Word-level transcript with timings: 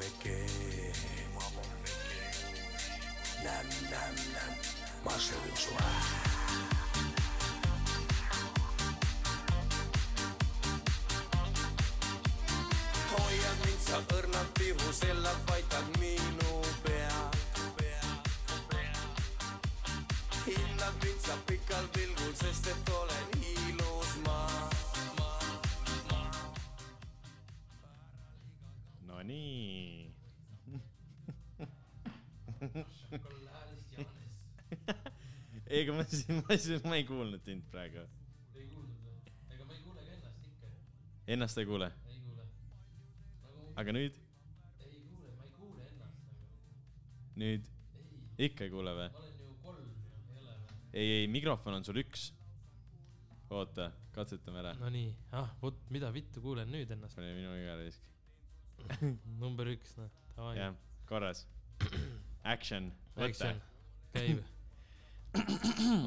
Niki. 0.00 0.36
Nam, 3.44 3.66
nam, 3.90 4.14
nam. 4.34 4.54
Ma 5.04 5.10
söön 5.18 5.56
sua. 5.56 5.84
hoiad 13.10 13.58
mind 13.64 13.80
sa 13.88 13.98
õrnalt 14.16 14.50
pihusella, 14.58 15.32
paitad 15.46 15.86
minu 16.00 16.52
pead. 16.82 17.36
hindad 20.46 20.94
mind 21.04 21.20
sa 21.26 21.34
pikal 21.46 21.84
pilgul, 21.92 22.32
sest 22.34 22.66
et 22.66 22.88
olen 22.88 23.29
ei, 35.80 35.88
aga 35.88 35.96
ma 35.96 36.04
ma 36.04 36.90
ma 36.90 36.96
ei 36.98 37.04
kuulnud 37.08 37.44
sind 37.44 37.64
praegu. 37.72 38.02
ei 38.54 38.66
kuulnud 38.68 39.04
või? 39.04 39.14
ega 39.54 39.64
ma 39.64 39.76
ei 39.76 39.84
kuule 39.84 40.02
ka 40.04 40.16
ennast 40.16 40.48
ikka. 40.50 40.72
Ennast 41.36 41.60
ei 41.62 41.68
kuule, 41.68 41.88
ei 42.10 42.18
kuule. 42.24 42.48
nagu 43.44 43.70
aga 43.82 43.94
nüüd, 43.96 44.18
ei 44.84 45.00
kuule, 45.06 45.32
ma 45.38 45.46
ei 45.46 45.54
kuule 45.56 45.86
ennast 45.88 46.26
nagu. 46.26 47.38
nüüd 47.44 47.70
ikka 48.48 48.66
ei 48.66 48.74
kuule 48.74 48.94
või? 48.98 49.08
ma 49.14 49.24
olen 49.24 49.40
ju 49.46 49.56
kolm 49.64 49.88
ei 49.88 50.42
ole 50.42 50.58
või? 50.58 50.76
ei, 50.92 51.08
ei, 51.20 51.32
mikrofon 51.38 51.78
on 51.80 51.88
sul 51.88 52.02
üks. 52.04 52.28
oota, 53.50 53.90
katsetame 54.14 54.60
ära. 54.62 54.76
Nonii, 54.82 55.14
ah, 55.38 55.56
vot 55.62 55.80
mida 55.90 56.12
vittu 56.14 56.44
kuulen 56.44 56.70
nüüd 56.72 56.92
ennast. 56.92 57.18
oli 57.18 57.32
minu 57.40 57.56
viga 57.56 57.80
risk. 57.80 58.04
number 59.42 59.68
üks, 59.72 59.96
noh, 60.00 60.12
davai. 60.36 60.54
jah, 60.60 60.78
korras. 61.08 61.46
Action, 62.54 62.92
võta 63.16 63.54
käib. 64.14 64.44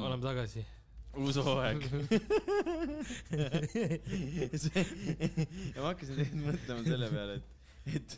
Oleme 0.06 0.22
tagasi. 0.22 0.64
uus 1.16 1.36
hooaeg. 1.38 1.84
ja 5.74 5.78
ma 5.78 5.86
hakkasin 5.92 6.18
tegelikult 6.18 6.48
mõtlema 6.48 6.82
selle 6.88 7.08
peale, 7.12 7.38
et, 7.38 7.46
et, 7.94 8.16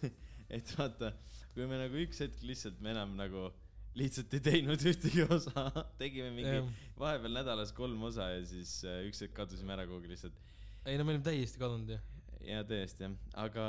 et 0.58 0.72
vaata, 0.78 1.12
kui 1.52 1.64
me 1.68 1.76
nagu 1.82 1.94
üks 2.06 2.18
hetk 2.24 2.42
lihtsalt 2.46 2.78
me 2.84 2.88
enam 2.94 3.10
nagu 3.18 3.50
lihtsalt 3.96 4.34
ei 4.36 4.42
teinud 4.44 4.82
ühtegi 4.90 5.24
osa, 5.24 5.66
tegime 6.00 6.30
mingi 6.36 6.58
vahepeal 7.00 7.38
nädalas 7.38 7.72
kolm 7.76 8.02
osa 8.08 8.28
ja 8.34 8.42
siis 8.48 8.78
äh, 8.84 9.02
üks 9.08 9.22
hetk 9.24 9.34
kadusime 9.36 9.72
ära 9.76 9.86
kuhugi 9.88 10.10
lihtsalt. 10.12 10.36
ei 10.84 10.98
no 10.98 11.06
me 11.06 11.14
olime 11.14 11.24
täiesti 11.24 11.60
kadunud 11.60 11.94
ju. 11.94 11.98
ja 12.46 12.64
tõesti 12.68 13.06
jah, 13.06 13.14
aga 13.46 13.64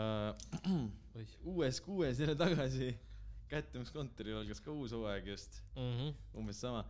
oih 1.16 1.36
uues 1.54 1.80
kuues 1.86 2.20
jälle 2.24 2.36
tagasi. 2.40 2.92
Kättemiskontoril 3.52 4.42
algas 4.42 4.62
ka 4.64 4.74
uus 4.74 4.94
hooaeg 4.96 5.30
just 5.32 5.62
mm. 5.76 5.92
-hmm. 5.98 6.16
umbes 6.40 6.62
sama. 6.62 6.86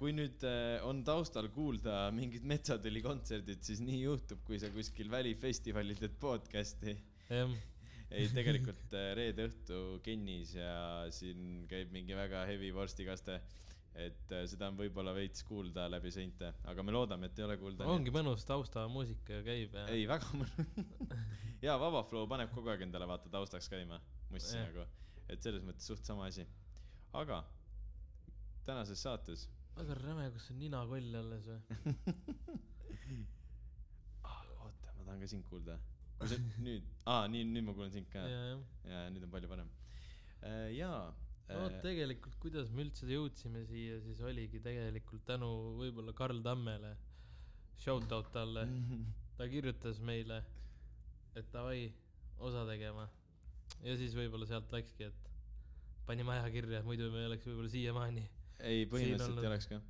kui 0.00 0.14
nüüd 0.16 0.44
äh, 0.48 0.80
on 0.88 1.02
taustal 1.04 1.50
kuulda 1.52 2.06
mingid 2.16 2.46
Metsatüli 2.48 3.02
kontserdid, 3.04 3.60
siis 3.66 3.82
nii 3.84 3.98
juhtub, 4.06 4.40
kui 4.46 4.58
sa 4.58 4.70
kuskil 4.72 5.10
välifestivalil 5.12 5.98
teed 6.00 6.14
podcast'i. 6.22 6.94
jah, 7.28 7.52
ei, 8.10 8.28
tegelikult 8.34 8.94
äh, 8.96 9.10
reede 9.18 9.48
õhtu 9.50 9.80
Kennis 10.06 10.54
ja 10.56 11.08
siin 11.14 11.66
käib 11.70 11.92
mingi 11.94 12.16
väga 12.16 12.46
heavy 12.48 12.72
vorstikaste. 12.74 13.40
et 13.94 14.32
äh, 14.32 14.46
seda 14.46 14.68
on 14.70 14.78
võib-olla 14.78 15.12
veits 15.12 15.42
kuulda 15.44 15.88
läbi 15.90 16.12
seinte, 16.14 16.52
aga 16.70 16.82
me 16.86 16.92
loodame, 16.94 17.26
et 17.26 17.38
ei 17.38 17.44
ole 17.44 17.58
kuulda. 17.60 17.88
ongi 17.90 18.14
mõnus 18.14 18.46
taustamuusika 18.48 19.42
käib 19.44 19.74
ja. 19.74 19.86
ei, 19.92 20.06
väga 20.08 20.30
mõnus. 20.38 20.88
ja 21.66 21.76
Vaba 21.82 22.04
Flow 22.06 22.28
paneb 22.30 22.54
kogu 22.54 22.70
aeg 22.72 22.86
endale 22.86 23.10
vaata 23.10 23.28
taustaks 23.28 23.68
käima, 23.68 24.00
mussi 24.30 24.56
nagu, 24.56 24.86
et 25.30 25.42
selles 25.42 25.64
mõttes 25.66 25.86
suht 25.86 26.06
sama 26.06 26.26
asi. 26.30 26.46
aga 27.22 27.44
tänases 28.66 29.02
saates 29.02 29.48
väga 29.80 29.96
räme, 30.00 30.26
kus 30.34 30.50
on 30.52 30.58
ninakoll 30.60 31.14
alles 31.20 31.46
või? 31.48 31.60
ah,. 34.28 34.40
oota, 34.66 34.88
ma 34.96 35.02
tahan 35.06 35.20
ka 35.22 35.26
sind 35.30 35.44
kuulda. 35.50 35.74
nüüd, 36.66 36.84
aa, 37.08 37.24
nii, 37.32 37.44
nüüd 37.48 37.64
ma 37.64 37.72
kuulen 37.76 37.94
sind 37.94 38.08
ka. 38.12 38.20
ja, 38.28 38.40
nüüd 39.12 39.24
on 39.24 39.32
palju 39.32 39.48
parem. 39.50 39.70
jaa. 40.76 41.02
no 41.50 41.62
tegelikult, 41.84 42.36
kuidas 42.42 42.68
me 42.74 42.80
üldse 42.86 43.04
jõudsime 43.08 43.60
siia, 43.68 43.96
siis 44.04 44.18
oligi 44.26 44.58
tegelikult 44.64 45.24
tänu 45.28 45.48
võib-olla 45.80 46.12
Karl 46.16 46.40
Tammele. 46.44 46.92
Shout 47.80 48.12
out 48.12 48.28
talle, 48.34 48.62
ta 49.38 49.42
kirjutas 49.48 49.98
meile, 50.04 50.42
et 51.32 51.48
davai, 51.54 51.88
osa 52.44 52.62
tegema. 52.68 53.08
Ja 53.84 53.96
siis 54.00 54.14
võib-olla 54.16 54.48
sealt 54.48 54.72
läkski, 54.74 55.08
et 55.10 55.30
panime 56.10 56.36
aja 56.36 56.50
kirja, 56.52 56.82
muidu 56.86 57.10
me 57.12 57.22
ei 57.22 57.30
oleks 57.30 57.48
võib-olla 57.48 57.72
siiamaani. 57.72 58.26
ei, 58.66 58.86
põhimõtteliselt 58.90 59.44
ei 59.44 59.50
oleks 59.52 59.68
ka. 59.70 59.80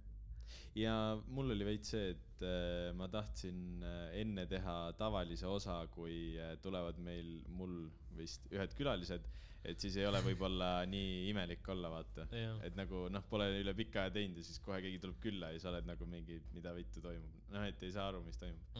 ja 0.78 0.94
mul 1.32 1.54
oli 1.56 1.66
veits 1.66 1.94
see, 1.94 2.14
et 2.14 2.44
äh, 2.46 2.90
ma 2.96 3.08
tahtsin 3.12 3.84
äh, 3.86 4.00
enne 4.22 4.46
teha 4.50 4.78
tavalise 4.98 5.48
osa, 5.50 5.82
kui 5.94 6.36
äh, 6.38 6.56
tulevad 6.62 7.00
meil, 7.02 7.38
mul 7.56 7.86
vist 8.18 8.46
ühed 8.52 8.74
külalised, 8.76 9.26
et 9.64 9.82
siis 9.82 9.96
ei 10.00 10.06
ole 10.08 10.20
võib-olla 10.24 10.70
nii 10.88 11.28
imelik 11.30 11.66
olla, 11.72 11.90
vaata 11.92 12.24
et 12.64 12.76
nagu 12.78 13.06
noh, 13.12 13.24
pole 13.28 13.50
üle 13.60 13.74
pika 13.76 14.06
aja 14.06 14.14
teinud 14.14 14.40
ja 14.40 14.44
siis 14.46 14.60
kohe 14.64 14.78
keegi 14.84 15.00
tuleb 15.02 15.18
külla 15.20 15.50
ja 15.52 15.60
sa 15.60 15.68
oled 15.72 15.88
nagu 15.88 16.08
mingi, 16.08 16.38
mida 16.56 16.72
vittu 16.76 17.02
toimub. 17.04 17.42
noh, 17.52 17.66
et 17.68 17.82
ei 17.84 17.92
saa 17.92 18.08
aru, 18.12 18.22
mis 18.24 18.40
toimub. 18.40 18.78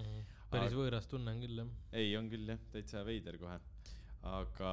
päris 0.52 0.70
Aga- 0.72 0.78
võõras 0.78 1.08
tunne 1.10 1.34
on 1.34 1.44
küll, 1.44 1.60
jah. 1.64 1.76
ei, 1.92 2.16
on 2.20 2.32
küll 2.32 2.48
jah, 2.52 2.64
täitsa 2.72 3.04
veider 3.04 3.40
kohe. 3.40 3.60
Aga 4.26 4.72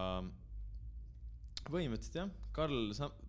põhimõtteliselt 1.68 2.20
jah, 2.22 2.32
Karl 2.56 2.92
Sam-, 2.98 3.20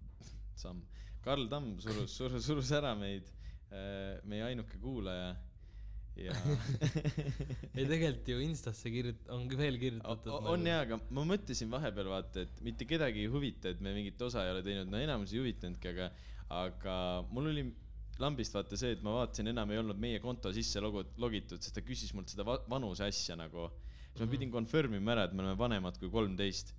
Samm, 0.58 0.82
Karl 1.24 1.48
Tamm 1.50 1.76
surus, 1.82 2.14
surus, 2.14 2.46
surus 2.46 2.70
ära 2.78 2.94
meid, 2.98 3.28
meie 4.28 4.42
ainuke 4.46 4.78
kuulaja 4.80 5.34
ja 6.18 6.34
ei, 7.78 7.84
tegelikult 7.86 8.30
ju 8.32 8.38
Instasse 8.42 8.90
kirjut-, 8.90 9.28
on 9.34 9.44
veel 9.58 9.76
kirjutatud. 9.78 10.32
nagu- 10.32 10.54
on 10.54 10.64
jaa, 10.66 10.80
aga 10.86 10.98
ma 11.14 11.22
mõtlesin 11.34 11.70
vahepeal 11.70 12.08
vaata, 12.10 12.42
et 12.46 12.62
mitte 12.66 12.88
kedagi 12.90 13.22
ei 13.26 13.30
huvita, 13.30 13.70
et 13.74 13.82
me 13.84 13.92
mingit 13.94 14.18
osa 14.26 14.42
ei 14.46 14.54
ole 14.54 14.64
teinud, 14.66 14.90
no 14.90 14.98
enamus 15.02 15.34
ei 15.34 15.42
huvitanudki, 15.44 15.92
aga, 15.92 16.08
aga 16.64 16.96
mul 17.30 17.52
oli 17.52 17.64
lambist 18.18 18.56
vaata 18.56 18.74
see, 18.80 18.96
et 18.96 19.04
ma 19.06 19.12
vaatasin, 19.20 19.52
enam 19.52 19.70
ei 19.70 19.78
olnud 19.78 20.00
meie 20.02 20.18
konto 20.24 20.50
sisse 20.56 20.82
logo-, 20.82 21.06
logitud, 21.22 21.62
sest 21.62 21.76
ta 21.78 21.84
küsis 21.86 22.10
mult 22.18 22.32
seda 22.34 22.46
va- 22.48 22.64
vanuse 22.70 23.06
asja 23.06 23.36
nagu. 23.38 23.68
Siis 24.18 24.26
ma 24.26 24.32
pidin 24.34 24.50
confirm 24.52 24.98
ima 24.98 25.14
ära, 25.14 25.28
et 25.28 25.34
me 25.36 25.44
oleme 25.44 25.58
vanemad 25.60 25.98
kui 26.02 26.10
kolmteist. 26.12 26.74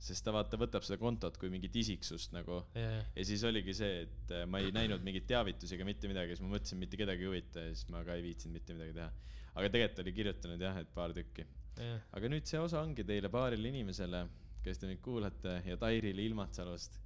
sest 0.00 0.24
ta 0.24 0.32
vaata 0.32 0.56
võtab 0.56 0.80
seda 0.80 0.96
kontot 0.96 1.34
kui 1.36 1.50
mingit 1.52 1.74
isiksust 1.76 2.32
nagu. 2.32 2.62
Jaa. 2.72 3.02
ja 3.16 3.24
siis 3.28 3.42
oligi 3.44 3.74
see, 3.76 4.06
et 4.06 4.30
äh, 4.32 4.46
ma 4.48 4.62
ei 4.64 4.70
näinud 4.72 5.02
mingeid 5.04 5.26
teavitusi 5.28 5.76
ega 5.76 5.84
mitte 5.84 6.08
midagi, 6.08 6.32
siis 6.32 6.40
ma 6.46 6.54
mõtlesin, 6.54 6.80
mitte 6.80 6.96
kedagi 6.96 7.26
ei 7.26 7.28
huvita 7.28 7.66
ja 7.66 7.74
siis 7.74 7.90
ma 7.92 8.00
ka 8.06 8.16
ei 8.16 8.24
viitsinud 8.24 8.56
mitte 8.56 8.76
midagi 8.78 8.94
teha. 8.96 9.10
aga 9.52 9.68
tegelikult 9.74 10.00
oli 10.06 10.14
kirjutanud 10.16 10.64
jah, 10.64 10.78
et 10.80 10.94
paar 10.94 11.12
tükki 11.12 11.44
jah, 11.76 12.00
aga 12.16 12.32
nüüd 12.32 12.48
see 12.48 12.62
osa 12.62 12.80
ongi 12.80 13.04
teile 13.04 13.28
paarile 13.28 13.68
inimesele, 13.74 14.24
kes 14.64 14.80
te 14.80 14.88
meid 14.88 15.04
kuulate 15.04 15.58
ja 15.68 15.76
Tairile 15.84 16.24
Ilmatsalust 16.30 16.96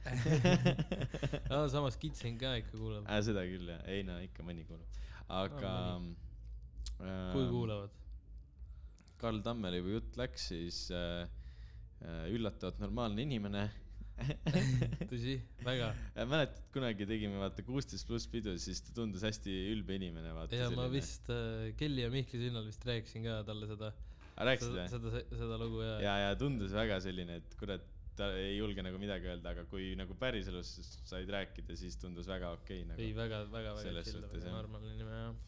no 1.50 1.62
samas 1.70 1.96
Kitsin 2.02 2.38
ka 2.40 2.56
ikka 2.58 2.74
kuulab. 2.74 3.06
äh,. 3.06 3.22
seda 3.22 3.46
küll 3.46 3.70
jah, 3.76 3.86
ei 3.86 4.02
no 4.02 4.18
ikka 4.26 4.42
mõni 4.42 4.66
kuulab, 4.66 5.00
aga 5.28 5.72
Ah, 7.00 7.30
kui 7.32 7.44
äh,. 7.46 7.50
kuulavad? 7.54 7.99
Karl 9.20 9.42
Tammele 9.44 9.80
juba 9.80 9.98
jutt 9.98 10.18
läks, 10.20 10.48
siis 10.52 10.80
äh, 10.94 11.28
äh, 12.02 12.26
üllatavalt 12.34 12.80
normaalne 12.82 13.24
inimene 13.26 13.68
tõsi, 15.10 15.36
väga. 15.64 15.90
mäletad, 16.28 16.60
kunagi 16.74 17.06
tegime 17.08 17.40
vaata 17.40 17.64
kuusteist 17.64 18.08
pluss 18.08 18.28
pidu, 18.30 18.54
siis 18.60 18.82
ta 18.84 18.94
tundus 18.96 19.24
hästi 19.24 19.54
ülbe 19.72 19.96
inimene, 19.96 20.34
vaata. 20.36 20.58
ja 20.58 20.68
ma 20.74 20.86
vist 20.92 21.30
äh, 21.32 21.70
Kelly 21.80 22.04
ja 22.04 22.10
Mihkli 22.12 22.42
sünnal 22.42 22.66
vist 22.68 22.84
rääkisin 22.88 23.24
ka 23.26 23.40
talle 23.48 23.68
seda. 23.70 23.92
rääkisid 24.36 24.76
seda, 24.92 25.14
või? 25.14 25.22
seda, 25.22 25.40
seda 25.42 25.60
lugu 25.62 25.82
ja, 25.84 25.96
ja, 26.04 26.14
ja 26.26 26.36
tundus 26.40 26.74
väga 26.76 27.00
selline, 27.04 27.40
et 27.40 27.56
kurat, 27.60 27.86
ta 28.18 28.30
ei 28.36 28.58
julge 28.58 28.84
nagu 28.84 29.00
midagi 29.00 29.30
öelda, 29.30 29.54
aga 29.54 29.64
kui 29.70 29.92
nagu 29.98 30.16
päriselus 30.20 30.74
said 31.08 31.30
rääkida, 31.32 31.76
siis 31.78 31.96
tundus 32.00 32.28
väga 32.28 32.52
okei 32.58 32.84
okay, 32.84 33.06
ei 33.06 33.12
nagu. 33.14 33.22
väga, 33.22 33.44
väga, 33.52 33.76
väga 33.78 33.86
Selles 33.86 34.12
suhtes, 34.12 34.44
jah. 34.44 34.58
normaalne 34.58 34.92
inimene 34.96 35.22
jah. 35.24 35.38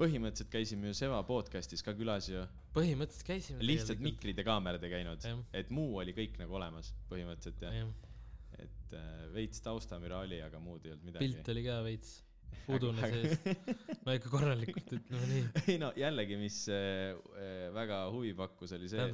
Põhimõtteliselt 0.00 0.50
käisime 0.52 0.90
ju 0.90 0.96
Seva 0.98 1.20
podcast'is 1.28 1.84
ka 1.86 1.94
külas 1.98 2.28
ju. 2.30 2.42
põhimõtteliselt 2.76 3.28
käisime. 3.28 3.62
lihtsalt. 3.66 4.02
mikrid 4.04 4.40
ja 4.40 4.46
kaamerad 4.46 4.82
ei 4.86 4.92
käinud 4.96 5.28
et 5.54 5.70
muu 5.74 5.98
oli 6.02 6.16
kõik 6.16 6.38
nagu 6.42 6.58
olemas 6.60 6.92
põhimõtteliselt 7.10 7.66
jah 7.66 7.78
ja.. 7.78 7.86
jah, 7.86 8.12
et 8.66 8.96
äh, 8.98 9.24
veits 9.34 9.62
taustamüra 9.64 10.24
oli, 10.26 10.40
aga 10.42 10.60
muud 10.62 10.86
ei 10.86 10.94
olnud 10.94 11.10
midagi. 11.10 11.26
pilt 11.28 11.52
oli 11.54 11.66
ka 11.66 11.80
veits 11.86 12.14
udune 12.74 13.10
sees. 13.10 13.40
no 14.04 14.14
ikka 14.14 14.30
korralikult, 14.32 14.94
ütleme 14.98 15.28
nii. 15.30 15.44
ei 15.74 15.80
no 15.82 15.90
jällegi, 15.98 16.38
mis 16.40 16.62
äh, 16.72 17.12
äh, 17.38 17.66
väga 17.74 18.04
huvi 18.14 18.32
pakkus, 18.38 18.74
oli 18.76 18.90
see 18.90 19.08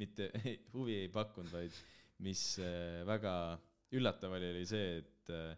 mitte 0.00 0.30
huvi 0.76 0.98
ei 1.02 1.10
pakkunud, 1.12 1.52
vaid 1.52 1.76
mis 2.24 2.46
äh, 2.62 3.02
väga 3.08 3.34
üllatav 3.94 4.34
oli, 4.38 4.50
oli 4.54 4.64
see, 4.68 4.98
et 5.02 5.34
äh, 5.34 5.54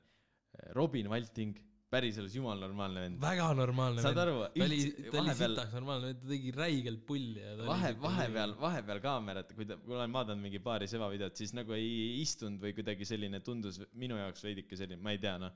Robin 0.76 1.08
Valting, 1.12 1.56
päriselus 1.93 2.35
jumal 2.35 2.59
normaalne 2.59 3.03
vend. 3.05 3.19
väga 3.23 3.47
normaalne 3.55 4.03
saad 4.03 4.19
aru, 4.19 4.35
ta 4.55 4.65
oli, 4.65 4.79
ta 5.06 5.21
oli 5.21 5.35
sitaks 5.38 5.75
normaalne, 5.77 6.12
ta 6.19 6.31
tegi 6.31 6.53
räigelt 6.55 7.03
pulli 7.06 7.43
ja 7.43 7.53
ta 7.61 7.69
vahe, 7.69 7.93
vahepeal, 8.03 8.55
vahepeal 8.61 9.03
kaamerat, 9.05 9.53
kui 9.56 9.69
ta, 9.69 9.77
kui 9.83 9.94
olen 9.94 10.17
vaadanud 10.17 10.43
mingi 10.43 10.61
paari 10.65 10.88
sevavideot, 10.91 11.37
siis 11.38 11.55
nagu 11.56 11.77
ei 11.77 11.91
istunud 12.23 12.59
või 12.62 12.75
kuidagi 12.77 13.06
selline 13.06 13.41
tundus 13.47 13.79
minu 13.99 14.19
jaoks 14.19 14.43
veidike 14.47 14.79
selline, 14.79 14.99
ma 15.03 15.15
ei 15.15 15.21
tea 15.23 15.37
noh, 15.43 15.55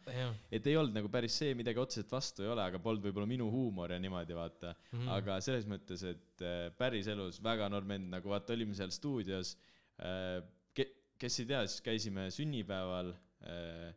et 0.50 0.70
ei 0.70 0.78
olnud 0.78 1.00
nagu 1.00 1.10
päris 1.12 1.40
see, 1.42 1.56
midagi 1.58 1.82
otseselt 1.82 2.14
vastu 2.14 2.46
ei 2.46 2.52
ole, 2.52 2.62
aga 2.70 2.82
polnud 2.82 3.08
võib-olla 3.08 3.30
minu 3.30 3.50
huumor 3.50 3.96
ja 3.96 3.98
niimoodi 4.02 4.36
vaata 4.38 4.74
mm.. 4.76 5.08
aga 5.16 5.40
selles 5.44 5.66
mõttes, 5.70 6.04
et 6.06 6.46
äh, 6.46 6.68
päriselus 6.78 7.42
väga 7.42 7.66
noor 7.72 7.88
vend, 7.90 8.06
nagu 8.14 8.30
vaata, 8.30 8.54
olime 8.54 8.78
seal 8.78 8.94
stuudios 8.94 9.56
äh,. 9.98 10.38
Ke-, 10.70 10.86
kes 11.18 11.40
ei 11.42 11.48
tea, 11.50 11.64
siis 11.66 11.82
käisime 11.82 12.28
sünnipäeval 12.30 13.10
äh,, 13.42 13.90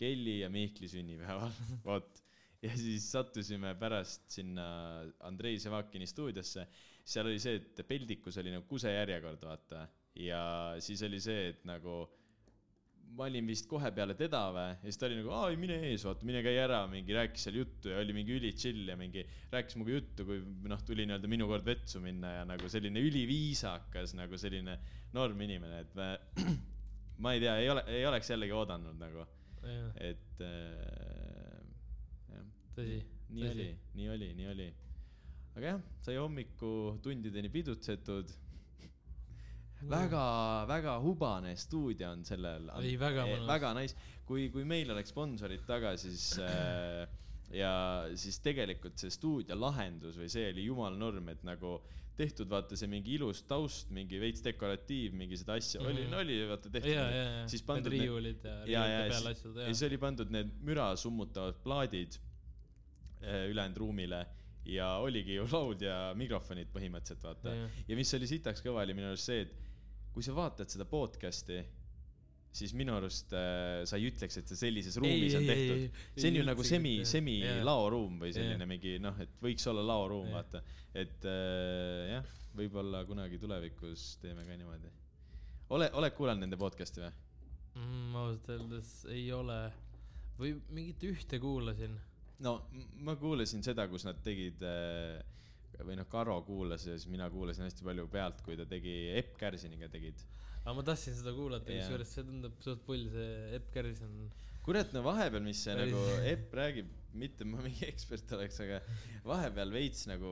Kelly 0.00 0.38
ja 0.40 0.50
Mihkli 0.52 0.88
sünnipäeval, 0.88 1.52
vot. 1.88 2.22
ja 2.64 2.72
siis 2.76 3.08
sattusime 3.12 3.74
pärast 3.80 4.30
sinna 4.32 4.66
Andrei 5.28 5.58
Sevakini 5.60 6.08
stuudiosse, 6.08 6.66
seal 7.04 7.28
oli 7.28 7.40
see, 7.42 7.60
et 7.60 7.84
peldikus 7.88 8.38
oli 8.40 8.52
nagu 8.54 8.66
kusejärjekord, 8.68 9.44
vaata. 9.44 9.86
ja 10.16 10.42
siis 10.82 11.02
oli 11.06 11.20
see, 11.22 11.50
et 11.52 11.68
nagu 11.68 12.02
ma 13.16 13.26
olin 13.26 13.46
vist 13.48 13.66
kohe 13.70 13.90
peale 13.94 14.14
teda 14.18 14.42
või, 14.54 14.66
ja 14.70 14.86
siis 14.86 14.98
ta 15.00 15.08
oli 15.08 15.18
nagu, 15.18 15.32
aa 15.34 15.50
ei 15.50 15.58
mine 15.60 15.76
ees, 15.88 16.04
vaata, 16.06 16.26
mine 16.28 16.42
käi 16.46 16.54
ära, 16.62 16.80
mingi 16.90 17.16
rääkis 17.16 17.46
seal 17.46 17.58
juttu 17.58 17.90
ja 17.92 17.98
oli 18.02 18.14
mingi 18.16 18.36
üli 18.36 18.52
chill 18.54 18.88
ja 18.90 18.96
mingi 18.98 19.24
rääkis 19.52 19.76
minuga 19.78 19.96
juttu, 19.96 20.26
kui 20.28 20.38
noh, 20.70 20.84
tuli 20.86 21.06
nii-öelda 21.08 21.30
minu 21.30 21.48
kord 21.50 21.66
vetsu 21.66 22.02
minna 22.04 22.36
ja 22.38 22.46
nagu 22.48 22.70
selline 22.70 23.02
üliviisakas 23.02 24.14
nagu 24.18 24.38
selline 24.40 24.78
norm 25.16 25.42
inimene, 25.46 25.82
et 25.84 25.98
ma, 25.98 26.12
ma 27.24 27.34
ei 27.34 27.42
tea, 27.42 27.56
ei 27.64 27.70
ole, 27.72 27.84
ei 27.90 28.06
oleks 28.08 28.30
jällegi 28.30 28.54
oodanud 28.56 29.00
nagu, 29.00 29.26
et 30.00 30.44
äh, 30.44 31.64
jah, 32.30 32.46
tõsi, 32.76 33.00
nii 33.30 33.44
tõsi. 33.44 33.50
oli, 33.50 33.68
nii 33.98 34.12
oli, 34.14 34.30
nii 34.38 34.48
oli. 34.54 34.68
aga 35.56 35.66
jah, 35.74 35.82
sai 36.04 36.16
hommikutundideni 36.20 37.50
pidutsetud 37.52 38.32
väga, 39.90 40.24
väga 40.68 40.98
hubane 41.00 41.54
stuudio 41.56 42.10
on 42.12 42.24
sellel. 42.24 42.68
Ei, 42.82 42.96
väga 43.00 43.26
mõnus. 43.28 43.48
väga 43.48 43.72
nice, 43.78 44.10
kui, 44.28 44.48
kui 44.52 44.64
meil 44.68 44.90
oleks 44.92 45.12
sponsorid 45.14 45.64
taga, 45.68 45.94
siis 46.00 46.32
äh, 46.44 47.06
ja 47.54 47.72
siis 48.18 48.38
tegelikult 48.44 49.00
see 49.00 49.12
stuudio 49.12 49.56
lahendus 49.58 50.18
või 50.20 50.30
see 50.32 50.50
oli 50.52 50.66
jumala 50.68 50.98
norm, 50.98 51.32
et 51.32 51.42
nagu 51.46 51.78
tehtud 52.20 52.50
vaata 52.52 52.76
see 52.78 52.88
mingi 52.92 53.14
ilus 53.16 53.42
taust, 53.48 53.90
mingi 53.96 54.20
veits 54.22 54.42
dekoratiiv, 54.44 55.14
mingi 55.16 55.38
seda 55.40 55.56
asja 55.58 55.80
mm, 55.80 55.86
-hmm. 55.86 55.92
oli, 55.92 56.06
Mhm. 56.06 56.18
oli 56.22 56.48
vaata 56.50 56.70
tehtud. 56.76 56.90
ja, 56.92 57.06
ja, 57.10 57.22
ja, 57.22 57.46
need 57.46 57.92
riiulid 57.94 58.44
ja 58.44 58.56
riiulite 58.64 59.08
peal 59.14 59.30
asjad 59.32 59.62
ja 59.62 59.70
siis 59.72 59.86
oli 59.88 59.98
pandud 60.06 60.30
need 60.36 60.52
müra 60.68 60.90
summutavad 60.96 61.62
plaadid 61.64 62.18
äh, 63.22 63.48
ülejäänud 63.50 63.76
ruumile 63.84 64.26
ja 64.64 64.90
oligi 65.00 65.34
ju 65.38 65.46
laud 65.52 65.82
ja 65.82 66.12
mikrofonid 66.14 66.68
põhimõtteliselt 66.74 67.22
vaata. 67.24 67.54
Ja 67.88 67.96
mis 67.96 68.14
oli 68.14 68.26
sitaks 68.28 68.60
kõva, 68.64 68.82
oli 68.84 68.94
minu 68.94 69.08
arust 69.08 69.30
see, 69.30 69.40
et 69.46 69.54
kui 70.12 70.22
sa 70.26 70.34
vaatad 70.36 70.68
seda 70.68 70.84
podcast'i, 70.84 71.62
siis 72.52 72.72
minu 72.74 72.96
arust 72.96 73.32
äh, 73.36 73.82
sa 73.86 73.98
ei 74.00 74.08
ütleks, 74.10 74.40
et 74.40 74.50
see 74.50 74.58
sellises 74.58 74.96
ruumis 74.98 75.36
on 75.38 75.46
tehtud. 75.46 76.00
see 76.16 76.32
on 76.32 76.38
ju 76.40 76.44
nagu 76.48 76.66
semi, 76.66 76.94
semi 77.08 77.38
laoruum 77.66 78.18
või 78.24 78.34
selline 78.34 78.64
Jah. 78.64 78.70
mingi 78.70 78.96
noh, 79.02 79.18
et 79.22 79.36
võiks 79.42 79.66
olla 79.70 79.84
laoruum, 79.86 80.28
Jah. 80.30 80.40
vaata. 80.40 80.62
et 80.94 81.26
äh, 81.30 82.10
jah, 82.16 82.36
võib-olla 82.58 83.04
kunagi 83.06 83.38
tulevikus 83.38 84.16
teeme 84.22 84.44
ka 84.48 84.58
niimoodi. 84.58 84.90
ole, 85.76 85.90
oled 86.00 86.16
kuulanud 86.18 86.46
nende 86.46 86.58
podcast'i 86.60 87.04
või? 87.04 87.12
mm,. 87.78 88.14
ausalt 88.18 88.52
öeldes 88.56 88.94
ei 89.14 89.28
ole, 89.34 89.60
või 90.40 90.56
mingit 90.74 91.06
ühte 91.06 91.38
kuulasin. 91.42 91.94
no 92.42 92.56
ma 93.06 93.14
kuulasin 93.20 93.62
seda, 93.62 93.86
kus 93.88 94.08
nad 94.08 94.18
tegid 94.26 94.64
äh, 94.66 95.20
või 95.86 95.96
noh, 95.96 96.08
Karo 96.10 96.40
kuulas 96.44 96.84
ja 96.86 96.96
siis 96.98 97.08
mina 97.10 97.30
kuulasin 97.30 97.64
hästi 97.66 97.86
palju 97.86 98.06
pealt, 98.12 98.42
kui 98.44 98.58
ta 98.58 98.66
tegi 98.68 98.94
Epp 99.16 99.38
Kärsiniga 99.40 99.88
tegid. 99.92 100.18
Aga 100.64 100.74
ma 100.76 100.82
tahtsin 100.86 101.14
seda 101.18 101.32
kuulata, 101.36 101.72
Jah. 101.72 101.82
kusjuures 101.86 102.14
see 102.16 102.24
tundub 102.28 102.56
suht 102.64 102.82
pull, 102.86 103.06
see 103.14 103.30
Epp 103.58 103.70
Kärson. 103.74 104.16
kurat, 104.64 104.92
no 104.92 105.02
vahepeal, 105.06 105.42
mis 105.46 105.62
see 105.64 105.74
Päris- 105.76 105.94
nagu 105.94 106.26
Epp 106.34 106.52
räägib, 106.60 106.90
mitte 107.14 107.44
ma 107.48 107.62
mingi 107.64 107.86
ekspert 107.88 108.32
oleks, 108.36 108.60
aga 108.66 108.82
vahepeal 109.26 109.72
veits 109.74 110.04
nagu 110.10 110.30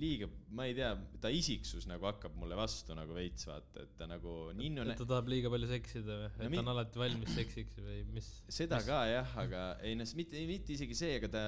liiga, 0.00 0.26
ma 0.54 0.66
ei 0.68 0.74
tea, 0.76 0.90
ta 1.22 1.30
isiksus 1.34 1.86
nagu 1.88 2.04
hakkab 2.06 2.34
mulle 2.38 2.54
vastu 2.58 2.94
nagu 2.94 3.14
veits 3.16 3.46
vaata, 3.48 3.82
et 3.86 3.94
ta 3.98 4.06
nagu 4.10 4.34
ninnu 4.56 4.84
et 4.84 4.98
ta 5.00 5.06
tahab 5.08 5.30
liiga 5.32 5.50
palju 5.52 5.68
seksida 5.70 6.18
või, 6.20 6.28
et 6.44 6.50
mi- 6.52 6.60
ta 6.60 6.62
on 6.62 6.72
alati 6.74 7.00
valmis 7.00 7.32
seksiks 7.34 7.80
või 7.82 7.98
mis? 8.14 8.28
seda 8.52 8.78
ka 8.86 9.00
jah, 9.10 9.32
aga 9.42 9.64
ei 9.82 9.96
noh, 9.98 10.06
mitte, 10.20 10.44
mitte 10.46 10.74
isegi 10.76 10.94
see, 10.98 11.16
aga 11.18 11.28
ta 11.32 11.42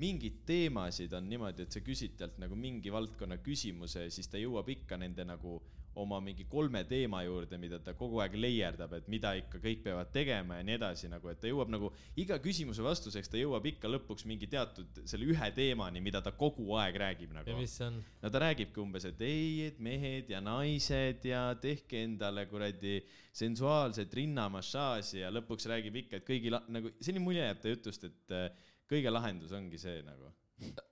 mingeid 0.00 0.42
teemasid 0.48 1.12
on 1.18 1.26
niimoodi, 1.28 1.66
et 1.66 1.72
sa 1.76 1.80
küsid 1.84 2.14
talt 2.20 2.38
nagu 2.40 2.56
mingi 2.56 2.92
valdkonna 2.94 3.40
küsimuse, 3.44 4.06
siis 4.14 4.28
ta 4.32 4.38
jõuab 4.40 4.68
ikka 4.76 4.96
nende 5.00 5.24
nagu 5.28 5.58
oma 5.98 6.20
mingi 6.22 6.44
kolme 6.48 6.82
teema 6.88 7.22
juurde, 7.26 7.58
mida 7.58 7.80
ta 7.82 7.94
kogu 7.98 8.20
aeg 8.22 8.36
leierdab, 8.38 8.92
et 8.94 9.08
mida 9.10 9.32
ikka 9.38 9.58
kõik 9.62 9.82
peavad 9.84 10.12
tegema 10.14 10.60
ja 10.60 10.66
nii 10.66 10.76
edasi 10.78 11.10
nagu, 11.10 11.30
et 11.32 11.40
ta 11.42 11.50
jõuab 11.50 11.72
nagu 11.72 11.90
iga 12.20 12.38
küsimuse 12.42 12.84
vastuseks, 12.84 13.30
ta 13.30 13.40
jõuab 13.40 13.66
ikka 13.72 13.90
lõpuks 13.90 14.26
mingi 14.30 14.46
teatud 14.50 15.02
selle 15.10 15.26
ühe 15.32 15.50
teemani, 15.56 16.02
mida 16.04 16.22
ta 16.22 16.32
kogu 16.36 16.68
aeg 16.78 16.98
räägib 17.02 17.34
ja 17.34 17.40
nagu. 17.40 17.56
mis 17.58 17.74
see 17.80 17.88
on? 17.88 17.98
no 18.22 18.30
ta 18.30 18.42
räägibki 18.46 18.82
umbes, 18.82 19.08
et 19.10 19.24
ei, 19.26 19.70
et 19.70 19.80
mehed 19.82 20.30
ja 20.30 20.42
naised 20.44 21.26
ja 21.26 21.48
tehke 21.60 22.04
endale 22.06 22.46
kuradi 22.50 23.00
sensuaalset 23.36 24.14
rinnamassaaži 24.14 25.24
ja 25.24 25.32
lõpuks 25.34 25.66
räägib 25.70 26.04
ikka, 26.04 26.20
et 26.20 26.28
kõigi 26.28 26.54
la-, 26.54 26.62
nagu 26.70 26.94
selline 27.00 27.24
mulje 27.24 27.42
jääb 27.42 27.62
ta 27.62 27.74
jutust, 27.74 28.06
et 28.06 28.36
äh, 28.36 28.70
kõige 28.90 29.10
lahendus 29.12 29.54
ongi 29.56 29.78
see 29.78 30.00
nagu. 30.06 30.30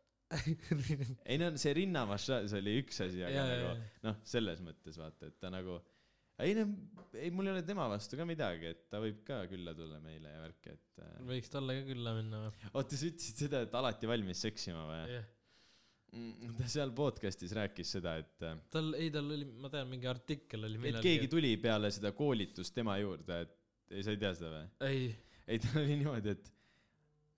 ei 1.31 1.39
no 1.41 1.53
see 1.61 1.77
rinnamassaaž 1.79 2.57
oli 2.59 2.79
üks 2.83 3.01
asi, 3.05 3.23
aga 3.25 3.37
Jaa, 3.37 3.47
nagu 3.55 3.71
noh, 4.05 4.19
selles 4.29 4.61
mõttes 4.65 4.99
vaata, 5.01 5.31
et 5.31 5.39
ta 5.41 5.53
nagu 5.53 5.79
ei 6.45 6.55
no, 6.55 6.67
ei 7.19 7.31
mul 7.35 7.49
ei 7.49 7.57
ole 7.57 7.65
tema 7.67 7.89
vastu 7.91 8.19
ka 8.19 8.27
midagi, 8.29 8.75
et 8.75 8.85
ta 8.93 9.01
võib 9.03 9.25
ka 9.27 9.41
külla 9.51 9.75
tulla 9.77 9.99
meile 10.03 10.35
ja 10.35 10.43
värki, 10.45 10.75
et 10.77 11.03
äh, 11.03 11.17
võiks 11.33 11.51
talle 11.53 11.81
ka 11.81 11.89
külla 11.89 12.15
minna 12.19 12.45
või? 12.45 12.71
oota, 12.73 13.01
sa 13.01 13.09
ütlesid 13.09 13.43
seda, 13.47 13.65
et 13.67 13.75
alati 13.81 14.11
valmis 14.11 14.45
seksima 14.47 14.85
või? 14.91 15.01
jah, 15.17 15.31
ta 16.61 16.69
seal 16.73 16.93
podcast'is 16.97 17.55
rääkis 17.59 17.95
seda, 17.99 18.19
et 18.23 18.47
äh, 18.47 18.61
tal, 18.75 18.93
ei 19.01 19.11
tal 19.15 19.33
oli, 19.35 19.49
ma 19.65 19.73
tean, 19.73 19.89
mingi 19.91 20.11
artikkel 20.11 20.69
oli 20.69 20.93
et 20.93 21.01
keegi 21.05 21.31
tuli 21.33 21.57
peale 21.63 21.91
seda 21.95 22.13
koolitust 22.17 22.77
tema 22.77 23.01
juurde, 23.03 23.43
et 23.49 23.97
ei, 23.97 24.05
sa 24.05 24.15
ei 24.15 24.23
tea 24.23 24.37
seda 24.39 24.53
või? 24.55 24.71
ei, 24.93 25.11
ei, 25.49 25.65
tal 25.65 25.83
oli 25.83 25.99
niimoodi, 26.05 26.37
et 26.37 26.53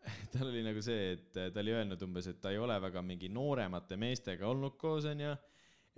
tal 0.33 0.49
oli 0.49 0.63
nagu 0.65 0.83
see, 0.85 1.15
et 1.17 1.31
ta 1.37 1.63
oli 1.63 1.75
öelnud 1.77 2.03
umbes, 2.07 2.31
et 2.31 2.41
ta 2.43 2.53
ei 2.55 2.61
ole 2.61 2.77
väga 2.83 3.03
mingi 3.05 3.29
nooremate 3.33 3.99
meestega 4.01 4.49
olnud 4.49 4.79
koos, 4.81 5.07
onju. 5.11 5.35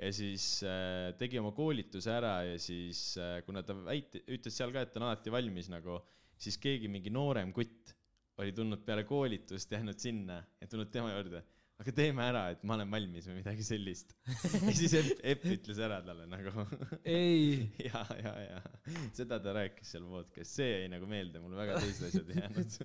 ja 0.02 0.12
siis 0.16 0.46
äh, 0.66 1.12
tegi 1.20 1.38
oma 1.38 1.52
koolituse 1.54 2.10
ära 2.14 2.34
ja 2.48 2.58
siis 2.60 3.12
äh, 3.20 3.40
kuna 3.46 3.62
ta 3.66 3.76
väit-, 3.78 4.22
ütles 4.26 4.56
seal 4.56 4.72
ka, 4.74 4.82
et 4.82 4.94
ta 4.94 5.00
on 5.02 5.08
alati 5.10 5.32
valmis 5.34 5.70
nagu, 5.72 6.00
siis 6.40 6.58
keegi 6.58 6.90
mingi 6.90 7.12
noorem 7.14 7.52
kutt 7.54 7.94
oli 8.42 8.54
tulnud 8.56 8.80
peale 8.86 9.04
koolitust, 9.04 9.70
jäänud 9.70 9.98
sinna 10.00 10.40
ja 10.60 10.66
tulnud 10.66 10.90
tema 10.90 11.12
juurde. 11.12 11.44
Aga 11.82 11.94
teeme 11.96 12.22
ära, 12.22 12.42
et 12.54 12.62
ma 12.66 12.76
olen 12.76 12.90
valmis 12.92 13.26
või 13.26 13.40
midagi 13.40 13.64
sellist. 13.66 14.14
ja 14.68 14.74
siis 14.78 14.94
Epp, 14.98 15.22
Epp 15.32 15.46
ütles 15.50 15.80
ära 15.82 15.98
talle 16.06 16.28
nagu 16.30 16.64
ei, 17.02 17.66
ja, 17.88 18.02
ja, 18.22 18.32
ja 18.44 18.60
seda 19.16 19.40
ta 19.42 19.54
rääkis 19.56 19.90
seal 19.94 20.06
podcast'is, 20.06 20.54
see 20.60 20.68
jäi 20.70 20.90
nagu 20.92 21.08
meelde, 21.10 21.42
mul 21.42 21.56
väga 21.58 21.80
teised 21.82 22.06
asjad 22.08 22.30
ei 22.30 22.42
jäänud. 22.42 22.76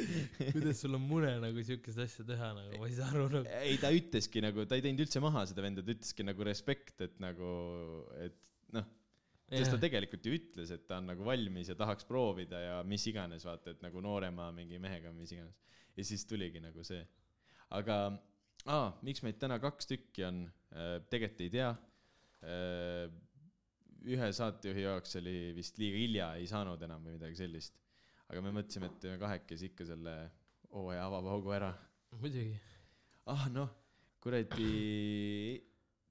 kuidas 0.56 0.80
sul 0.82 0.96
on 0.96 1.04
mure 1.04 1.34
nagu 1.42 1.64
siukest 1.68 2.00
asja 2.06 2.24
teha 2.28 2.52
nagu, 2.56 2.80
ma 2.80 2.88
ei 2.88 2.96
saa 2.96 3.10
aru 3.12 3.26
nagu. 3.34 3.56
ei, 3.60 3.76
ta 3.82 3.92
ütleski 3.94 4.42
nagu, 4.44 4.64
ta 4.68 4.78
ei 4.78 4.84
teinud 4.86 5.04
üldse 5.04 5.22
maha 5.24 5.44
seda 5.50 5.64
venda, 5.64 5.84
ta 5.84 5.92
ütleski 5.92 6.26
nagu 6.26 6.46
respekt, 6.48 6.96
et 7.04 7.18
nagu, 7.22 7.50
et 8.24 8.38
noh, 8.76 8.86
sest 9.52 9.74
ta 9.74 9.80
tegelikult 9.82 10.26
ju 10.26 10.36
ütles, 10.38 10.72
et 10.74 10.86
ta 10.88 11.02
on 11.02 11.10
nagu 11.12 11.26
valmis 11.26 11.68
ja 11.70 11.76
tahaks 11.78 12.08
proovida 12.08 12.62
ja 12.62 12.78
mis 12.88 13.04
iganes, 13.10 13.44
vaata, 13.46 13.76
et 13.76 13.84
nagu 13.84 14.00
noorema 14.04 14.48
mingi 14.56 14.80
mehega, 14.82 15.12
mis 15.14 15.36
iganes. 15.36 15.60
ja 15.96 16.04
siis 16.04 16.24
tuligi 16.28 16.60
nagu 16.64 16.84
see. 16.84 17.04
aga, 17.76 17.98
aa, 18.66 18.90
miks 19.06 19.22
meid 19.24 19.38
täna 19.42 19.58
kaks 19.62 19.88
tükki 19.90 20.26
on, 20.26 20.44
tegelikult 21.10 21.44
ei 21.46 21.52
tea. 21.54 21.70
ühe 24.06 24.28
saatejuhi 24.38 24.84
jaoks 24.84 25.16
oli 25.18 25.36
vist 25.56 25.78
liiga 25.82 25.98
hilja, 25.98 26.26
ei 26.38 26.46
saanud 26.46 26.82
enam 26.86 27.06
või 27.06 27.16
midagi 27.16 27.38
sellist. 27.38 27.78
aga 28.28 28.42
me 28.42 28.52
mõtlesime, 28.54 28.90
et 28.90 29.00
teeme 29.02 29.18
kahekesi 29.22 29.70
ikka 29.70 29.86
selle 29.86 30.14
hooaja 30.74 31.06
avapaugu 31.06 31.52
ära 31.54 31.70
muidugi, 32.20 32.56
ah 33.32 33.46
noh, 33.52 33.72
kuradi 34.22 34.68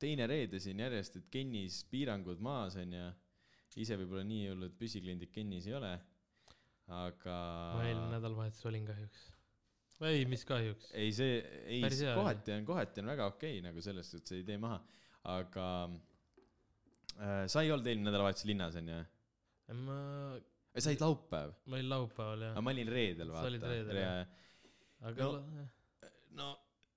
teine 0.02 0.28
reede 0.30 0.60
siin 0.62 0.82
järjest, 0.84 1.20
et 1.20 1.30
Kennis 1.34 1.82
piirangud 1.92 2.42
maas 2.44 2.78
on 2.82 2.94
ja 2.96 3.08
ise 3.80 3.98
võib-olla 4.00 4.26
nii 4.28 4.50
hullud 4.52 4.76
püsikliendid 4.80 5.32
Kennis 5.36 5.68
ei 5.70 5.78
ole, 5.78 5.94
aga 6.92 7.38
ma 7.78 7.88
eelmine 7.88 8.12
nädalavahetus 8.18 8.68
olin 8.70 8.86
kahjuks. 8.88 9.26
ei, 10.04 10.26
mis 10.30 10.44
kahjuks. 10.48 10.90
ei 10.94 11.14
see, 11.16 11.38
ei 11.66 11.84
kohati 12.16 12.56
on, 12.58 12.66
kohati 12.68 13.04
on 13.04 13.14
väga 13.14 13.30
okei 13.32 13.60
okay, 13.60 13.64
nagu 13.64 13.84
selles 13.84 14.12
suhtes 14.12 14.36
ei 14.36 14.44
tee 14.48 14.58
maha, 14.62 14.82
aga 15.36 15.68
äh, 17.20 17.46
sa 17.52 17.64
ei 17.64 17.72
olnud 17.72 17.88
eelmine 17.88 18.10
nädalavahetus 18.10 18.48
linnas 18.50 18.76
onju? 18.82 19.00
ma, 19.86 20.00
sa 20.76 20.92
olid 20.92 21.06
laupäev, 21.06 21.56
ma 21.66 21.80
olin 21.80 21.90
laupäeval 21.94 22.46
jah 22.50 22.62
ma 22.62 22.76
olin 22.76 22.92
reedel, 22.98 23.34
Sa 23.34 23.48
olid 23.50 23.64
vaata 23.64 23.74
reedel, 23.74 24.02
jah. 24.04 24.38
aga 25.12 25.30
no, 25.32 25.66
no 26.42 26.52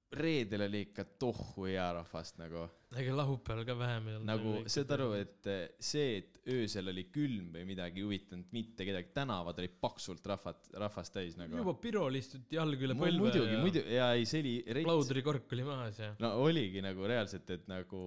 reedel 0.09 0.65
oli 0.65 0.81
ikka 0.87 1.05
tohhu 1.21 1.67
hea 1.69 1.85
rahvast 1.99 2.39
nagu, 2.41 2.65
ega 2.97 3.15
laupäeval 3.19 3.67
ka 3.69 3.75
vähem 3.77 4.09
ei 4.09 4.17
olnud. 4.17 4.29
nagu 4.31 4.53
saad 4.73 4.93
aru, 4.97 5.09
et 5.19 5.49
eh, 5.53 5.65
see, 5.85 6.15
et 6.23 6.39
öösel 6.49 6.89
oli 6.95 7.05
külm 7.13 7.51
või 7.53 7.67
midagi 7.69 8.01
ei 8.01 8.07
huvitanud 8.07 8.55
mitte 8.57 8.87
kedagi, 8.89 9.13
tänavad 9.17 9.61
olid 9.61 9.75
paksult 9.83 10.25
rahvat, 10.33 10.71
rahvast 10.81 11.13
täis 11.19 11.37
nagu. 11.41 11.59
juba 11.61 11.77
Pirol 11.83 12.17
istuti 12.21 12.57
jalg 12.57 12.87
üle 12.89 12.97
põlve 12.97 13.21
muidugi, 13.21 13.53
ja 13.53 13.65
muidu 13.65 13.85
ja 13.85 14.13
ei, 14.17 14.25
see 14.29 14.41
oli 14.45 14.55
rets, 14.65 14.89
plaudrikork 14.89 15.59
oli 15.59 15.69
maas 15.69 16.01
ja 16.01 16.15
no 16.25 16.33
oligi 16.47 16.85
nagu 16.85 17.05
reaalselt, 17.11 17.53
et 17.59 17.69
nagu 17.69 18.01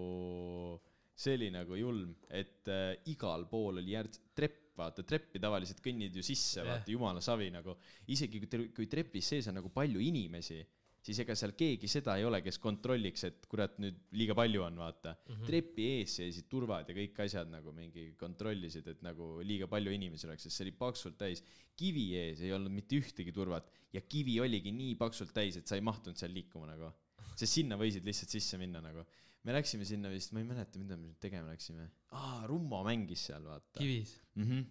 see 1.21 1.37
oli 1.37 1.51
nagu 1.53 1.77
julm, 1.77 2.15
et 2.33 2.67
äh, 2.71 2.95
igal 3.13 3.45
pool 3.51 3.77
oli 3.81 3.93
järg-, 3.93 4.17
trepp, 4.33 4.71
vaata 4.77 5.03
treppi 5.05 5.37
tavaliselt 5.43 5.81
kõnnid 5.83 6.15
ju 6.17 6.23
sisse, 6.25 6.61
Jah. 6.63 6.69
vaata 6.71 6.93
jumala 6.93 7.21
savi 7.21 7.51
nagu, 7.53 7.75
isegi 8.09 8.41
kui, 8.41 8.69
kui 8.73 8.89
trepis 8.89 9.29
sees 9.33 9.49
on 9.51 9.59
nagu 9.59 9.69
palju 9.73 10.01
inimesi, 10.01 10.63
siis 11.01 11.19
ega 11.23 11.35
seal 11.37 11.53
keegi 11.57 11.89
seda 11.89 12.15
ei 12.19 12.25
ole, 12.27 12.41
kes 12.45 12.59
kontrolliks, 12.61 13.23
et 13.25 13.45
kurat 13.49 13.77
nüüd 13.81 13.97
liiga 14.17 14.35
palju 14.37 14.63
on, 14.67 14.77
vaata 14.83 15.15
mm. 15.15 15.33
-hmm. 15.33 15.47
trepi 15.49 15.87
ees 15.97 16.17
seisid 16.19 16.47
turvad 16.51 16.89
ja 16.89 16.95
kõik 16.97 17.21
asjad 17.25 17.49
nagu 17.49 17.73
mingi 17.75 18.11
kontrollisid, 18.19 18.87
et 18.93 19.01
nagu 19.05 19.31
liiga 19.45 19.69
palju 19.71 19.93
inimesi 19.97 20.27
oleks, 20.29 20.45
sest 20.45 20.59
see 20.59 20.67
oli 20.67 20.75
paksult 20.77 21.17
täis. 21.17 21.43
kivi 21.81 22.05
ees 22.19 22.41
ei 22.45 22.51
olnud 22.53 22.73
mitte 22.73 22.99
ühtegi 22.99 23.33
turvat 23.33 23.71
ja 23.93 24.01
kivi 24.01 24.37
oligi 24.43 24.71
nii 24.75 24.95
paksult 24.99 25.33
täis, 25.33 25.57
et 25.57 25.67
sa 25.67 25.79
ei 25.79 25.81
mahtunud 25.81 26.19
seal 26.19 26.33
liikuma 26.35 26.69
nagu, 26.69 26.91
sest 27.33 27.53
sinna 27.53 27.77
võisid 27.79 28.05
lihtsalt 28.05 28.37
sisse 28.37 28.59
minna 28.61 28.81
nagu. 28.81 29.05
me 29.43 29.55
läksime 29.55 29.85
sinna 29.89 30.09
vist, 30.13 30.35
ma 30.35 30.43
ei 30.43 30.45
mäleta, 30.45 30.77
mida 30.77 30.97
me 30.97 31.15
tegema 31.19 31.49
läksime. 31.49 31.87
aa, 32.11 32.45
Rummo 32.45 32.83
mängis 32.85 33.25
seal, 33.31 33.43
vaata 33.43 33.79
kivis. 33.79 34.19
mm. 34.35 34.43
-hmm. 34.43 34.65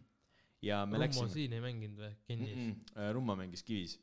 ja 0.62 0.86
me 0.86 0.94
Rummo 0.94 1.04
läksime, 1.06 1.28
siin 1.34 1.58
ei 1.58 1.64
mänginud 1.64 1.98
või, 2.04 2.12
kinnis 2.28 2.54
mm? 2.54 2.78
Rummo 2.94 3.12
Rummo 3.18 3.36
mängis 3.42 3.66
Kivis. 3.66 3.98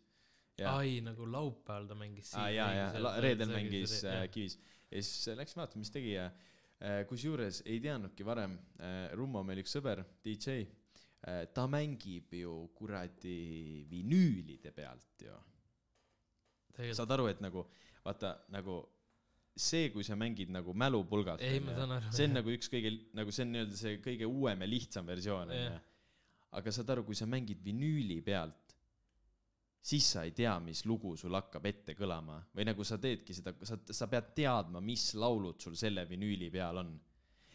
ai, 0.66 0.98
nagu 1.06 1.28
laupäeval 1.30 1.88
ta 1.90 1.98
mängis 1.98 2.34
aa 2.38 2.50
ja, 2.50 2.68
ja 2.74 3.14
reedel 3.22 3.52
mängis 3.54 4.00
äh, 4.08 4.26
Kivis. 4.34 4.58
Ja 4.90 5.02
siis 5.02 5.28
äh, 5.30 5.38
läksime 5.38 5.62
vaatama, 5.64 5.84
mis 5.84 5.94
tegi 5.94 6.16
ja 6.16 6.26
äh, 6.28 7.04
kusjuures 7.10 7.62
ei 7.66 7.80
teadnudki 7.84 8.26
varem 8.26 8.58
äh,, 8.80 9.12
Rummo 9.18 9.44
meil 9.46 9.62
üks 9.62 9.76
sõber, 9.78 10.04
DJ 10.26 10.64
äh,, 10.64 11.46
ta 11.54 11.68
mängib 11.70 12.34
ju 12.40 12.60
kuradi 12.78 13.86
vinüülide 13.92 14.74
pealt 14.74 15.26
ju. 15.28 15.36
saad 16.94 17.12
aru, 17.12 17.28
et 17.30 17.42
nagu 17.44 17.66
vaata 18.06 18.38
nagu 18.54 18.80
see, 19.58 19.90
kui 19.90 20.06
sa 20.06 20.16
mängid 20.16 20.52
nagu 20.54 20.74
mälupulgalt. 20.78 21.42
See 22.14 22.28
on 22.30 22.36
nagu 22.38 22.52
üks 22.54 22.70
kõige 22.70 22.94
nagu 23.18 23.34
see 23.34 23.46
on 23.46 23.56
nii-öelda 23.56 23.78
see 23.78 24.02
kõige 24.06 24.30
uuem 24.30 24.62
ja 24.62 24.70
lihtsam 24.70 25.06
versioon 25.10 25.54
onju 25.54 25.78
aga 26.56 26.72
saad 26.74 26.90
aru, 26.94 27.04
kui 27.08 27.18
sa 27.18 27.28
mängid 27.30 27.60
vinüüli 27.64 28.20
pealt, 28.26 28.67
siis 29.88 30.08
sa 30.14 30.24
ei 30.28 30.34
tea, 30.36 30.58
mis 30.64 30.84
lugu 30.90 31.14
sul 31.20 31.36
hakkab 31.38 31.66
ette 31.70 31.96
kõlama 31.96 32.42
või 32.56 32.66
nagu 32.68 32.84
sa 32.88 32.98
teedki 33.00 33.36
seda, 33.36 33.54
sa, 33.64 33.80
sa 33.80 34.08
pead 34.12 34.34
teadma, 34.36 34.82
mis 34.84 35.14
laulud 35.16 35.62
sul 35.64 35.78
selle 35.80 36.04
vinüüli 36.10 36.50
peal 36.52 36.82
on 36.84 36.96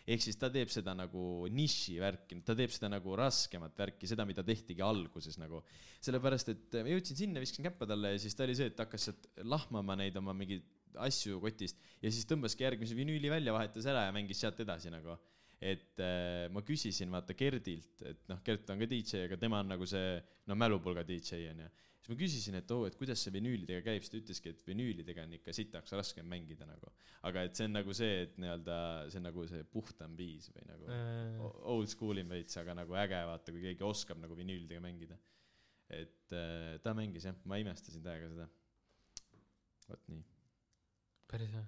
ehk 0.03 0.23
siis 0.25 0.39
ta 0.39 0.51
teeb 0.53 0.71
seda 0.73 0.95
nagu 0.99 1.47
niši 1.53 1.97
värki, 2.03 2.41
ta 2.47 2.57
teeb 2.59 2.73
seda 2.75 2.91
nagu 2.91 3.15
raskemat 3.19 3.77
värki, 3.79 4.09
seda, 4.11 4.27
mida 4.29 4.45
tehtigi 4.47 4.83
alguses 4.85 5.39
nagu. 5.39 5.62
sellepärast, 6.03 6.49
et 6.51 6.79
ma 6.83 6.91
jõudsin 6.91 7.19
sinna, 7.19 7.43
viskasin 7.43 7.69
käppa 7.69 7.87
talle 7.87 8.15
ja 8.17 8.23
siis 8.23 8.35
ta 8.35 8.47
oli 8.47 8.57
see, 8.59 8.73
et 8.73 8.81
hakkas 8.83 9.09
sealt 9.09 9.29
lahmama 9.47 9.97
neid 10.01 10.17
oma 10.19 10.35
mingeid 10.35 10.65
asju 11.07 11.39
kotist 11.41 11.79
ja 12.03 12.11
siis 12.11 12.27
tõmbaski 12.29 12.67
järgmise 12.67 12.97
vinüüli 12.99 13.31
välja, 13.33 13.55
vahetas 13.55 13.87
ära 13.89 14.09
ja 14.09 14.17
mängis 14.17 14.43
sealt 14.43 14.59
edasi 14.61 14.91
nagu. 14.93 15.17
et 15.62 16.01
äh, 16.03 16.49
ma 16.51 16.59
küsisin 16.67 17.12
vaata 17.15 17.37
Gerdilt, 17.39 18.01
et 18.03 18.25
noh, 18.27 18.41
Gert 18.43 18.71
on 18.75 18.81
ka 18.83 18.87
DJ, 18.91 19.29
aga 19.29 19.37
tema 19.39 19.61
on 19.62 19.69
nagu 19.71 19.87
see 19.87 20.17
no 20.51 20.57
mälupulga 20.59 21.05
DJ 21.07 21.53
onju. 21.53 21.69
Siis 22.02 22.11
ma 22.11 22.16
küsisin, 22.18 22.56
et 22.59 22.73
oo, 22.75 22.82
et 22.88 22.97
kuidas 22.99 23.21
see 23.23 23.32
vinüülidega 23.35 23.82
käib, 23.87 24.02
siis 24.02 24.11
ta 24.11 24.18
ütleski, 24.18 24.52
et 24.52 24.62
vinüülidega 24.66 25.23
on 25.23 25.35
ikka 25.37 25.54
sitaks 25.54 25.94
raskem 25.94 26.26
mängida 26.26 26.66
nagu. 26.66 26.90
aga 27.28 27.44
et 27.47 27.59
see 27.59 27.68
on 27.68 27.76
nagu 27.76 27.94
see, 27.94 28.25
et 28.25 28.38
nii-öelda 28.42 28.78
see 29.12 29.21
on 29.21 29.26
nagu 29.28 29.44
see 29.50 29.66
puhtam 29.71 30.16
viis 30.18 30.49
või 30.50 30.64
nagu 30.66 30.88
Äh. 30.90 31.37
old 31.71 31.92
school 31.92 32.18
im 32.18 32.32
veits, 32.35 32.56
aga 32.59 32.75
nagu 32.75 32.97
äge 32.99 33.21
vaata, 33.28 33.54
kui 33.54 33.62
keegi 33.62 33.87
oskab 33.87 34.18
nagu 34.18 34.35
vinüülidega 34.38 34.82
mängida. 34.82 35.18
et 35.92 36.35
äh, 36.35 36.78
ta 36.82 36.94
mängis 36.97 37.28
jah, 37.28 37.37
ma 37.44 37.61
imestasin 37.62 38.02
täiega 38.02 38.30
seda. 38.32 38.49
vot 39.88 40.09
nii. 40.11 40.25
päris 41.30 41.52
hea. 41.54 41.66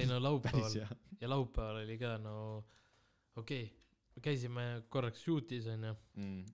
ei 0.00 0.08
no 0.08 0.16
laupäeval 0.28 0.78
ja 1.20 1.28
laupäeval 1.28 1.82
oli 1.82 1.98
ka 2.00 2.16
no 2.22 2.36
okei 3.36 3.66
okay., 3.66 4.22
käisime 4.24 4.86
korraks 4.88 5.26
shootis 5.26 5.68
onju, 5.68 5.92
mm.. 6.16 6.46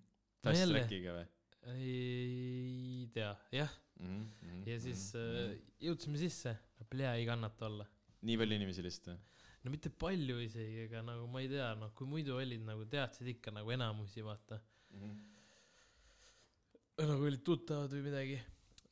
Fast. 0.43 0.67
Trackiga 0.67 1.15
või 1.15 1.29
ei 1.71 3.09
tea, 3.15 3.33
jah, 3.55 3.75
mm? 4.01 4.23
-hmm. 4.43 4.63
ja 4.67 4.79
siis 4.81 5.13
äh, 5.19 5.57
jõudsime 5.81 6.19
sisse, 6.19 6.57
plee 6.91 7.11
ei 7.19 7.27
kannata 7.27 7.67
olla. 7.67 7.87
nii 8.23 8.39
palju 8.39 8.59
inimesi 8.59 8.83
lihtsalt 8.83 9.13
või? 9.13 9.21
no 9.63 9.71
mitte 9.71 9.91
palju 9.91 10.41
isegi, 10.43 10.87
aga 10.89 11.03
nagu 11.07 11.27
ma 11.31 11.43
ei 11.43 11.51
tea, 11.53 11.69
noh 11.79 11.93
kui 11.95 12.09
muidu 12.11 12.37
olid 12.37 12.65
nagu 12.67 12.87
teadsid 12.95 13.31
ikka 13.37 13.55
nagu 13.55 13.71
enamusi 13.71 14.25
vaata, 14.27 14.59
nagu 17.03 17.29
olid 17.31 17.45
tuttavad 17.47 17.95
või 17.95 18.09
midagi. 18.09 18.41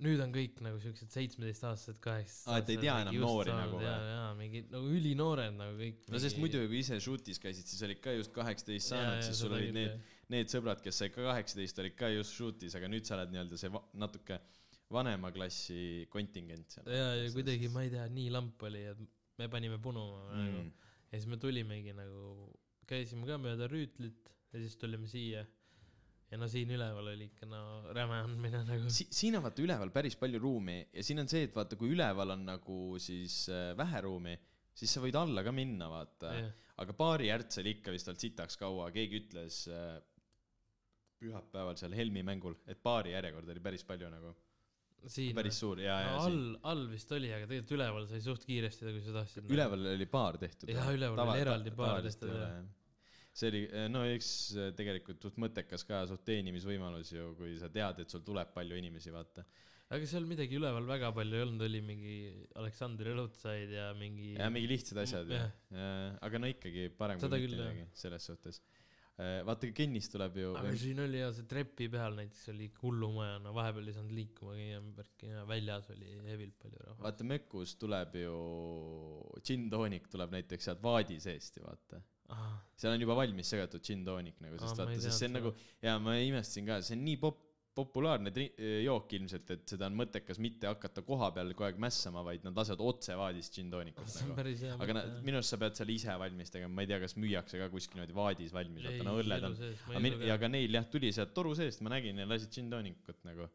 Nüüd 0.04 0.23
on 0.25 0.33
kõik 0.35 0.61
nagu 0.64 0.80
siuksed 0.83 1.12
seitsmeteistaastased, 1.12 1.99
kaheksateist. 2.04 2.49
Aa, 2.49 2.61
et 2.62 2.73
ei 2.75 2.80
tea 2.80 2.97
enam 3.04 3.19
noori 3.23 3.54
nagu 3.54 3.80
ja, 3.83 3.95
või? 3.97 4.12
ja 4.12 4.23
mingid 4.38 4.73
nagu 4.75 4.95
ülinoored 4.97 5.59
nagu 5.59 5.76
kõik. 5.80 6.07
no 6.12 6.23
sest 6.23 6.40
muidu, 6.40 6.62
kui 6.71 6.80
ise 6.80 7.00
shoot'is 7.02 7.42
käisid, 7.42 7.69
siis 7.71 7.85
olid 7.88 8.02
ka 8.04 8.14
just 8.16 8.35
kaheksateist 8.37 8.95
saanud, 8.95 9.23
siis 9.26 9.42
sul 9.45 9.57
olid 9.57 9.76
need, 9.76 10.11
need 10.33 10.52
sõbrad, 10.52 10.83
kes 10.85 11.02
said 11.02 11.14
ka 11.14 11.26
kaheksateist, 11.28 11.83
olid 11.85 11.97
ka 11.99 12.12
just 12.14 12.37
shoot'is, 12.38 12.76
aga 12.78 12.90
nüüd 12.92 13.09
sa 13.09 13.19
oled 13.19 13.35
nii-öelda 13.35 13.61
see 13.61 13.73
natuke 14.00 14.40
vanema 14.90 15.30
klassi 15.35 16.07
kontingent 16.11 16.76
seal. 16.76 16.90
ja, 16.90 17.11
ja 17.21 17.33
kuidagi 17.35 17.71
ma 17.73 17.87
ei 17.87 17.92
tea, 17.92 18.09
nii 18.11 18.30
lamp 18.35 18.62
oli, 18.66 18.87
et 18.90 19.09
me 19.40 19.49
panime 19.52 19.78
punuma 19.80 20.25
mm. 20.33 20.47
nagu 20.47 20.88
ja 21.11 21.19
siis 21.19 21.28
me 21.30 21.38
tulimegi 21.42 21.95
nagu, 21.97 22.50
käisime 22.90 23.26
ka 23.28 23.38
mööda 23.42 23.69
rüütlit 23.71 24.30
ja 24.52 24.62
siis 24.62 24.76
tulime 24.78 25.11
siia. 25.11 25.45
Ja 26.31 26.39
no 26.39 26.47
siin 26.51 26.71
üleval 26.77 27.11
oli 27.13 27.27
ikka 27.31 27.49
no 27.51 27.63
räme 27.97 28.21
andmine 28.25 28.63
nagu. 28.71 28.93
Si-, 28.93 29.09
siin 29.15 29.39
on 29.39 29.45
vaata 29.47 29.65
üleval 29.65 29.93
päris 29.95 30.17
palju 30.21 30.41
ruumi 30.43 30.79
ja 30.87 31.05
siin 31.07 31.23
on 31.23 31.31
see, 31.31 31.49
et 31.49 31.57
vaata, 31.57 31.79
kui 31.81 31.95
üleval 31.97 32.37
on 32.37 32.47
nagu 32.53 32.81
siis 33.03 33.43
äh, 33.53 33.73
vähe 33.79 34.05
ruumi, 34.07 34.37
siis 34.77 34.95
sa 34.95 35.03
võid 35.03 35.19
alla 35.19 35.45
ka 35.47 35.55
minna, 35.55 35.91
vaata. 35.93 36.35
Jah. 36.37 36.53
aga 36.81 36.95
baari 36.97 37.33
ärts 37.35 37.61
oli 37.61 37.75
ikka 37.77 37.93
vist 37.95 38.09
olnud 38.09 38.23
sitaks 38.23 38.61
kaua, 38.61 38.87
keegi 38.95 39.25
ütles 39.25 39.65
äh, 39.73 39.99
pühapäeval 41.21 41.77
seal 41.77 41.97
Helmi 41.97 42.23
mängul, 42.25 42.57
et 42.71 42.81
baari 42.83 43.13
järjekord 43.13 43.51
oli 43.53 43.61
päris 43.65 43.85
palju 43.85 44.09
nagu, 44.13 44.33
siin 45.11 45.37
päris 45.37 45.59
suur 45.61 45.83
ja, 45.83 45.99
ja 46.05 46.15
no, 46.15 46.25
all, 46.29 46.43
all 46.73 46.87
vist 46.93 47.13
oli, 47.17 47.29
aga 47.35 47.49
tegelikult 47.49 47.77
üleval 47.77 48.07
sai 48.09 48.23
suht 48.25 48.47
kiiresti, 48.49 48.87
kui 48.89 49.05
sa 49.05 49.17
tahtsid. 49.19 49.51
üleval 49.53 49.91
oli 49.95 50.09
baar 50.09 50.39
tehtud. 50.41 50.71
Jaa, 50.73 50.93
üleval 50.97 51.25
oli 51.27 51.43
eraldi 51.43 51.75
baar 51.77 52.05
tehtud, 52.07 52.33
jah. 52.33 52.61
See 53.37 53.51
oli, 53.51 53.63
no 53.93 54.03
eks 54.11 54.31
äh, 54.59 54.71
tegelikult 54.77 55.23
suht 55.23 55.39
mõttekas 55.41 55.85
ka, 55.87 56.03
suht 56.11 56.25
teenimisvõimalus 56.27 57.13
ju, 57.15 57.33
kui 57.39 57.57
sa 57.61 57.71
tead, 57.73 58.03
et 58.03 58.13
sul 58.13 58.25
tuleb 58.27 58.51
palju 58.57 58.79
inimesi, 58.81 59.13
vaata. 59.15 59.45
aga 59.95 60.11
seal 60.11 60.27
midagi 60.29 60.59
üleval 60.59 60.87
väga 60.89 61.13
palju 61.15 61.39
ei 61.39 61.47
olnud, 61.47 61.65
oli 61.69 61.81
mingi 61.85 62.19
Aleksandr 62.59 63.13
Õlutside 63.15 63.79
ja 63.79 63.89
mingi. 63.99 64.35
ja 64.35 64.51
mingi 64.53 64.71
lihtsad 64.75 65.03
asjad 65.05 65.31
ja 65.31 65.47
Jah., 65.47 66.21
aga 66.27 66.43
no 66.43 66.51
ikkagi 66.51 66.91
parem 66.99 67.23
Seda 67.23 67.39
kui 67.39 67.47
mitte 67.47 67.63
midagi 67.63 67.89
selles 68.03 68.29
suhtes. 68.33 68.61
vaata, 69.47 69.71
Kennis 69.77 70.11
tuleb 70.11 70.39
ju, 70.41 70.53
aga 70.59 70.75
siin 70.81 71.03
oli 71.07 71.23
ja 71.23 71.31
see 71.37 71.47
trepi 71.47 71.91
peal 71.93 72.15
näiteks 72.19 72.51
oli 72.55 72.71
hullumaja, 72.83 73.39
no 73.45 73.55
vahepeal 73.55 73.91
ei 73.91 73.99
saanud 73.99 74.15
liikuma 74.17 74.59
käia, 74.59 74.83
värki 74.97 75.35
ja 75.35 75.43
väljas 75.47 75.91
oli 75.95 76.15
hevilt 76.27 76.57
palju 76.63 76.83
rahvast. 76.83 77.05
vaata 77.07 77.31
Mökus 77.31 77.79
tuleb 77.79 78.23
ju, 78.25 78.39
gin 79.47 79.69
toonik 79.71 80.11
tuleb 80.11 80.35
näiteks 80.35 80.71
sealt 80.71 80.83
vaadi 80.83 81.23
seest 81.23 81.61
ju 81.61 81.69
vaata. 81.69 82.03
Seal 82.81 82.97
on 82.97 83.05
juba 83.05 83.17
valmis 83.19 83.53
segatud 83.53 83.85
gin 83.85 84.05
toonik 84.07 84.41
nagu, 84.41 84.59
sest 84.61 84.81
vaata, 84.81 84.99
sest 85.05 85.23
see 85.23 85.31
on 85.31 85.39
nagu 85.41 85.55
ja 85.85 85.99
ma 86.03 86.17
imestasin 86.23 86.69
ka, 86.69 86.81
see 86.87 86.97
on 86.99 87.07
nii 87.09 87.21
pop-, 87.23 87.47
populaarne 87.81 88.33
jook 88.83 89.13
ilmselt, 89.17 89.51
et 89.55 89.73
seda 89.73 89.87
on 89.89 89.97
mõttekas 90.01 90.41
mitte 90.43 90.69
hakata 90.69 91.05
koha 91.07 91.31
peal 91.37 91.53
kogu 91.55 91.69
aeg 91.69 91.79
mässama, 91.83 92.23
vaid 92.27 92.45
nad 92.47 92.57
lasevad 92.59 92.83
otse 92.91 93.15
vaadist 93.19 93.55
gin 93.57 93.71
toonikut 93.73 94.11
nagu. 94.25 94.55
aga 94.77 94.97
nad, 94.97 95.13
minu 95.27 95.39
arust 95.41 95.55
sa 95.55 95.61
pead 95.61 95.79
selle 95.79 95.95
ise 95.95 96.17
valmis 96.23 96.53
tegema, 96.55 96.75
ma 96.77 96.85
ei 96.85 96.91
tea, 96.91 96.99
kas 97.05 97.17
müüakse 97.21 97.61
ka 97.63 97.71
kuskil 97.73 98.01
niimoodi 98.01 98.17
vaadis 98.17 98.55
valmis, 98.57 98.87
vaata 98.89 99.07
no 99.07 99.17
õlled 99.23 99.49
on. 99.49 99.57
ja 100.27 100.39
ka 100.43 100.51
neil 100.51 100.79
jah, 100.81 100.89
tuli 100.93 101.13
sealt 101.15 101.35
toru 101.37 101.55
seest, 101.59 101.85
ma 101.87 101.95
nägin 101.95 102.19
ja 102.21 102.29
lasid 102.29 102.53
gin 102.59 102.71
toonikut 102.73 103.23
nagu. 103.29 103.49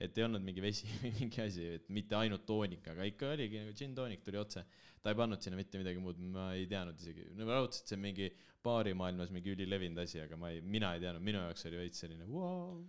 et 0.00 0.16
ei 0.16 0.24
olnud 0.24 0.40
mingi 0.40 0.62
vesi 0.64 0.86
või 0.88 1.10
mingi 1.20 1.42
asi, 1.44 1.66
et 1.76 1.90
mitte 1.92 2.16
ainult 2.16 2.46
toonik, 2.48 2.86
aga 2.88 3.04
ikka 3.04 3.34
oligi 3.34 3.60
nagu 3.60 3.74
gin 3.76 3.94
toonik 3.94 4.24
tuli 4.24 4.40
otse. 4.40 4.64
Ta 5.00 5.12
ei 5.12 5.18
pannud 5.18 5.40
sinna 5.42 5.58
mitte 5.58 5.80
midagi 5.80 6.00
muud, 6.02 6.18
ma 6.34 6.50
ei 6.56 6.66
teadnud 6.70 7.00
isegi, 7.00 7.26
no 7.36 7.48
raudselt 7.48 7.88
see 7.88 7.96
on 7.96 8.02
mingi 8.04 8.30
baarimaailmas 8.64 9.32
mingi 9.32 9.54
ülilevinud 9.54 10.02
asi, 10.02 10.20
aga 10.24 10.36
ma 10.40 10.50
ei, 10.52 10.60
mina 10.60 10.92
ei 10.96 11.04
teadnud, 11.04 11.24
minu 11.24 11.40
jaoks 11.46 11.64
oli 11.70 11.80
veits 11.80 12.02
selline 12.04 12.26
vau. 12.28 12.82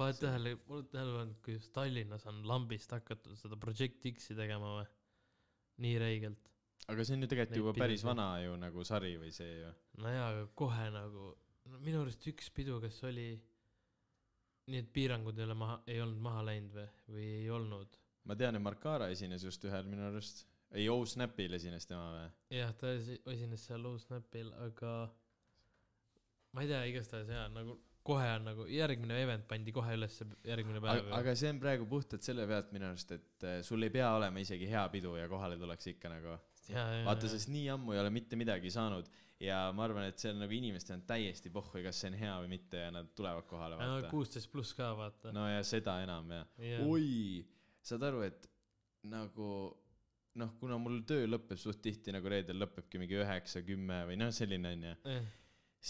paned 0.00 0.20
tähele, 0.22 0.54
oled 0.72 0.88
tähele 0.92 1.18
pannud, 1.18 1.42
kuidas 1.44 1.68
Tallinnas 1.74 2.24
on 2.30 2.40
lambist 2.48 2.94
hakatud 2.96 3.36
seda 3.40 3.58
Project 3.60 4.08
X-i 4.14 4.36
tegema 4.38 4.78
või? 4.78 4.88
nii 5.84 6.00
räigelt. 6.00 6.50
aga 6.88 7.04
see 7.04 7.16
on 7.16 7.24
ju 7.24 7.30
tegelikult 7.30 7.56
Neid 7.56 7.62
juba 7.62 7.76
päris 7.76 8.00
pidusid. 8.00 8.08
vana 8.10 8.26
ju 8.44 8.56
nagu 8.64 8.84
sari 8.88 9.14
või 9.20 9.32
see 9.36 9.52
ju. 9.60 9.72
no 10.00 10.16
jaa, 10.16 10.26
aga 10.32 10.48
kohe 10.62 10.90
nagu, 10.96 11.30
no 11.72 11.80
minu 11.84 12.04
arust 12.04 12.26
üks 12.32 12.48
pidu, 12.56 12.80
kes 12.82 13.02
oli, 13.08 13.28
nii 14.72 14.84
et 14.84 14.92
piirangud 14.96 15.36
ei 15.38 15.48
ole 15.48 15.56
maha, 15.60 15.80
ei 15.90 16.00
olnud 16.00 16.24
maha 16.24 16.46
läinud 16.48 16.76
või, 16.78 16.88
või 17.12 17.28
ei 17.42 17.50
olnud? 17.52 18.00
ma 18.24 18.36
tean, 18.36 18.56
et 18.56 18.64
Markara 18.64 19.08
esines 19.12 19.44
just 19.44 19.64
ühel 19.68 19.88
minu 19.88 20.08
arust, 20.08 20.46
ei 20.78 20.88
O-Snapil 20.92 21.54
esines 21.58 21.86
tema 21.90 22.06
või? 22.14 22.26
jah, 22.58 22.72
ta 22.78 22.92
esi- 22.96 23.20
esines 23.34 23.64
seal 23.66 23.84
Uus-Snapil, 23.90 24.52
aga 24.66 24.92
ma 26.54 26.64
ei 26.64 26.68
tea, 26.70 26.82
igastahes 26.92 27.30
jaa, 27.30 27.46
nagu 27.54 27.78
kohe 28.10 28.26
on 28.32 28.46
nagu 28.48 28.64
järgmine 28.70 29.18
event 29.22 29.44
pandi 29.50 29.72
kohe 29.76 29.92
ülesse 29.98 30.24
järgmine 30.48 30.80
päev. 30.82 31.10
aga 31.14 31.34
see 31.36 31.50
on 31.52 31.58
praegu 31.62 31.86
puhtalt 31.90 32.24
selle 32.26 32.46
pealt 32.48 32.70
minu 32.74 32.88
arust, 32.88 33.10
et 33.18 33.44
äh, 33.46 33.58
sul 33.66 33.82
ei 33.86 33.90
pea 33.94 34.08
olema 34.16 34.40
isegi 34.42 34.68
hea 34.70 34.84
pidu 34.94 35.16
ja 35.18 35.26
kohale 35.28 35.58
tuleks 35.60 35.90
ikka 35.92 36.08
nagu. 36.12 36.38
vaata, 37.04 37.28
sest 37.28 37.50
nii 37.50 37.66
ammu 37.74 37.92
ei 37.96 37.98
ole 38.00 38.10
mitte 38.14 38.38
midagi 38.38 38.70
saanud 38.70 39.08
ja 39.42 39.58
ma 39.74 39.84
arvan, 39.88 40.04
et 40.10 40.18
see 40.22 40.30
on 40.32 40.38
nagu 40.44 40.52
inimestel 40.54 40.98
on 40.98 41.02
täiesti 41.08 41.50
pohhu, 41.50 41.80
kas 41.84 41.98
see 42.00 42.10
on 42.12 42.16
hea 42.20 42.34
või 42.44 42.50
mitte 42.54 42.76
ja 42.86 42.90
nad 42.94 43.08
tulevad 43.16 43.46
kohale 43.50 43.78
kuusteist 44.10 44.50
pluss 44.52 44.74
ka 44.78 44.90
vaata. 44.96 45.32
no 45.34 45.46
ja 45.50 45.62
seda 45.66 45.98
enam 46.04 46.30
jah 46.30 46.46
Jah. 46.62 46.84
oi, 46.86 47.44
saad 47.82 48.04
aru, 48.06 48.22
et 48.28 48.46
nagu 49.10 49.50
noh, 50.38 50.54
kuna 50.60 50.78
mul 50.80 51.00
töö 51.08 51.26
lõpeb 51.28 51.58
suht 51.58 51.80
tihti 51.82 52.14
nagu 52.14 52.30
reedel 52.30 52.60
lõpebki 52.62 53.00
mingi 53.02 53.18
üheksa, 53.18 53.64
kümme 53.66 54.04
või 54.08 54.18
noh, 54.20 54.30
selline 54.34 54.74
onju, 54.76 54.94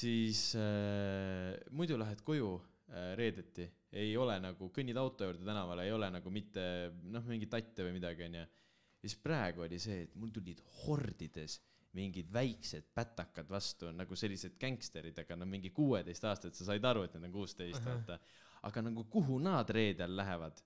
siis 0.00 0.44
äh, 0.58 1.56
muidu 1.76 1.98
lähed 2.00 2.22
koju 2.26 2.54
äh, 2.56 3.12
reedeti, 3.20 3.66
ei 4.00 4.14
ole 4.16 4.38
nagu, 4.42 4.70
kõnnid 4.74 4.98
auto 5.00 5.28
juurde 5.28 5.44
tänavale, 5.46 5.84
ei 5.88 5.92
ole 5.92 6.08
nagu 6.14 6.32
mitte 6.32 6.62
noh, 7.10 7.26
mingeid 7.28 7.52
tatte 7.52 7.86
või 7.86 7.98
midagi 7.98 8.28
onju. 8.28 8.46
ja 8.46 9.02
siis 9.02 9.16
praegu 9.20 9.66
oli 9.66 9.80
see, 9.82 10.06
et 10.06 10.16
mul 10.16 10.32
tulid 10.32 10.62
hordides 10.84 11.58
mingid 11.98 12.28
väiksed 12.32 12.92
pätakad 12.94 13.48
vastu 13.50 13.90
nagu 13.92 14.16
sellised 14.16 14.54
gängsterid, 14.60 15.16
aga 15.18 15.36
no 15.36 15.48
mingi 15.48 15.72
kuueteistaastased, 15.74 16.54
sa 16.54 16.68
said 16.70 16.84
aru, 16.86 17.02
et 17.06 17.16
need 17.16 17.26
on 17.26 17.34
kuusteist 17.34 17.82
vaata. 17.84 18.20
aga 18.68 18.82
nagu 18.86 19.04
kuhu 19.10 19.38
nad 19.42 19.70
reedel 19.74 20.14
lähevad? 20.16 20.60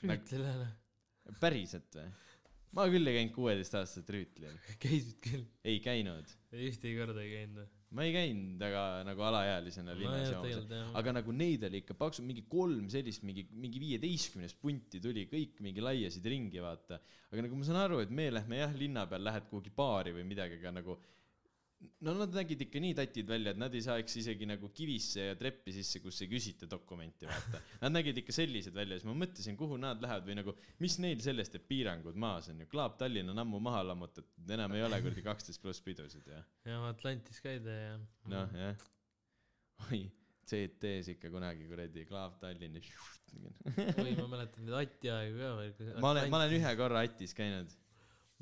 rüütlile 0.00 0.54
päriselt 1.40 1.98
või? 1.98 2.08
Ma 2.76 2.88
küll 2.92 3.08
ei 3.08 3.18
käinud 3.18 3.36
kuueteistaastaselt 3.36 4.10
rüütlil, 4.16 4.56
käisid 4.82 5.20
küll, 5.24 5.46
ei 5.68 5.78
käinud. 5.84 6.34
ühtegi 6.52 6.98
korda 6.98 7.22
ei 7.24 7.32
käinud 7.36 7.62
või? 7.62 7.70
ma 7.92 8.06
ei 8.06 8.12
käinud 8.14 8.60
väga 8.62 8.82
nagu 9.04 9.24
alaealisena 9.28 9.94
linnas 9.96 10.30
joomas, 10.32 10.70
aga 10.96 11.12
nagu 11.18 11.34
neid 11.36 11.66
oli 11.68 11.82
ikka 11.82 11.96
paksu, 11.98 12.24
mingi 12.24 12.46
kolm 12.48 12.86
sellist, 12.92 13.24
mingi, 13.28 13.44
mingi 13.52 13.82
viieteistkümnest 13.82 14.56
punti 14.62 15.00
tuli, 15.04 15.26
kõik 15.28 15.60
mingi 15.64 15.84
laiasid 15.84 16.28
ringi, 16.32 16.62
vaata. 16.64 17.02
aga 17.28 17.44
nagu 17.44 17.58
ma 17.58 17.68
saan 17.68 17.82
aru, 17.82 18.00
et 18.04 18.14
me 18.14 18.30
lähme 18.32 18.62
jah, 18.62 18.72
linna 18.80 19.04
peal 19.10 19.26
lähed 19.28 19.48
kuhugi 19.50 19.74
baari 19.76 20.16
või 20.16 20.24
midagi, 20.30 20.56
aga 20.62 20.72
nagu 20.80 20.96
no 22.06 22.14
nad 22.16 22.34
nägid 22.34 22.62
ikka 22.66 22.80
nii 22.82 22.94
tatid 22.98 23.28
välja, 23.28 23.52
et 23.54 23.60
nad 23.60 23.74
ei 23.74 23.82
saaks 23.84 24.16
isegi 24.20 24.46
nagu 24.48 24.70
kivisse 24.74 25.28
ja 25.30 25.36
treppi 25.38 25.74
sisse, 25.74 26.00
kus 26.04 26.20
ei 26.24 26.30
küsita 26.30 26.68
dokumenti, 26.70 27.26
vaata. 27.28 27.60
Nad 27.84 27.96
nägid 27.96 28.22
ikka 28.22 28.34
sellised 28.36 28.74
välja, 28.76 28.98
siis 28.98 29.08
ma 29.08 29.16
mõtlesin, 29.24 29.58
kuhu 29.58 29.78
nad 29.82 30.02
lähevad 30.02 30.26
või 30.28 30.38
nagu, 30.38 30.56
mis 30.82 30.98
neil 31.02 31.22
sellest, 31.24 31.58
et 31.58 31.66
piirangud 31.68 32.18
maas 32.18 32.50
on 32.52 32.62
ju, 32.62 32.70
Klaap 32.72 32.98
Tallinn 33.00 33.32
on 33.32 33.42
ammu 33.42 33.60
maha 33.62 33.84
lammutatud, 33.90 34.48
enam 34.56 34.74
ei 34.76 34.86
ole 34.86 35.02
kuradi 35.04 35.26
kaksteist 35.26 35.62
pluss 35.62 35.84
pidusid 35.84 36.26
ja 36.30 36.42
ja 36.68 36.80
Atlantis 36.88 37.40
käida 37.42 37.76
ja. 37.76 37.94
noh, 38.30 38.56
jah. 38.56 38.88
oi, 39.90 40.04
CT-s 40.48 41.12
ikka 41.14 41.30
kunagi 41.32 41.68
kuradi 41.70 42.06
Klaap 42.08 42.38
Tallinn. 42.42 42.78
oi, 44.02 44.10
ma 44.18 44.26
mäletan 44.28 44.66
neid 44.66 44.76
Ati 44.82 45.12
aegu 45.12 45.38
ka 45.38 45.54
veel. 45.60 45.94
ma 46.02 46.12
olen, 46.14 46.28
ma 46.32 46.42
olen 46.42 46.58
ühe 46.58 46.74
korra 46.78 47.04
Atis 47.06 47.34
käinud, 47.36 47.72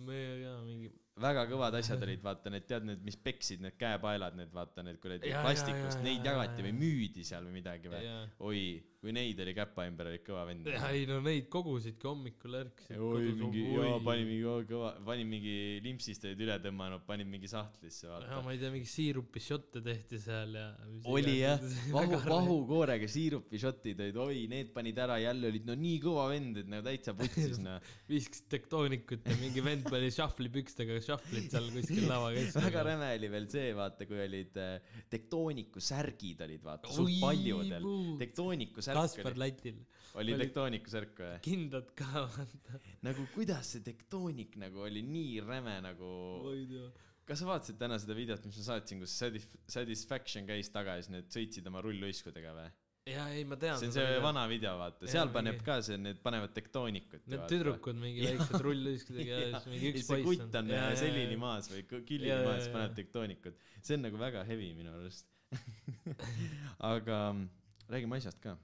me 0.07 0.25
ka 0.43 0.57
mingi. 0.67 0.93
Väga 1.21 1.47
kõvad 1.51 1.77
asjad 1.81 2.05
olid, 2.07 2.23
vaata 2.25 2.53
need, 2.53 2.67
tead 2.69 2.87
need, 2.89 3.03
mis 3.07 3.19
peksid, 3.21 3.63
need 3.65 3.77
käepaelad, 3.81 4.37
need 4.39 4.53
vaata 4.55 4.85
need 4.87 5.01
kuradi 5.03 5.29
Jaa, 5.29 5.39
jaa, 5.39 5.47
plastikust 5.47 5.99
jaa,, 5.99 6.07
neid 6.07 6.21
jaa, 6.25 6.35
jagati 6.35 6.61
jaa, 6.61 6.67
või 6.67 6.73
jaa. 6.73 6.81
müüdi 6.85 7.27
seal 7.27 7.49
või 7.49 7.59
midagi 7.61 7.93
või? 7.93 8.05
jaa, 8.07 8.23
oi, 8.49 8.63
kui 9.01 9.15
neid 9.17 9.39
oli 9.41 9.55
käpa 9.57 9.87
ümber, 9.89 10.11
olid 10.11 10.25
kõva 10.27 10.43
vend. 10.49 10.67
ei 10.91 11.07
no 11.09 11.21
neid 11.25 11.47
kogusidki 11.53 12.09
hommikul 12.09 12.59
ärkasid. 12.59 12.99
oi, 13.01 13.31
mingi, 13.39 13.65
jaa, 13.73 13.95
panin 14.05 14.29
mingi 14.29 14.49
oo, 14.51 14.59
kõva, 14.69 14.91
panin 15.07 15.31
mingi 15.31 15.55
limpsist 15.85 16.27
olid 16.29 16.45
üle 16.45 16.59
tõmmanud, 16.67 17.05
panin 17.09 17.31
mingi 17.31 17.49
sahtlisse, 17.51 18.07
ja 18.07 18.13
vaata. 18.13 18.41
ma 18.45 18.55
ei 18.55 18.61
tea, 18.61 18.73
mingi 18.75 18.91
siirupi 18.91 19.45
šotte 19.45 19.85
tehti 19.85 20.21
seal 20.21 20.57
ja. 20.59 20.67
oli 21.09 21.39
jah, 21.39 21.65
vahu, 21.97 22.21
vahukoorega 22.27 23.09
siirupišotid 23.11 24.05
olid, 24.07 24.21
oi, 24.27 24.45
need 24.53 24.75
panid 24.77 25.01
ära, 25.01 25.17
jälle 25.23 25.49
olid 25.53 25.69
no 25.69 25.79
nii 25.81 25.97
kõva 26.05 26.29
vend, 26.35 26.61
et 26.61 26.71
nagu 26.71 26.85
täitsa 26.89 27.17
putsis 27.17 27.61
noh. 27.67 27.81
viskasid 28.11 28.51
tektoonikut 28.53 29.25
ja 29.29 29.39
mingi 29.41 29.65
vend 29.65 29.89
pani 29.89 30.13
šahvlipükstega 30.13 31.01
šahvlit 31.11 31.53
seal 31.53 31.69
kuskil 31.75 32.07
lava 32.09 32.31
keskel. 32.37 32.65
väga 32.69 32.85
räme 32.87 33.11
oli 33.19 33.31
veel 33.35 33.49
see, 33.53 33.71
vaata, 33.77 34.07
kui 34.09 34.21
olid 34.25 34.59
äh, 34.61 34.97
tektooniku 35.13 35.83
särgid 35.85 36.43
olid, 36.47 36.63
vaata, 36.65 36.93
suht 36.95 37.21
paljudel. 37.23 37.87
tektooniku 38.21 38.85
särk 38.85 39.01
Kaspar 39.01 39.35
oli, 39.35 39.43
Lätil, 39.45 39.79
oli 40.23 40.39
tektooniku 40.45 40.93
särk 40.93 41.23
või? 41.23 41.37
kindad 41.47 41.93
ka 41.99 42.27
vaata. 42.27 42.81
nagu 43.07 43.29
kuidas 43.35 43.75
see 43.77 43.85
tektoonik 43.87 44.59
nagu 44.63 44.87
oli 44.89 45.05
nii 45.07 45.41
räme 45.47 45.79
nagu, 45.85 46.13
ma 46.47 46.55
ei 46.57 46.67
tea. 46.71 46.91
kas 47.31 47.43
sa 47.43 47.51
vaatasid 47.51 47.81
täna 47.81 47.99
seda 48.03 48.17
videot, 48.19 48.47
mis 48.49 48.61
ma 48.63 48.69
saatsin, 48.73 49.03
kus 49.05 49.17
Satisf- 49.21 49.59
Satisfaction 49.71 50.49
käis 50.49 50.73
taga 50.75 50.99
ja 50.99 51.05
siis 51.05 51.15
need 51.15 51.31
sõitsid 51.35 51.69
oma 51.71 51.83
rulluiskudega 51.87 52.55
või? 52.57 52.71
Ja 53.09 53.25
ei, 53.33 53.45
ma 53.49 53.57
tean. 53.57 53.79
see 53.81 53.89
on 53.89 53.95
see 53.95 54.19
vana 54.23 54.43
video, 54.51 54.75
vaata, 54.79 55.09
seal 55.11 55.31
paneb 55.35 55.57
mingi- 55.57 55.67
ka 55.67 55.77
see, 55.87 55.97
need 56.01 56.21
panevad 56.25 56.53
tektoonikut. 56.57 57.25
Need 57.33 57.45
tüdrukud 57.51 57.99
mingi 58.01 58.27
väiksed 58.29 58.65
rullüskudega 58.67 59.39
ja 59.41 59.51
siis 59.55 59.69
mingi 59.73 59.89
ja 59.91 59.95
üks 59.95 60.09
poiss 60.11 60.27
kutt 60.29 60.59
on 60.61 60.73
äh, 60.77 60.89
selili. 61.01 61.37
maas 61.41 61.71
või 61.73 61.85
Jaa, 61.89 62.27
jaa, 62.29 62.41
maas, 62.47 62.69
paneb 62.75 62.97
tektoonikut. 62.99 63.57
see 63.81 63.97
on 63.97 64.05
nagu 64.09 64.21
väga 64.21 64.45
heavy 64.49 64.73
minu 64.77 64.93
arust. 64.99 65.27
aga 66.93 67.21
mm, 67.33 67.47
räägime 67.91 68.21
asjast 68.21 68.41
ka. 68.45 68.57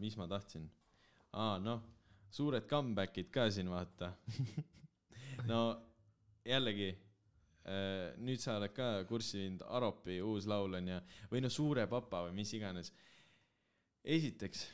mis 0.00 0.16
ma 0.16 0.26
tahtsin? 0.28 0.66
aa, 1.36 1.58
noh, 1.60 1.82
suured 2.32 2.66
comeback'id 2.68 3.30
ka 3.32 3.48
siin, 3.52 3.68
vaata. 3.72 4.12
no 5.50 5.60
jällegi, 6.46 6.90
nüüd 8.22 8.38
sa 8.38 8.60
oled 8.60 8.70
ka 8.74 8.88
kurssi 9.08 9.40
viinud, 9.40 9.64
Aropi 9.74 10.20
uus 10.22 10.46
laul 10.46 10.78
on 10.78 10.90
ja, 10.92 11.00
või 11.32 11.42
noh, 11.42 11.50
Suure 11.50 11.88
papa 11.90 12.22
või 12.28 12.36
mis 12.38 12.52
iganes. 12.54 12.92
esiteks, 14.06 14.68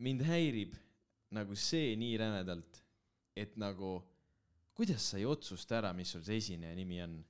mind 0.00 0.24
häirib 0.24 0.78
nagu 1.36 1.54
see 1.54 1.92
nii 2.00 2.16
rämedalt, 2.18 2.80
et 3.36 3.58
nagu 3.60 3.98
kuidas 4.74 5.10
sa 5.12 5.18
ei 5.20 5.26
otsusta 5.28 5.76
ära, 5.82 5.92
mis 5.92 6.08
sul 6.14 6.24
see 6.24 6.40
esineja 6.40 6.74
nimi 6.78 7.02
on? 7.04 7.20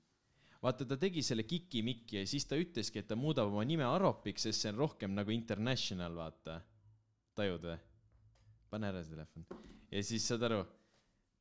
vaata, 0.62 0.84
ta 0.86 0.96
tegi 1.00 1.22
selle 1.24 1.42
Kiki-Mikki 1.48 2.20
ja 2.20 2.26
siis 2.28 2.44
ta 2.46 2.58
ütleski, 2.60 3.00
et 3.00 3.08
ta 3.08 3.16
muudab 3.16 3.48
oma 3.50 3.64
nime 3.66 3.86
Aropiks, 3.88 4.44
sest 4.46 4.62
see 4.62 4.70
on 4.70 4.82
rohkem 4.84 5.14
nagu 5.16 5.32
international, 5.34 6.14
vaata. 6.14 6.60
tajud 7.34 7.64
või? 7.66 7.78
pane 8.70 8.90
ära 8.92 9.02
see 9.02 9.16
telefon. 9.16 9.46
ja 9.90 10.02
siis 10.06 10.28
saad 10.30 10.46
aru, 10.46 10.60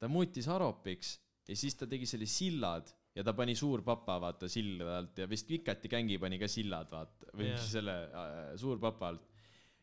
ta 0.02 0.10
muutis 0.10 0.48
Aropiks 0.50 1.20
ja 1.46 1.58
siis 1.60 1.78
ta 1.78 1.86
tegi 1.86 2.10
selle 2.10 2.26
sillad 2.26 2.90
ja 3.20 3.26
ta 3.28 3.34
pani 3.36 3.56
suur 3.60 3.84
papa, 3.84 4.16
vaata, 4.24 4.48
silla 4.52 4.94
alt 5.00 5.20
ja 5.20 5.28
vist 5.28 5.50
Vikati 5.52 5.92
gängi 5.92 6.20
pani 6.22 6.40
ka 6.40 6.48
sillad, 6.48 6.88
vaata, 6.94 7.34
või 7.36 7.50
yeah. 7.50 7.66
selle 7.74 7.98
äh, 8.08 8.38
suur 8.60 8.80
papa 8.80 9.12
alt. 9.12 9.26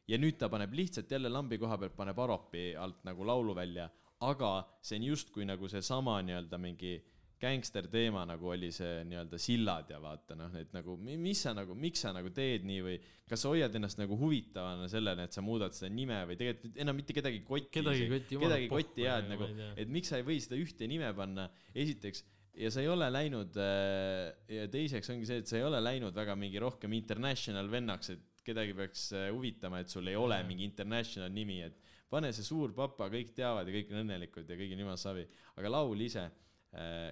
ja 0.08 0.18
nüüd 0.22 0.38
ta 0.40 0.48
paneb 0.48 0.72
lihtsalt 0.78 1.10
jälle 1.10 1.28
lambi 1.32 1.58
koha 1.58 1.76
pealt 1.82 1.96
paneb 1.98 2.18
Aropi 2.22 2.70
alt 2.78 3.04
nagu 3.04 3.26
laulu 3.26 3.56
välja, 3.58 3.90
aga 4.24 4.52
see 4.80 5.00
on 5.00 5.10
justkui 5.10 5.44
nagu 5.44 5.68
seesama 5.68 6.20
nii-öelda 6.24 6.60
mingi 6.62 6.94
gängster 7.36 7.84
teema 7.92 8.22
nagu 8.24 8.48
oli 8.48 8.70
see 8.72 9.02
nii-öelda 9.10 9.38
sillad 9.40 9.90
ja 9.92 9.98
vaata 10.00 10.36
noh, 10.38 10.54
et 10.56 10.70
nagu 10.72 10.94
mi- 10.96 11.18
mis 11.20 11.42
sa 11.44 11.52
nagu, 11.52 11.74
miks 11.76 12.06
sa 12.06 12.14
nagu 12.16 12.30
teed 12.32 12.64
nii 12.64 12.84
või 12.86 12.94
kas 13.28 13.42
sa 13.44 13.50
hoiad 13.52 13.74
ennast 13.76 14.00
nagu 14.00 14.16
huvitavana 14.16 14.88
sellele, 14.88 15.26
et 15.28 15.36
sa 15.36 15.44
muudad 15.44 15.76
seda 15.76 15.90
nime 15.92 16.22
või 16.30 16.38
tegelikult 16.40 16.80
enam 16.86 16.96
mitte 16.96 17.16
kedagi 17.18 17.42
kotti 17.44 17.74
kedagi 17.76 18.08
kotti 18.14 18.40
kedagi 18.40 18.70
kotti 18.72 19.04
ei 19.04 19.10
jää, 19.10 19.18
et 19.20 19.28
nagu, 19.34 19.50
et 19.76 19.92
miks 19.98 20.14
sa 20.14 20.22
ei 20.22 20.24
või 20.30 20.38
seda 20.40 20.56
ühte 20.62 20.88
nime 20.88 21.12
panna, 21.18 21.50
esiteks, 21.74 22.24
ja 22.56 22.70
sa 22.72 22.82
ei 22.82 22.88
ole 22.90 23.08
läinud 23.12 23.58
äh, 23.60 24.32
ja 24.56 24.66
teiseks 24.72 25.12
ongi 25.12 25.28
see, 25.28 25.42
et 25.42 25.50
sa 25.50 25.58
ei 25.60 25.66
ole 25.66 25.80
läinud 25.82 26.16
väga 26.16 26.36
mingi 26.38 26.62
rohkem 26.62 26.94
international 26.96 27.70
vennaks, 27.72 28.14
et 28.14 28.44
kedagi 28.46 28.74
peaks 28.78 29.10
äh, 29.16 29.28
huvitama, 29.34 29.82
et 29.82 29.92
sul 29.92 30.08
ei 30.10 30.18
ole 30.18 30.38
mingi 30.48 30.66
international 30.68 31.32
nimi, 31.34 31.60
et 31.66 31.78
pane 32.12 32.32
see 32.32 32.46
suur 32.46 32.74
papa, 32.76 33.10
kõik 33.12 33.34
teavad 33.36 33.68
ja 33.68 33.76
kõik 33.76 33.92
on 33.92 34.02
õnnelikud 34.04 34.48
ja 34.48 34.58
kõigil 34.58 34.84
jumal 34.84 35.00
savi, 35.00 35.26
aga 35.58 35.72
laul 35.72 36.04
ise, 36.06 36.28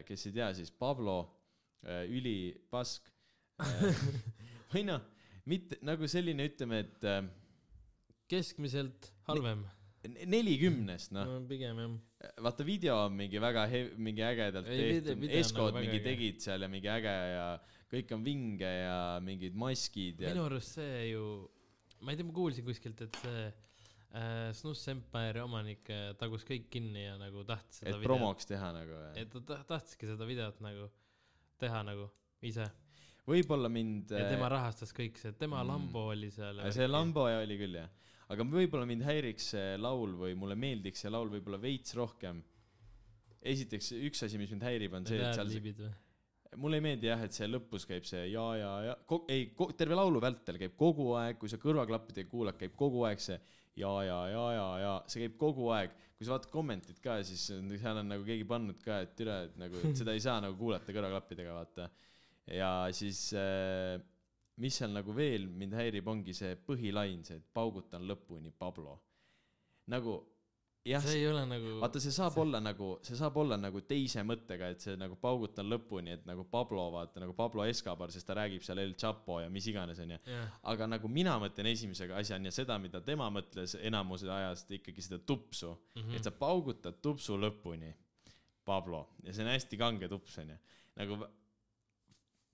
kes 0.05 0.27
ei 0.29 0.35
tea, 0.37 0.51
siis 0.55 0.71
Pablo, 0.77 1.17
ülipask 1.85 3.09
või 4.73 4.85
noh, 4.87 5.03
mitte 5.51 5.79
nagu 5.85 6.09
selline, 6.11 6.47
ütleme, 6.51 6.81
et 6.85 7.07
äh, 7.09 7.23
keskmiselt 8.31 9.11
halvem. 9.29 9.65
nelikümnest, 10.05 11.13
noh 11.17 11.25
no 11.29 11.39
pigem 11.49 11.79
jah. 11.81 11.95
vaata 12.45 12.65
video 12.67 12.97
on 13.07 13.17
mingi 13.19 13.41
väga 13.43 13.65
hev-, 13.71 13.95
mingi 13.97 14.25
ägedalt 14.27 14.69
tehtud, 14.69 15.25
Eskod 15.41 15.73
nagu 15.73 15.83
mingi 15.85 16.01
tegid 16.05 16.41
seal 16.45 16.65
ja 16.67 16.69
mingi 16.73 16.91
äge 16.93 17.15
ja 17.35 17.47
kõik 17.95 18.15
on 18.17 18.25
vinge 18.27 18.71
ja 18.71 18.99
mingid 19.25 19.55
maskid 19.61 20.21
ja 20.25 20.33
minu 20.35 20.47
arust 20.49 20.77
see 20.79 21.11
ju, 21.13 21.25
ma 22.05 22.13
ei 22.13 22.19
tea, 22.21 22.27
ma 22.29 22.35
kuulsin 22.37 22.67
kuskilt, 22.67 23.01
et 23.07 23.21
see 23.23 23.45
äh, 23.49 24.53
Snus 24.57 24.83
Empire 24.93 25.43
omanik 25.45 25.89
äh, 25.95 26.13
tagus 26.21 26.45
kõik 26.49 26.69
kinni 26.73 27.07
ja 27.07 27.17
nagu 27.21 27.45
tahtis 27.49 27.81
seda 27.83 27.97
et 27.97 28.05
promoks 28.07 28.49
teha 28.51 28.73
nagu 28.77 28.99
või 29.01 29.25
et 29.25 29.33
ta 29.33 29.45
ta- 29.53 29.63
tahtiski 29.75 30.11
seda 30.11 30.29
videot 30.29 30.61
nagu 30.65 30.89
teha 31.63 31.81
nagu 31.87 32.09
ise. 32.45 32.67
võib-olla 33.29 33.71
mind 33.73 34.11
ja 34.13 34.27
äh, 34.27 34.33
tema 34.35 34.49
rahastas 34.53 34.93
kõik 34.97 35.17
see, 35.23 35.33
tema 35.39 35.63
Mm. 35.63 35.69
Lambo 35.71 36.09
oli 36.13 36.31
seal. 36.35 36.61
see. 36.75 36.89
Lambo 36.91 37.25
oli 37.31 37.57
küll 37.61 37.79
jah, 37.79 37.89
aga 38.33 38.47
võib-olla 38.49 38.87
mind 38.89 39.05
häiriks 39.05 39.51
see 39.55 39.75
laul 39.81 40.15
või 40.21 40.37
mulle 40.39 40.57
meeldiks 40.59 41.05
see 41.05 41.13
laul 41.13 41.33
võib-olla 41.33 41.61
veits 41.61 41.97
rohkem. 41.99 42.43
esiteks 43.45 43.93
üks 44.01 44.25
asi, 44.25 44.41
mis 44.41 44.51
mind 44.55 44.65
häirib, 44.65 44.95
on 44.97 45.07
see, 45.07 45.21
et 45.21 45.37
seal, 45.37 45.51
või? 45.51 45.93
mulle 46.61 46.79
ei 46.79 46.85
meeldi 46.85 47.11
jah, 47.11 47.21
et 47.27 47.35
see 47.35 47.49
lõpus 47.51 47.85
käib 47.89 48.07
see 48.09 48.29
ja, 48.31 48.45
ja, 48.59 48.71
ja, 48.89 48.95
ei, 49.33 49.51
terve 49.77 49.99
laulu 49.99 50.23
vältel 50.23 50.59
käib 50.61 50.77
kogu 50.79 51.11
aeg, 51.19 51.39
kui 51.41 51.51
sa 51.51 51.59
kõrvaklappidega 51.61 52.31
kuulad, 52.31 52.59
käib 52.61 52.77
kogu 52.79 53.05
aeg 53.09 53.23
see 53.23 53.37
ja, 53.81 53.91
ja, 54.07 54.19
ja, 54.31 54.45
ja, 54.55 54.67
ja 54.83 54.95
see 55.11 55.25
käib 55.25 55.37
kogu 55.41 55.69
aeg. 55.75 55.95
kui 56.15 56.27
sa 56.27 56.37
vaatad 56.37 56.53
kommentid 56.53 57.01
ka, 57.03 57.19
siis 57.27 57.49
seal 57.51 57.99
on 57.99 58.13
nagu 58.13 58.25
keegi 58.27 58.47
pannud 58.47 58.79
ka, 58.85 59.01
et 59.03 59.17
türa, 59.19 59.41
et 59.49 59.57
nagu 59.59 59.81
et 59.83 59.99
seda 59.99 60.15
ei 60.15 60.23
saa 60.23 60.39
nagu 60.45 60.55
kuulata 60.61 60.95
kõrvaklappidega, 60.95 61.57
vaata. 61.57 61.89
ja 62.55 62.71
siis 62.95 63.27
äh, 63.39 63.99
mis 64.63 64.77
seal 64.79 64.93
nagu 64.95 65.15
veel 65.17 65.49
mind 65.51 65.75
häirib, 65.75 66.07
ongi 66.09 66.35
see 66.37 66.55
põhilain, 66.69 67.25
see, 67.27 67.41
et 67.41 67.51
paugutan 67.53 68.07
lõpuni, 68.07 68.53
Pablo. 68.59 69.01
nagu 69.91 70.21
jah, 70.85 71.03
see 71.05 71.19
ei 71.19 71.29
ole 71.29 71.43
nagu. 71.49 71.75
vaata, 71.81 72.01
see 72.03 72.13
saab 72.15 72.37
olla 72.41 72.61
nagu, 72.63 72.91
see 73.05 73.17
saab 73.19 73.37
olla 73.41 73.57
nagu 73.61 73.81
teise 73.89 74.23
mõttega, 74.27 74.69
et 74.75 74.85
see 74.85 74.97
nagu 75.01 75.17
paugutan 75.21 75.69
lõpuni, 75.71 76.15
et 76.19 76.27
nagu 76.29 76.45
Pablo, 76.51 76.85
vaata 76.95 77.23
nagu 77.23 77.35
Pablo 77.37 77.65
Escobar, 77.69 78.13
sest 78.13 78.29
ta 78.29 78.37
räägib 78.39 78.65
seal 78.65 78.83
El 78.83 78.95
Chapo 79.01 79.41
ja 79.43 79.51
mis 79.53 79.67
iganes, 79.71 80.01
onju. 80.05 80.21
aga 80.73 80.89
nagu 80.91 81.09
mina 81.09 81.37
mõtlen 81.43 81.71
esimese 81.73 82.11
asjana 82.13 82.51
ja 82.51 82.55
seda, 82.55 82.79
mida 82.83 83.01
tema 83.05 83.31
mõtles 83.33 83.77
enamuse 83.81 84.29
ajast 84.31 84.75
ikkagi 84.79 85.05
seda 85.09 85.21
tupsu 85.25 85.73
mm. 85.73 86.03
-hmm. 86.03 86.17
et 86.19 86.29
sa 86.29 86.35
paugutad 86.45 87.01
tupsu 87.03 87.39
lõpuni, 87.41 87.95
Pablo, 88.65 89.07
ja 89.25 89.33
see 89.33 89.45
on 89.45 89.53
hästi 89.53 89.77
kange 89.81 90.09
tups, 90.09 90.39
onju. 90.41 90.59
nagu, 91.01 91.19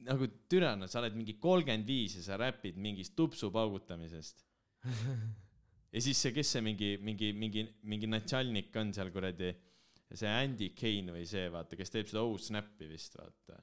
nagu 0.07 0.29
türa, 0.49 0.75
sa 0.89 1.03
oled 1.03 1.17
mingi 1.19 1.37
kolmkümmend 1.41 1.87
viis 1.89 2.17
ja 2.19 2.25
sa 2.25 2.41
räpid 2.41 2.79
mingist 2.81 3.17
tupsu 3.19 3.51
paugutamisest 3.55 4.45
ja 5.95 6.03
siis 6.03 6.21
see, 6.21 6.35
kes 6.35 6.55
see 6.55 6.63
mingi, 6.65 6.93
mingi, 7.03 7.33
mingi, 7.37 7.65
mingi 7.91 8.11
natšalnik 8.11 8.77
on 8.81 8.95
seal 8.97 9.11
kuradi, 9.15 9.51
see 10.11 10.31
Andy 10.31 10.71
Kane 10.77 11.17
või 11.17 11.27
see, 11.29 11.51
vaata, 11.53 11.79
kes 11.79 11.93
teeb 11.95 12.09
seda 12.11 12.23
Snap'i 12.47 12.89
vist, 12.91 13.19
vaata. 13.19 13.59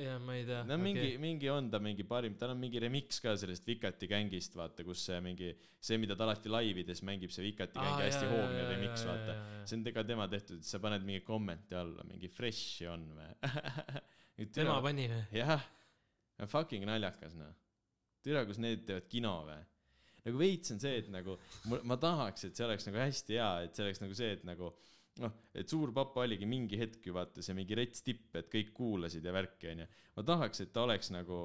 ja 0.00 0.16
ma 0.22 0.38
ei 0.38 0.46
tea. 0.48 0.62
no 0.68 0.78
mingi, 0.80 1.10
mingi 1.20 1.50
on 1.52 1.68
ta 1.72 1.82
mingi 1.82 2.06
parim, 2.08 2.38
tal 2.40 2.54
on 2.54 2.62
mingi 2.62 2.80
remix 2.82 3.20
ka 3.20 3.34
sellest 3.36 3.66
Vikati 3.68 4.08
gängist, 4.10 4.56
vaata, 4.56 4.86
kus 4.86 5.04
see 5.10 5.20
mingi, 5.24 5.52
see, 5.76 5.98
mida 6.00 6.16
ta 6.16 6.24
alati 6.28 6.52
laivides 6.52 7.04
mängib, 7.06 7.34
see 7.34 7.44
Vikati 7.50 7.78
gängi 7.82 8.06
hästi 8.06 8.30
hoogne 8.30 8.64
remix, 8.70 9.04
vaata. 9.10 9.36
see 9.66 9.78
on 9.80 9.92
ka 9.92 10.06
tema 10.08 10.30
tehtud, 10.30 10.64
sa 10.64 10.80
paned 10.82 11.04
mingi 11.08 11.26
kommenti 11.26 11.76
alla, 11.76 12.06
mingi 12.08 12.30
fresh'i 12.32 12.88
on 12.90 13.10
või 13.18 13.30
tema 14.54 14.78
pani 14.84 15.08
või? 15.10 15.24
jah, 15.40 15.66
fucking 16.50 16.86
naljakas 16.88 17.36
noh. 17.38 17.52
türa, 18.24 18.44
kus 18.48 18.60
need 18.62 18.86
teevad 18.88 19.08
kino 19.12 19.34
või? 19.48 19.60
nagu 20.22 20.38
veits 20.38 20.74
on 20.74 20.82
see, 20.82 21.00
et 21.02 21.10
nagu 21.12 21.36
ma 21.88 21.98
tahaks, 22.00 22.46
et 22.48 22.58
see 22.58 22.66
oleks 22.66 22.86
nagu 22.88 23.02
hästi 23.02 23.38
hea, 23.38 23.50
et 23.66 23.74
see 23.76 23.86
oleks 23.86 24.02
nagu 24.04 24.18
see, 24.18 24.36
et 24.36 24.46
nagu 24.46 24.70
noh, 25.22 25.34
et 25.58 25.68
suur 25.68 25.92
papa 25.94 26.22
oligi 26.24 26.46
mingi 26.48 26.78
hetk 26.80 27.08
ju 27.08 27.16
vaata 27.16 27.42
see 27.44 27.56
mingi 27.58 27.76
rets 27.78 28.04
tipp, 28.06 28.30
et 28.38 28.48
kõik 28.52 28.72
kuulasid 28.76 29.26
ja 29.26 29.34
värki 29.34 29.72
onju. 29.74 29.90
ma 30.16 30.26
tahaks, 30.30 30.64
et 30.64 30.72
ta 30.72 30.86
oleks 30.86 31.12
nagu 31.14 31.44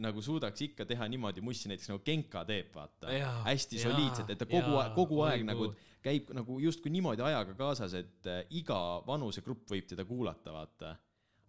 nagu 0.00 0.22
suudaks 0.24 0.62
ikka 0.64 0.86
teha 0.88 1.06
niimoodi 1.12 1.42
mussi, 1.44 1.68
näiteks 1.68 1.90
nagu 1.90 2.00
Genka 2.06 2.46
teeb, 2.48 2.70
vaata. 2.72 3.10
Hästi 3.44 3.80
soliidselt, 3.82 4.30
et 4.32 4.40
ta 4.40 4.48
kogu 4.48 4.78
aeg, 4.80 4.94
kogu 4.96 5.18
aeg 5.26 5.44
nagu 5.44 5.68
käib 6.02 6.32
nagu 6.34 6.58
justkui 6.62 6.92
niimoodi 6.94 7.24
ajaga 7.26 7.54
kaasas, 7.58 7.94
et 7.98 8.28
äh, 8.30 8.40
iga 8.58 8.78
vanusegrupp 9.06 9.68
võib 9.70 9.90
teda 9.90 10.06
kuulata, 10.08 10.54
vaata. 10.54 10.94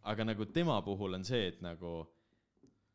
Aga 0.10 0.26
nagu 0.28 0.46
tema 0.52 0.82
puhul 0.84 1.16
on 1.20 1.24
see, 1.28 1.48
et 1.54 1.62
nagu 1.63 2.02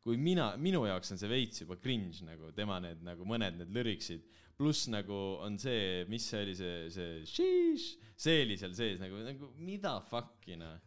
kui 0.03 0.17
mina, 0.19 0.51
minu 0.61 0.85
jaoks 0.87 1.13
on 1.13 1.19
see 1.21 1.29
veits 1.29 1.63
juba 1.63 1.77
cringe 1.81 2.23
nagu 2.25 2.51
tema 2.55 2.79
need 2.83 3.01
nagu 3.05 3.25
mõned 3.27 3.59
need 3.59 3.73
lüriksid, 3.75 4.23
pluss 4.59 4.87
nagu 4.91 5.17
on 5.45 5.57
see, 5.61 6.05
mis 6.11 6.27
see 6.31 6.43
oli, 6.45 6.55
see, 6.59 6.77
see 6.93 7.17
šiš, 7.29 7.87
see 8.19 8.45
oli 8.45 8.59
seal 8.59 8.75
sees 8.77 9.01
nagu, 9.01 9.19
nagu 9.25 9.51
mida 9.63 9.97
fuck'i 10.09 10.57
noh. 10.59 10.79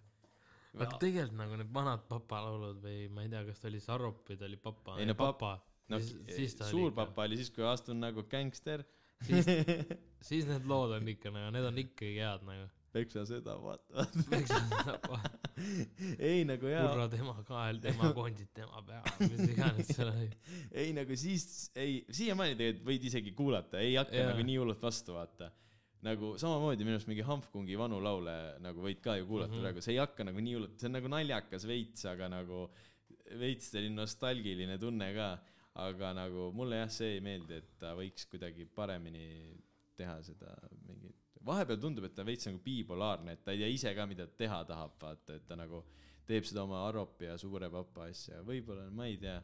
aga 0.79 0.97
tegelikult 1.01 1.39
nagu 1.39 1.61
need 1.61 1.73
vanad 1.75 2.07
papalaulud 2.09 2.81
või 2.85 3.07
ma 3.13 3.27
ei 3.27 3.33
tea, 3.33 3.45
kas 3.49 3.61
ta 3.61 3.69
oli 3.71 3.83
Sarop 3.85 4.25
või 4.29 4.41
ta 4.41 4.49
oli 4.49 4.61
papa. 4.61 4.97
Ei 5.01 5.09
no 5.09 5.17
pap- 5.19 5.39
papa. 5.41 5.55
no 5.93 6.01
siis, 6.01 6.17
siis 6.33 6.57
ta 6.59 6.69
suur 6.71 6.95
papa 6.97 7.29
oli 7.29 7.41
siis, 7.41 7.53
kui 7.53 7.67
astun 7.69 8.01
nagu 8.01 8.25
gängster, 8.33 8.85
siis, 9.29 9.49
siis 10.29 10.49
need 10.49 10.69
lood 10.69 10.97
on 10.97 11.13
ikka 11.13 11.33
nagu, 11.35 11.53
need 11.53 11.69
on 11.69 11.83
ikkagi 11.85 12.17
head 12.21 12.49
nagu. 12.49 12.71
Peksa 12.93 13.25
seda, 13.29 13.57
vaata. 13.63 14.07
kurra 14.29 15.21
ei 16.31 16.45
nagu 16.49 16.69
jaa, 16.71 17.07
tema 17.13 17.35
kael, 17.47 17.81
tema 17.83 18.11
kondid 18.17 18.51
tema 18.57 18.83
peal, 18.87 19.09
mis 19.23 19.43
iganes 19.53 19.91
seal 19.95 20.11
oli. 20.13 20.29
ei 20.83 20.93
nagu 20.97 21.17
siis, 21.19 21.71
ei, 21.79 22.01
siiamaani 22.13 22.57
tegelikult 22.59 22.89
võid 22.91 23.09
isegi 23.11 23.35
kuulata, 23.37 23.81
ei 23.83 23.97
hakka 23.99 24.19
Jaa. 24.19 24.31
nagu 24.33 24.47
nii 24.49 24.59
hullult 24.61 24.83
vastu, 24.83 25.17
vaata. 25.17 25.51
nagu 26.03 26.33
samamoodi 26.41 26.87
minu 26.87 26.97
arust 26.99 27.11
mingi 27.11 27.27
Hanfkungi 27.27 27.79
vanu 27.79 28.01
laule 28.03 28.37
nagu 28.65 28.83
võid 28.83 29.03
ka 29.05 29.17
ju 29.21 29.29
kuulata 29.29 29.53
mm. 29.53 29.59
-hmm. 29.59 29.67
praegu, 29.69 29.85
see 29.85 29.95
ei 29.95 30.03
hakka 30.03 30.27
nagu 30.29 30.43
nii 30.43 30.57
hullult, 30.59 30.79
see 30.81 30.91
on 30.91 30.97
nagu 30.99 31.13
naljakas 31.13 31.67
veits, 31.69 32.07
aga 32.11 32.29
nagu 32.33 32.67
veits 33.39 33.71
selline 33.73 33.97
nostalgiline 34.01 34.79
tunne 34.79 35.13
ka. 35.17 35.33
aga 35.83 36.11
nagu 36.13 36.51
mulle 36.53 36.83
jah, 36.83 36.91
see 36.93 37.15
ei 37.15 37.21
meeldi, 37.25 37.63
et 37.63 37.69
ta 37.81 37.95
võiks 37.97 38.27
kuidagi 38.29 38.67
paremini 38.77 39.55
teha 39.97 40.19
seda 40.27 40.51
mingit, 40.85 41.22
vahepeal 41.47 41.81
tundub, 41.83 42.07
et 42.09 42.15
ta 42.17 42.25
veits 42.27 42.49
nagu 42.49 42.61
bipolaarne, 42.65 43.37
et 43.37 43.45
ta 43.45 43.55
ei 43.55 43.63
tea 43.63 43.71
ise 43.73 43.95
ka, 43.97 44.07
mida 44.11 44.27
ta 44.29 44.39
teha 44.45 44.61
tahab, 44.69 44.99
vaata, 45.01 45.39
et 45.39 45.47
ta 45.49 45.59
nagu 45.59 45.83
teeb 46.29 46.47
seda 46.49 46.65
oma 46.67 46.85
Aropi 46.87 47.27
ja 47.29 47.39
suure 47.41 47.71
papa 47.71 48.07
asja, 48.11 48.43
võib-olla, 48.47 48.89
ma 48.91 49.09
ei 49.11 49.19
tea. 49.21 49.41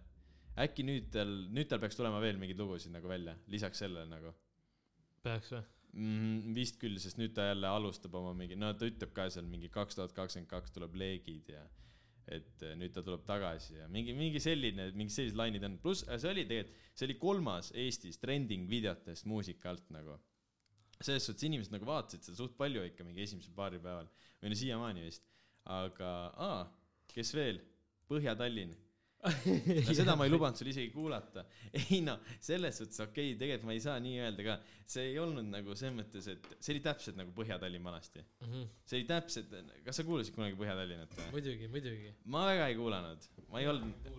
äkki 0.58 0.84
nüüd 0.86 1.10
tal, 1.14 1.32
nüüd 1.54 1.68
tal 1.70 1.80
peaks 1.82 1.98
tulema 1.98 2.20
veel 2.22 2.38
mingeid 2.38 2.58
lugusid 2.58 2.94
nagu 2.94 3.10
välja, 3.10 3.36
lisaks 3.46 3.84
sellele 3.84 4.08
nagu 4.10 4.32
peaks 5.22 5.52
või? 5.54 5.64
mm,. 5.92 6.54
vist 6.56 6.78
küll, 6.80 6.98
sest 7.02 7.18
nüüd 7.20 7.34
ta 7.36 7.50
jälle 7.50 7.70
alustab 7.70 8.14
oma 8.18 8.32
mingi, 8.36 8.58
no 8.58 8.72
ta 8.74 8.88
ütleb 8.88 9.12
ka 9.16 9.28
seal 9.32 9.46
mingi 9.50 9.70
kaks 9.72 9.98
tuhat 9.98 10.14
kakskümmend 10.16 10.50
kaks 10.50 10.74
tuleb 10.74 10.96
leegid 10.98 11.52
ja 11.54 11.64
et 12.28 12.64
eh, 12.64 12.74
nüüd 12.76 12.92
ta 12.92 13.02
tuleb 13.04 13.24
tagasi 13.28 13.78
ja 13.78 13.86
mingi, 13.92 14.12
mingi 14.16 14.40
selline, 14.42 14.90
mingi 14.96 15.14
sellised 15.14 15.38
lainid 15.38 15.64
on, 15.64 15.78
pluss 15.82 16.04
see 16.04 16.30
oli 16.30 16.44
tegelikult, 16.48 16.82
see 16.98 17.08
oli 17.08 17.16
kolmas 17.22 17.70
Eestis 17.78 18.20
trending 18.20 18.68
videotest 18.70 19.28
muusika 19.30 19.72
alt 19.72 19.88
nagu. 19.94 20.18
Selles 21.00 21.28
suhtes 21.28 21.46
inimesed 21.48 21.74
nagu 21.74 21.86
vaatasid 21.88 22.26
seda 22.26 22.40
suht 22.40 22.56
palju 22.58 22.84
ikka 22.88 23.06
mingi 23.06 23.24
esimesel 23.24 23.54
paaril 23.56 23.82
päeval 23.84 24.10
või 24.42 24.52
no 24.52 24.58
siiamaani 24.58 25.06
vist, 25.06 25.24
aga 25.78 26.12
aa, 26.48 26.60
kes 27.14 27.34
veel, 27.36 27.62
Põhja-Tallinn 28.08 28.72
no 29.18 29.94
seda 29.98 30.14
ma 30.16 30.26
ei 30.28 30.30
lubanud 30.30 30.58
sul 30.58 30.70
isegi 30.70 30.92
kuulata. 30.94 31.42
ei 31.80 31.98
no 32.06 32.14
selles 32.38 32.78
suhtes 32.78 33.00
okei 33.02 33.32
okay,, 33.32 33.38
tegelikult 33.40 33.66
ma 33.68 33.74
ei 33.74 33.82
saa 33.82 33.96
nii 34.02 34.20
öelda 34.22 34.46
ka, 34.46 34.56
see 34.94 35.08
ei 35.10 35.18
olnud 35.22 35.48
nagu 35.50 35.74
selles 35.78 35.96
mõttes, 35.98 36.28
et 36.30 36.46
see 36.54 36.76
oli 36.76 36.82
täpselt 36.84 37.18
nagu 37.18 37.34
Põhja-Tallinn 37.36 37.88
vanasti. 37.90 38.22
see 38.86 39.00
oli 39.00 39.08
täpselt, 39.10 39.54
kas 39.86 39.98
sa 39.98 40.06
kuulasid 40.06 40.36
kunagi 40.38 40.58
Põhja-Tallinnat 40.60 41.16
või? 41.18 41.30
muidugi, 41.34 41.70
muidugi. 41.74 42.12
ma 42.30 42.46
väga 42.52 42.68
ei 42.70 42.78
kuulanud, 42.78 43.30
ma 43.50 43.62
ei 43.64 43.70
olnud, 43.74 44.12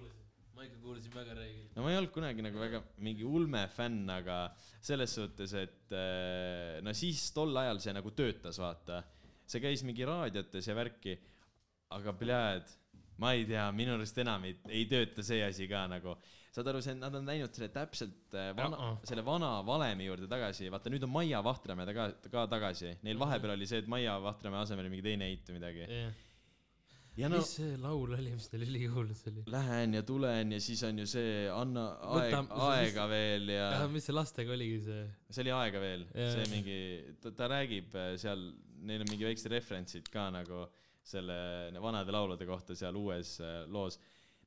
ma 0.60 0.66
ikka 0.68 0.80
kuulasin 0.84 1.14
väga 1.16 1.36
räigelt. 1.38 1.76
no 1.76 1.84
ma 1.86 1.92
ei 1.94 1.98
olnud 2.02 2.12
kunagi 2.12 2.44
nagu 2.44 2.60
väga 2.60 2.82
mingi 3.06 3.24
ulme 3.24 3.62
fänn, 3.72 4.10
aga 4.12 4.40
selles 4.84 5.14
suhtes, 5.16 5.54
et 5.56 5.94
eh, 5.96 6.82
no 6.84 6.92
siis 6.98 7.30
tol 7.36 7.56
ajal 7.62 7.80
see 7.80 7.94
nagu 7.96 8.12
töötas, 8.18 8.60
vaata. 8.60 9.00
see 9.48 9.64
käis 9.64 9.86
mingi 9.88 10.04
raadiotes 10.08 10.68
ja 10.68 10.76
värki, 10.76 11.16
aga 11.96 12.14
pljääd, 12.20 12.76
ma 13.24 13.32
ei 13.38 13.48
tea, 13.48 13.70
minu 13.76 13.96
arust 13.96 14.20
enam 14.20 14.50
ei, 14.50 14.60
ei 14.68 14.84
tööta 14.92 15.24
see 15.24 15.40
asi 15.48 15.70
ka 15.72 15.88
nagu. 15.96 16.18
saad 16.52 16.68
aru, 16.74 16.84
see, 16.84 16.98
nad 17.00 17.16
on 17.16 17.32
läinud 17.32 17.56
selle 17.56 17.72
täpselt 17.72 18.36
eh, 18.36 18.52
vana 18.60 18.84
Jaa., 18.84 18.94
selle 19.14 19.24
vana 19.24 19.56
valemi 19.64 20.12
juurde 20.12 20.28
tagasi, 20.28 20.68
vaata 20.74 20.92
nüüd 20.92 21.08
on 21.08 21.16
Maia 21.16 21.40
Vahtramäe 21.46 21.88
taga, 21.88 22.12
ka 22.34 22.50
tagasi. 22.52 22.98
Neil 23.08 23.22
vahepeal 23.22 23.56
oli 23.56 23.70
see, 23.70 23.80
et 23.80 23.88
Maia 23.88 24.20
Vahtramäe 24.28 24.66
asemel 24.66 24.90
oli 24.90 24.98
mingi 24.98 25.08
teine 25.08 25.32
eit 25.32 25.48
või 25.48 25.62
midagi. 25.62 25.88
Ja 27.20 27.30
no 27.32 27.40
mis 27.42 27.54
see 27.58 27.78
laul 27.82 28.14
oli, 28.16 28.32
mis 28.36 28.48
neil 28.54 28.66
ülikuulus 28.68 29.24
oli? 29.30 29.44
lähen 29.52 29.98
ja 29.98 30.04
tulen 30.08 30.54
ja 30.56 30.60
siis 30.64 30.82
on 30.88 31.02
ju 31.02 31.08
see 31.10 31.48
anna 31.52 31.86
aeg 32.18 32.54
aega 32.70 33.08
veel 33.12 33.52
ja 33.54 33.70
mis 33.92 34.08
see 34.08 34.16
lastega 34.16 34.56
oligi 34.56 34.80
see? 34.86 35.08
see 35.30 35.44
oli 35.46 35.56
aega 35.56 35.82
veel, 35.84 36.06
see 36.16 36.46
mingi, 36.54 36.78
ta, 37.24 37.34
ta 37.36 37.50
räägib 37.52 37.98
äh, 38.00 38.14
seal, 38.22 38.46
neil 38.88 39.04
on 39.04 39.12
mingi 39.12 39.28
väiksed 39.28 39.52
referentsid 39.52 40.08
ka 40.14 40.30
nagu 40.34 40.68
selle 41.10 41.36
vanade 41.82 42.14
laulude 42.14 42.48
kohta 42.48 42.78
seal 42.78 42.98
uues 43.00 43.38
äh, 43.44 43.64
loos. 43.72 44.00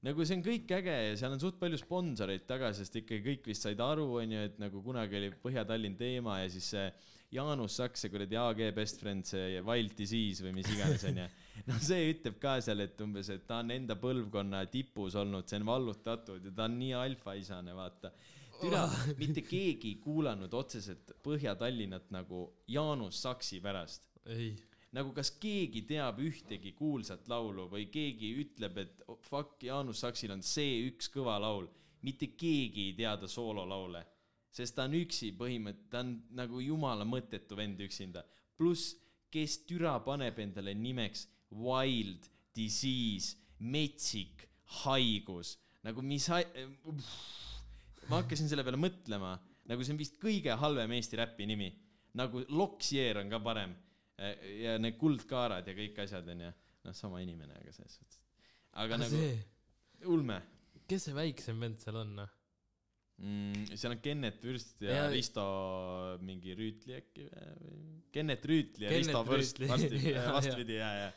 nagu 0.07 0.25
see 0.27 0.39
on 0.39 0.45
kõik 0.47 0.77
äge 0.79 0.99
ja 1.11 1.17
seal 1.19 1.35
on 1.37 1.43
suht 1.43 1.59
palju 1.61 1.81
sponsoreid 1.81 2.47
taga, 2.49 2.73
sest 2.77 2.97
ikkagi 3.03 3.25
kõik 3.27 3.51
vist 3.53 3.67
said 3.67 3.81
aru, 3.83 4.09
onju, 4.23 4.47
et 4.49 4.63
nagu 4.63 4.83
kunagi 4.85 5.21
oli 5.21 5.35
Põhja-Tallinn 5.45 5.99
teema 6.01 6.41
ja 6.43 6.49
siis 6.53 6.73
see 6.75 6.89
Jaanus 7.33 7.79
Saks, 7.81 8.03
see 8.05 8.13
kuradi 8.13 8.37
AG 8.37 8.61
best 8.77 9.01
friend, 9.01 9.25
see 9.25 9.61
Wild 9.65 9.95
Disease 9.97 10.45
või 10.45 10.53
mis 10.59 10.69
iganes, 10.75 11.07
onju. 11.09 11.29
no 11.71 11.79
see 11.81 12.11
ütleb 12.13 12.37
ka 12.43 12.59
seal, 12.65 12.85
et 12.85 13.01
umbes, 13.05 13.31
et 13.33 13.47
ta 13.49 13.63
on 13.63 13.73
enda 13.73 13.97
põlvkonna 14.01 14.65
tipus 14.73 15.17
olnud, 15.17 15.49
see 15.49 15.61
on 15.63 15.69
vallutatud 15.71 16.45
ja 16.49 16.53
ta 16.57 16.69
on 16.69 16.77
nii 16.81 16.93
alfaisane, 16.99 17.77
vaata 17.77 18.13
türa, 18.63 18.83
mitte 19.19 19.45
keegi 19.47 19.95
ei 19.95 20.01
kuulanud 20.03 20.53
otseselt 20.55 21.15
Põhja-Tallinnat 21.25 22.13
nagu 22.15 22.45
Jaanus 22.71 23.23
Saksi 23.25 23.61
pärast. 23.65 24.07
ei, 24.27 24.53
nagu 24.97 25.13
kas 25.17 25.33
keegi 25.41 25.85
teab 25.89 26.21
ühtegi 26.23 26.75
kuulsat 26.77 27.29
laulu 27.33 27.69
või 27.73 27.89
keegi 27.93 28.35
ütleb, 28.45 28.83
et 28.85 29.05
oh, 29.09 29.19
fuck, 29.25 29.57
Jaanus 29.65 30.05
Saksil 30.05 30.35
on 30.35 30.45
see 30.47 30.83
üks 30.91 31.11
kõva 31.13 31.39
laul. 31.43 31.69
mitte 32.03 32.33
keegi 32.37 32.89
ei 32.91 32.95
tea 32.99 33.17
ta 33.17 33.29
soololaule, 33.31 34.01
sest 34.53 34.77
ta 34.77 34.87
on 34.89 34.97
üksi 34.99 35.33
põhimõtteliselt, 35.39 35.91
ta 35.93 36.03
on 36.05 36.15
nagu 36.37 36.61
jumala 36.63 37.07
mõttetu 37.09 37.57
vend 37.59 37.81
üksinda. 37.85 38.25
pluss, 38.57 38.95
kes 39.33 39.63
türa 39.67 39.97
paneb 40.05 40.39
endale 40.39 40.75
nimeks 40.77 41.27
wild, 41.51 42.29
disease, 42.55 43.37
metsik, 43.59 44.45
haigus, 44.85 45.57
nagu 45.83 46.05
mis 46.05 46.29
hai-, 46.31 46.47
ma 48.11 48.21
hakkasin 48.21 48.51
selle 48.51 48.65
peale 48.65 48.81
mõtlema, 48.81 49.35
nagu 49.71 49.85
see 49.85 49.97
on 49.97 50.01
vist 50.01 50.21
kõige 50.21 50.55
halvem 50.61 50.93
Eesti 50.99 51.19
räpi 51.21 51.49
nimi. 51.49 51.73
nagu 52.15 52.45
Loksier 52.53 53.19
on 53.19 53.31
ka 53.33 53.41
parem. 53.41 53.75
ja 54.61 54.77
need 54.79 54.99
kuldkaarad 55.01 55.67
ja 55.67 55.73
kõik 55.75 55.97
asjad 56.05 56.29
onju, 56.29 56.51
noh, 56.85 56.95
sama 56.95 57.23
inimene, 57.25 57.57
aga 57.59 57.73
selles 57.73 57.97
suhtes. 57.97 58.21
aga 58.79 58.99
nagu 59.01 59.17
see, 59.17 59.39
ulme 60.07 60.37
kes 60.93 61.09
see 61.09 61.17
väiksem 61.17 61.61
vend 61.63 61.81
seal 61.83 61.99
on, 62.03 62.15
noh? 62.21 62.39
mm,. 63.23 63.73
seal 63.79 63.95
on 63.97 64.03
Kennet 64.05 64.43
Vürst 64.45 64.83
ja, 64.85 64.91
Ja- 64.93 65.01
ja 65.07 65.11
Risto 65.15 65.47
mingi 66.27 66.55
Rüütli 66.59 66.99
äkki 67.01 67.27
või? 67.31 67.81
Kennet 68.13 68.45
Rüütli 68.51 68.87
ja 68.89 68.93
Kennet 68.93 69.07
Risto 69.09 69.25
Vürst 69.31 69.61
vastupidi, 69.71 70.13
Ja, 70.17 70.23
ja. 70.27 70.33
vastupidi 70.37 70.79
ja, 70.81 70.91
ja. 71.07 71.11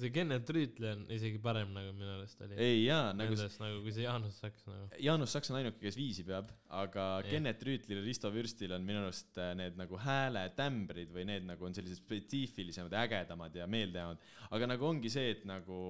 see 0.00 0.12
Kennet 0.14 0.48
Rüütli 0.54 0.86
on 0.92 1.00
isegi 1.12 1.40
parem 1.42 1.72
nagu 1.74 1.90
minu 1.98 2.12
arust 2.14 2.40
oli. 2.46 2.54
ei 2.62 2.84
jaa, 2.84 3.10
nagu 3.18 3.34
nagu, 3.34 3.80
kui 3.84 3.92
see 3.96 4.04
Jaanus 4.06 4.36
Saks 4.40 4.62
nagu. 4.70 4.86
Jaanus 5.02 5.34
Saks 5.34 5.50
on 5.50 5.58
ainuke, 5.58 5.80
kes 5.82 5.98
viisi 5.98 6.22
peab, 6.28 6.52
aga 6.70 7.08
Jah. 7.24 7.26
Kennet 7.34 7.66
Rüütlil 7.66 7.98
ja 7.98 8.04
Risto 8.06 8.30
Vürstil 8.32 8.72
on 8.76 8.86
minu 8.86 9.02
arust 9.02 9.36
äh, 9.42 9.50
need 9.58 9.76
nagu 9.80 9.98
hääletämbrid 10.00 11.10
või 11.12 11.26
need 11.28 11.44
nagu 11.50 11.66
on 11.66 11.74
sellised 11.76 12.00
spetsiifilisemad, 12.04 12.94
ägedamad 13.02 13.58
ja 13.58 13.66
meeldejäävad. 13.66 14.22
aga 14.50 14.70
nagu 14.70 14.86
ongi 14.94 15.10
see, 15.12 15.34
et 15.34 15.44
nagu 15.50 15.82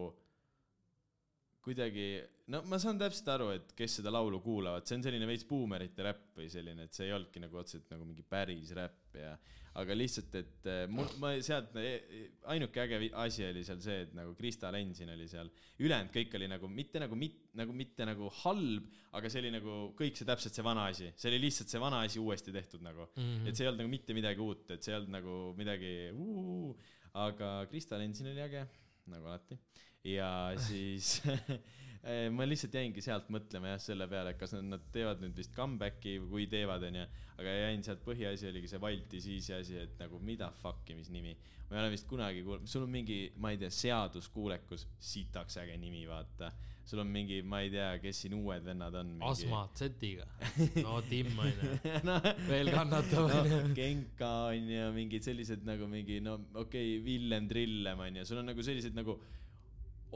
kuidagi, 1.64 2.07
no 2.53 2.62
ma 2.68 2.79
saan 2.81 2.99
täpselt 3.01 3.29
aru, 3.35 3.51
et 3.57 3.73
kes 3.77 3.99
seda 4.01 4.12
laulu 4.14 4.40
kuulavad, 4.44 4.87
see 4.88 4.96
on 4.99 5.05
selline 5.05 5.29
veits 5.29 5.46
buumerite 5.49 6.05
räpp 6.07 6.40
või 6.40 6.49
selline, 6.53 6.87
et 6.87 6.96
see 6.96 7.09
ei 7.09 7.16
olnudki 7.16 7.42
nagu 7.42 7.61
otseselt 7.61 7.90
nagu 7.92 8.07
mingi 8.09 8.25
päris 8.27 8.73
räpp 8.77 9.18
ja 9.20 9.35
aga 9.81 9.94
lihtsalt, 9.94 10.35
et 10.40 10.66
äh, 10.66 10.81
mul, 10.90 11.07
ma 11.23 11.31
sealt, 11.46 11.77
ainuke 12.51 12.83
äge 12.83 12.99
asi 13.23 13.44
oli 13.46 13.62
seal 13.66 13.83
see, 13.85 13.99
et 14.07 14.16
nagu 14.18 14.33
Krista 14.38 14.73
Lensin 14.75 15.12
oli 15.14 15.29
seal, 15.31 15.51
ülejäänud 15.79 16.11
kõik 16.14 16.35
oli 16.40 16.49
nagu 16.51 16.70
mitte 16.73 17.03
nagu 17.03 17.18
mit-, 17.18 17.44
nagu 17.61 17.77
mitte 17.77 18.09
nagu 18.09 18.33
halb, 18.40 18.88
aga 19.14 19.31
see 19.31 19.44
oli 19.44 19.53
nagu 19.55 19.77
kõik 19.99 20.18
see 20.18 20.27
täpselt 20.27 20.57
see 20.57 20.66
vana 20.66 20.88
asi, 20.90 21.12
see 21.14 21.31
oli 21.31 21.44
lihtsalt 21.46 21.70
see 21.70 21.83
vana 21.83 22.03
asi 22.07 22.23
uuesti 22.23 22.55
tehtud 22.57 22.83
nagu 22.83 23.07
mm. 23.12 23.20
-hmm. 23.20 23.46
et 23.46 23.55
see 23.55 23.66
ei 23.66 23.70
olnud 23.70 23.85
nagu 23.85 23.94
mitte 23.94 24.16
midagi 24.16 24.42
uut, 24.42 24.64
et 24.75 24.83
see 24.83 24.94
ei 24.94 24.99
olnud 24.99 25.14
nagu 25.20 25.37
midagi 25.59 25.94
aga 27.14 27.66
Krista 27.70 27.99
Lensin 27.99 28.31
oli 28.33 28.42
äge, 28.42 28.66
nagu 29.11 29.27
alati. 29.27 29.59
Ja 30.05 30.53
siis 30.61 31.19
eh, 32.09 32.29
ma 32.33 32.47
lihtsalt 32.49 32.75
jäingi 32.75 33.03
sealt 33.05 33.29
mõtlema 33.33 33.75
jah 33.75 33.83
selle 33.83 34.09
peale, 34.11 34.33
et 34.33 34.41
kas 34.41 34.55
nad, 34.57 34.67
nad 34.77 34.87
teevad 34.95 35.21
nüüd 35.21 35.37
vist 35.37 35.53
comeback'i 35.57 36.17
või 36.23 36.31
kui 36.31 36.49
teevad, 36.55 36.87
onju. 36.89 37.05
aga 37.41 37.57
jäin 37.67 37.85
sealt 37.85 38.03
põhiasi 38.07 38.49
oligi 38.51 38.71
see 38.71 38.81
Wild 38.81 39.07
Disease'i 39.13 39.59
asi, 39.59 39.79
et 39.85 40.01
nagu 40.01 40.21
mida 40.25 40.51
fuck'i, 40.63 40.97
mis 40.97 41.13
nimi. 41.13 41.37
ma 41.69 41.77
ei 41.77 41.85
ole 41.85 41.93
vist 41.93 42.09
kunagi 42.09 42.43
kuulnud, 42.47 42.71
sul 42.71 42.89
on 42.89 42.93
mingi, 42.97 43.23
ma 43.37 43.53
ei 43.53 43.61
tea, 43.61 43.71
seaduskuulekus, 43.75 44.89
sitaks 45.13 45.61
äge 45.61 45.77
nimi, 45.81 46.07
vaata. 46.09 46.49
sul 46.91 47.05
on 47.05 47.13
mingi, 47.13 47.43
ma 47.47 47.61
ei 47.63 47.69
tea, 47.71 47.91
kes 48.03 48.23
siin 48.25 48.33
uued 48.35 48.65
vennad 48.67 48.97
on. 48.99 49.13
Asma 49.23 49.61
Z-iga. 49.77 50.25
no 50.87 50.97
Tim 51.07 51.37
onju. 51.39 51.75
no, 52.09 52.17
veel 52.49 52.73
kannatab 52.73 53.29
onju. 53.29 53.61
no,. 53.69 53.75
Genka 53.77 54.33
on 54.49 54.73
ju, 54.73 54.89
mingid 54.97 55.29
sellised 55.29 55.69
nagu 55.69 55.87
mingi 55.93 56.19
no 56.25 56.39
okei 56.55 56.97
okay,, 56.97 57.05
Villem 57.05 57.53
Trillem 57.53 58.01
on 58.09 58.19
ju, 58.23 58.27
sul 58.33 58.41
on 58.41 58.51
nagu 58.51 58.65
sellised 58.65 58.97
nagu 58.97 59.19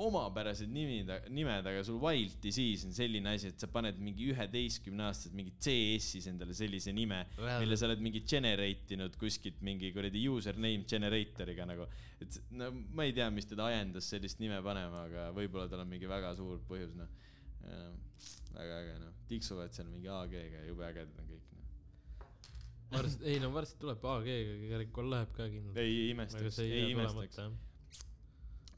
omapärased 0.01 0.71
nimid, 0.75 1.11
nimed, 1.31 1.67
aga 1.71 1.83
sul 1.87 2.01
Wild 2.03 2.39
Disease 2.43 2.87
on 2.89 2.95
selline 2.97 3.31
asi, 3.31 3.51
et 3.53 3.61
sa 3.63 3.69
paned 3.71 3.99
mingi 4.03 4.27
üheteistkümneaastaselt 4.33 5.37
mingi 5.39 5.53
CS-is 5.63 6.27
endale 6.31 6.57
sellise 6.57 6.93
nime, 6.95 7.21
Well- 7.39 7.63
mille 7.63 7.79
sa 7.79 7.87
oled 7.87 8.03
mingi 8.03 8.25
generate 8.27 8.97
inud 8.97 9.15
kuskilt 9.21 9.61
mingi 9.67 9.93
kuradi 9.95 10.25
username 10.29 10.87
generator'iga 10.91 11.67
nagu. 11.71 11.87
et 12.21 12.41
no 12.51 12.71
ma 12.95 13.05
ei 13.05 13.13
tea, 13.13 13.29
mis 13.31 13.47
teda 13.47 13.69
ajendas 13.71 14.09
sellist 14.11 14.41
nime 14.41 14.61
panema, 14.63 15.05
aga 15.11 15.29
võib-olla 15.37 15.69
tal 15.71 15.85
on 15.85 15.91
mingi 15.91 16.11
väga 16.11 16.35
suur 16.39 16.63
põhjus, 16.69 16.95
noh. 16.99 17.11
väga 18.55 18.81
äge, 18.81 18.97
noh, 19.03 19.13
tiksuvad 19.29 19.75
seal 19.75 19.89
mingi 19.91 20.11
AG-ga, 20.11 20.65
jube 20.69 20.87
ägedad 20.89 21.21
on 21.23 21.29
kõik, 21.31 21.53
noh. 21.55 22.27
varsti, 22.97 23.31
ei 23.31 23.39
no 23.43 23.53
varsti 23.55 23.79
tuleb 23.83 24.11
AG-ga, 24.15 24.59
Kerikul 24.75 25.11
läheb 25.15 25.37
ka 25.37 25.49
kindlalt. 25.53 25.79
ei 25.83 26.11
imestaks, 26.11 26.59
ei 26.65 26.91
imestaks. 26.93 27.41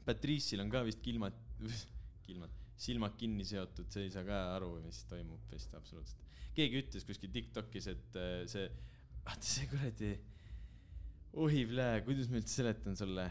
Patrice'il 0.07 0.63
on 0.63 0.71
ka 0.71 0.83
vist 0.87 1.01
kilmad, 1.03 1.35
kilmad, 2.25 2.53
silmad 2.79 3.17
kinni 3.19 3.45
seotud, 3.47 3.89
see 3.91 4.07
ei 4.07 4.13
saa 4.13 4.25
ka 4.27 4.41
aru, 4.55 4.77
mis 4.85 5.03
toimub 5.09 5.51
vist 5.53 5.73
absoluutselt. 5.77 6.23
keegi 6.57 6.81
ütles 6.83 7.05
kuskil 7.05 7.33
Tiktokis, 7.33 7.89
et 7.91 8.19
äh, 8.19 8.41
see, 8.49 8.67
vaata 9.27 9.45
see 9.45 9.67
kuradi, 9.71 10.13
ohi 11.43 11.65
plee, 11.69 12.01
kuidas 12.07 12.31
ma 12.31 12.39
üldse 12.41 12.61
seletan 12.61 12.97
sulle. 12.97 13.27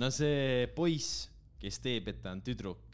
no 0.00 0.10
see 0.14 0.66
poiss, 0.76 1.28
kes 1.60 1.82
teeb, 1.84 2.08
et 2.12 2.22
ta 2.24 2.32
on 2.34 2.42
tüdruk, 2.46 2.87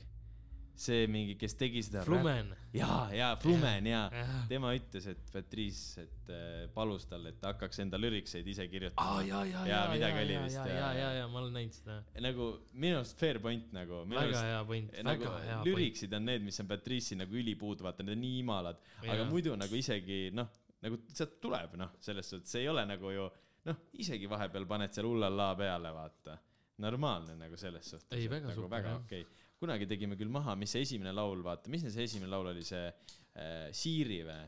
see 0.74 1.06
mingi, 1.10 1.37
kes 1.38 1.54
tegi 1.58 1.82
seda. 1.87 2.02
Flumen. 2.06 2.50
jaa, 2.74 3.06
jaa, 3.14 3.30
Flumen 3.40 3.87
jaa 3.87 4.08
Jah. 4.10 4.32
tema 4.50 4.72
ütles, 4.74 5.06
et 5.12 5.30
Patrice, 5.32 6.02
et 6.02 6.32
äh, 6.34 6.64
palus 6.74 7.06
talle, 7.10 7.30
et 7.30 7.38
ta 7.42 7.52
hakkaks 7.52 7.78
enda 7.84 8.00
lürikseid 8.00 8.48
ise 8.50 8.66
kirjutama. 8.72 9.22
ja, 9.22 9.44
ja, 9.44 9.44
Jaa, 9.44 9.66
ja, 9.68 9.76
ja, 9.76 9.92
midagi 9.92 10.24
oli 10.24 10.34
ja, 10.34 10.42
vist, 10.44 10.58
ja, 10.58 10.66
jaa. 10.66 10.80
ja, 10.80 10.90
ja, 10.98 11.12
ja 11.20 11.28
ma 11.30 11.40
olen 11.42 11.54
näinud 11.60 11.78
seda. 11.78 12.00
nagu 12.26 12.50
minu 12.72 12.98
arust 12.98 13.18
fair 13.20 13.38
point 13.44 13.70
nagu. 13.76 14.02
väga 14.10 14.42
hea 14.48 14.64
point, 14.72 14.98
nagu 15.06 15.28
väga 15.28 15.44
hea 15.44 15.60
point. 15.60 15.70
lüriksid 15.70 16.18
on 16.18 16.28
need, 16.30 16.44
mis 16.48 16.60
on 16.64 16.70
Patrice'il 16.70 17.22
nagu 17.22 17.40
ülipuudu, 17.44 17.87
vaata 17.87 18.06
need 18.06 18.16
on 18.16 18.22
nii 18.26 18.42
imalad, 18.42 18.82
aga 19.06 19.30
muidu 19.30 19.54
nagu 19.60 19.78
isegi 19.78 20.26
noh, 20.34 20.50
nagu 20.84 21.00
sealt 21.14 21.38
tuleb 21.42 21.78
noh, 21.80 21.94
selles 22.04 22.34
suhtes 22.34 22.58
ei 22.60 22.68
ole 22.72 22.82
nagu 22.88 23.14
ju 23.14 23.30
noh, 23.70 23.87
isegi 24.02 24.28
vahepeal 24.30 24.66
paned 24.68 24.92
seal 24.96 25.08
ullallaa 25.08 25.54
peale, 25.58 25.94
vaata. 25.94 26.37
normaalne 26.82 27.37
nagu 27.38 27.56
selles 27.56 27.87
suhtes. 27.87 28.10
Ei, 28.18 28.26
väga 28.26 28.50
nagu 28.50 28.64
super, 28.64 28.72
väga 28.72 28.96
okei 28.98 29.22
okay.. 29.22 29.42
Kunagi 29.64 29.88
tegime 29.90 30.18
küll 30.20 30.33
maha, 30.33 30.55
mis 30.61 30.74
see 30.74 30.85
esimene 30.87 31.14
laul, 31.16 31.42
vaata, 31.44 31.72
mis 31.72 31.87
see 31.88 32.07
esimene 32.07 32.31
laul 32.33 32.53
oli, 32.53 32.64
see 32.66 32.85
äh, 32.88 33.72
Siiri 33.74 34.20
või? 34.29 34.44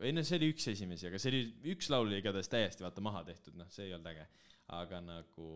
või 0.00 0.12
noh, 0.14 0.24
see 0.24 0.38
oli 0.38 0.50
üks 0.52 0.68
esimesi, 0.72 1.08
aga 1.08 1.18
see 1.20 1.32
oli, 1.32 1.42
üks 1.74 1.90
laul 1.92 2.08
oli 2.08 2.20
igatahes 2.22 2.50
täiesti 2.50 2.84
vaata 2.86 3.02
maha 3.04 3.24
tehtud, 3.26 3.56
noh, 3.58 3.68
see 3.74 3.88
ei 3.88 3.96
olnud 3.96 4.10
äge. 4.12 4.26
aga 4.72 5.00
nagu 5.04 5.48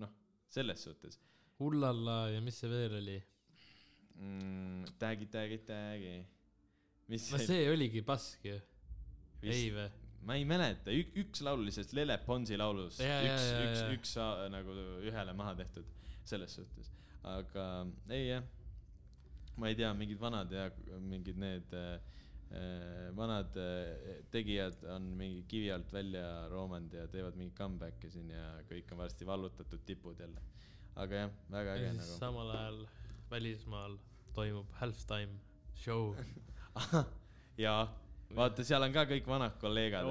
noh, 0.00 0.12
selles 0.48 0.84
suhtes 0.86 1.18
Ullalla 1.64 2.30
ja 2.32 2.40
mis 2.42 2.56
see 2.58 2.70
veel 2.70 2.96
oli? 3.00 3.18
mm,. 4.18 4.94
tag'i, 5.00 5.28
tag'i, 5.30 5.58
tag'i. 5.66 6.14
mis 7.10 7.28
no 7.34 7.42
see 7.42 7.66
oligi 7.70 8.02
pask 8.06 8.46
ju, 8.46 8.56
ei 9.42 9.68
või? 9.74 9.90
ma 10.24 10.38
ei 10.38 10.46
mäleta, 10.48 10.94
üks 10.94 11.42
laul 11.44 11.60
oli 11.64 11.74
sellest 11.74 11.92
Lele 11.98 12.16
Ponsi 12.24 12.56
laulust, 12.56 13.02
üks, 13.02 13.48
üks 13.66 13.80
jaa., 13.82 13.88
üks 13.98 14.14
sa- 14.16 14.48
nagu 14.52 14.76
ühele 15.04 15.34
maha 15.36 15.52
tehtud 15.58 15.90
selles 16.24 16.54
suhtes, 16.56 16.88
aga 17.24 17.68
ei 18.12 18.28
jah, 18.28 18.44
ma 19.56 19.70
ei 19.70 19.78
tea, 19.78 19.92
mingid 19.96 20.20
vanad 20.20 20.52
ja 20.52 20.68
mingid 21.00 21.38
need 21.40 21.72
äh, 21.78 21.96
vanad 23.16 23.56
äh, 23.56 24.20
tegijad 24.30 24.84
on 24.94 25.08
mingi 25.18 25.44
kivi 25.48 25.70
alt 25.72 25.92
välja 25.92 26.48
roomanud 26.52 26.92
ja 26.92 27.06
teevad 27.08 27.38
mingi 27.40 27.54
comeback'i 27.56 28.10
siin 28.12 28.30
ja 28.30 28.50
kõik 28.68 28.92
on 28.92 29.00
varsti 29.00 29.26
vallutatud 29.26 29.82
tipud 29.86 30.20
jälle. 30.20 30.42
aga 30.94 31.24
jah, 31.24 31.34
väga 31.50 31.74
äge 31.74 31.86
ja 31.86 31.92
nagu. 31.96 32.18
samal 32.18 32.50
ajal 32.50 32.86
välismaal 33.30 33.98
toimub 34.34 34.66
halftime 34.80 35.38
show. 35.74 36.14
jaa, 37.64 37.86
vaata, 38.34 38.64
seal 38.66 38.82
on 38.82 38.92
ka 38.94 39.06
kõik 39.10 39.26
vanad 39.30 39.56
kolleegad 39.62 40.10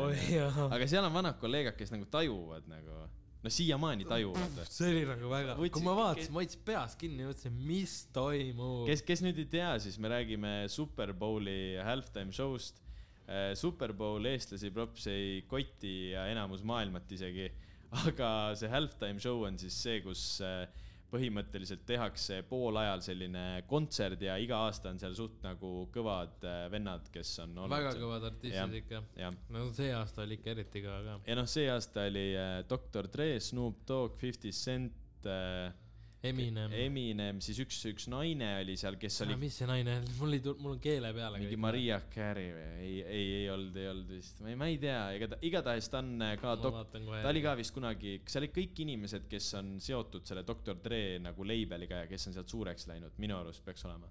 aga 0.70 0.88
seal 0.88 1.06
on 1.06 1.14
vanad 1.14 1.40
kolleegad, 1.40 1.78
kes 1.80 1.94
nagu 1.94 2.08
tajuvad 2.12 2.68
nagu, 2.72 3.04
no 3.44 3.52
siiamaani 3.52 4.06
tajuvad. 4.08 4.62
see 4.72 4.92
oli 4.92 5.04
nagu 5.08 5.32
väga, 5.32 5.56
kui 5.60 5.84
ma 5.84 5.96
vaatasin, 5.98 6.32
ma 6.34 6.42
hoidsin 6.42 6.64
peas 6.68 6.96
kinni 7.00 7.26
ja 7.26 7.32
mõtlesin, 7.32 7.58
mis 7.68 7.96
toimub. 8.16 8.86
kes, 8.88 9.04
kes 9.08 9.24
nüüd 9.26 9.42
ei 9.44 9.50
tea, 9.58 9.74
siis 9.84 10.00
me 10.00 10.12
räägime 10.14 10.54
Superbowli 10.72 11.76
halftime 11.84 12.36
show'st. 12.36 12.82
Superbowl 13.56 14.26
eestlasi 14.28 14.68
props 14.76 15.06
ei 15.08 15.46
koti 15.48 16.12
ja 16.12 16.26
enamus 16.28 16.64
maailmat 16.68 17.12
isegi, 17.16 17.46
aga 18.04 18.30
see 18.60 18.72
halftime 18.72 19.22
show 19.24 19.46
on 19.48 19.60
siis 19.60 19.78
see, 19.86 20.02
kus 20.04 20.24
äh, 20.44 20.66
põhimõtteliselt 21.14 21.86
tehakse 21.88 22.40
poolajal 22.50 23.04
selline 23.06 23.44
kontsert 23.70 24.22
ja 24.26 24.38
iga 24.42 24.64
aasta 24.66 24.92
on 24.94 25.02
seal 25.02 25.16
suht 25.18 25.44
nagu 25.46 25.86
kõvad 25.94 26.48
äh, 26.50 26.66
vennad, 26.74 27.08
kes 27.14 27.36
on 27.46 27.54
olnud 27.66 27.76
väga 27.76 27.94
kõvad 28.00 28.28
artistid 28.32 28.58
Jah. 28.58 28.76
ikka. 28.82 29.04
no 29.54 29.68
see 29.78 29.94
aasta 29.94 30.26
oli 30.26 30.40
ikka 30.40 30.54
eriti 30.56 30.84
kõva 30.86 31.00
ka. 31.06 31.20
ja 31.30 31.38
noh, 31.40 31.50
see 31.50 31.70
aasta 31.72 32.08
oli 32.10 32.28
äh, 32.34 32.58
Doktor 32.70 33.10
Dre, 33.14 33.30
Snoop 33.44 33.86
Dogg, 33.88 34.18
Fifty 34.22 34.52
Cent 34.56 35.30
äh, 35.30 35.70
Eminem. 36.24 36.72
Eminem, 36.86 37.40
siis 37.44 37.58
üks, 37.60 37.82
üks 37.90 38.06
naine 38.12 38.48
oli 38.62 38.78
seal, 38.80 38.96
kes 39.00 39.18
oli 39.26 39.36
mis 39.42 39.58
see 39.60 39.68
naine, 39.68 39.98
mul 40.22 40.38
ei 40.38 40.44
tul-, 40.46 40.56
mul 40.64 40.78
on 40.78 40.80
keele 40.84 41.10
peale 41.16 41.42
mingi. 41.42 41.58
Maria 41.60 41.98
Carey 42.14 42.54
või 42.56 42.68
ei, 42.86 42.94
ei, 43.02 43.26
ei 43.42 43.50
olnud, 43.52 43.76
ei 43.82 43.90
olnud 43.92 44.14
vist, 44.16 44.40
ma 44.40 44.54
ei, 44.54 44.58
ma 44.62 44.70
ei 44.72 44.80
tea, 44.80 45.02
igata-, 45.18 45.42
igatahes 45.50 45.92
ta 45.92 46.00
on 46.00 46.14
äh, 46.24 46.34
ka 46.40 46.56
dok-, 46.64 46.80
ta 46.96 47.28
oli 47.34 47.44
ka 47.44 47.58
vist 47.60 47.76
kunagi, 47.76 48.16
seal 48.24 48.46
olid 48.46 48.56
kõik 48.56 48.84
inimesed, 48.86 49.28
kes 49.32 49.52
on 49.60 49.76
seotud 49.84 50.24
selle 50.30 50.46
Doktor 50.48 50.80
Dre 50.86 51.04
nagu 51.24 51.48
label'iga 51.48 52.06
ja 52.06 52.12
kes 52.12 52.32
on 52.32 52.38
sealt 52.40 52.56
suureks 52.56 52.88
läinud, 52.94 53.20
minu 53.20 53.36
arust 53.42 53.66
peaks 53.68 53.84
olema. 53.90 54.08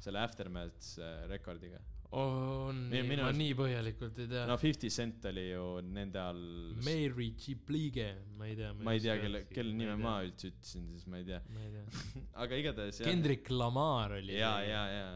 selle 0.00 0.24
Aftermath 0.24 0.94
äh, 0.96 1.26
rekordiga. 1.28 1.82
On 2.18 2.78
nii, 2.90 3.04
minu 3.06 3.22
ma 3.22 3.30
nii 3.34 3.54
põhjalikult 3.54 4.16
ei 4.18 4.28
tea 4.30 4.42
no 4.50 4.56
Fifty 4.58 4.90
Cent 4.90 5.24
oli 5.30 5.44
ju 5.52 5.64
nende 5.94 6.18
all. 6.18 6.42
Mary 6.82 7.28
G 7.38 7.54
Plige, 7.66 8.08
ma 8.38 8.48
ei 8.48 8.56
tea. 8.58 8.72
ma 8.74 8.94
ei 8.96 9.02
tea, 9.04 9.16
kelle, 9.22 9.44
kelle 9.50 9.74
nime 9.76 9.94
ma 10.00 10.16
üldse 10.26 10.50
ütlesin, 10.50 10.88
siis 10.90 11.06
ma 11.10 11.20
ei 11.20 11.26
tea. 11.28 11.40
ma 11.54 11.62
ei 11.62 11.70
tea. 11.76 12.06
aga 12.44 12.58
igatahes. 12.64 13.02
Kendrick 13.06 13.50
Lamar 13.54 14.16
oli. 14.18 14.34
ja, 14.40 14.56
ja, 14.66 14.82
ja. 14.90 15.12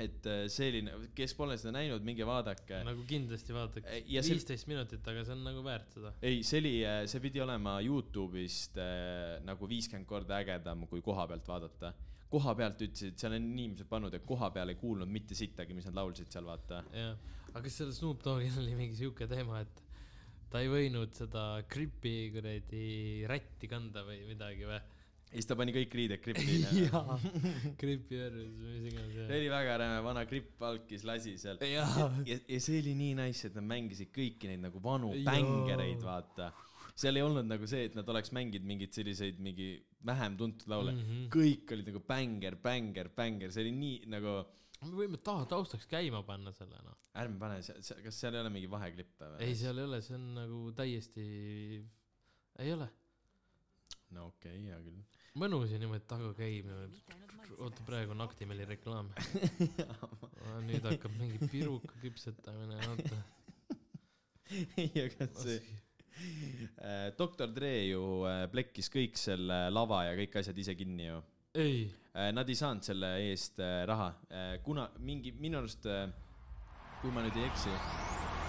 et 0.00 0.30
äh, 0.32 0.46
oli, 0.64 0.80
kes 1.18 1.36
pole 1.36 1.58
seda 1.60 1.74
näinud, 1.76 2.08
minge 2.08 2.24
vaadake. 2.28 2.80
nagu 2.88 3.04
kindlasti 3.10 3.56
vaataks 3.58 3.92
Ei, 3.98 4.06
ja 4.16 4.24
see- 4.24 4.38
viisteist 4.38 4.70
minutit, 4.72 5.04
aga 5.12 5.26
see 5.28 5.36
on 5.36 5.44
nagu 5.44 5.66
väärt 5.66 5.92
seda. 5.98 6.14
ei, 6.24 6.40
see 6.40 6.62
oli, 6.64 6.74
see 7.10 7.20
pidi 7.26 7.44
olema 7.44 7.76
Youtube'ist 7.84 8.80
äh, 8.80 9.44
nagu 9.44 9.68
viiskümmend 9.68 10.08
korda 10.08 10.40
ägedam 10.40 10.88
kui 10.88 11.04
koha 11.04 11.28
pealt 11.34 11.52
vaadata. 11.52 11.92
Koha 12.34 12.56
pealt 12.58 12.82
ütlesid, 12.86 13.16
seal 13.20 13.36
on 13.36 13.46
inimesed 13.52 13.88
pannud, 13.90 14.14
et 14.16 14.26
koha 14.26 14.50
peal 14.54 14.72
ei 14.72 14.80
kuulnud 14.80 15.10
mitte 15.10 15.38
sittagi, 15.38 15.76
mis 15.76 15.86
nad 15.88 15.98
laulsid 16.00 16.30
seal, 16.34 16.46
vaata. 16.50 16.82
jah, 16.94 17.14
aga 17.52 17.64
kas 17.66 17.80
seal 17.80 17.94
Snoop 17.94 18.24
Doggil 18.24 18.60
oli 18.62 18.76
mingi 18.78 18.98
siuke 18.98 19.28
teema, 19.30 19.62
et 19.64 19.84
ta 20.50 20.62
ei 20.62 20.70
võinud 20.70 21.14
seda 21.16 21.44
gripi 21.70 22.30
kuradi 22.34 22.84
rätti 23.30 23.70
kanda 23.70 24.04
või 24.06 24.20
midagi 24.28 24.68
või? 24.68 24.82
ja 25.34 25.40
siis 25.40 25.48
ta 25.50 25.56
pani 25.58 25.72
kõik 25.74 25.94
riided 25.98 26.20
krippi. 26.22 26.60
jaa, 26.84 27.16
gripi 27.80 28.20
värvis 28.20 28.52
või 28.54 28.74
mis 28.76 28.84
iganes 28.92 29.16
see 29.16 29.38
oli 29.40 29.48
väga 29.50 29.78
räme, 29.82 29.96
vana 30.06 30.22
gripp 30.30 30.62
alkis, 30.68 31.02
lasi 31.08 31.34
seal. 31.42 31.58
jaa, 31.66 32.06
ja, 32.28 32.38
ja 32.38 32.60
see 32.62 32.78
oli 32.84 32.94
nii 33.00 33.16
nice, 33.18 33.48
et 33.50 33.58
nad 33.58 33.66
mängisid 33.72 34.12
kõiki 34.14 34.52
neid 34.52 34.62
nagu 34.62 34.82
vanu 34.84 35.10
bängereid, 35.26 36.04
vaata. 36.06 36.52
Seal 36.94 37.18
ei 37.18 37.24
olnud 37.26 37.46
nagu 37.48 37.66
see, 37.70 37.88
et 37.88 37.96
nad 37.98 38.08
oleks 38.10 38.30
mänginud 38.34 38.66
mingeid 38.68 38.94
selliseid 38.94 39.40
mingi 39.42 39.68
vähem 40.06 40.36
tuntud 40.38 40.70
laule 40.70 40.92
mm. 40.92 41.00
-hmm. 41.06 41.24
kõik 41.34 41.72
olid 41.74 41.90
nagu 41.90 42.02
bänger, 42.08 42.56
bänger, 42.62 43.10
bänger, 43.16 43.54
see 43.54 43.64
oli 43.66 43.72
nii 43.78 43.96
nagu, 44.14 44.34
me 44.84 44.92
võime 45.00 45.18
taha 45.28 45.48
taustaks 45.50 45.88
käima 45.90 46.22
panna 46.26 46.52
selle 46.54 46.78
noh. 46.86 46.98
ärme 47.18 47.40
pane, 47.40 47.60
kas 48.04 48.20
seal 48.20 48.36
ei 48.36 48.44
ole 48.44 48.52
mingi 48.54 48.70
vaheklippe 48.70 49.32
või? 49.32 49.40
ei, 49.46 49.56
seal 49.58 49.80
ei 49.80 49.88
ole, 49.88 50.00
see 50.06 50.18
on 50.18 50.28
nagu 50.38 50.60
täiesti, 50.78 51.26
ei 52.62 52.74
ole. 52.76 52.88
no 54.14 54.30
okei 54.30 54.54
okay,, 54.54 54.66
hea 54.68 54.80
küll. 54.86 55.22
mõnus 55.42 55.74
ja 55.74 55.82
niimoodi 55.82 56.06
taga 56.14 56.30
käimine. 56.38 56.90
oota, 57.58 57.82
praegu 57.86 58.14
on 58.14 58.22
Actimeli 58.22 58.64
reklaam. 58.70 59.10
nüüd 60.68 60.86
hakkab 60.86 61.14
mingi 61.18 61.48
piruka 61.50 61.98
küpsetamine, 62.02 62.78
oota. 62.92 63.18
ei, 64.78 64.92
aga 65.08 65.26
see, 65.40 65.58
doktor 67.20 67.50
Dre 67.54 67.72
ju 67.88 68.02
äh, 68.28 68.44
plekkis 68.52 68.90
kõik 68.92 69.18
selle 69.20 69.68
lava 69.74 70.04
ja 70.08 70.16
kõik 70.18 70.40
asjad 70.40 70.58
ise 70.58 70.76
kinni 70.78 71.08
ju. 71.10 71.20
ei, 71.54 71.84
Nad 72.14 72.46
ei 72.46 72.54
saanud 72.54 72.86
selle 72.86 73.08
eest 73.26 73.58
äh, 73.58 73.80
raha, 73.90 74.12
kuna 74.62 74.84
mingi, 75.02 75.32
minu 75.34 75.58
arust, 75.58 75.88
kui 77.00 77.10
ma 77.10 77.24
nüüd 77.24 77.40
ei 77.40 77.48
eksi, 77.48 77.72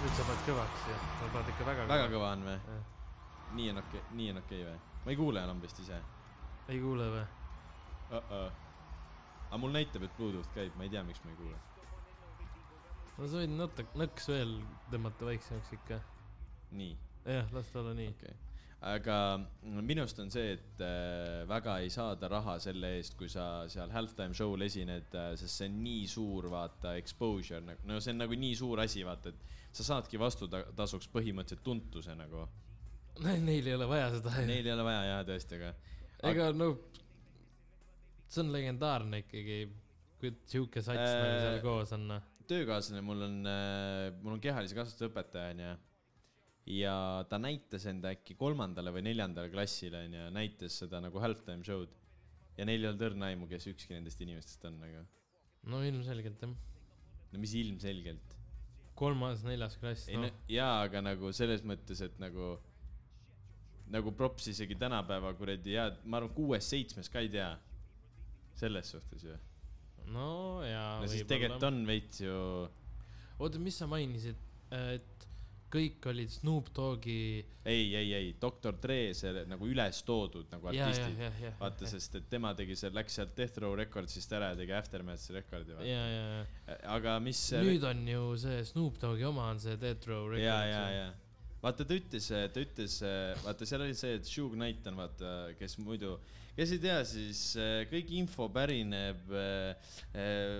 nüüd 0.04 0.13
sa 0.13 0.28
paned 0.28 0.43
kõvaks 0.49 0.89
ja 0.91 0.97
sa 1.01 1.32
paned 1.34 1.54
ikka 1.56 1.69
väga 1.71 1.88
väga. 1.89 2.12
kõva 2.13 2.34
on 2.36 2.45
või? 2.45 2.60
jah. 2.67 2.84
nii 3.58 3.71
on 3.73 3.82
okei 3.82 4.04
okay,, 4.04 4.19
nii 4.19 4.36
on 4.36 4.43
okei 4.43 4.62
okay 4.62 4.69
või? 4.69 4.99
ma 5.06 5.15
ei 5.15 5.19
kuule 5.23 5.45
enam 5.47 5.63
vist 5.65 5.82
ise 5.82 5.97
ei 6.69 6.82
kuule 6.82 7.08
või? 7.13 7.23
uh. 8.10 8.17
-uh. 8.17 8.51
aga 9.47 9.58
mul 9.62 9.73
näitab, 9.75 10.06
et 10.06 10.17
Bluetooth 10.17 10.51
käib, 10.54 10.75
ma 10.78 10.86
ei 10.86 10.93
tea, 10.93 11.04
miks 11.04 11.21
ma 11.23 11.34
ei 11.34 11.38
kuule. 11.39 11.58
no 13.17 13.28
sa 13.28 13.41
võid 13.41 13.54
natuke 13.56 14.01
nõks 14.01 14.30
veel 14.32 14.56
tõmmata 14.93 15.30
väiksemaks 15.30 15.73
ikka. 15.78 15.99
nii, 16.71 16.97
jah, 17.26 17.54
las 17.54 17.72
ta 17.72 17.82
olla 17.82 17.94
nii. 17.98 18.12
okay.. 18.16 18.36
aga 18.86 19.18
minu 19.64 20.04
arust 20.04 20.20
on 20.22 20.32
see, 20.34 20.56
et 20.58 20.84
äh, 20.86 21.44
väga 21.50 21.80
ei 21.84 21.90
saada 21.94 22.30
raha 22.32 22.58
selle 22.64 22.96
eest, 23.00 23.18
kui 23.20 23.30
sa 23.32 23.66
seal 23.72 23.94
halftime 23.96 24.38
show'l 24.38 24.66
esined 24.68 25.16
äh,, 25.18 25.32
sest 25.40 25.62
see 25.62 25.72
on 25.72 25.80
nii 25.86 26.06
suur, 26.12 26.50
vaata, 26.54 26.96
exposure 27.02 27.64
nagu, 27.66 27.88
no 27.90 28.00
see 28.04 28.14
on 28.14 28.24
nagu 28.26 28.38
nii 28.46 28.60
suur 28.60 28.84
asi, 28.86 29.06
vaata, 29.08 29.34
et 29.34 29.74
sa 29.76 29.88
saadki 29.94 30.22
vastutasuks 30.22 31.10
põhimõtteliselt 31.12 31.66
tuntuse 31.66 32.14
nagu. 32.16 32.46
Neil 33.26 33.68
ei 33.68 33.76
ole 33.76 33.88
vaja 33.88 34.10
seda. 34.18 34.32
Neil 34.44 34.68
ei 34.68 34.74
ole 34.74 34.84
vaja 34.84 35.04
jah, 35.08 35.26
tõesti, 35.28 35.60
aga 35.60 35.74
ega 36.32 36.52
no, 36.56 36.70
see 38.28 38.44
on 38.44 38.54
legendaarne 38.54 39.22
ikkagi, 39.24 39.60
kui 40.22 40.32
sihuke 40.50 40.84
sats 40.84 41.02
Äh, 41.02 41.18
nagu 41.20 41.42
seal 41.44 41.60
koos 41.64 41.94
on 41.96 42.08
noh. 42.12 42.32
töökaaslane 42.50 43.04
mul 43.06 43.26
on, 43.28 43.36
mul 44.22 44.38
on 44.38 44.42
kehalise 44.44 44.78
kasvatuse 44.78 45.10
õpetaja 45.10 45.54
onju. 45.56 45.76
Ja 46.65 47.25
ta 47.30 47.38
näitas 47.41 47.86
enda 47.89 48.12
äkki 48.15 48.36
kolmandale 48.39 48.93
või 48.93 49.06
neljandale 49.06 49.51
klassile 49.54 50.01
onju, 50.08 50.30
näitas 50.34 50.80
seda 50.82 51.01
nagu 51.04 51.21
halftime 51.21 51.65
show'd. 51.65 51.91
ja 52.58 52.65
neil 52.65 52.82
ei 52.82 52.89
olnud 52.89 53.04
õrna 53.10 53.30
aimu, 53.32 53.49
kes 53.51 53.67
ükski 53.69 53.93
nendest 53.93 54.21
inimestest 54.25 54.65
on 54.65 54.80
nagu. 54.82 55.04
no 55.69 55.84
ilmselgelt 55.86 56.41
jah. 56.41 56.56
no 57.32 57.41
mis 57.41 57.54
ilmselgelt. 57.62 58.38
kolmas, 58.97 59.43
neljas 59.45 59.78
klass, 59.78 60.10
ei 60.10 60.17
no 60.17 60.25
noh. 60.25 60.39
jaa, 60.49 60.80
aga 60.88 61.04
nagu 61.06 61.32
selles 61.38 61.62
mõttes, 61.62 62.01
et 62.01 62.17
nagu, 62.23 62.56
nagu 63.93 64.15
props 64.17 64.49
isegi 64.49 64.78
tänapäeva 64.82 65.36
kuradi 65.38 65.78
jaa, 65.78 65.91
ma 66.04 66.23
arvan, 66.23 66.34
kuues-seitsmes 66.34 67.13
ka 67.13 67.21
ei 67.21 67.30
tea. 67.30 67.51
selles 68.58 68.89
suhtes 68.89 69.28
ju. 69.30 69.38
no 70.17 70.63
jaa. 70.65 70.97
no 71.04 71.13
siis 71.13 71.30
tegelikult 71.30 71.69
on 71.69 71.84
veits 71.86 72.25
ju, 72.25 72.39
oota, 73.38 73.62
mis 73.62 73.78
sa 73.78 73.86
mainisid, 73.91 74.41
et 74.73 75.14
kõik 75.76 76.08
olid 76.12 76.32
Snoop 76.34 76.72
Dogi. 76.76 77.44
ei, 77.66 77.90
ei, 77.96 78.14
ei, 78.16 78.32
doktor 78.42 78.78
Dre 78.82 79.14
see 79.18 79.46
nagu 79.50 79.68
üles 79.70 80.02
toodud 80.08 80.50
nagu 80.54 80.72
artistid. 80.72 81.52
vaata, 81.60 81.90
sest 81.90 82.20
et 82.22 82.30
tema 82.32 82.54
tegi 82.58 82.78
seal, 82.80 82.96
läks 82.96 83.20
sealt 83.20 83.36
Death 83.38 83.62
Row 83.64 83.76
Recordsist 83.78 84.32
ära 84.36 84.54
ja 84.54 84.60
tegi 84.62 84.76
Aftermath'i 84.78 85.38
rekordi. 85.40 85.76
ja, 85.90 86.08
ja, 86.16 86.24
ja 86.70 86.80
aga 86.96 87.20
mis. 87.24 87.44
nüüd 87.66 87.86
on 87.88 88.08
ju 88.08 88.32
see 88.46 88.64
Snoop 88.72 88.98
Dogi 89.04 89.28
oma 89.28 89.52
on 89.52 89.62
see 89.62 89.78
Death 89.82 90.10
Row 90.10 90.32
Records. 90.32 90.48
ja, 90.48 90.64
ja, 90.72 90.90
ja 91.02 91.14
vaata, 91.66 91.86
ta 91.88 91.98
ütles, 91.98 92.30
ta 92.30 92.62
ütles, 92.62 93.00
vaata, 93.44 93.68
seal 93.68 93.84
oli 93.86 93.98
see, 93.98 94.16
et 94.20 94.30
Suge 94.30 94.58
Knight 94.58 94.86
on 94.92 95.00
vaata, 95.00 95.36
kes 95.60 95.78
muidu, 95.82 96.16
kes 96.58 96.76
ei 96.76 96.82
tea, 96.84 97.00
siis 97.08 97.42
äh, 97.60 97.84
kõik 97.92 98.12
info 98.20 98.48
pärineb 98.54 99.34
äh, 99.34 99.94
äh, 100.14 100.60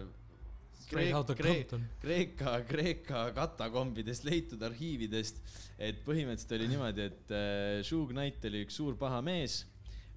Compton. 1.66 1.86
Kreeka, 2.02 2.56
Kreeka 2.68 3.22
katakombidest 3.36 4.26
leitud 4.28 4.62
arhiividest, 4.66 5.40
et 5.82 6.02
põhimõtteliselt 6.06 6.58
oli 6.58 6.68
niimoodi, 6.72 7.08
et 7.10 7.34
äh, 7.36 7.80
Suge 7.88 8.14
Knight 8.14 8.46
oli 8.50 8.66
üks 8.66 8.78
suur 8.80 8.98
paha 9.00 9.22
mees 9.26 9.64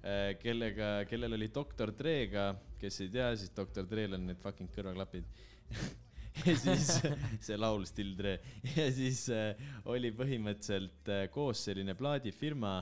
äh,, 0.03 0.35
kellega, 0.41 0.91
kellel 1.09 1.37
oli 1.39 1.49
doktor 1.53 1.93
Dre'ga, 1.95 2.51
kes 2.81 3.01
ei 3.05 3.09
tea, 3.15 3.31
siis 3.39 3.55
doktor 3.55 3.87
Dre'l 3.89 4.17
on 4.19 4.29
need 4.29 4.41
fucking 4.43 4.71
kõrvaklapid. 4.75 5.27
Ja 6.39 6.53
siis 6.55 6.87
see 7.43 7.55
laul 7.57 7.81
Still 7.89 8.13
Dre. 8.15 8.37
Ja 8.77 8.85
siis 8.95 9.25
äh, 9.33 9.59
oli 9.91 10.13
põhimõtteliselt 10.15 11.09
koos 11.33 11.65
selline 11.67 11.97
plaadifirma, 11.99 12.77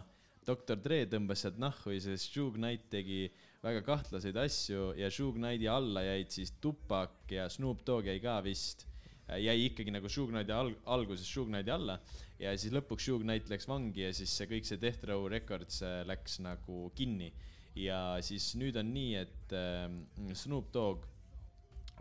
doktor 0.46 0.78
Dre 0.78 1.00
tõmbas 1.10 1.42
sealt 1.42 1.58
nahhu 1.58 1.96
ja 1.96 2.04
sest 2.04 2.36
Suge 2.36 2.60
Knight 2.60 2.86
tegi 2.92 3.24
väga 3.68 3.84
kahtlaseid 3.84 4.38
asju 4.40 4.92
ja 4.98 5.10
Suge 5.12 5.40
Knighti 5.40 5.68
alla 5.72 6.04
jäid 6.06 6.32
siis 6.32 6.54
Tupac 6.64 7.32
ja 7.32 7.50
Snoop 7.52 7.84
Dogg 7.88 8.08
jäi 8.08 8.20
ka 8.24 8.40
vist. 8.46 8.86
Jäi 9.28 9.58
ikkagi 9.66 9.92
nagu 9.92 10.10
Suge 10.10 10.32
Knighti 10.32 10.56
alg-, 10.56 10.80
alguses 10.86 11.28
Suge 11.28 11.52
Knighti 11.52 11.74
alla 11.76 11.98
ja 12.40 12.54
siis 12.58 12.74
lõpuks 12.76 13.10
Suge 13.10 13.26
Knight 13.26 13.50
läks 13.52 13.68
vangi 13.70 14.06
ja 14.06 14.14
siis 14.16 14.34
see 14.38 14.48
kõik 14.50 14.68
see 14.70 14.80
Death 14.82 15.06
Row 15.10 15.28
Records 15.32 15.82
äh, 15.86 16.02
läks 16.08 16.40
nagu 16.46 16.88
kinni. 16.98 17.32
Ja 17.78 18.18
siis 18.26 18.54
nüüd 18.58 18.78
on 18.80 18.90
nii, 18.94 19.14
et 19.22 19.54
äh, 19.54 19.86
Snoop 20.38 20.72
Dogg 20.74 21.06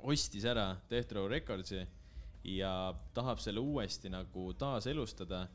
ostis 0.07 0.45
ära 0.49 0.71
Death 0.91 1.17
Row 1.17 1.29
Recordsi 1.31 1.83
ja 2.47 2.73
tahab 3.17 3.41
selle 3.43 3.65
uuesti 3.65 4.13
nagu 4.13 4.51
taaselustada 4.59 5.47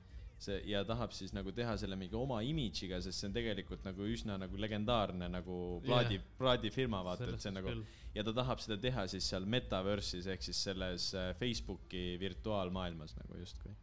see 0.41 0.57
ja 0.71 0.81
tahab 0.87 1.13
siis 1.15 1.33
nagu 1.37 1.53
teha 1.55 1.75
selle 1.77 1.97
mingi 1.99 2.17
oma 2.17 2.39
imidžiga, 2.45 3.01
sest 3.03 3.21
see 3.21 3.29
on 3.29 3.35
tegelikult 3.35 3.83
nagu 3.85 4.07
üsna 4.09 4.37
nagu 4.41 4.57
legendaarne 4.57 5.29
nagu 5.29 5.57
plaadi 5.85 6.17
yeah., 6.17 6.31
plaadifirma 6.39 7.03
vaata, 7.05 7.29
et 7.29 7.43
see 7.43 7.51
on 7.51 7.59
nagu 7.59 7.75
ja 8.15 8.25
ta 8.27 8.33
tahab 8.41 8.63
seda 8.63 8.79
teha 8.81 9.05
siis 9.11 9.27
seal 9.33 9.45
metaverse'is 9.55 10.27
ehk 10.33 10.43
siis 10.47 10.63
selles 10.69 11.11
äh, 11.17 11.31
Facebooki 11.39 12.17
virtuaalmaailmas 12.21 13.15
nagu 13.19 13.39
justkui. 13.39 13.75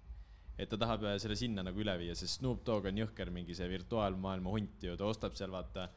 et 0.58 0.68
ta 0.68 0.80
tahab 0.80 1.06
äh, 1.06 1.16
selle 1.22 1.38
sinna 1.38 1.64
nagu 1.66 1.80
üle 1.84 1.94
viia, 2.00 2.16
sest 2.18 2.40
Snoop 2.40 2.64
Dogg 2.66 2.90
on 2.90 3.00
jõhker 3.04 3.32
mingi 3.34 3.56
see 3.56 3.70
virtuaalmaailma 3.70 4.56
hunt 4.56 4.88
ju, 4.90 4.96
ta 4.98 5.08
ostab 5.08 5.38
seal 5.38 5.54
vaata. 5.54 5.88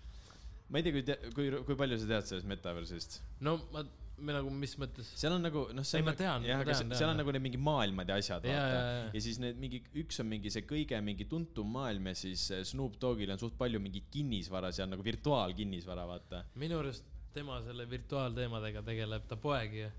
ma 0.69 0.79
ei 0.79 0.85
tea, 0.85 0.93
kui, 0.93 1.33
kui, 1.35 1.49
kui 1.67 1.79
palju 1.79 1.99
sa 1.99 2.13
tead 2.13 2.29
sellest 2.29 2.53
metaverse'ist? 2.53 3.19
no 3.47 3.57
ma, 3.73 3.83
või 4.21 4.35
nagu 4.37 4.51
mis 4.53 4.73
mõttes? 4.81 5.11
seal 5.19 5.35
on 5.35 5.45
nagu 5.45 5.63
noh, 5.75 5.85
see 5.87 5.99
Ei, 6.01 6.05
ma 6.07 6.13
tean, 6.17 6.45
jah, 6.47 6.61
aga 6.61 6.71
tean, 6.71 6.79
se- 6.79 6.87
tean, 6.87 6.99
seal 7.01 7.13
on 7.13 7.19
nagu 7.21 7.33
need 7.35 7.45
mingi 7.47 7.61
maailmad 7.61 8.11
ja 8.13 8.17
asjad, 8.21 8.45
vaata 8.45 8.81
ja 9.15 9.23
siis 9.27 9.39
need 9.43 9.59
mingi, 9.61 9.81
üks 10.03 10.21
on 10.23 10.29
mingi 10.31 10.53
see 10.53 10.65
kõige 10.69 10.99
mingi 11.05 11.27
tuntum 11.31 11.71
maailm 11.77 12.11
ja 12.11 12.15
siis 12.17 12.45
eh, 12.55 12.63
Snoop 12.67 12.99
Doggil 13.01 13.33
on 13.33 13.41
suht 13.41 13.57
palju 13.59 13.81
mingit 13.83 14.09
kinnisvara 14.13 14.71
seal 14.75 14.91
nagu 14.91 15.05
virtuaalkinnisvara, 15.05 16.05
vaata. 16.09 16.43
minu 16.61 16.79
arust 16.81 17.07
tema 17.33 17.61
selle 17.65 17.87
virtuaalteemadega 17.89 18.83
tegeleb 18.87 19.27
ta 19.29 19.37
poeg 19.39 19.75
ju. 19.81 19.89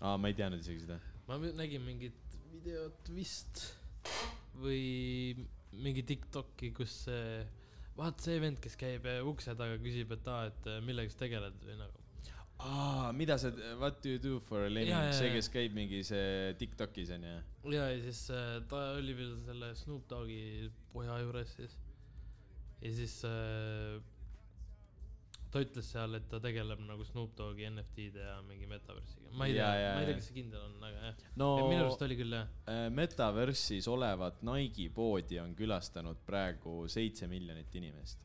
aa, 0.00 0.16
ma 0.18 0.30
ei 0.30 0.36
teadnud 0.38 0.62
isegi 0.64 0.84
seda. 0.86 0.98
ma 1.28 1.38
nägin 1.62 1.84
mingit 1.86 2.38
videot 2.52 3.08
vist 3.14 3.64
või 4.60 5.34
mingi 5.82 6.04
Tiktoki, 6.04 6.70
kus 6.76 6.94
see, 7.06 7.42
vaat 7.96 8.20
see 8.20 8.38
vend, 8.42 8.60
kes 8.62 8.76
käib 8.80 9.06
eh, 9.08 9.22
ukse 9.24 9.54
taga, 9.56 9.78
küsib, 9.82 10.12
et 10.16 10.28
aa, 10.28 10.50
et 10.50 10.68
eh, 10.68 10.80
millega 10.84 11.12
sa 11.12 11.22
tegeled 11.24 11.56
või 11.64 11.78
nagu. 11.80 12.01
aa, 12.58 13.12
mida 13.12 13.38
sa, 13.38 13.50
what 13.80 14.02
do 14.02 14.10
you 14.10 14.18
do 14.18 14.40
for 14.40 14.66
a 14.66 14.70
living 14.70 14.94
see, 15.16 15.32
kes 15.34 15.48
käib 15.52 15.74
mingi 15.76 16.02
see 16.06 16.54
Tiktokis 16.60 17.10
onju. 17.16 17.34
ja, 17.72 17.88
ja 17.90 17.98
siis 18.04 18.24
äh, 18.30 18.60
ta 18.70 18.92
oli 18.98 19.16
veel 19.18 19.36
selle 19.46 19.74
Snoop 19.78 20.08
Dogi 20.10 20.70
poja 20.92 21.18
juures 21.22 21.54
siis. 21.56 21.78
ja 22.82 22.92
siis 22.92 23.18
äh, 23.28 23.98
ta 25.52 25.60
ütles 25.60 25.88
seal, 25.92 26.16
et 26.16 26.28
ta 26.32 26.40
tegeleb 26.40 26.80
nagu 26.86 27.04
Snoop 27.04 27.34
Dogi 27.36 27.66
NFT-de 27.68 28.24
ja 28.24 28.38
mingi 28.46 28.68
metaversiga. 28.70 29.32
ma 29.36 29.48
ei 29.48 29.56
tea 29.56 29.66
Jaa,, 29.66 29.80
jaa, 29.82 29.94
ma 29.94 30.00
ei 30.00 30.10
tea, 30.10 30.18
kas 30.20 30.28
see 30.30 30.38
kindel 30.38 30.64
on, 30.64 30.76
aga 30.88 31.06
jah 31.08 31.22
no 31.42 31.48
no,. 31.58 31.68
minu 31.68 31.84
arust 31.84 32.04
oli 32.06 32.18
küll 32.20 32.36
jah. 32.38 32.52
äh, 32.70 32.86
Metaversis 32.94 33.88
olevat 33.92 34.40
Nike'i 34.48 34.88
poodi 34.94 35.40
on 35.42 35.56
külastanud 35.58 36.22
praegu 36.26 36.82
seitse 36.92 37.28
miljonit 37.28 37.74
inimest. 37.82 38.22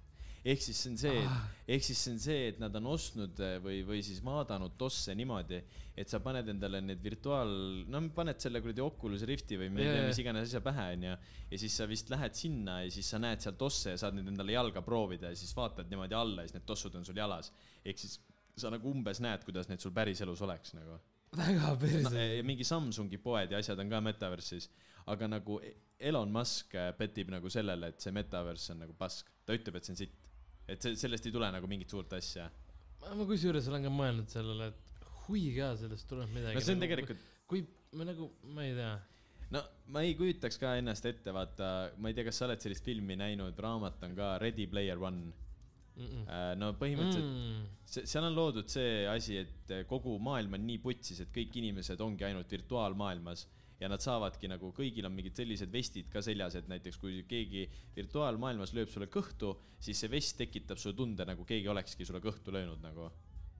Ehk 0.47 0.61
siis 0.63 0.77
see 0.79 0.91
on 0.93 0.97
see, 1.01 1.23
Ah. 1.27 1.41
et 1.65 1.73
ehk 1.75 1.83
siis 1.83 2.01
see 2.05 2.13
on 2.13 2.21
see, 2.23 2.43
et 2.51 2.59
nad 2.61 2.75
on 2.79 2.85
ostnud 2.93 3.39
eh, 3.43 3.57
või, 3.63 3.81
või 3.87 3.99
siis 4.05 4.21
vaadanud 4.23 4.77
tosse 4.79 5.15
niimoodi, 5.17 5.59
et 5.97 6.11
sa 6.11 6.21
paned 6.23 6.47
endale 6.53 6.79
need 6.85 7.01
virtuaal, 7.03 7.51
no 7.91 8.01
paned 8.15 8.39
selle 8.43 8.61
kuradi 8.63 8.83
Oculus 8.85 9.25
Rifti 9.27 9.59
või 9.59 9.71
jaa. 9.83 10.05
mis 10.07 10.21
iganes 10.23 10.47
asja 10.47 10.61
pähe 10.63 10.87
onju. 10.95 11.17
ja 11.51 11.59
siis 11.63 11.75
sa 11.81 11.89
vist 11.89 12.13
lähed 12.13 12.37
sinna 12.37 12.79
ja 12.85 12.93
siis 12.93 13.09
sa 13.09 13.19
näed 13.19 13.43
seal 13.43 13.57
tosse 13.59 13.95
ja 13.95 13.99
saad 13.99 14.15
nüüd 14.15 14.31
endale 14.31 14.55
jalga 14.55 14.83
proovida 14.85 15.33
ja 15.33 15.39
siis 15.39 15.51
vaatad 15.57 15.91
niimoodi 15.91 16.15
alla 16.15 16.45
ja 16.45 16.51
siis 16.51 16.59
need 16.59 16.69
tossud 16.69 16.95
on 16.95 17.05
sul 17.05 17.17
jalas. 17.17 17.51
ehk 17.83 17.99
siis 17.99 18.19
sa 18.57 18.71
nagu 18.73 18.89
umbes 18.89 19.19
näed, 19.21 19.43
kuidas 19.45 19.67
need 19.69 19.83
sul 19.83 19.93
päriselus 19.93 20.41
oleks 20.45 20.73
nagu 20.77 20.97
väga 21.35 21.73
no,. 21.73 21.75
perse. 21.81 22.27
mingi 22.47 22.63
Samsungi 22.67 23.19
poed 23.21 23.51
ja 23.51 23.59
asjad 23.61 23.79
on 23.83 23.91
ka 23.91 23.99
Metaversis, 24.01 24.69
aga 25.11 25.27
nagu 25.27 25.59
Elon 25.99 26.31
Musk 26.31 26.75
äh, 26.77 26.91
petib 26.97 27.31
nagu 27.33 27.49
sellele, 27.49 27.91
et 27.91 28.01
see 28.03 28.13
Metaverse 28.15 28.73
on 28.73 28.83
nagu 28.85 28.95
pask, 28.97 29.29
ta 29.45 29.55
ütleb, 29.57 29.79
et 29.79 29.87
see 29.87 29.95
on 29.95 30.01
sitt. 30.03 30.26
Et 30.67 30.87
sellest 30.99 31.27
ei 31.27 31.33
tule 31.35 31.49
nagu 31.53 31.69
mingit 31.69 31.89
suurt 31.93 32.13
asja. 32.17 32.49
ma 33.07 33.25
kusjuures 33.29 33.67
olen 33.71 33.87
ka 33.87 33.91
mõelnud 33.93 34.31
sellele, 34.31 34.71
et 34.73 35.05
hui 35.27 35.49
ka 35.55 35.73
sellest 35.79 36.07
tuleb 36.09 36.31
midagi. 36.35 36.57
no 36.57 36.63
see 36.65 36.75
on 36.75 36.83
tegelikult, 36.83 37.25
kui 37.47 37.63
me 37.97 38.07
nagu, 38.07 38.29
ma 38.55 38.65
ei 38.67 38.75
tea. 38.77 38.93
no 39.55 39.63
ma 39.95 40.03
ei 40.05 40.15
kujutaks 40.19 40.59
ka 40.61 40.75
ennast 40.81 41.07
ette, 41.09 41.33
vaata, 41.35 41.73
ma 41.97 42.11
ei 42.11 42.17
tea, 42.17 42.27
kas 42.27 42.41
sa 42.41 42.47
oled 42.49 42.63
sellist 42.63 42.87
filmi 42.87 43.15
näinud, 43.19 43.59
raamat 43.67 44.03
on 44.07 44.15
ka 44.17 44.37
Ready 44.43 44.67
Player 44.71 44.99
One. 44.99 45.33
no 46.61 46.73
põhimõtteliselt 46.77 47.25
Mm. 47.25 47.61
see, 47.89 48.03
seal 48.05 48.27
on 48.27 48.35
loodud 48.37 48.67
see 48.69 49.07
asi, 49.09 49.39
et 49.41 49.71
kogu 49.89 50.19
maailm 50.21 50.53
on 50.53 50.67
nii 50.67 50.77
putsis, 50.83 51.23
et 51.23 51.31
kõik 51.33 51.55
inimesed 51.57 52.01
ongi 52.05 52.27
ainult 52.27 52.51
virtuaalmaailmas 52.53 53.47
ja 53.79 53.89
nad 53.91 54.01
saavadki 54.01 54.49
nagu, 54.49 54.71
kõigil 54.75 55.05
on 55.07 55.13
mingid 55.13 55.37
sellised 55.37 55.71
vestid 55.73 56.09
ka 56.13 56.21
seljas, 56.25 56.57
et 56.57 56.69
näiteks 56.69 56.97
kui 57.01 57.21
keegi 57.29 57.67
virtuaalmaailmas 57.95 58.73
lööb 58.77 58.89
sulle 58.91 59.09
kõhtu, 59.13 59.53
siis 59.79 60.01
see 60.01 60.11
vest 60.11 60.37
tekitab 60.41 60.81
sulle 60.81 60.97
tunde, 60.97 61.25
nagu 61.29 61.45
keegi 61.47 61.69
olekski 61.69 62.07
sulle 62.07 62.21
kõhtu 62.23 62.53
löönud 62.55 62.81
nagu. 62.83 63.11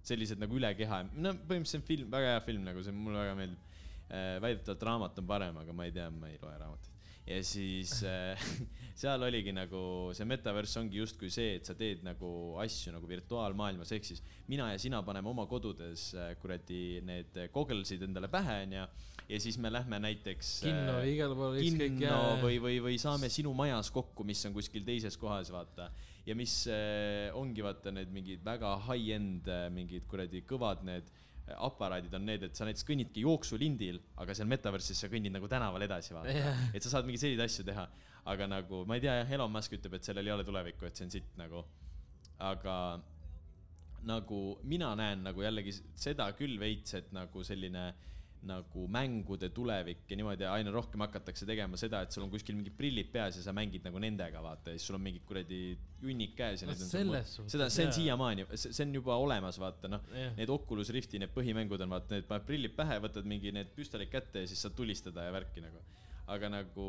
sellised 0.07 0.39
nagu 0.39 0.55
üle 0.55 0.69
keha, 0.77 1.01
no 1.19 1.33
põhimõtteliselt 1.35 1.67
see 1.67 1.79
on 1.81 1.87
film, 1.87 2.11
väga 2.11 2.27
hea 2.31 2.43
film 2.45 2.61
nagu 2.63 2.83
see 2.83 2.93
mulle 2.95 3.25
väga 3.25 3.33
meeldib. 3.35 3.73
väidetavalt 4.41 4.83
raamat 4.87 5.17
on 5.19 5.25
parem, 5.27 5.57
aga 5.57 5.73
ma 5.73 5.85
ei 5.85 5.91
tea, 5.91 6.05
ma 6.09 6.29
ei 6.29 6.37
loe 6.41 6.53
raamatuid. 6.57 6.93
ja 7.27 7.39
siis 7.43 7.91
äh, 8.07 8.45
seal 9.01 9.21
oligi 9.21 9.51
nagu 9.51 10.13
see 10.15 10.25
metaverse 10.25 10.79
ongi 10.79 11.01
justkui 11.01 11.29
see, 11.29 11.57
et 11.59 11.65
sa 11.65 11.75
teed 11.75 12.05
nagu 12.07 12.55
asju 12.63 12.95
nagu 12.95 13.07
virtuaalmaailmas, 13.07 13.91
ehk 13.91 14.05
siis 14.07 14.23
mina 14.47 14.71
ja 14.71 14.79
sina 14.79 15.03
paneme 15.03 15.29
oma 15.29 15.45
kodudes 15.45 16.13
äh, 16.15 16.33
kuradi 16.41 17.03
need 17.03 17.37
gogglesid 17.51 18.07
endale 18.07 18.31
pähe 18.31 18.61
onju 18.63 18.87
ja 19.27 19.39
siis 19.43 19.57
me 19.59 19.71
lähme 19.71 19.99
näiteks 19.99 20.51
kinno 20.63 20.97
äh, 21.01 21.09
igal 21.11 21.33
pool 21.35 21.57
ükskõik 21.59 21.97
kinno 21.99 22.37
või, 22.41 22.59
või, 22.63 22.77
või 22.83 22.99
saame 23.01 23.29
sinu 23.33 23.51
majas 23.57 23.91
kokku, 23.93 24.23
mis 24.27 24.43
on 24.47 24.55
kuskil 24.55 24.85
teises 24.87 25.19
kohas, 25.19 25.51
vaata. 25.51 25.89
ja 26.27 26.35
mis 26.37 26.61
äh, 26.71 27.27
ongi 27.35 27.65
vaata 27.65 27.91
need 27.95 28.13
mingid 28.15 28.45
väga 28.45 28.77
high-end 28.87 29.49
äh, 29.51 29.67
mingid 29.73 30.07
kuradi 30.07 30.43
kõvad 30.47 30.85
need 30.87 31.11
äh, 31.11 31.57
aparaadid 31.57 32.15
on 32.15 32.25
need, 32.27 32.47
et 32.47 32.55
sa 32.55 32.67
näiteks 32.67 32.87
kõnnidki 32.87 33.25
jooksulindil, 33.27 33.99
aga 34.23 34.35
seal 34.37 34.49
metaverse'is 34.51 35.03
sa 35.03 35.11
kõnnid 35.11 35.35
nagu 35.35 35.51
tänaval 35.51 35.83
edasi, 35.89 36.15
vaata 36.15 36.37
Jah. 36.37 36.63
et 36.71 36.83
sa 36.83 36.95
saad 36.95 37.07
mingeid 37.09 37.25
selliseid 37.25 37.45
asju 37.49 37.67
teha, 37.67 37.87
aga 38.31 38.49
nagu 38.51 38.83
ma 38.87 38.95
ei 38.95 39.03
tea 39.03 39.19
jah, 39.21 39.37
Elon 39.39 39.51
Musk 39.51 39.75
ütleb, 39.75 39.99
et 39.99 40.07
sellel 40.07 40.27
ei 40.27 40.35
ole 40.35 40.47
tulevikku, 40.47 40.87
et 40.87 40.95
see 40.95 41.07
on 41.07 41.15
sitt 41.19 41.35
nagu, 41.39 41.65
aga 42.47 42.77
nagu 44.07 44.41
mina 44.63 44.93
näen 44.95 45.23
nagu 45.25 45.41
jällegi 45.43 45.73
seda 45.99 46.29
küll 46.37 46.55
veits, 46.61 46.93
et 46.95 47.11
nagu 47.15 47.43
selline 47.43 47.89
nagu 48.47 48.83
mängude 48.87 49.49
tulevik 49.49 50.05
ja 50.09 50.15
niimoodi 50.19 50.45
aina 50.45 50.71
rohkem 50.71 51.01
hakatakse 51.01 51.45
tegema 51.49 51.77
seda, 51.77 52.03
et 52.05 52.11
sul 52.13 52.23
on 52.23 52.29
kuskil 52.31 52.55
mingid 52.55 52.75
prillid 52.77 53.09
peas 53.11 53.39
ja 53.39 53.43
sa 53.43 53.53
mängid 53.55 53.83
nagu 53.87 53.97
nendega, 53.99 54.41
vaata, 54.45 54.71
ja 54.71 54.77
siis 54.77 54.85
sul 54.87 54.95
on 54.99 55.01
mingid 55.07 55.25
kuradi 55.27 55.61
junnik 56.03 56.35
käes 56.37 56.61
ja 56.61 56.67
No 56.69 56.73
need 56.73 56.83
on 56.85 56.89
selles 56.91 57.31
sul- 57.33 57.43
suhtes, 57.47 57.55
seda, 57.57 57.69
see 57.73 57.87
on 57.87 57.93
siiamaani, 57.97 58.45
see 58.55 58.85
on 58.85 58.93
juba 58.99 59.15
olemas, 59.17 59.57
vaata 59.59 59.89
noh, 59.89 60.05
Jah. 60.13 60.35
need 60.37 60.49
Oculus 60.53 60.89
Rifti 60.93 61.19
need 61.19 61.33
põhimängud 61.35 61.81
on 61.81 61.89
vaata, 61.95 62.15
need 62.19 62.27
paned 62.29 62.45
prillid 62.45 62.75
pähe, 62.77 62.99
võtad 63.03 63.25
mingi 63.27 63.51
need 63.51 63.73
püstolid 63.75 64.11
kätte 64.13 64.45
ja 64.45 64.47
siis 64.47 64.61
saad 64.61 64.75
tulistada 64.77 65.25
ja 65.27 65.33
värki 65.35 65.65
nagu. 65.65 65.81
aga 66.27 66.49
nagu, 66.51 66.85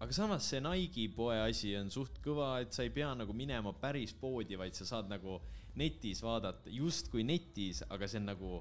aga 0.00 0.12
samas 0.16 0.46
see 0.50 0.60
Nike'i 0.64 1.08
poe 1.14 1.36
asi 1.46 1.72
on 1.78 1.90
suht 1.92 2.20
kõva, 2.24 2.58
et 2.64 2.72
sa 2.76 2.82
ei 2.86 2.90
pea 2.94 3.10
nagu 3.18 3.32
minema 3.36 3.72
päris 3.72 4.12
poodi, 4.16 4.56
vaid 4.58 4.74
sa 4.78 4.86
saad 4.88 5.08
nagu 5.12 5.40
netis 5.80 6.20
vaadata, 6.24 6.70
justkui 6.74 7.22
netis, 7.24 7.82
aga 7.88 8.08
see 8.10 8.18
on 8.20 8.26
nagu 8.32 8.60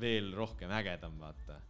veel 0.00 0.32
rohkem 0.36 0.72
ägedam, 0.74 1.18
vaata. 1.20 1.60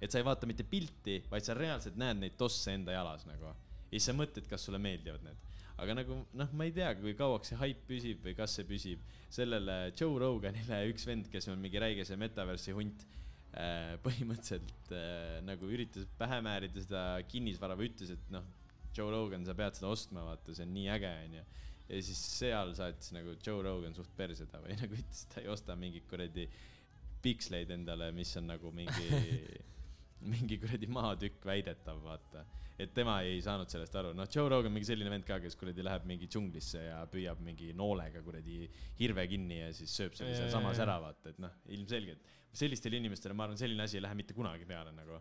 et 0.00 0.12
sa 0.12 0.20
ei 0.20 0.26
vaata 0.26 0.46
mitte 0.46 0.64
pilti, 0.64 1.18
vaid 1.30 1.46
sa 1.46 1.56
reaalselt 1.58 1.96
näed 1.98 2.20
neid 2.22 2.36
tosse 2.38 2.72
enda 2.74 2.94
jalas 2.94 3.26
nagu. 3.26 3.52
ja 3.88 3.94
siis 3.96 4.10
sa 4.10 4.16
mõtled, 4.16 4.48
kas 4.50 4.66
sulle 4.68 4.80
meeldivad 4.82 5.24
need. 5.26 5.46
aga 5.78 5.94
nagu 6.00 6.22
noh, 6.38 6.52
ma 6.58 6.66
ei 6.66 6.74
tea, 6.74 6.90
kui 7.00 7.14
kauaks 7.18 7.52
see 7.52 7.60
haip 7.60 7.84
püsib 7.88 8.24
või 8.24 8.34
kas 8.38 8.56
see 8.58 8.66
püsib. 8.68 9.04
sellele 9.30 9.78
Joe 9.98 10.18
Roganile 10.20 10.84
üks 10.92 11.06
vend, 11.06 11.30
kes 11.32 11.48
on 11.52 11.60
mingi 11.62 11.80
räige 11.82 12.06
see 12.08 12.18
metaversi 12.20 12.76
hunt 12.76 13.06
äh,, 13.54 13.96
põhimõtteliselt 14.04 14.94
äh, 14.94 15.38
nagu 15.46 15.70
üritas 15.70 16.06
pähe 16.18 16.40
määrida 16.44 16.84
seda 16.84 17.04
kinnisvara 17.30 17.78
või 17.78 17.92
ütles, 17.92 18.14
et 18.14 18.32
noh, 18.34 18.46
Joe 18.96 19.10
Rogan, 19.12 19.44
sa 19.46 19.54
pead 19.54 19.78
seda 19.78 19.90
ostma, 19.92 20.24
vaata, 20.26 20.54
see 20.56 20.66
on 20.66 20.74
nii 20.74 20.88
äge, 20.96 21.10
onju. 21.26 21.44
ja 21.88 22.00
siis 22.04 22.18
seal 22.38 22.74
saatis 22.76 23.12
nagu 23.16 23.34
Joe 23.44 23.62
Rogan 23.64 23.94
suht 23.96 24.10
perse 24.16 24.46
ta 24.50 24.60
või 24.64 24.76
nagu 24.82 24.96
ütles, 24.98 25.22
et 25.24 25.34
ta 25.34 25.44
ei 25.44 25.52
osta 25.52 25.76
mingit 25.78 26.08
kuradi 26.10 26.48
piksleid 27.22 27.70
endale, 27.74 28.10
mis 28.16 28.30
on 28.40 28.48
nagu 28.52 28.72
mingi, 28.74 29.20
mingi 30.32 30.58
kuradi 30.62 30.88
maatükk 30.90 31.46
väidetav, 31.46 32.00
vaata. 32.04 32.44
et 32.78 32.92
tema 32.94 33.16
ei 33.26 33.40
saanud 33.42 33.70
sellest 33.70 33.96
aru, 33.98 34.12
noh, 34.14 34.28
Joe 34.30 34.50
Rogan 34.52 34.74
mingi 34.74 34.86
selline 34.86 35.10
vend 35.10 35.26
ka, 35.26 35.40
kes 35.42 35.58
kuradi 35.58 35.82
läheb 35.86 36.04
mingi 36.06 36.28
džunglisse 36.30 36.84
ja 36.84 37.00
püüab 37.10 37.40
mingi 37.44 37.72
noolega 37.76 38.22
kuradi 38.22 38.68
hirve 39.00 39.26
kinni 39.30 39.62
ja 39.64 39.72
siis 39.74 39.94
sööb 39.98 40.14
selle 40.18 40.36
sealsamas 40.36 40.78
ära, 40.84 41.00
vaata, 41.02 41.34
et 41.34 41.42
noh, 41.42 41.58
ilmselgelt. 41.74 42.36
Sellistele 42.58 43.00
inimestele 43.02 43.34
ma 43.36 43.48
arvan, 43.48 43.58
selline 43.60 43.84
asi 43.84 43.98
ei 43.98 44.06
lähe 44.06 44.16
mitte 44.18 44.36
kunagi 44.36 44.66
peale 44.68 44.94
nagu. 44.94 45.18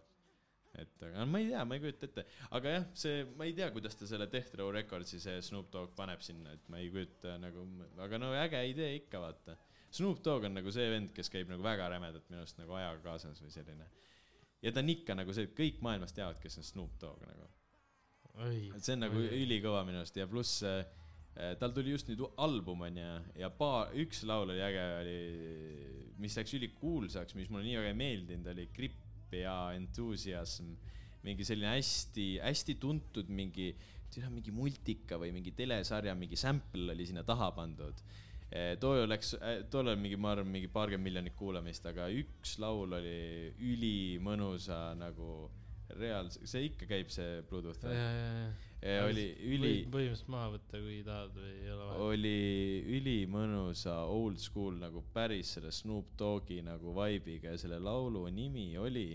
Et 0.78 1.04
aga 1.08 1.26
ma 1.26 1.40
ei 1.42 1.48
tea, 1.50 1.64
ma 1.66 1.78
ei 1.78 1.82
kujuta 1.82 2.06
ette, 2.06 2.24
aga 2.54 2.74
jah, 2.76 2.84
see, 3.02 3.22
ma 3.40 3.48
ei 3.48 3.54
tea, 3.58 3.70
kuidas 3.74 3.98
ta 3.98 4.06
selle 4.10 4.28
Death 4.30 4.54
Row 4.60 4.70
Recordsi 4.74 5.18
see 5.22 5.40
Snoop 5.42 5.72
Dogg 5.74 5.96
paneb 5.98 6.22
sinna, 6.22 6.54
et 6.54 6.68
ma 6.70 6.82
ei 6.82 6.92
kujuta 6.94 7.34
nagu, 7.42 7.64
aga 8.06 8.20
no 8.22 8.30
äge 8.38 8.62
idee 8.70 8.92
ikka 9.00 9.22
vaata. 9.24 9.58
Snoop 9.92 10.24
Dogg 10.26 10.46
on 10.50 10.58
nagu 10.58 10.72
see 10.74 10.90
vend, 10.92 11.14
kes 11.16 11.32
käib 11.34 11.50
nagu 11.52 11.64
väga 11.64 11.88
rämedalt 11.94 12.28
minu 12.30 12.42
arust 12.44 12.60
nagu 12.60 12.76
ajaga 12.78 13.02
kaasas 13.06 13.42
või 13.44 13.54
selline. 13.54 13.88
ja 14.62 14.74
ta 14.74 14.82
on 14.84 14.90
ikka 14.90 15.16
nagu 15.16 15.34
see, 15.34 15.48
et 15.48 15.56
kõik 15.58 15.82
maailmas 15.86 16.16
teavad, 16.18 16.40
kes 16.44 16.60
on 16.60 16.68
Snoop 16.68 17.00
Dogg 17.02 17.24
nagu. 17.28 17.50
et 18.76 18.84
see 18.84 18.98
on 18.98 19.06
nagu 19.08 19.22
ülikõva 19.22 19.86
minu 19.88 20.02
arust 20.02 20.18
ja 20.18 20.28
pluss 20.28 20.64
äh, 20.68 20.86
tal 21.62 21.74
tuli 21.74 21.94
just 21.94 22.10
nüüd 22.10 22.24
album 22.42 22.84
onju 22.88 23.10
ja 23.38 23.50
paar, 23.54 23.92
üks 23.98 24.24
laul 24.28 24.50
oli 24.50 24.62
äge, 24.64 24.86
oli, 25.02 25.18
mis 26.22 26.38
läks 26.38 26.56
ülikuulsaks, 26.58 27.36
mis 27.38 27.52
mulle 27.54 27.68
nii 27.68 27.78
väga 27.80 27.92
ei 27.94 27.98
meeldinud, 27.98 28.50
oli 28.54 28.68
Grip 28.74 29.34
ja 29.36 29.74
Enthusiasm. 29.76 30.76
mingi 31.28 31.44
selline 31.44 31.74
hästi-hästi 31.74 32.78
tuntud 32.80 33.28
mingi, 33.34 33.72
mingi 34.32 34.52
multika 34.56 35.18
või 35.20 35.34
mingi 35.36 35.52
telesarja 35.52 36.14
mingi 36.16 36.38
sample 36.40 36.94
oli 36.94 37.06
sinna 37.06 37.24
taha 37.28 37.52
pandud. 37.52 38.00
Too 38.80 39.06
läks, 39.10 39.34
tollal 39.72 39.98
mingi, 40.00 40.18
ma 40.20 40.32
arvan, 40.36 40.50
mingi 40.52 40.70
paarkümmend 40.72 41.10
miljonit 41.10 41.36
kuulamist, 41.40 41.86
aga 41.90 42.08
üks 42.16 42.58
laul 42.64 42.96
oli 42.96 43.18
ülimõnusa 43.74 44.94
nagu 45.00 45.50
reaalse, 45.96 46.44
see 46.48 46.68
ikka 46.68 46.88
käib, 46.90 47.12
see 47.12 47.42
Bluetooth 47.48 47.86
ja, 47.88 47.92
või? 47.92 48.96
oli 49.08 49.26
üli, 49.48 49.72
põhimõtteliselt 49.92 50.32
maha 50.32 50.50
võtta, 50.56 50.82
kui 50.84 50.98
tahad 51.06 51.36
või 51.38 51.52
ei 51.54 51.72
ole 51.74 51.88
vaja. 51.88 52.08
oli 52.08 52.40
ülimõnusa 52.98 53.96
old 54.12 54.42
school 54.44 54.80
nagu 54.82 55.04
päris 55.16 55.56
selle 55.56 55.72
Snoop 55.76 56.14
Dogi 56.20 56.60
nagu 56.66 56.94
vibe'iga 56.98 57.56
ja 57.56 57.62
selle 57.62 57.80
laulu 57.84 58.26
nimi 58.34 58.70
oli 58.82 59.10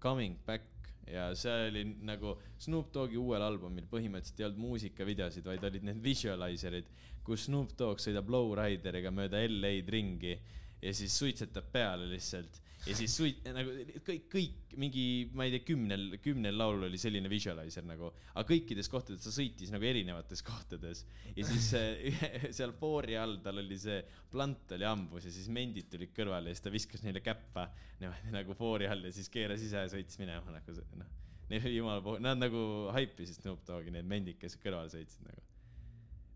Coming 0.00 0.38
Back 0.46 0.79
ja 1.10 1.28
see 1.38 1.68
oli 1.68 1.84
nagu 2.06 2.36
Snoop 2.58 2.92
Dogi 2.94 3.18
uuel 3.18 3.42
albumil 3.42 3.88
põhimõtteliselt 3.90 4.40
ei 4.40 4.46
olnud 4.48 4.64
muusikavideosid, 4.64 5.46
vaid 5.46 5.66
olid 5.66 5.86
need 5.88 6.02
visualiser'id, 6.04 6.90
kus 7.26 7.48
Snoop 7.48 7.74
Dogg 7.78 8.02
sõidab 8.02 8.30
lowrideriga 8.32 9.12
mööda 9.14 9.42
LA-d 9.46 9.94
ringi 9.94 10.34
ja 10.80 10.92
siis 10.96 11.16
suitsetab 11.18 11.68
peale 11.72 12.08
lihtsalt 12.10 12.60
ja 12.86 12.94
siis 12.96 13.12
suit- 13.12 13.44
nagu 13.52 13.72
kõik, 14.06 14.26
kõik 14.32 14.74
mingi, 14.80 15.04
ma 15.36 15.44
ei 15.44 15.52
tea, 15.52 15.64
kümnel, 15.68 16.06
kümnel 16.24 16.56
laulul 16.56 16.86
oli 16.88 17.00
selline 17.00 17.28
visualizer 17.30 17.84
nagu, 17.84 18.08
aga 18.32 18.44
kõikides 18.48 18.88
kohtades 18.92 19.26
ta 19.26 19.32
sõitis 19.34 19.72
nagu 19.74 19.84
erinevates 19.84 20.42
kohtades 20.46 21.04
ja 21.36 21.46
siis 21.46 21.70
äh, 21.76 22.22
seal 22.56 22.72
foori 22.78 23.18
all 23.20 23.38
tal 23.44 23.60
oli 23.60 23.78
see 23.80 24.00
plant 24.32 24.72
oli 24.76 24.88
hambus 24.88 25.28
ja 25.28 25.34
siis 25.34 25.50
mendid 25.52 25.90
tulid 25.92 26.14
kõrvale 26.16 26.52
ja 26.52 26.56
siis 26.56 26.64
ta 26.64 26.72
viskas 26.72 27.04
neile 27.04 27.22
käppa 27.24 27.68
niimoodi 28.00 28.34
nagu 28.34 28.56
foori 28.56 28.88
all 28.88 29.04
ja 29.04 29.12
siis 29.12 29.28
keeras 29.32 29.64
ise 29.66 29.84
ja 29.84 29.92
sõitis 29.92 30.20
minema 30.22 30.56
nagu 30.56 30.76
see 30.76 31.00
noh, 31.00 31.12
neil 31.50 31.68
oli 31.68 31.76
jumala 31.76 32.04
po-, 32.04 32.18
nad 32.22 32.40
nagu 32.40 32.64
haipisid 32.96 33.42
Snoop 33.42 33.64
Dogi, 33.68 33.92
need 33.92 34.08
mendid, 34.08 34.40
kes 34.40 34.56
kõrvale 34.62 34.92
sõitsid 34.92 35.28
nagu. 35.28 35.44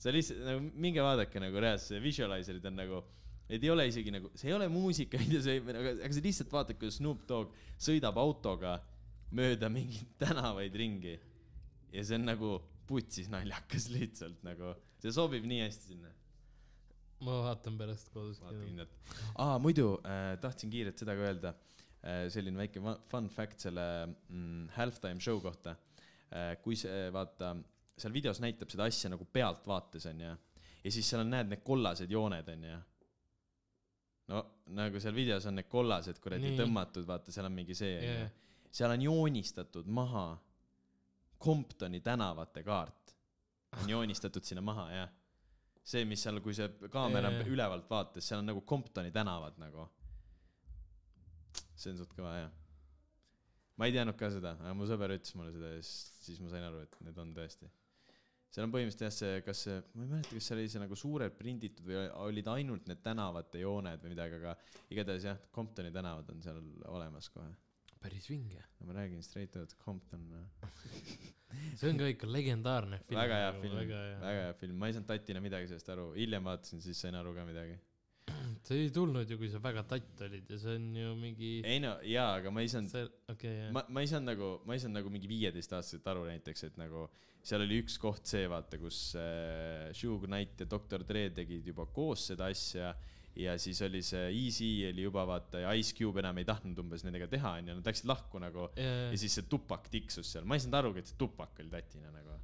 see 0.02 0.12
lihtsalt 0.12 0.44
nagu 0.44 0.72
minge 0.76 1.04
vaadake 1.04 1.40
nagu 1.40 1.62
reaalselt, 1.62 1.94
see 1.94 2.04
visualiser'id 2.04 2.66
on 2.68 2.82
nagu 2.82 3.04
Need 3.44 3.64
ei 3.66 3.70
ole 3.70 3.84
isegi 3.90 4.12
nagu, 4.14 4.30
see 4.38 4.48
ei 4.48 4.56
ole 4.56 4.70
muusikavideo, 4.72 5.42
see, 5.46 5.60
aga, 5.60 5.94
aga 5.98 6.10
sa 6.16 6.22
lihtsalt 6.24 6.52
vaatad, 6.54 6.78
kuidas 6.80 6.98
Snoop 7.00 7.26
Dogg 7.28 7.56
sõidab 7.76 8.16
autoga 8.20 8.78
mööda 9.34 9.68
mingeid 9.72 10.14
tänavaid 10.22 10.76
ringi. 10.78 11.18
ja 11.94 12.02
see 12.02 12.16
on 12.18 12.24
nagu 12.26 12.56
putsis 12.88 13.28
naljakas 13.32 13.88
lihtsalt 13.94 14.44
nagu, 14.46 14.74
see 15.02 15.12
sobib 15.14 15.44
nii 15.48 15.60
hästi 15.64 15.92
sinna. 15.92 16.12
ma 17.24 17.40
vaatan 17.48 17.76
pärast 17.80 18.10
kodus. 18.14 18.40
vaata 18.42 18.62
kindlalt. 18.62 18.96
aa, 19.44 19.58
muidu 19.62 19.90
äh, 20.00 20.34
tahtsin 20.40 20.72
kiirelt 20.72 21.00
seda 21.00 21.16
ka 21.18 21.28
öelda 21.28 21.52
äh,, 21.52 22.24
selline 22.32 22.64
väike 22.64 22.82
fun 23.10 23.28
fact 23.32 23.68
selle 23.68 23.86
mm, 24.06 24.72
halftime 24.78 25.20
show 25.20 25.40
kohta 25.44 25.76
äh,. 26.32 26.56
kui 26.64 26.80
see, 26.80 27.12
vaata, 27.12 27.52
seal 27.92 28.16
videos 28.16 28.40
näitab 28.40 28.72
seda 28.72 28.88
asja 28.88 29.12
nagu 29.12 29.28
pealtvaates 29.36 30.08
onju 30.10 30.32
ja 30.32 30.96
siis 30.96 31.06
seal 31.08 31.26
on, 31.26 31.32
näed 31.36 31.52
need 31.52 31.64
kollased 31.66 32.10
jooned 32.10 32.48
onju 32.56 32.80
no 34.32 34.40
nagu 34.76 35.00
seal 35.02 35.14
videos 35.16 35.46
on 35.50 35.58
need 35.58 35.68
kollased 35.70 36.20
kuradi 36.22 36.54
tõmmatud, 36.58 37.06
vaata, 37.08 37.32
seal 37.34 37.48
on 37.48 37.56
mingi 37.56 37.76
see 37.76 37.98
Jaa. 38.00 38.28
seal 38.70 38.94
on 38.94 39.04
joonistatud 39.08 39.86
maha 39.86 40.26
Comptoni 41.44 41.98
tänavate 42.00 42.62
kaart. 42.64 43.10
On 43.82 43.90
joonistatud 43.90 44.46
sinna 44.46 44.62
maha 44.64 44.86
jah 44.94 45.10
see 45.84 46.06
mis 46.08 46.22
seal 46.24 46.40
kui 46.40 46.54
see 46.56 46.70
kaamera 46.92 47.32
jaa. 47.34 47.46
ülevalt 47.52 47.90
vaatas 47.90 48.24
seal 48.28 48.40
on 48.40 48.48
nagu 48.48 48.62
Comptoni 48.64 49.12
tänavad 49.12 49.58
nagu. 49.60 49.88
See 51.74 51.92
on 51.92 51.98
suht 52.00 52.14
kõva 52.16 52.36
jah 52.38 52.52
ma 53.76 53.88
ei 53.88 53.94
teadnud 53.94 54.16
ka 54.18 54.30
seda 54.30 54.54
aga 54.60 54.74
mu 54.78 54.86
sõber 54.88 55.12
ütles 55.16 55.34
mulle 55.38 55.52
seda 55.54 55.72
ja 55.74 55.80
siis, 55.82 56.12
siis 56.22 56.42
ma 56.42 56.52
sain 56.52 56.66
aru 56.66 56.84
et 56.84 56.94
need 57.04 57.18
on 57.18 57.32
tõesti 57.36 57.70
seal 58.54 58.68
on 58.68 58.74
põhimõtteliselt 58.74 59.04
jah 59.08 59.14
see 59.16 59.42
kas 59.46 59.62
see 59.66 59.76
ma 59.94 60.04
ei 60.04 60.10
mäleta 60.12 60.38
kas 60.38 60.48
seal 60.48 60.60
oli 60.62 60.72
see 60.72 60.82
nagu 60.82 60.98
suurelt 60.98 61.36
prinditud 61.38 61.86
või 61.88 62.04
olid 62.28 62.50
ainult 62.54 62.90
need 62.90 63.02
tänavate 63.02 63.62
jooned 63.64 64.04
või 64.04 64.14
midagi 64.14 64.38
aga 64.38 64.56
igatahes 64.94 65.26
jah 65.30 65.40
Comptoni 65.54 65.90
tänavad 65.94 66.30
on 66.30 66.42
seal 66.44 66.60
olemas 66.92 67.30
kohe 67.34 67.50
päris 68.04 68.28
vinge. 68.30 68.60
no 68.78 68.90
ma 68.90 68.98
räägin 69.00 69.24
straight 69.26 69.56
out 69.56 69.74
Compton 69.84 70.28
see 71.78 71.90
on 71.90 71.98
ka 71.98 72.10
ikka 72.12 72.30
legendaarne 72.30 73.00
film. 73.08 73.18
väga 73.20 73.40
hea 73.42 73.50
film 73.58 73.80
väga 73.80 74.04
hea. 74.04 74.20
väga 74.28 74.46
hea 74.46 74.54
film 74.60 74.78
ma 74.78 74.90
ei 74.90 74.96
saanud 74.96 75.10
tatina 75.10 75.42
midagi 75.44 75.70
sellest 75.72 75.90
aru 75.96 76.06
hiljem 76.18 76.50
vaatasin 76.50 76.84
siis 76.84 77.02
sain 77.06 77.18
aru 77.18 77.34
ka 77.34 77.46
midagi 77.48 77.78
see 78.64 78.86
ei 78.86 78.90
tulnud 78.94 79.28
ju, 79.28 79.36
kui 79.40 79.50
sa 79.52 79.60
väga 79.62 79.84
tatt 79.88 80.24
olid 80.24 80.48
ja 80.48 80.58
see 80.60 80.76
on 80.78 80.86
ju 80.96 81.14
mingi. 81.20 81.50
ei 81.68 81.80
no 81.84 81.96
jaa 82.08 82.38
aga 82.38 82.52
ma 82.54 82.64
ei 82.64 82.70
saanud 82.72 82.92
see, 82.92 83.08
okei, 83.32 83.54
jah. 83.58 83.72
ma, 83.76 83.84
ma 83.92 84.04
ei 84.04 84.10
saanud 84.10 84.30
nagu, 84.32 84.50
ma 84.64 84.76
ei 84.76 84.82
saanud 84.82 85.00
nagu 85.00 85.12
mingi 85.12 85.28
viieteistaastaselt 85.30 86.06
aru 86.14 86.24
näiteks, 86.30 86.68
et 86.70 86.78
nagu 86.80 87.06
seal 87.44 87.64
oli 87.66 87.82
üks 87.82 87.98
koht 88.00 88.24
see, 88.30 88.46
vaata, 88.48 88.80
kus 88.80 89.00
äh, 89.20 89.90
Suge 89.96 90.30
Knight 90.30 90.64
ja 90.64 90.68
Doktor 90.70 91.04
Dre 91.04 91.26
tegid 91.36 91.68
juba 91.68 91.84
koos 91.92 92.30
seda 92.30 92.48
asja 92.52 92.94
ja 93.36 93.56
siis 93.58 93.82
oli 93.84 94.00
see 94.06 94.30
Easy 94.30 94.70
oli 94.88 95.04
juba 95.04 95.26
vaata 95.28 95.64
ja 95.64 95.74
Ice 95.76 95.92
Cube 95.98 96.22
enam 96.22 96.38
ei 96.40 96.46
tahtnud 96.48 96.78
umbes 96.84 97.04
nendega 97.04 97.28
teha 97.30 97.56
onju, 97.58 97.76
nad 97.80 97.90
läksid 97.90 98.08
lahku 98.08 98.40
nagu 98.40 98.70
ja 98.78 98.88
ja, 99.10 99.20
siis 99.20 99.36
see 99.40 99.48
tupak 99.50 99.90
tiksus 99.92 100.30
seal, 100.36 100.48
ma 100.48 100.56
ei 100.56 100.64
saanud 100.64 100.80
arugi, 100.80 101.04
et 101.04 101.12
see 101.12 101.20
tupak 101.20 101.60
oli 101.60 101.72
tatina 101.72 102.14
nagu. 102.14 102.40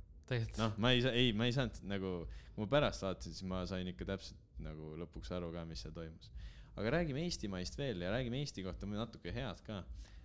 noh, 0.58 0.76
ma 0.76 0.92
ei 0.92 1.00
saa, 1.06 1.16
ei, 1.16 1.32
ma 1.32 1.48
ei 1.48 1.54
saanud 1.56 1.80
nagu, 1.90 2.14
kui 2.52 2.66
ma 2.66 2.70
pärast 2.76 3.06
vaatasin, 3.06 3.38
siis 3.38 3.48
ma 3.48 3.64
sain 3.70 3.88
ikka 3.90 4.12
täpselt 4.12 4.49
nagu 4.64 4.94
lõpuks 5.00 5.32
aru 5.36 5.50
ka, 5.54 5.64
mis 5.68 5.82
seal 5.84 5.94
toimus. 5.96 6.30
aga 6.76 6.96
räägime 6.96 7.24
Eestimaist 7.26 7.78
veel 7.78 8.02
ja 8.04 8.12
räägime 8.14 8.40
Eesti 8.40 8.64
kohta 8.66 8.86
natuke 8.86 9.32
head 9.34 9.62
ka. 9.66 9.82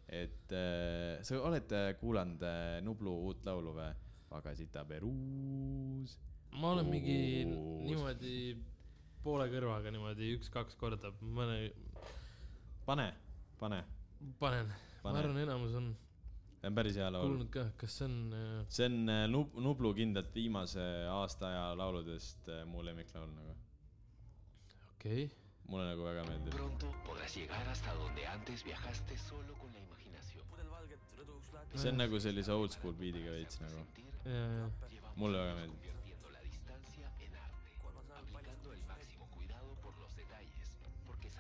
et 0.08 0.52
äh, 0.54 1.24
sa 1.24 1.42
oled 1.42 1.72
äh, 1.72 1.94
kuulanud 2.00 2.42
äh, 2.44 2.82
Nublu 2.86 3.16
uut 3.30 3.46
laulu 3.46 3.74
või? 3.74 3.94
Pagasita 4.30 4.86
Peruus. 4.86 6.18
ma 6.52 6.72
olen 6.72 6.88
mingi 6.90 7.46
niimoodi 7.46 8.56
poole 9.24 9.48
kõrvaga 9.52 9.92
niimoodi 9.94 10.34
üks-kaks 10.38 10.78
korda 10.80 11.12
mõne 11.22 11.72
pane, 12.86 13.10
pane, 13.60 13.82
panen, 14.40 14.74
ma 15.04 15.14
arvan, 15.18 15.40
enamus 15.42 15.78
on 15.80 15.94
see 16.60 16.70
on 16.70 16.78
päris 16.78 16.98
hea 16.98 17.10
laul. 17.12 17.28
kuulnud 17.28 17.52
ka, 17.54 17.66
kas 17.82 17.98
see 18.00 18.08
on 18.08 18.18
äh, 18.34 18.60
see 18.70 18.88
on 18.90 19.10
äh, 19.10 19.26
Nub-, 19.30 19.58
Nublu 19.62 19.94
kindlalt 19.98 20.34
viimase 20.36 20.86
aasta 21.12 21.50
aja 21.52 21.66
lauludest 21.78 22.50
mu 22.70 22.86
lemmiklaul 22.86 23.32
nagu. 23.34 23.56
Okei 25.06 25.26
okay., 25.26 25.30
mulle 25.70 25.86
nagu 25.86 26.04
väga 26.04 26.24
meeldib. 26.26 26.54
Pronto 26.54 26.88
podrás 27.06 27.36
llegar 27.38 27.68
hasta 27.68 27.94
donde 27.94 28.28
antes 28.28 28.64
viajaste 28.64 29.18
solo 29.18 29.54
con 29.54 29.72
la 29.74 29.80
imaginación. 29.80 30.44
see 31.76 31.90
on 31.90 31.98
nagu 31.98 32.20
sellise 32.20 32.52
old 32.52 32.72
school 32.72 32.94
beat'iga 32.94 33.32
veits 33.32 33.60
nagu, 33.62 33.82
ja, 34.26 34.70
mulle 35.16 35.38
väga 35.38 35.56
meeldib. 35.56 35.82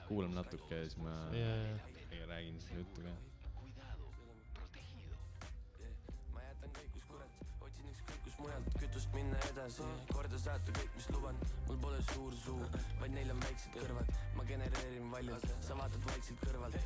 Kuulame 0.07 0.35
natuke 0.35 0.75
ja 0.75 0.83
siis 0.83 0.97
ma 0.97 1.13
ja, 1.33 1.55
ja, 1.65 2.25
räägin 2.27 2.59
seda 2.61 2.77
juttu 2.79 3.01
ka. 3.01 3.34
Mujalt 8.45 8.77
kütust 8.79 9.13
minna 9.15 9.39
edasi, 9.49 9.85
korda 10.11 10.39
saata 10.39 10.73
kõik, 10.77 10.91
mis 10.99 11.07
luban, 11.15 11.39
mul 11.67 11.79
pole 11.81 12.01
suur 12.11 12.35
suu, 12.43 12.61
vaid 13.01 13.13
neil 13.15 13.31
on 13.33 13.41
väiksed 13.41 13.73
kõrvad, 13.75 14.11
ma 14.37 14.45
genereerin 14.49 15.09
valjult, 15.13 15.47
sa 15.65 15.77
vaatad 15.79 16.05
vaikselt 16.09 16.43
kõrvalt, 16.45 16.77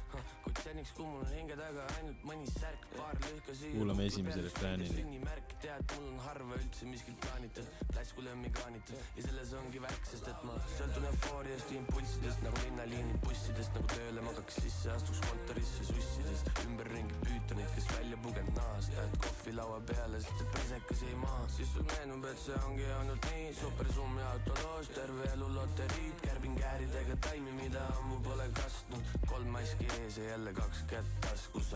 kuid 0.46 0.62
seniks, 0.64 0.94
kui 0.98 1.08
mul 1.10 1.26
on 1.26 1.34
hinge 1.36 1.58
taga 1.60 1.88
ainult 1.98 2.26
mõni 2.30 2.48
särk, 2.54 2.88
paar 2.96 3.20
lõhka 3.26 3.56
siia. 3.60 3.76
Kuulame 3.76 4.08
esimese 4.10 4.46
refräänini. 4.48 5.22
tead, 5.60 5.92
mul 5.98 6.06
on 6.14 6.20
harva 6.24 6.56
üldse 6.56 6.86
miskit 6.88 7.18
plaanitud, 7.20 7.72
taskulemmi 7.92 8.52
kaanitud. 8.56 9.02
Ja 9.18 9.26
selles 9.26 9.52
ongi 9.60 9.82
värk, 9.84 10.06
sest 10.08 10.30
et 10.32 10.46
ma 10.48 10.56
sõltun 10.78 11.08
eufooriast 11.10 11.74
ja 11.74 11.82
impulssidest 11.82 12.46
nagu 12.46 12.62
linnaliinid 12.64 13.20
bussidest 13.26 13.76
nagu 13.76 13.90
tööle 13.92 14.24
magaks 14.24 14.62
sisse, 14.64 14.94
astuks 14.94 15.20
kontorisse 15.26 15.90
sussidest, 15.90 16.52
ümberringi 16.64 17.20
püütonid, 17.26 17.74
kes 17.76 17.90
välja 17.92 18.22
pugenud 18.24 18.56
nahast, 18.56 18.96
ajad 18.96 19.20
kohvi 19.26 19.56
laua 19.58 19.82
peale, 19.92 20.24
sest 20.24 20.46
et 20.46 20.56
pesekas 20.56 21.04
jäi 21.10 21.18
maha, 21.26 21.49
siis 21.56 21.70
sul 21.74 21.84
meenub, 21.84 22.26
et 22.30 22.40
see 22.40 22.58
ongi 22.66 22.86
olnud 23.00 23.26
nii, 23.32 23.54
supersummi 23.60 24.22
autoloos, 24.32 24.90
terve 24.96 25.26
elu 25.34 25.48
loteriid, 25.56 26.18
kärbin 26.24 26.56
kääridega 26.60 27.16
taimi, 27.26 27.52
mida 27.58 27.84
ammu 27.98 28.20
pole 28.26 28.48
kastnud, 28.60 29.14
kolm 29.28 29.50
maski 29.56 29.88
ees 30.00 30.18
ja 30.18 30.30
jälle 30.34 30.54
kaks 30.54 30.84
kätt 30.92 31.10
taskus, 31.26 31.72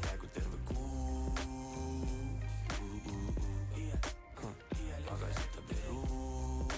peaaegu 0.00 0.26
terve 0.34 0.58
kuu, 0.70 1.34
pagasita 5.10 5.60
Peruus, 5.68 6.72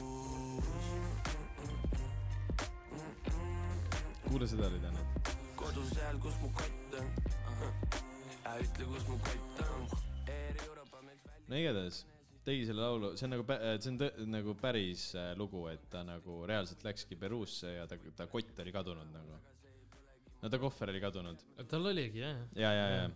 kuula 4.29 4.47
seda 4.47 4.67
oli 4.67 4.81
täna. 4.81 5.01
kodu 5.57 5.89
seal, 5.95 6.19
kus 6.23 6.37
mu 6.43 6.49
kott 6.55 6.78
ütle, 8.65 8.87
kus 8.93 9.09
mu 9.09 9.19
kott 9.25 9.61
on, 9.65 9.89
no 11.49 11.59
igatahes 11.59 12.05
tegi 12.49 12.65
selle 12.69 12.81
laulu, 12.81 13.13
see 13.19 13.27
on 13.27 13.35
nagu, 13.37 13.45
see 13.83 13.93
on 13.93 14.33
nagu 14.33 14.55
päris 14.59 15.11
äh, 15.19 15.31
lugu, 15.39 15.67
et 15.73 15.85
ta 15.93 16.03
nagu 16.07 16.41
reaalselt 16.49 16.85
läkski 16.87 17.19
Peruusse 17.21 17.75
ja 17.75 17.87
ta, 17.91 17.99
ta 18.17 18.27
kott 18.31 18.63
oli 18.65 18.73
kadunud 18.73 19.13
nagu. 19.13 19.39
no 20.43 20.51
ta 20.53 20.61
kohver 20.63 20.93
oli 20.95 21.03
kadunud 21.03 21.45
tal 21.69 21.91
oligi 21.91 22.23
jah, 22.23 22.41
ja, 22.57 22.73
ja, 22.73 22.87
ja. 22.95 23.07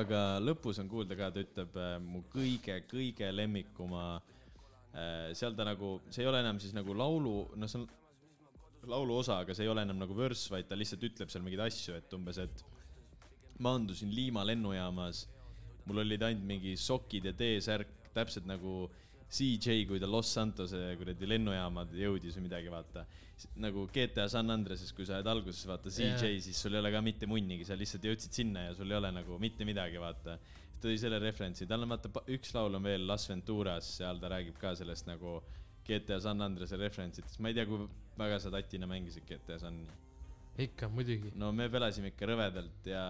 aga 0.00 0.22
lõpus 0.42 0.80
on 0.82 0.90
kuulda 0.92 1.16
ka, 1.18 1.30
ta 1.32 1.44
ütleb 1.44 1.78
äh, 1.80 1.96
mu 2.04 2.24
kõige-kõige 2.34 3.30
lemmikuma 3.32 4.06
äh,, 4.18 5.32
seal 5.38 5.56
ta 5.56 5.66
nagu, 5.68 5.96
see 6.10 6.26
ei 6.26 6.30
ole 6.30 6.44
enam 6.44 6.60
siis 6.60 6.76
nagu 6.76 6.96
laulu, 6.96 7.36
noh, 7.56 7.70
see 7.70 7.80
on 7.80 7.88
laulu 8.90 9.22
osa, 9.22 9.40
aga 9.40 9.56
see 9.56 9.64
ei 9.64 9.72
ole 9.72 9.86
enam 9.86 10.02
nagu 10.02 10.16
vörss, 10.16 10.50
vaid 10.52 10.68
ta 10.68 10.76
lihtsalt 10.76 11.06
ütleb 11.08 11.32
seal 11.32 11.44
mingeid 11.46 11.64
asju, 11.64 11.96
et 11.96 12.16
umbes, 12.18 12.42
et 12.44 12.64
maandusin 13.62 14.12
Liima 14.14 14.44
lennujaamas, 14.46 15.24
mul 15.86 16.02
olid 16.04 16.22
ainult 16.26 16.46
mingi 16.48 16.74
sokid 16.80 17.28
ja 17.28 17.34
T-särk, 17.36 18.10
täpselt 18.14 18.46
nagu 18.48 18.84
CJ, 19.34 19.84
kui 19.88 19.98
ta 19.98 20.06
Los 20.06 20.30
Santose 20.34 20.78
kuradi 20.98 21.26
lennujaamad 21.26 21.94
jõudis 21.98 22.36
või 22.38 22.48
midagi, 22.48 22.70
vaata. 22.70 23.06
nagu 23.58 23.88
GTA 23.90 24.28
San 24.30 24.50
Andreases, 24.54 24.92
kui 24.94 25.06
sa 25.06 25.16
oled 25.18 25.30
alguses, 25.32 25.64
vaata 25.66 25.90
CJ 25.90 26.04
yeah., 26.06 26.42
siis 26.42 26.60
sul 26.60 26.76
ei 26.76 26.80
ole 26.82 26.92
ka 26.94 27.00
mitte 27.02 27.26
munnigi, 27.26 27.66
sa 27.66 27.74
lihtsalt 27.78 28.06
jõudsid 28.06 28.36
sinna 28.36 28.68
ja 28.68 28.76
sul 28.78 28.92
ei 28.92 28.98
ole 29.00 29.10
nagu 29.14 29.38
mitte 29.42 29.66
midagi, 29.66 29.98
vaata. 29.98 30.38
tõi 30.84 30.98
selle 31.00 31.18
referentsi, 31.18 31.66
tal 31.66 31.82
on 31.82 31.94
vaata 31.94 32.10
üks 32.30 32.54
laul 32.54 32.78
on 32.78 32.84
veel 32.84 33.06
Las 33.08 33.26
Venturas, 33.30 33.88
seal 33.98 34.20
ta 34.20 34.30
räägib 34.30 34.58
ka 34.60 34.74
sellest 34.76 35.08
nagu 35.08 35.40
GTA 35.88 36.20
San 36.20 36.44
Andrease 36.44 36.78
referentsitest, 36.78 37.40
ma 37.40 37.50
ei 37.50 37.58
tea, 37.58 37.66
kui 37.66 37.88
väga 38.18 38.38
sa 38.38 38.52
tatina 38.52 38.86
mängisid 38.86 39.26
GTA 39.28 39.58
Sani 39.58 39.88
ikka 40.58 40.88
muidugi. 40.88 41.32
no 41.34 41.50
me 41.52 41.66
pelasime 41.70 42.12
ikka 42.12 42.28
rõvedalt 42.30 42.86
ja 42.86 43.04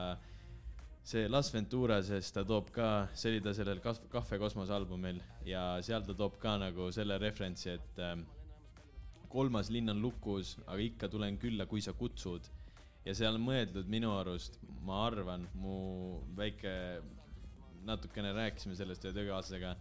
see 1.05 1.29
Las 1.29 1.51
Venturases 1.53 2.31
ta 2.33 2.43
toob 2.49 2.71
ka, 2.73 2.89
see 3.13 3.35
oli 3.35 3.43
ta 3.45 3.53
sellel 3.53 3.81
Kahve 3.85 4.39
kosmose 4.41 4.73
albumil 4.73 5.21
ja 5.45 5.77
seal 5.85 6.05
ta 6.07 6.17
toob 6.17 6.39
ka 6.41 6.57
nagu 6.63 6.89
selle 6.97 7.19
referentsi, 7.21 7.75
et 7.77 8.01
ähm, 8.01 8.25
kolmas 9.29 9.69
linn 9.75 9.93
on 9.93 10.01
lukus, 10.01 10.55
aga 10.65 10.81
ikka 10.81 11.11
tulen 11.13 11.37
külla, 11.43 11.67
kui 11.69 11.85
sa 11.85 11.93
kutsud. 11.93 12.49
ja 13.05 13.13
seal 13.13 13.37
on 13.37 13.45
mõeldud 13.45 13.89
minu 13.93 14.15
arust, 14.17 14.57
ma 14.87 15.03
arvan, 15.05 15.45
mu 15.61 16.23
väike, 16.39 16.73
natukene 17.85 18.31
rääkisime 18.33 18.79
sellest 18.79 19.05
ühe 19.05 19.13
töökaaslasega, 19.13 19.75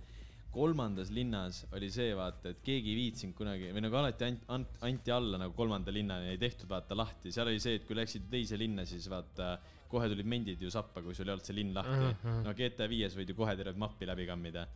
kolmandas 0.53 1.09
linnas 1.13 1.63
oli 1.73 1.89
see 1.91 2.13
vaata, 2.17 2.51
et 2.53 2.59
keegi 2.65 2.91
ei 2.93 2.97
viitsinud 2.99 3.35
kunagi 3.37 3.71
või 3.73 3.83
nagu 3.85 3.97
alati 3.97 4.27
anti, 4.27 4.45
anti, 4.53 4.81
anti 4.85 5.13
alla 5.13 5.39
nagu 5.41 5.55
kolmanda 5.57 5.93
linnani, 5.93 6.29
ei 6.33 6.41
tehtud 6.41 6.69
vaata 6.69 6.97
lahti, 6.97 7.31
seal 7.33 7.49
oli 7.49 7.61
see, 7.63 7.79
et 7.79 7.87
kui 7.87 7.97
läksid 7.97 8.29
teise 8.31 8.59
linna, 8.61 8.85
siis 8.85 9.07
vaata 9.11 9.55
kohe 9.93 10.09
tulid 10.09 10.29
mendid 10.29 10.61
ju 10.61 10.71
sappa, 10.73 11.03
kui 11.05 11.15
sul 11.17 11.29
ei 11.29 11.35
olnud 11.35 11.47
see 11.47 11.57
linn 11.57 11.73
lahti. 11.75 12.05
Mhm. 12.13 12.39
no 12.45 12.53
GTA 12.57 12.87
viies 12.89 13.17
võid 13.17 13.33
ju 13.33 13.37
kohe 13.37 13.55
tervet 13.57 13.79
mappi 13.81 14.09
läbi 14.09 14.29
kammida. 14.29 14.67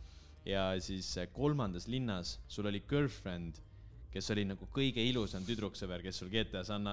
ja 0.47 0.69
siis 0.80 1.09
eh, 1.19 1.28
kolmandas 1.36 1.89
linnas 1.91 2.38
sul 2.47 2.69
oli 2.69 2.80
girlfriend, 2.88 3.57
kes 4.13 4.32
oli 4.32 4.45
nagu 4.47 4.67
kõige 4.73 5.03
ilusam 5.03 5.43
tüdruksõber, 5.43 6.01
kes 6.05 6.21
sul 6.21 6.30
GTA 6.32 6.63
San, 6.63 6.88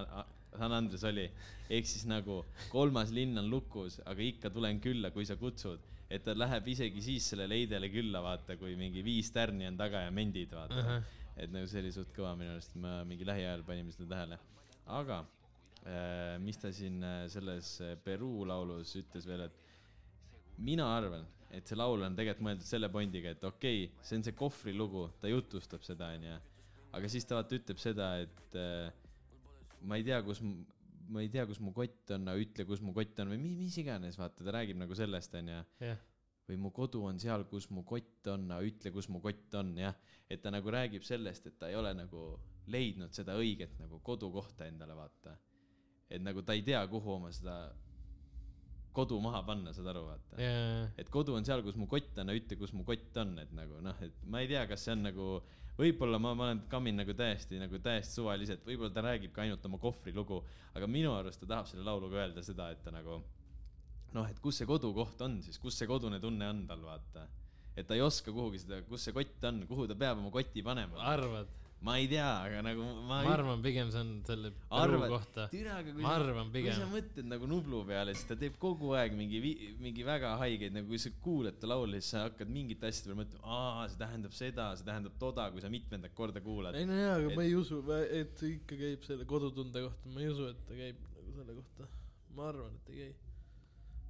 San 0.59 0.73
Andres 0.73 1.05
oli. 1.05 1.29
ehk 1.71 1.87
siis 1.87 2.05
nagu 2.11 2.43
kolmas 2.73 3.13
linn 3.15 3.39
on 3.39 3.51
lukus, 3.51 4.01
aga 4.05 4.23
ikka 4.23 4.51
tulen 4.51 4.81
külla, 4.81 5.11
kui 5.11 5.25
sa 5.25 5.37
kutsud. 5.37 5.81
Et 6.11 6.25
ta 6.25 6.35
läheb 6.37 6.69
isegi 6.75 7.03
siis 7.05 7.29
sellele 7.33 7.59
Heidele 7.61 7.89
külla, 7.93 8.23
vaata, 8.25 8.59
kui 8.61 8.75
mingi 8.79 9.05
viis 9.05 9.31
tärni 9.35 9.69
on 9.69 9.79
taga 9.79 10.05
ja 10.07 10.11
mendid, 10.15 10.53
vaata 10.53 10.81
uh. 10.81 10.91
-huh. 10.91 11.21
et 11.37 11.53
nagu 11.53 11.67
see 11.71 11.83
oli 11.83 11.93
suht 11.93 12.13
kõva 12.17 12.35
minu 12.39 12.55
arust, 12.55 12.75
ma 12.77 13.03
mingi 13.05 13.27
lähiajal 13.27 13.65
panime 13.67 13.93
seda 13.93 14.09
tähele. 14.15 14.39
aga 14.87 15.25
äh, 15.87 16.39
mis 16.39 16.59
ta 16.59 16.73
siin 16.73 17.03
äh, 17.03 17.29
selles 17.29 17.81
äh, 17.81 17.97
Peruu 18.05 18.47
laulus 18.47 18.97
ütles 18.97 19.27
veel, 19.27 19.47
et 19.49 19.53
mina 20.59 20.87
arvan, 20.97 21.27
et 21.51 21.67
see 21.67 21.77
laul 21.77 22.03
on 22.03 22.17
tegelikult 22.17 22.47
mõeldud 22.49 22.69
selle 22.69 22.89
pointiga, 22.89 23.31
et 23.31 23.45
okei 23.45 23.85
okay,, 23.85 24.03
see 24.03 24.19
on 24.19 24.25
see 24.27 24.37
kohvri 24.37 24.75
lugu, 24.75 25.09
ta 25.21 25.29
jutustab 25.29 25.83
seda, 25.83 26.13
onju. 26.19 26.37
aga 26.93 27.09
siis 27.09 27.25
ta 27.25 27.41
vaata 27.41 27.57
ütleb 27.57 27.81
seda, 27.83 28.11
et 28.23 28.59
äh, 28.61 28.93
ma 29.83 29.99
ei 29.99 30.05
tea, 30.07 30.21
kus, 30.23 30.43
ma 31.13 31.23
ei 31.25 31.31
tea, 31.33 31.45
kus 31.49 31.61
mu 31.61 31.73
kott 31.77 32.15
on, 32.17 32.29
aga 32.31 32.41
ütle, 32.41 32.67
kus 32.69 32.83
mu 32.85 32.95
kott 32.97 33.21
on 33.23 33.33
või 33.35 33.41
mi, 33.43 33.55
mis 33.59 33.77
iganes, 33.81 34.19
vaata, 34.21 34.45
ta 34.45 34.55
räägib 34.57 34.79
nagu 34.81 34.97
sellest, 34.99 35.35
onju. 35.41 35.61
jah, 35.85 36.03
või 36.49 36.59
mu 36.61 36.71
kodu 36.77 37.03
on 37.09 37.21
seal, 37.21 37.47
kus 37.49 37.71
mu 37.73 37.85
kott 37.89 38.29
on, 38.33 38.47
aga 38.53 38.69
ütle, 38.69 38.93
kus 38.95 39.09
mu 39.13 39.21
kott 39.25 39.57
on, 39.61 39.73
jah. 39.81 39.97
et 40.29 40.43
ta 40.45 40.53
nagu 40.53 40.73
räägib 40.73 41.05
sellest, 41.07 41.49
et 41.49 41.59
ta 41.61 41.71
ei 41.73 41.79
ole 41.79 41.95
nagu 41.97 42.27
leidnud 42.73 43.13
seda 43.17 43.37
õiget 43.41 43.79
nagu 43.81 44.01
kodukohta 44.05 44.69
endale, 44.69 44.97
vaata. 44.97 45.37
et 46.09 46.23
nagu 46.23 46.43
ta 46.43 46.57
ei 46.57 46.63
tea, 46.65 46.85
kuhu 46.89 47.17
oma 47.19 47.33
seda 47.33 47.59
kodu 48.95 49.19
maha 49.23 49.43
panna, 49.47 49.75
saad 49.75 49.91
aru, 49.91 50.07
vaata. 50.09 50.39
ja, 50.41 50.87
et 51.01 51.11
kodu 51.13 51.35
on 51.37 51.47
seal, 51.47 51.63
kus 51.67 51.77
mu 51.81 51.89
kott 51.91 52.19
on, 52.23 52.33
ütle, 52.35 52.59
kus 52.61 52.73
mu 52.77 52.87
kott 52.87 53.21
on, 53.21 53.37
et 53.43 53.53
nagu 53.57 53.81
noh, 53.85 54.01
et 54.05 54.25
ma 54.31 54.43
ei 54.45 54.51
tea, 54.51 54.65
kas 54.71 54.87
see 54.87 54.95
on 54.95 55.05
nagu, 55.09 55.29
võib-olla 55.79 56.21
ma, 56.23 56.35
ma 56.39 56.49
olen 56.49 56.65
kammin 56.71 57.01
nagu 57.03 57.17
täiesti 57.19 57.59
nagu 57.59 57.81
täiesti 57.83 58.21
suvaliselt, 58.21 58.67
võib-olla 58.67 58.95
ta 58.95 59.05
räägibki 59.07 59.43
ainult 59.45 59.65
oma 59.67 59.81
kohvri 59.83 60.15
lugu, 60.15 60.41
aga 60.79 60.89
minu 60.91 61.15
arust 61.17 61.43
ta 61.43 61.51
tahab 61.57 61.71
selle 61.71 61.87
lauluga 61.87 62.23
öelda 62.23 62.45
seda, 62.47 62.71
et 62.75 62.85
ta 62.87 62.95
nagu 62.95 63.19
noh, 64.15 64.29
et 64.31 64.39
kus 64.43 64.61
see 64.61 64.69
kodukoht 64.69 65.21
on 65.27 65.41
siis, 65.45 65.59
kus 65.63 65.79
see 65.79 65.91
kodune 65.91 66.21
tunne 66.23 66.47
on 66.51 66.63
tal, 66.69 66.87
vaata. 66.87 67.27
et 67.75 67.87
ta 67.89 67.99
ei 67.99 68.05
oska 68.05 68.33
kuhugi 68.33 68.63
seda, 68.63 68.81
kus 68.87 69.09
see 69.09 69.17
kott 69.17 69.51
on, 69.51 69.65
kuhu 69.71 69.89
ta 69.91 69.99
peab 69.99 70.23
oma 70.23 70.31
koti 70.35 70.63
panema. 70.63 71.03
arvad? 71.15 71.51
Ma 71.85 71.97
ei 72.01 72.07
tea, 72.09 72.29
aga 72.47 72.61
nagu 72.65 72.85
ma, 73.05 73.19
ma 73.27 73.33
arvan, 73.35 73.61
pigem 73.65 73.91
see 73.93 74.01
on 74.01 74.13
selle 74.25 74.51
arvad 74.73 75.11
kohta. 75.13 75.43
ma 75.53 76.09
sa- 76.09 76.15
arvan 76.17 76.49
kui 76.53 76.63
sa 76.73 76.79
pigem. 76.81 76.93
mõtled 76.95 77.27
nagu 77.33 77.49
Nublu 77.51 77.83
peale, 77.91 78.15
siis 78.17 78.25
ta 78.31 78.37
teeb 78.41 78.57
kogu 78.63 78.95
aeg 78.97 79.13
mingi, 79.19 79.41
mingi 79.85 80.07
väga 80.07 80.31
haigeid, 80.41 80.73
nagu 80.79 80.89
kui 80.89 80.99
sa 81.05 81.11
kuulad 81.27 81.59
ta 81.61 81.69
laule, 81.69 82.01
siis 82.01 82.11
sa 82.15 82.23
hakkad 82.29 82.49
mingite 82.49 82.89
asjade 82.89 83.11
peale 83.13 83.21
mõtlema, 83.21 83.45
aa, 83.59 83.89
see 83.93 84.01
tähendab 84.01 84.33
seda, 84.41 84.71
see 84.81 84.89
tähendab 84.89 85.19
toda, 85.21 85.51
kui 85.53 85.61
sa 85.61 85.69
mitmendat 85.69 86.15
korda 86.17 86.41
kuulad 86.41 86.75
ei. 86.81 86.87
no 86.89 86.97
jaa, 86.97 87.19
aga 87.21 87.29
Et- 87.31 87.37
ma 87.37 87.43
ei 87.45 87.55
usu, 87.55 87.83
et 88.23 88.39
see 88.41 88.55
ikka 88.57 88.81
käib 88.81 89.05
selle 89.05 89.25
kodutunde 89.29 89.85
kohta, 89.89 90.09
ma 90.15 90.21
ei 90.25 90.29
usu, 90.33 90.49
et 90.55 90.65
ta 90.67 90.73
käib 90.81 90.97
nagu 91.15 91.37
selle 91.37 91.53
kohta. 91.61 91.91
ma 92.35 92.49
arvan, 92.49 92.73
et 92.81 92.95
ei 92.95 92.97
käi. 93.05 93.15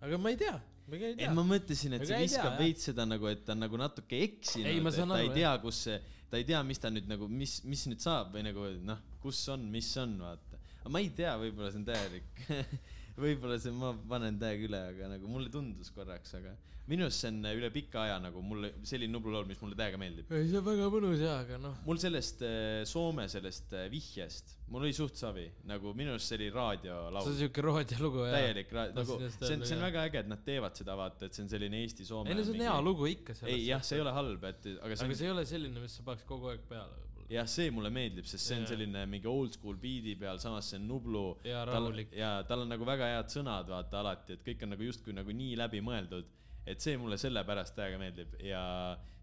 Aga 0.04 0.18
ma 0.20 0.32
ei 0.32 0.38
tea, 0.40 0.56
ma 0.88 0.98
ei 0.98 1.14
tea. 1.18 1.30
ma 1.36 1.44
mõtlesin, 1.48 1.96
et 1.96 2.06
see 2.08 2.20
viskab 2.24 2.58
veits 2.60 2.90
seda 2.90 3.06
nagu, 3.08 3.28
et 3.30 3.44
ta 3.46 3.54
on 3.56 3.64
nagu 3.64 3.80
natuke 3.80 4.20
eksinud, 4.26 4.68
et 4.68 4.98
ta 4.98 5.06
aru, 5.06 5.20
ei 5.22 5.32
tea, 5.34 5.52
kus 5.62 5.80
see, 5.88 6.00
ta 6.30 6.40
ei 6.40 6.48
tea, 6.48 6.60
mis 6.66 6.82
ta 6.82 6.92
nüüd 6.92 7.08
nagu, 7.10 7.28
mis, 7.30 7.60
mis 7.68 7.86
nüüd 7.90 8.04
saab 8.04 8.34
või 8.36 8.44
nagu 8.48 8.68
noh, 8.84 9.00
kus 9.22 9.40
on, 9.54 9.64
mis 9.72 9.88
on, 10.02 10.18
vaata. 10.24 10.60
aga 10.82 10.92
ma 10.92 11.02
ei 11.04 11.10
tea, 11.16 11.32
võib-olla 11.40 11.72
see 11.72 11.80
on 11.80 11.88
täielik, 11.88 12.44
võib-olla 13.20 13.58
see, 13.62 13.74
ma 13.74 13.94
panen 14.10 14.38
täiega 14.40 14.68
üle, 14.68 14.84
aga 14.92 15.10
nagu 15.16 15.30
mulle 15.30 15.52
tundus 15.52 15.92
korraks, 15.94 16.34
aga 16.40 16.54
minu 16.90 17.06
arust 17.06 17.22
see 17.22 17.30
on 17.32 17.46
üle 17.48 17.70
pika 17.72 18.02
aja 18.02 18.16
nagu 18.20 18.42
mulle 18.44 18.70
selline 18.84 19.14
Nublu 19.14 19.32
laul, 19.32 19.46
mis 19.48 19.60
mulle 19.62 19.76
täiega 19.78 19.96
meeldib. 20.00 20.28
ei, 20.36 20.48
see 20.50 20.58
on 20.60 20.66
väga 20.66 20.88
mõnus 20.92 21.22
jaa, 21.22 21.38
aga 21.44 21.58
noh. 21.62 21.78
mul 21.86 22.00
sellest 22.02 22.44
äh, 22.44 22.82
Soome 22.88 23.24
sellest 23.32 23.72
äh, 23.78 23.86
vihjest, 23.92 24.52
mul 24.68 24.84
oli 24.84 24.96
suht 24.96 25.16
savi, 25.20 25.46
nagu 25.70 25.94
minu 25.96 26.12
arust 26.12 26.28
see 26.28 26.38
oli 26.40 26.50
see 26.50 26.56
raadiolaul 26.58 27.20
on. 27.22 27.38
siuke 27.38 27.64
raadiolugu 27.64 28.26
jah. 28.26 28.36
täielik 28.36 28.76
ra-, 28.76 28.90
nagu 28.98 29.16
see 29.22 29.54
on, 29.54 29.64
see 29.64 29.78
on 29.78 29.86
väga 29.86 30.04
äge, 30.10 30.24
et 30.24 30.30
nad 30.34 30.44
teevad 30.44 30.76
seda, 30.80 30.98
vaata, 31.00 31.30
et 31.30 31.38
see 31.38 31.46
on 31.46 31.50
selline 31.54 31.80
Eesti-Soome. 31.86 32.28
ei 32.28 32.36
no 32.36 32.44
see 32.44 32.58
on 32.58 32.66
hea 32.66 32.76
lugu 32.90 33.08
ikka. 33.14 33.38
ei 33.48 33.64
jah, 33.70 33.84
see 33.86 33.96
ei 33.96 34.04
ole 34.04 34.14
halb, 34.18 34.44
et 34.50 34.70
aga 34.74 34.92
see 34.92 35.08
aga 35.08 35.20
see 35.22 35.30
ei 35.30 35.36
ole 35.38 35.48
selline, 35.48 35.86
mis 35.86 35.96
sa 36.00 36.04
paneks 36.10 36.28
kogu 36.28 36.52
aeg 36.52 36.68
peale. 36.68 37.00
jah, 37.34 37.48
see 37.50 37.70
mulle 37.74 37.90
meeldib, 37.94 38.26
sest 38.30 38.46
see 38.46 38.56
on 38.60 38.62
Jaa. 38.64 38.70
selline 38.74 39.02
mingi 39.10 39.26
old 39.30 39.52
school 39.56 39.76
beat'i 39.80 40.14
peal, 40.20 40.38
samas 40.42 40.68
see 40.70 40.78
on 40.80 40.86
Nublu. 40.90 41.24
ja 41.44 41.64
tal 41.64 41.72
rahulik. 41.88 42.12
ja 42.14 42.30
tal 42.48 42.62
on 42.64 42.70
nagu 42.74 42.86
väga 42.88 43.10
head 43.16 43.32
sõnad, 43.34 43.68
vaata 43.72 44.00
alati, 44.04 44.36
et 44.38 44.44
kõik 44.46 44.62
on 44.66 44.74
nagu 44.76 44.86
justkui 44.90 45.16
nagu 45.16 45.34
nii 45.34 45.56
läbimõeldud, 45.62 46.30
et 46.66 46.80
see 46.80 46.96
mulle 47.00 47.18
sellepärast 47.20 47.74
täiega 47.76 47.98
meeldib 48.00 48.38
ja 48.44 48.62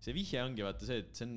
see 0.01 0.13
vihje 0.17 0.43
ongi 0.43 0.65
vaata 0.65 0.85
see, 0.85 0.99
et 1.05 1.15
see 1.17 1.25
on, 1.29 1.35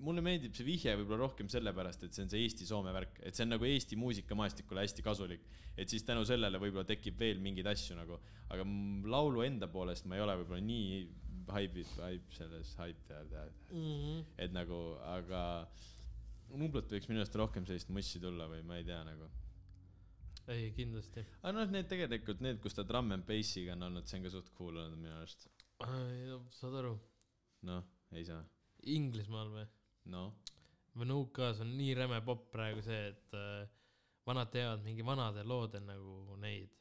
mulle 0.00 0.22
meeldib 0.24 0.54
see 0.56 0.64
vihje 0.64 0.94
võib-olla 1.00 1.26
rohkem 1.26 1.48
sellepärast, 1.52 2.04
et 2.06 2.14
see 2.16 2.22
on 2.24 2.30
see 2.32 2.44
Eesti-Soome 2.46 2.92
värk, 2.96 3.18
et 3.26 3.34
see 3.36 3.44
on 3.44 3.50
nagu 3.56 3.66
Eesti 3.68 3.98
muusikamaastikule 4.00 4.84
hästi 4.86 5.02
kasulik. 5.04 5.42
et 5.76 5.88
siis 5.88 6.02
tänu 6.04 6.24
sellele 6.28 6.58
võib-olla 6.60 6.84
tekib 6.88 7.18
veel 7.20 7.38
mingeid 7.40 7.66
asju 7.70 7.96
nagu, 7.96 8.18
aga 8.50 8.64
laulu 9.08 9.42
enda 9.46 9.68
poolest 9.68 10.04
ma 10.06 10.16
ei 10.16 10.22
ole 10.24 10.36
võib-olla 10.42 10.60
nii 10.64 11.08
haibis, 11.50 11.96
haib 11.98 12.26
selles, 12.36 12.74
haib 12.78 12.96
tead, 13.08 13.32
Mhm. 13.72 14.20
et 14.38 14.52
nagu, 14.52 14.96
aga 15.02 15.66
Nublut 16.58 16.90
võiks 16.90 17.08
minu 17.10 17.22
arust 17.22 17.36
rohkem 17.38 17.66
sellist 17.68 17.92
mussi 17.94 18.20
tulla 18.22 18.48
või 18.50 18.62
ma 18.66 18.78
ei 18.80 18.86
tea 18.86 19.00
nagu. 19.06 19.28
ei, 20.50 20.70
kindlasti. 20.74 21.24
aga 21.42 21.52
noh, 21.56 21.68
need 21.70 21.90
tegelikult 21.90 22.40
need, 22.42 22.60
kus 22.62 22.74
ta 22.74 22.84
Drum 22.86 23.12
and 23.14 23.26
Bassiga 23.28 23.76
on 23.76 23.86
olnud, 23.88 24.08
see 24.08 24.18
on 24.18 24.26
ka 24.26 24.32
suht 24.34 24.50
cool 24.56 24.80
olnud 24.82 24.98
minu 24.98 25.14
arust. 25.18 25.46
saad 26.58 26.78
aru, 26.82 26.96
noh, 27.68 27.84
ei 28.16 28.26
saa, 28.26 28.42
Inglismaal 28.96 29.52
või? 29.54 29.68
noh. 30.10 30.34
või 30.96 31.06
no 31.10 31.20
UK-s 31.26 31.62
on 31.62 31.76
nii 31.78 31.94
räme 31.98 32.18
popp 32.26 32.50
praegu 32.54 32.82
see, 32.82 33.12
et 33.12 33.38
äh, 33.38 33.68
vanad 34.26 34.50
teevad 34.52 34.82
mingi 34.84 35.06
vanade 35.06 35.44
loode 35.46 35.80
nagu 35.84 36.36
neid 36.40 36.79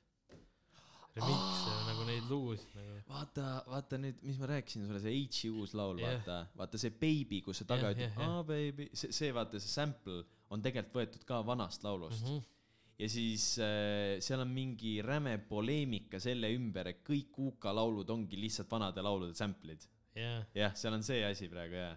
remix'e 1.25 1.73
oh. 1.73 1.81
nagu 1.89 2.05
neid 2.07 2.29
lugusid 2.31 2.75
nagu. 2.77 2.99
vaata, 3.09 3.47
vaata 3.69 3.99
nüüd, 4.01 4.21
mis 4.27 4.39
ma 4.41 4.49
rääkisin 4.53 4.85
sulle, 4.87 5.01
see 5.03 5.15
H-i 5.17 5.51
uus 5.53 5.75
laul 5.77 5.99
Jah. 6.01 6.15
yeah., 6.15 6.23
vaata, 6.25 6.61
vaata 6.61 6.81
see 6.81 6.95
Baby, 7.03 7.41
kus 7.45 7.61
see 7.61 7.69
taga 7.69 7.89
Jah, 7.89 7.97
ütleb 7.97 8.07
jah, 8.09 8.23
jah. 8.23 8.37
aa 8.37 8.47
baby, 8.47 8.89
see, 8.93 9.13
see 9.15 9.35
vaata 9.35 9.61
see 9.61 9.73
sample 9.73 10.23
on 10.49 10.65
tegelikult 10.65 11.01
võetud 11.01 11.27
ka 11.29 11.43
vanast 11.45 11.85
laulust 11.85 12.25
mm. 12.25 12.33
-hmm. 12.33 12.57
ja 13.03 13.11
siis 13.15 13.45
äh, 13.63 14.17
seal 14.23 14.43
on 14.45 14.51
mingi 14.53 14.97
räme 15.05 15.37
poleemika 15.49 16.21
selle 16.23 16.51
ümber, 16.55 16.93
et 16.93 17.03
kõik 17.05 17.37
UK 17.49 17.71
laulud 17.75 18.09
ongi 18.09 18.39
lihtsalt 18.39 18.71
vanade 18.71 19.05
laulude 19.05 19.37
sample'id 19.37 19.87
jah, 20.17 20.45
jah, 20.55 20.75
seal 20.77 20.95
on 20.97 21.05
see 21.05 21.23
asi 21.25 21.49
praegu 21.51 21.77
jaa. 21.79 21.95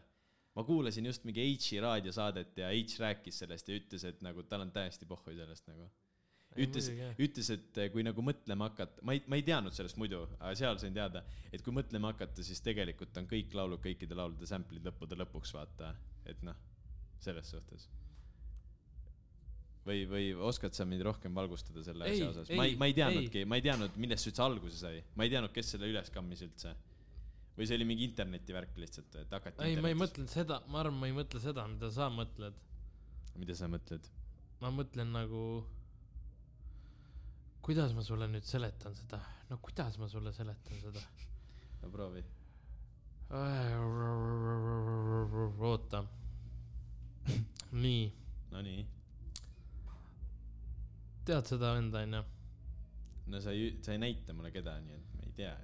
ma 0.57 0.65
kuulasin 0.69 1.07
just 1.09 1.25
mingi 1.25 1.45
H-i 1.55 1.81
raadiosaadet 1.81 2.59
ja 2.61 2.71
H 2.73 3.01
rääkis 3.01 3.43
sellest 3.45 3.69
ja 3.69 3.79
ütles, 3.79 4.05
et 4.05 4.21
nagu 4.25 4.45
tal 4.49 4.67
on 4.67 4.73
täiesti 4.73 5.09
pohhu 5.09 5.33
sellest 5.33 5.69
nagu. 5.71 5.89
Ütles 6.61 6.89
ütles, 7.17 7.49
et 7.55 7.79
eh, 7.81 7.89
kui 7.93 8.05
nagu 8.05 8.23
mõtlema 8.25 8.69
hakata, 8.69 9.01
ma 9.07 9.15
ei, 9.17 9.23
ma 9.31 9.39
ei 9.39 9.45
teadnud 9.47 9.73
sellest 9.73 9.97
muidu, 10.01 10.21
aga 10.37 10.53
seal 10.59 10.79
sain 10.83 10.93
teada, 10.97 11.23
et 11.49 11.65
kui 11.65 11.73
mõtlema 11.73 12.13
hakata, 12.13 12.45
siis 12.45 12.61
tegelikult 12.65 13.17
on 13.17 13.29
kõik 13.31 13.57
laulud 13.57 13.81
kõikide 13.85 14.19
laulude 14.19 14.49
sample'id 14.49 14.85
lõppude 14.85 15.17
lõpuks 15.23 15.55
vaata, 15.57 15.95
et 16.29 16.45
noh, 16.45 16.59
selles 17.25 17.49
suhtes. 17.55 17.89
või, 19.87 20.05
või 20.07 20.29
oskad 20.47 20.77
sa 20.77 20.85
mind 20.87 21.03
rohkem 21.09 21.35
valgustada 21.35 21.83
selle 21.83 22.07
Ei, 22.07 22.21
asja 22.21 22.31
osas? 22.31 22.53
ma 22.55 22.69
ei, 22.69 22.77
ma 22.79 22.87
ei 22.87 22.95
teadnudki, 23.01 23.45
ma 23.49 23.59
ei 23.59 23.65
teadnud, 23.65 23.97
millest 24.05 24.27
see 24.27 24.31
üldse 24.31 24.45
alguse 24.45 24.79
sai, 24.79 25.03
ma 25.17 25.27
ei 25.27 25.33
teadnud, 25.33 25.53
kes 25.57 25.73
selle 25.75 25.89
üles 25.91 26.13
kammis 26.15 26.45
üldse. 26.45 26.77
või 27.57 27.67
see 27.69 27.77
oli 27.81 27.87
mingi 27.89 28.07
internetivärk 28.11 28.77
lihtsalt, 28.77 29.17
et 29.25 29.33
hakati. 29.33 29.65
ei, 29.65 29.81
ma 29.81 29.89
ei. 29.89 29.97
mõtelnud 29.99 30.31
seda, 30.31 30.61
ma 30.69 30.85
arvan, 30.85 31.01
ma 31.01 31.09
ei 31.09 31.17
mõtle 31.17 31.41
seda, 31.41 31.65
mida 31.69 31.91
sa 31.91 32.13
mõtled. 32.13 32.61
mida 33.41 33.57
sa 33.57 33.73
mõtled? 33.73 34.13
ma 34.63 34.71
mõtlen 34.71 35.11
nagu, 35.17 35.43
kuidas 37.63 37.93
ma 37.95 38.03
sulle 38.03 38.27
nüüd 38.31 38.47
seletan 38.47 38.95
seda, 38.99 39.21
no 39.51 39.59
kuidas 39.63 39.99
ma 40.03 40.09
sulle 40.11 40.33
seletan 40.35 40.81
seda? 40.83 41.03
no 41.83 41.91
proovi. 41.91 42.23
oota. 45.71 46.03
nii, 47.73 48.03
Nonii, 48.53 48.83
tead 51.25 51.47
seda 51.53 51.73
venda 51.79 52.03
onju? 52.03 52.23
no 53.31 53.41
sa 53.41 53.55
ei, 53.55 53.71
sa 53.83 53.95
ei 53.95 54.03
näita 54.03 54.35
mulle 54.35 54.51
keda, 54.53 54.77
nii 54.83 54.99
et 54.99 55.15
ma 55.17 55.23
ei 55.29 55.33
tea. 55.39 55.55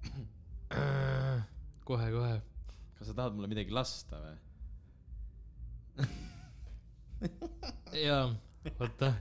kohe, 1.88 2.12
kohe. 2.12 2.36
kas 2.98 3.08
sa 3.08 3.16
tahad 3.16 3.34
mulle 3.38 3.48
midagi 3.50 3.72
lasta 3.74 4.20
või? 4.20 4.38
jaa, 8.04 8.24
oota. 8.76 9.14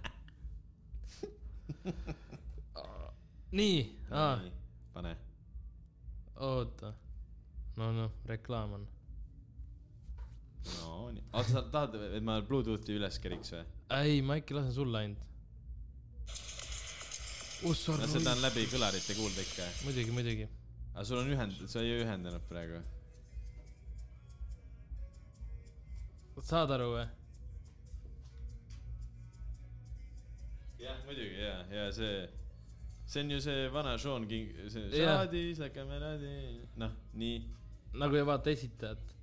nii, 3.60 3.80
aa, 4.12 4.40
pane. 4.94 5.16
oota. 6.36 6.94
no 7.78 7.92
noh, 7.96 8.12
reklaam 8.26 8.74
on. 8.78 8.86
no 10.76 11.10
nii, 11.16 11.26
oota, 11.34 11.50
sa 11.50 11.66
tahad, 11.74 11.98
et 12.10 12.24
ma 12.26 12.40
Bluetoothi 12.46 12.98
üles 13.00 13.20
keriks 13.24 13.54
või? 13.56 13.66
ei, 14.00 14.22
ma 14.22 14.40
äkki 14.42 14.58
lasen 14.58 14.76
sulle 14.76 15.04
ainult. 15.04 15.26
no 17.64 18.08
seda 18.14 18.36
on 18.38 18.44
läbi 18.46 18.66
kõlarite 18.72 19.18
kuulda 19.18 19.46
ikka. 19.46 19.70
muidugi, 19.88 20.16
muidugi. 20.16 20.50
aga 20.94 21.06
sul 21.12 21.22
on 21.24 21.36
ühend-, 21.36 21.62
sa 21.72 21.84
ei 21.86 22.02
ühendanud 22.04 22.50
praegu. 22.50 22.84
saad 26.50 26.72
aru 26.72 26.94
või? 26.96 27.08
jah, 30.80 30.98
muidugi 31.06 31.40
ja, 31.44 31.56
ja 31.74 31.86
see, 31.96 32.28
see 33.10 33.24
on 33.24 33.32
ju 33.36 33.40
see 33.44 33.70
vana 33.74 33.98
Sean 33.98 34.28
King, 34.28 34.52
see 34.72 34.84
like 35.60 35.78
a 35.80 35.86
melody, 35.86 36.60
noh, 36.80 36.92
nii. 37.14 37.40
nagu 38.00 38.16
ei 38.20 38.26
vaata 38.28 38.52
esitajat. 38.54 39.16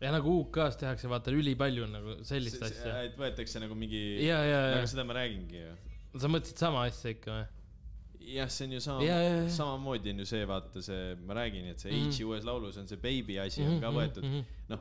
ja 0.00 0.12
nagu 0.12 0.38
UK-s 0.42 0.76
tehakse 0.80 1.08
vaata 1.08 1.32
ülipalju 1.32 1.86
nagu 1.88 2.16
sellist 2.26 2.62
asja. 2.62 2.98
et 3.08 3.16
võetakse 3.18 3.60
nagu 3.62 3.74
mingi, 3.78 4.02
ja, 4.26 4.40
ja, 4.44 4.58
nagu 4.74 4.82
ja, 4.84 4.88
seda 4.92 5.04
ma 5.08 5.16
räägingi 5.16 5.62
ju. 5.62 5.76
sa 6.20 6.28
mõtlesid 6.32 6.60
sama 6.60 6.84
asja 6.88 7.14
ikka 7.16 7.32
või? 7.38 7.46
jah, 8.36 8.48
see 8.52 8.66
on 8.68 8.72
ju 8.76 8.80
sama 8.84 9.04
Ja, 9.06 9.16
ja, 9.22 9.34
ja., 9.40 9.48
samamoodi 9.56 10.12
on 10.12 10.20
ju 10.24 10.28
see, 10.28 10.44
vaata 10.50 10.82
see, 10.84 11.14
ma 11.28 11.36
räägin, 11.38 11.68
et 11.72 11.80
see 11.80 11.92
Mhm. 11.94 12.10
H-i 12.12 12.24
uues 12.28 12.44
laulus 12.44 12.76
on 12.80 12.88
see 12.90 12.96
baby 13.00 13.38
asi 13.40 13.62
on 13.64 13.80
ka 13.80 13.90
Mhm, 13.90 13.98
võetud 14.00 14.24
mhm. 14.26 14.42
noh, 14.68 14.80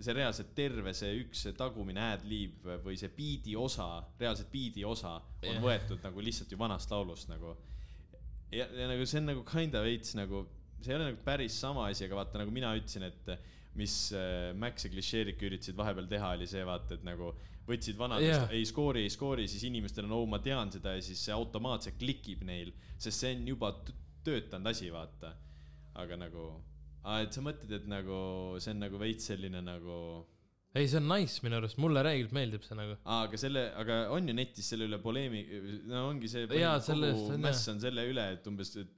see 0.00 0.14
reaalselt 0.16 0.52
terve 0.56 0.92
see 0.96 1.14
üks 1.22 1.46
tagumine 1.56 2.02
ad-lib 2.12 2.66
või 2.84 2.98
see 3.00 3.10
biidi 3.16 3.56
osa, 3.56 4.02
reaalselt 4.20 4.50
biidi 4.52 4.84
osa 4.84 5.16
on 5.16 5.48
Jah. 5.48 5.62
võetud 5.62 6.04
nagu 6.04 6.24
lihtsalt 6.24 6.52
ju 6.52 6.58
vanast 6.60 6.92
laulust 6.92 7.30
nagu. 7.32 7.56
ja, 8.52 8.66
ja 8.66 8.88
nagu 8.90 9.06
see 9.08 9.22
on 9.22 9.30
nagu 9.32 9.44
kinda 9.48 9.82
veits 9.84 10.16
nagu, 10.18 10.44
see 10.80 10.92
ei 10.92 10.98
ole 10.98 11.10
nagu 11.10 11.22
päris 11.24 11.56
sama 11.60 11.88
asi, 11.90 12.04
aga 12.06 12.20
vaata 12.20 12.42
nagu 12.42 12.52
mina 12.54 12.74
ütlesin, 12.76 13.08
et 13.08 13.36
mis 13.76 13.96
äh, 14.16 14.52
Max 14.56 14.86
ja 14.86 14.92
Klišeerik 14.92 15.42
üritasid 15.44 15.76
vahepeal 15.76 16.08
teha, 16.08 16.32
oli 16.36 16.48
see 16.48 16.64
vaata, 16.64 16.96
et 16.96 17.04
nagu 17.04 17.32
võtsid 17.66 17.98
vanadest 17.98 18.30
yeah., 18.30 18.52
ei 18.54 18.64
skoori, 18.68 19.02
ei 19.04 19.12
skoori, 19.12 19.46
siis 19.50 19.64
inimestel 19.68 20.06
on, 20.06 20.14
oo 20.20 20.28
ma 20.30 20.38
tean 20.42 20.70
seda 20.72 20.94
ja 20.96 21.02
siis 21.04 21.20
see 21.26 21.34
automaatselt 21.34 21.98
klikib 22.00 22.44
neil, 22.46 22.72
sest 22.94 23.24
see 23.24 23.34
on 23.36 23.48
juba 23.50 23.72
töötanud 24.26 24.70
asi, 24.70 24.90
vaata. 24.92 25.34
aga 25.96 26.18
nagu, 26.20 26.50
et 27.22 27.36
sa 27.36 27.44
mõtled, 27.44 27.72
et 27.78 27.86
nagu 27.90 28.16
see 28.62 28.74
on 28.74 28.82
nagu 28.82 29.00
veits 29.02 29.30
selline 29.30 29.62
nagu, 29.64 29.98
ei, 30.76 30.88
see 30.90 31.00
on 31.00 31.08
nice 31.08 31.44
minu 31.44 31.60
arust, 31.60 31.78
mulle 31.82 32.02
räigelt 32.04 32.34
meeldib 32.36 32.66
see 32.66 32.78
nagu. 32.78 32.98
aga 33.16 33.40
selle, 33.40 33.66
aga 33.80 34.02
on 34.14 34.28
ju 34.28 34.36
netis 34.36 34.70
selle 34.72 34.88
üle 34.90 35.00
poleemi-, 35.02 35.46
no 35.88 36.08
ongi 36.10 36.30
see, 36.32 36.48
kogu 36.50 36.62
on, 36.96 37.42
mäss 37.46 37.66
on 37.72 37.82
selle 37.82 38.04
üle, 38.10 38.30
et 38.36 38.50
umbes, 38.50 38.74
et 38.82 38.94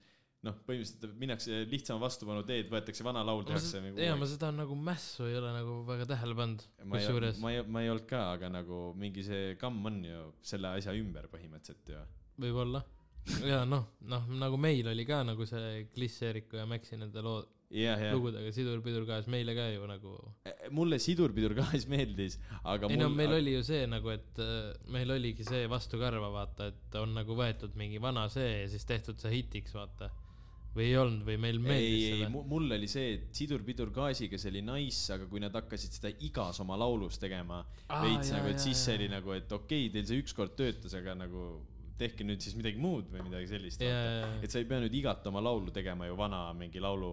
noh, 0.46 0.54
põhimõtteliselt 0.66 1.16
minnakse 1.18 1.62
lihtsama 1.70 2.02
vastupanu 2.04 2.44
teed, 2.46 2.68
võetakse 2.70 3.04
vana 3.06 3.24
laul, 3.26 3.42
tehakse 3.46 3.80
nagu 3.82 3.98
ja 4.02 4.14
ma 4.18 4.28
seda 4.30 4.52
nagu 4.54 4.76
mässu 4.78 5.26
ei 5.26 5.38
ole 5.40 5.50
nagu 5.56 5.80
väga 5.88 6.06
tähele 6.12 6.36
pannud, 6.38 6.62
ma 6.84 7.00
ei, 7.00 7.06
kusjuures 7.06 7.40
ma 7.42 7.52
ei, 7.54 7.64
ma 7.66 7.82
ei 7.82 7.90
olnud 7.90 8.06
ka, 8.10 8.22
aga 8.36 8.50
nagu 8.54 8.82
mingi 8.98 9.24
see 9.26 9.56
kamm 9.60 9.90
on 9.90 9.98
ju 10.06 10.22
selle 10.52 10.70
asja 10.78 10.94
ümber 10.98 11.26
põhimõtteliselt 11.32 11.90
ju. 11.90 12.04
võib-olla. 12.44 12.84
ja 13.50 13.64
noh, 13.66 13.90
noh 14.06 14.30
nagu 14.38 14.60
meil 14.62 14.86
oli 14.92 15.06
ka 15.08 15.24
nagu 15.26 15.46
see 15.48 15.88
Kliss-Eeriku 15.94 16.60
ja 16.62 16.68
Maxi 16.70 17.00
nende 17.00 17.24
loo, 17.24 17.42
jah, 17.70 18.00
jah. 18.00 18.14
lugudega 18.16 18.52
Sidur-pidur 18.54 19.04
kaas, 19.08 19.26
meile 19.30 19.54
ka 19.56 19.66
ju 19.72 19.88
nagu. 19.88 20.14
mulle 20.74 20.98
sidurpidur 21.02 21.54
ka 21.58 21.66
siis 21.74 21.88
meeldis, 21.94 22.38
aga 22.64 22.88
ei 22.88 22.96
mul 22.96 23.04
no 23.04 23.10
meil 23.16 23.34
oli 23.38 23.56
ju 23.56 23.64
see 23.66 23.82
nagu, 23.90 24.12
et 24.14 24.40
äh, 24.42 24.70
meil 24.94 25.12
oligi 25.12 25.46
see 25.46 25.66
vastukarva, 25.70 26.30
vaata, 26.32 26.70
et 26.72 26.98
on 27.00 27.12
nagu 27.16 27.36
võetud 27.38 27.76
mingi 27.80 28.00
vana 28.00 28.28
see 28.32 28.62
ja 28.62 28.72
siis 28.72 28.88
tehtud 28.88 29.20
see 29.20 29.36
hitiks, 29.36 29.76
vaata. 29.76 30.10
või 30.76 30.90
ei 30.90 30.96
olnud 31.00 31.24
või 31.26 31.38
meil 31.40 31.58
ei, 31.58 31.64
meeldis 31.68 32.04
ei, 32.08 32.20
see? 32.24 32.44
mul 32.52 32.76
oli 32.78 32.88
see, 32.88 33.14
et 33.18 33.42
sidurpidur 33.42 33.92
gaasiga, 33.92 34.40
see 34.40 34.52
oli 34.54 34.64
nice, 34.64 35.06
aga 35.12 35.28
kui 35.28 35.42
nad 35.42 35.56
hakkasid 35.56 36.00
seda 36.00 36.12
igas 36.24 36.60
oma 36.64 36.76
laulus 36.80 37.20
tegema 37.20 37.64
Aa, 37.88 38.04
veits 38.04 38.30
jaa, 38.30 38.38
nagu, 38.38 38.52
et 38.52 38.60
jaa, 38.60 38.68
siis 38.68 38.84
jaa. 38.86 38.96
oli 38.96 39.10
nagu, 39.12 39.34
et 39.36 39.52
okei 39.52 39.88
okay,, 39.88 39.96
teil 39.96 40.08
see 40.08 40.22
ükskord 40.24 40.56
töötas, 40.56 40.96
aga 40.96 41.16
nagu 41.18 41.50
tehke 41.98 42.26
nüüd 42.26 42.42
siis 42.44 42.54
midagi 42.58 42.78
muud 42.80 43.10
või 43.12 43.24
midagi 43.26 43.50
sellist. 43.50 43.82
ja, 43.82 44.30
et 44.42 44.52
sa 44.52 44.62
ei 44.62 44.68
pea 44.70 44.80
nüüd 44.82 44.94
igat 44.94 45.26
oma 45.30 45.42
laulu 45.44 45.74
tegema 45.74 46.06
ju 46.06 46.16
vana 46.18 46.46
mingi 46.56 46.82
laulu 46.82 47.12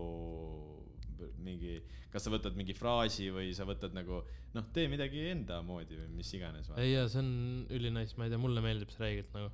mingi, 1.45 1.75
kas 2.13 2.25
sa 2.25 2.33
võtad 2.33 2.55
mingi 2.57 2.75
fraasi 2.75 3.29
või 3.33 3.51
sa 3.55 3.67
võtad 3.67 3.93
nagu 3.95 4.21
noh, 4.55 4.65
tee 4.75 4.87
midagi 4.91 5.27
enda 5.31 5.59
moodi 5.65 5.99
või 5.99 6.09
mis 6.19 6.31
iganes. 6.37 6.71
ei 6.79 6.93
ja 6.93 7.05
see 7.11 7.21
on 7.21 7.29
ülinais, 7.75 8.15
ma 8.19 8.27
ei 8.27 8.33
tea, 8.33 8.41
mulle 8.41 8.63
meeldib 8.65 8.91
see 8.93 9.03
räigelt 9.03 9.35
nagu. 9.35 9.51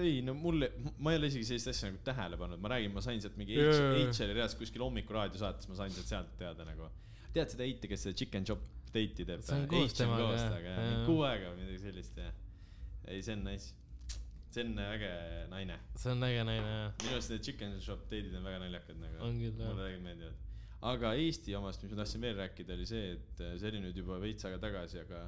ei 0.00 0.20
no 0.26 0.34
mulle, 0.38 0.70
ma 0.98 1.14
ei 1.14 1.20
ole 1.20 1.30
isegi 1.32 1.48
sellist 1.52 1.72
asja 1.72 1.90
nagu 1.90 2.02
tähele 2.06 2.40
pannud, 2.40 2.62
ma 2.62 2.74
räägin, 2.74 2.94
ma 2.96 3.04
sain 3.04 3.22
sealt 3.22 3.38
mingi 3.40 3.56
Jaa, 3.56 3.70
jaa, 3.70 3.94
jaa. 3.98 4.10
HL-i 4.12 4.36
reast 4.38 4.58
kuskil 4.60 4.84
hommikuraadios 4.86 5.42
saates, 5.44 5.70
ma 5.70 5.78
sain 5.80 5.94
sealt 5.94 6.12
sealt 6.12 6.36
teada 6.40 6.66
nagu. 6.68 6.90
tead 7.34 7.52
seda 7.52 7.66
Heiti, 7.66 7.90
kes 7.90 8.06
seda 8.06 8.18
Chicken 8.22 8.46
Chop 8.46 8.62
date'i 8.90 9.26
teeb? 9.26 9.42
See 9.46 9.56
on 9.56 9.68
koos 9.70 9.98
temaga, 9.98 10.30
jah. 10.34 10.56
Jaa, 10.58 10.78
jaa. 10.78 11.04
kuu 11.08 11.26
aega 11.26 11.52
või 11.52 11.64
midagi 11.64 11.84
sellist 11.86 12.18
jah. 12.18 12.34
ei, 13.06 13.22
see 13.22 13.36
on 13.38 13.46
nice. 13.46 13.74
See 14.50 14.64
on 14.66 14.78
äge 14.78 15.10
naine. 15.50 15.78
see 15.96 16.12
on 16.12 16.22
äge 16.26 16.44
naine 16.44 16.70
jah. 16.70 16.92
minu 17.02 17.16
arust 17.16 17.30
need 17.30 17.44
Chicken 17.46 17.80
Shop 17.80 18.06
date'id 18.10 18.36
on 18.38 18.46
väga 18.48 18.62
naljakad 18.64 18.98
nagu. 18.98 19.18
Mulle 19.20 19.82
väga 19.82 20.00
meeldivad. 20.06 20.38
aga 20.92 21.12
Eesti 21.24 21.54
omast, 21.58 21.82
mis 21.82 21.92
ma 21.92 22.00
tahtsin 22.02 22.24
veel 22.24 22.36
rääkida, 22.40 22.74
oli 22.74 22.86
see, 22.88 23.12
et 23.16 23.42
äh, 23.44 23.56
see 23.60 23.70
oli 23.70 23.82
nüüd 23.84 24.00
juba 24.02 24.18
veits 24.22 24.48
aega 24.48 24.58
tagasi, 24.66 25.02
aga 25.04 25.26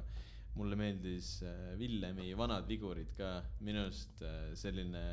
mulle 0.57 0.77
meeldis 0.77 1.35
äh, 1.45 1.77
Villemi 1.79 2.33
Vanad 2.37 2.67
vigurid 2.69 3.13
ka, 3.17 3.35
minu 3.61 3.85
arust 3.85 4.21
äh, 4.25 4.51
selline 4.59 5.05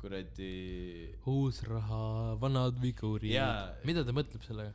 kuradi, 0.00 1.14
uus 1.30 1.62
raha, 1.64 2.34
vanad 2.40 2.80
vigurid 2.80 3.32
Jaa. 3.32 3.70
mida 3.88 4.02
ta 4.04 4.12
mõtleb 4.12 4.42
sellega? 4.44 4.74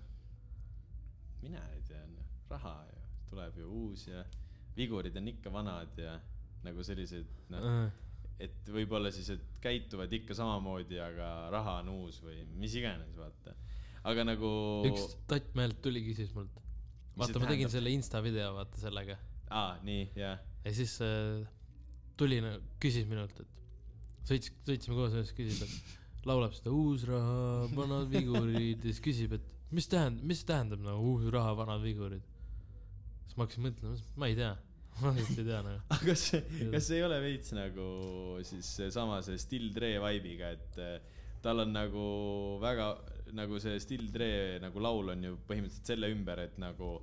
mina 1.44 1.62
ei 1.76 1.84
tea, 1.88 2.02
noh, 2.10 2.32
raha 2.50 2.76
ju, 2.88 3.04
tuleb 3.30 3.60
ju 3.62 3.68
uus 3.84 4.08
ja 4.08 4.24
vigurid 4.78 5.18
on 5.20 5.30
ikka 5.30 5.52
vanad 5.54 6.00
ja 6.02 6.16
nagu 6.66 6.84
sellised, 6.86 7.28
noh, 7.54 7.90
et 8.40 8.72
võib-olla 8.72 9.12
siis, 9.14 9.30
et 9.36 9.60
käituvad 9.64 10.14
ikka 10.16 10.38
samamoodi, 10.38 11.00
aga 11.04 11.30
raha 11.54 11.80
on 11.84 11.92
uus 11.98 12.22
või 12.24 12.42
mis 12.60 12.76
iganes, 12.80 13.12
vaata. 13.20 13.56
aga 14.10 14.26
nagu. 14.28 14.50
üks 14.90 15.16
tatt 15.30 15.54
mehelt 15.60 15.82
tuli, 15.84 16.04
küsis 16.08 16.34
mult. 16.36 16.56
Vaata, 17.20 17.42
ma 17.42 17.50
tegin 17.52 17.72
selle 17.72 17.92
insta 17.92 18.22
video, 18.24 18.54
vaata 18.56 18.80
sellega. 18.80 19.18
aa, 19.50 19.80
nii, 19.84 20.12
jah. 20.20 20.40
ja 20.64 20.76
siis 20.76 20.96
äh, 21.04 21.44
tuli, 22.20 22.40
küsis 22.80 23.08
minult, 23.10 23.40
et 23.44 23.60
sõits, 24.30 24.52
sõitsime 24.68 24.98
koos 24.98 25.34
küsib, 25.36 25.64
et 25.66 26.28
laulab 26.28 26.56
seda 26.56 26.72
uus 26.76 27.06
raha, 27.08 27.68
vanad 27.76 28.10
vigurid 28.12 28.84
ja 28.84 28.92
siis 28.92 29.04
küsib, 29.04 29.36
et 29.40 29.76
mis 29.76 29.88
tähendab, 29.90 30.26
mis 30.32 30.44
tähendab 30.48 30.84
nagu 30.84 31.14
uus 31.14 31.28
raha, 31.34 31.54
vanad 31.58 31.84
vigurid. 31.84 32.26
siis 33.26 33.38
ma 33.38 33.46
hakkasin 33.46 33.68
mõtlema, 33.68 34.00
ma 34.20 34.30
ei 34.30 34.38
tea, 34.40 34.54
ma 35.04 35.14
lihtsalt 35.16 35.42
ei 35.42 35.48
tea 35.48 35.62
nagu. 35.66 35.84
aga 35.96 36.02
kas 36.10 36.26
see, 36.32 36.42
kas 36.74 36.90
ei 36.96 37.04
ole 37.06 37.22
veits 37.24 37.54
nagu 37.58 37.88
siis 38.48 38.74
seesama 38.82 39.22
see 39.26 39.40
Still 39.42 39.70
Dre 39.76 39.96
vibe'iga, 40.04 40.52
et 40.58 40.82
eh, 40.84 41.22
tal 41.44 41.64
on 41.66 41.74
nagu 41.76 42.10
väga 42.64 42.92
nagu 43.38 43.60
see 43.62 43.80
Still 43.84 44.10
Dre 44.14 44.60
nagu 44.64 44.82
laul 44.84 45.14
on 45.14 45.24
ju 45.30 45.38
põhimõtteliselt 45.48 45.94
selle 45.94 46.12
ümber, 46.14 46.44
et 46.48 46.60
nagu 46.62 46.98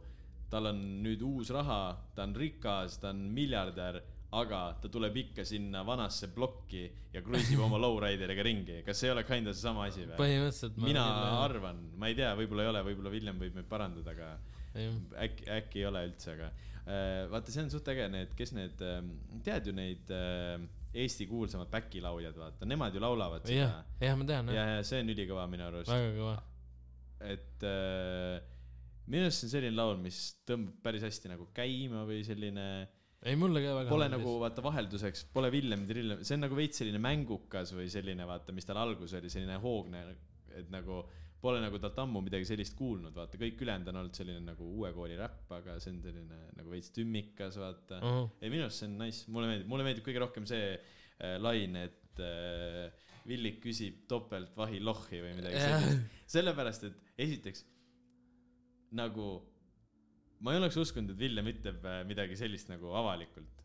tal 0.51 0.71
on 0.71 0.83
nüüd 1.03 1.23
uus 1.27 1.51
raha, 1.55 1.81
ta 2.15 2.27
on 2.27 2.35
rikas, 2.39 3.01
ta 3.03 3.11
on 3.11 3.25
miljardär, 3.35 3.99
aga 4.37 4.61
ta 4.83 4.91
tuleb 4.93 5.17
ikka 5.23 5.45
sinna 5.47 5.83
vanasse 5.87 6.29
plokki 6.35 6.85
ja 7.15 7.23
kruiisib 7.25 7.63
oma 7.63 7.79
lowrideriga 7.81 8.45
ringi. 8.47 8.83
kas 8.87 9.01
see 9.01 9.09
ei 9.11 9.15
ole 9.15 9.25
kinda 9.27 9.55
seesama 9.55 9.87
asi 9.87 10.05
või? 10.05 10.19
põhimõtteliselt. 10.19 10.79
mina. 10.83 11.07
arvan, 11.41 11.81
ma 11.97 12.11
ei 12.11 12.19
tea, 12.19 12.35
võib-olla 12.39 12.67
ei 12.67 12.73
ole, 12.75 12.85
võib-olla 12.91 13.15
Villem 13.15 13.43
võib 13.43 13.59
meid 13.59 13.69
parandada, 13.71 14.15
aga 14.15 14.31
äkki, 15.25 15.49
äkki 15.59 15.83
ei 15.83 15.89
ole 15.89 16.05
üldse, 16.11 16.35
aga 16.37 16.51
vaata, 16.87 17.53
see 17.53 17.65
on 17.65 17.71
suht 17.73 17.89
äge, 17.91 18.09
need, 18.13 18.35
kes 18.39 18.53
need, 18.55 18.83
tead 19.47 19.71
ju 19.71 19.77
neid 19.77 20.11
äh, 20.15 20.59
Eesti 20.97 21.27
kuulsamad 21.29 21.69
backilauljad, 21.69 22.37
vaata, 22.41 22.69
nemad 22.69 22.95
ju 22.95 23.03
laulavad 23.03 23.49
jah 23.51 23.73
seda., 23.73 24.05
jah, 24.07 24.19
ma 24.19 24.27
tean 24.29 24.53
ja 24.53 24.61
jah, 24.61 24.75
ja 24.79 24.85
see 24.87 25.01
on 25.03 25.11
ülikõva 25.13 25.49
minu 25.51 25.67
arust, 25.67 25.91
väga 25.93 26.13
kõva. 26.17 26.37
et 27.33 27.67
äh, 27.69 28.37
minu 29.11 29.27
arust 29.27 29.43
see 29.43 29.51
on 29.51 29.55
selline 29.57 29.77
laul, 29.77 29.99
mis 30.01 30.21
tõmbab 30.49 30.79
päris 30.87 31.05
hästi 31.09 31.35
nagu 31.35 31.51
käima 31.57 32.07
või 32.09 32.23
selline 32.27 32.69
ei, 33.27 33.35
mulle 33.41 33.63
ka 33.65 33.75
väga 33.81 33.91
Pole 33.91 34.07
nagu 34.13 34.37
vaata 34.39 34.63
vahelduseks, 34.63 35.27
pole 35.35 35.51
Villem 35.51 35.87
Trillem, 35.89 36.23
see 36.23 36.37
on 36.39 36.45
nagu 36.47 36.59
veits 36.59 36.79
selline 36.83 37.01
mängukas 37.03 37.73
või 37.75 37.89
selline 37.91 38.27
vaata, 38.29 38.55
mis 38.55 38.69
tal 38.69 38.79
alguses 38.79 39.19
oli 39.19 39.33
selline 39.33 39.57
hoogne, 39.63 40.03
et 40.57 40.71
nagu 40.73 41.03
pole 41.47 41.63
nagu 41.63 41.79
talt 41.83 41.99
ammu 42.03 42.23
midagi 42.27 42.49
sellist 42.49 42.77
kuulnud, 42.79 43.15
vaata 43.17 43.39
kõik 43.41 43.63
ülejäänud 43.63 43.93
on 43.93 44.01
olnud 44.03 44.19
selline 44.19 44.43
nagu 44.45 44.69
uue 44.81 44.93
kooli 44.97 45.17
räpp, 45.19 45.47
aga 45.59 45.79
see 45.83 45.95
on 45.95 46.03
selline 46.05 46.43
nagu 46.59 46.75
veits 46.75 46.93
tümmikas, 46.97 47.59
vaata 47.63 48.01
uh. 48.01 48.05
uh. 48.05 48.21
-huh. 48.21 48.29
ei 48.43 48.53
minu 48.53 48.67
arust 48.67 48.83
see 48.83 48.91
on 48.91 48.99
nice, 49.03 49.25
mulle 49.33 49.51
meeldib, 49.53 49.73
mulle 49.73 49.87
meeldib 49.87 50.07
kõige 50.09 50.23
rohkem 50.27 50.49
see 50.51 50.71
äh, 50.75 51.37
lain, 51.43 51.79
et 51.87 52.23
äh, 52.23 52.87
Villik 53.27 53.59
küsib 53.65 54.05
topelt 54.11 54.53
vahi 54.55 54.79
lohhi 54.79 55.19
või 55.23 55.33
midagi 55.41 55.59
sellist, 55.59 56.21
sellepärast 56.37 56.87
et 56.91 57.01
esiteks 57.27 57.65
nagu 58.95 59.31
ma 60.45 60.53
ei 60.53 60.61
oleks 60.61 60.77
uskunud, 60.81 61.15
et 61.15 61.21
Villem 61.21 61.51
ütleb 61.51 61.85
äh, 61.87 62.03
midagi 62.09 62.37
sellist 62.39 62.71
nagu 62.73 62.93
avalikult. 62.99 63.56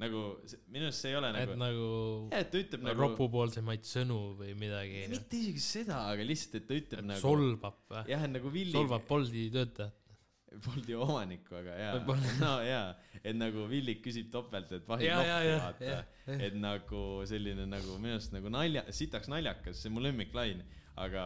Nagu 0.00 0.24
minu 0.72 0.88
arust 0.88 1.04
see 1.04 1.12
ei 1.12 1.18
ole 1.18 1.30
et 1.30 1.36
nagu, 1.36 1.56
nagu 1.60 1.86
jah, 2.32 2.42
et 2.42 2.50
ta 2.52 2.60
ütleb 2.62 2.84
nagu 2.86 3.04
ropupoolsemaid 3.04 3.86
sõnu 3.88 4.18
või 4.38 4.52
midagi. 4.58 5.06
mitte 5.12 5.40
isegi 5.40 5.64
seda, 5.64 6.02
aga 6.12 6.26
lihtsalt, 6.26 6.60
et 6.60 6.68
ta 6.68 6.78
ütleb 6.78 7.08
nagu 7.12 7.22
solvab 7.22 7.80
või? 7.90 8.04
jah, 8.14 8.28
et 8.28 8.34
nagu 8.36 8.52
Villi 8.54 8.76
solvab 8.76 9.08
Bolti 9.10 9.48
töötajat. 9.54 9.96
Bolti 10.64 10.96
omanikku, 10.98 11.54
aga 11.60 11.74
jaa 11.78 11.98
no 12.40 12.54
jaa, 12.66 12.86
et 13.20 13.36
nagu 13.36 13.68
Villik 13.70 14.00
küsib 14.02 14.32
topelt, 14.32 14.72
et 14.74 14.88
vahi 14.88 15.06
Jaa, 15.06 15.20
jaa, 15.22 15.42
lohhi, 15.44 15.50
jaa, 15.52 16.00
vaata 16.00 16.38
et 16.48 16.56
nagu 16.58 17.02
selline 17.30 17.66
nagu 17.70 17.98
minu 18.02 18.16
arust 18.16 18.34
nagu 18.34 18.50
nalja, 18.52 18.82
sitaks 18.94 19.30
naljakas, 19.30 19.78
see 19.78 19.92
on 19.92 19.98
mu 19.98 20.02
lemmiklain, 20.04 20.64
aga 21.00 21.24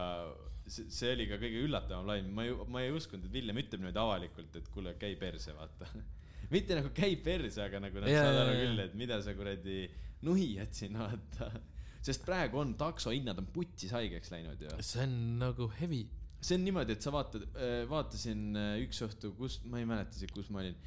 see, 0.67 0.87
see 0.93 1.13
oli 1.15 1.27
ka 1.29 1.39
kõige 1.41 1.63
üllatavam 1.65 2.09
lain, 2.09 2.29
ma 2.33 2.45
ei, 2.45 2.53
ma 2.69 2.83
ei 2.85 2.93
uskunud, 2.95 3.27
et 3.27 3.33
Villem 3.33 3.59
ütleb 3.61 3.81
niimoodi 3.81 4.01
avalikult, 4.01 4.59
et 4.59 4.69
kuule, 4.73 4.95
käi 5.01 5.15
perse, 5.19 5.55
vaata. 5.57 5.89
mitte 6.53 6.77
nagu 6.77 6.91
käi 6.95 7.15
perse, 7.23 7.63
aga 7.65 7.81
nagu 7.83 8.03
nad 8.03 8.11
saavad 8.11 8.41
aru 8.43 8.57
küll, 8.59 8.83
et 8.85 8.99
mida 8.99 9.21
sa 9.23 9.33
kuradi 9.37 9.85
nuhiad 10.25 10.75
siin, 10.75 10.99
vaata. 10.99 11.49
sest 12.05 12.25
praegu 12.25 12.61
on 12.61 12.75
taksohinnad 12.77 13.39
on 13.41 13.47
putsis 13.53 13.93
haigeks 13.95 14.29
läinud 14.33 14.61
ju 14.61 14.75
see 14.85 15.01
on 15.05 15.15
nagu 15.41 15.69
heavy. 15.79 16.03
see 16.41 16.59
on 16.59 16.65
niimoodi, 16.67 16.97
et 16.97 17.05
sa 17.05 17.13
vaatad, 17.13 17.47
vaatasin 17.89 18.45
äh, 18.61 18.77
üks 18.85 19.01
õhtu, 19.07 19.33
kus, 19.39 19.59
ma 19.69 19.81
ei 19.81 19.89
mäleta 19.89 20.17
isegi, 20.17 20.33
kus 20.35 20.51
ma 20.53 20.61
olin. 20.63 20.77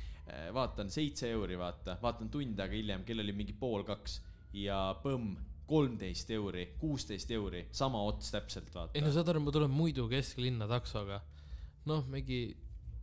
vaatan 0.53 0.91
seitse 0.93 1.31
euri, 1.33 1.57
vaata, 1.57 1.95
vaatan 2.03 2.29
tund 2.29 2.59
aega 2.61 2.77
hiljem, 2.77 3.05
kell 3.09 3.23
oli 3.23 3.33
mingi 3.33 3.55
pool 3.57 3.81
kaks 3.89 4.19
ja 4.53 4.77
põmm, 5.01 5.39
kolmteist 5.69 6.31
euri, 6.33 6.67
kuusteist 6.81 7.31
euri, 7.33 7.67
sama 7.77 8.01
ots 8.09 8.33
täpselt, 8.33 8.69
ei 8.69 8.75
no 8.77 9.09
vaata. 9.09 9.15
saad 9.17 9.33
aru, 9.33 9.43
ma 9.45 9.55
tulen 9.57 9.73
muidu 9.73 10.05
kesklinna 10.09 10.69
taksoga. 10.69 11.23
noh, 11.89 12.05
mingi 12.13 12.43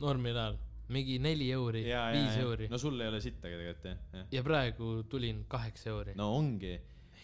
normil 0.02 0.38
ajal, 0.38 0.58
mingi 0.94 1.18
neli 1.22 1.48
euri, 1.50 1.82
viis 1.86 2.36
euri 2.42 2.68
no 2.70 2.78
sul 2.78 3.00
ei 3.00 3.10
ole 3.10 3.20
sittagi 3.22 3.58
tegelikult 3.58 3.88
jah, 3.90 4.28
ja 4.32 4.42
praegu 4.46 4.90
tulin 5.10 5.44
kaheksa 5.50 5.90
euri. 5.90 6.14
no 6.18 6.30
ongi. 6.36 6.76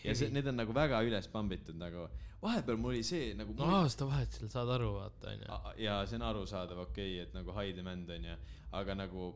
ja 0.02 0.14
see, 0.18 0.32
need 0.34 0.48
on 0.50 0.58
nagu 0.58 0.74
väga 0.74 1.02
üles 1.06 1.28
pambitud 1.30 1.78
nagu, 1.78 2.08
vahepeal 2.42 2.80
mul 2.82 2.96
oli 2.96 3.04
see 3.06 3.32
nagu 3.38 3.54
no 3.58 3.70
aastavahetusel 3.82 4.50
saad 4.50 4.72
aru, 4.78 4.94
vaata 4.98 5.30
onju. 5.34 5.60
Ja 5.82 6.00
see 6.06 6.18
on 6.18 6.26
arusaadav, 6.32 6.82
okei 6.88 7.14
okay,, 7.14 7.28
et 7.28 7.36
nagu 7.38 7.54
hide 7.60 7.78
demand 7.78 8.10
on 8.10 8.30
ju, 8.32 8.38
aga 8.80 8.98
nagu 8.98 9.28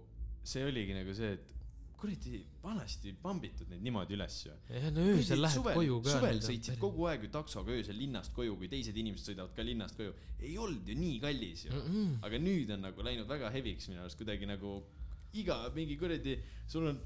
see 0.47 0.67
oligi 0.67 0.97
nagu 0.97 1.15
see, 1.15 1.37
et 1.39 1.55
kuradi 2.01 2.43
vanasti 2.63 3.15
pambitud 3.23 3.71
neid 3.73 3.85
niimoodi 3.87 4.17
üles 4.17 4.37
ju. 4.47 4.55
ja 4.69 4.91
no 4.93 5.07
öösel 5.15 5.41
lähed 5.41 5.61
suvel, 5.61 5.79
koju 5.79 5.99
ka. 6.05 6.17
suvel 6.19 6.41
sõitsid 6.45 6.79
kogu 6.83 7.09
aeg 7.11 7.27
ju 7.27 7.31
taksoga 7.33 7.73
öösel 7.73 7.97
linnast 7.97 8.35
koju, 8.37 8.57
kui 8.61 8.69
teised 8.73 8.97
inimesed 8.97 9.33
sõidavad 9.33 9.57
ka 9.57 9.65
linnast 9.65 9.97
koju. 9.99 10.13
ei 10.43 10.55
olnud 10.61 10.89
ju 10.89 10.97
nii 10.99 11.19
kallis 11.25 11.67
ju 11.67 11.73
mm. 11.73 11.89
Mm-mm. 11.89 12.15
aga 12.29 12.41
nüüd 12.43 12.73
on 12.77 12.85
nagu 12.89 13.07
läinud 13.09 13.31
väga 13.31 13.53
heviks 13.57 13.89
minu 13.91 14.05
arust 14.05 14.21
kuidagi 14.21 14.49
nagu 14.49 14.79
iga 15.37 15.59
mingi 15.77 15.97
kuradi, 16.01 16.37
sul 16.69 16.91
on 16.93 17.01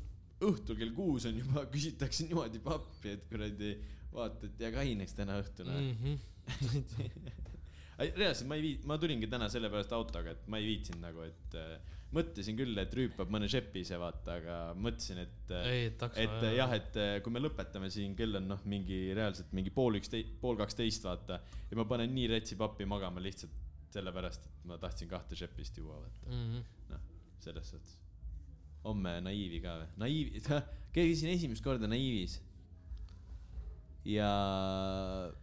õhtul 0.51 0.79
kell 0.79 0.93
kuus 0.97 1.27
on 1.29 1.39
juba, 1.39 1.67
küsitakse 1.75 2.27
niimoodi 2.29 2.63
pappi, 2.65 3.15
et 3.17 3.27
kuradi 3.31 3.75
vaata, 4.15 4.49
et 4.49 4.65
jää 4.65 4.75
kaineks 4.75 5.17
täna 5.19 5.39
õhtul 5.43 5.71
mm.. 5.71 5.95
Mhm. 6.01 7.39
reaalselt 8.17 8.49
ma 8.49 8.57
ei 8.57 8.65
vii-, 8.65 8.83
ma 8.89 8.97
tulingi 8.99 9.29
täna 9.31 9.51
sellepärast 9.53 9.93
autoga, 9.93 10.35
et 10.35 10.47
ma 10.51 10.61
ei 10.61 10.71
viitsinud 10.71 11.03
nagu, 11.05 11.27
et 11.27 11.59
äh, 11.61 11.99
mõtlesin 12.15 12.59
küll, 12.59 12.79
et 12.83 12.95
rüüpab 12.97 13.31
mõne 13.31 13.49
šepise, 13.51 13.99
vaata, 14.01 14.37
aga 14.41 14.57
mõtlesin, 14.75 15.21
et 15.23 15.53
et 16.19 16.37
äh, 16.43 16.55
jah, 16.57 16.75
et 16.75 16.99
äh, 16.99 17.13
kui 17.25 17.35
me 17.35 17.43
lõpetame 17.43 17.91
siin, 17.93 18.17
kell 18.19 18.39
on 18.41 18.49
noh, 18.51 18.63
mingi 18.71 18.99
reaalselt 19.17 19.55
mingi 19.57 19.73
pool 19.75 19.99
üksteist, 20.01 20.35
pool 20.43 20.59
kaksteist, 20.59 21.07
vaata. 21.07 21.41
ja 21.71 21.79
ma 21.79 21.87
panen 21.91 22.13
nii 22.15 22.29
retsi 22.35 22.59
pappi 22.59 22.89
magama 22.89 23.23
lihtsalt 23.23 23.55
sellepärast, 23.95 24.47
et 24.47 24.69
ma 24.71 24.79
tahtsin 24.79 25.11
kahte 25.11 25.39
šepist 25.39 25.79
juua, 25.79 25.99
vaata. 26.03 26.31
Mhm. 26.35 26.69
noh, 26.91 27.09
selles 27.43 27.73
suhtes. 27.75 27.97
homme 28.85 29.19
naiivi 29.21 29.61
ka 29.63 29.77
või? 29.83 29.89
naiivi, 30.05 30.43
käisin 30.97 31.35
esimest 31.35 31.65
korda 31.65 31.91
naiivis. 31.91 32.41
Ja 34.09 34.31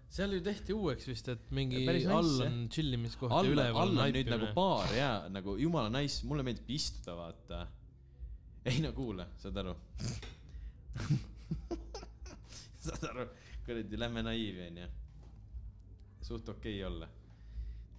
seal 0.09 0.33
ju 0.33 0.41
tehti 0.41 0.73
uueks 0.73 1.07
vist, 1.09 1.27
et 1.29 1.49
mingi 1.53 1.83
nice, 1.85 2.07
all 2.09 2.45
on 2.47 2.55
chillimiskoht 2.73 3.33
all 3.33 3.45
ja 3.45 3.53
üleval 3.53 3.91
on 3.91 3.99
nüüd 3.99 4.31
nagu 4.31 4.47
naipimine. 4.47 4.53
baar 4.55 4.93
ja 4.97 5.09
nagu 5.29 5.57
jumala 5.61 5.91
nice, 5.93 6.25
mulle 6.25 6.45
meeldib 6.47 6.71
istuda, 6.73 7.13
vaata. 7.19 7.67
ei 8.65 8.81
no 8.81 8.93
kuula, 8.97 9.27
saad 9.41 9.59
aru? 9.61 9.75
saad 12.87 13.05
aru, 13.11 13.27
kuradi 13.67 14.01
lähme 14.01 14.25
naiivi 14.25 14.65
onju. 14.71 14.89
suht 16.25 16.49
okei 16.49 16.79
okay 16.79 16.89
olla. 16.89 17.11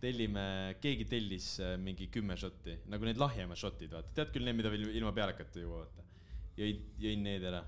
tellime, 0.02 0.48
keegi 0.82 1.06
tellis 1.10 1.52
äh, 1.62 1.76
mingi 1.78 2.10
kümme 2.10 2.34
šotti, 2.38 2.80
nagu 2.90 3.06
need 3.06 3.18
lahjemad 3.18 3.58
šotid, 3.58 3.94
vaata, 3.94 4.14
tead 4.18 4.34
küll 4.34 4.46
need, 4.46 4.58
mida 4.58 4.74
veel 4.74 4.90
ilma 4.90 5.14
pealekata 5.14 5.62
ei 5.62 5.68
juua, 5.68 5.86
vaata. 5.86 6.10
jõin, 6.58 6.84
jõin 7.06 7.24
need 7.30 7.46
ära. 7.46 7.62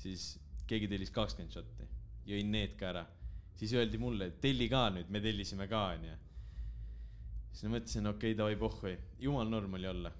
siis 0.00 0.32
keegi 0.66 0.90
tellis 0.90 1.10
kakskümmend 1.14 1.54
šotti, 1.54 1.86
jõin 2.26 2.50
need 2.52 2.76
ka 2.78 2.90
ära. 2.94 3.06
siis 3.60 3.72
öeldi 3.76 3.98
mulle, 3.98 4.26
et 4.26 4.40
telli 4.40 4.68
ka 4.68 4.88
nüüd, 4.90 5.08
me 5.12 5.20
tellisime 5.20 5.68
ka 5.68 5.86
onju 5.92 6.16
siis 7.52 7.66
ma 7.66 7.76
mõtlesin, 7.76 8.08
okei 8.10 8.32
okay,, 8.32 8.38
davai 8.38 8.58
pohhui, 8.58 8.96
jumal 9.22 9.48
norm 9.50 9.78
oli 9.78 9.88
olla. 9.90 10.12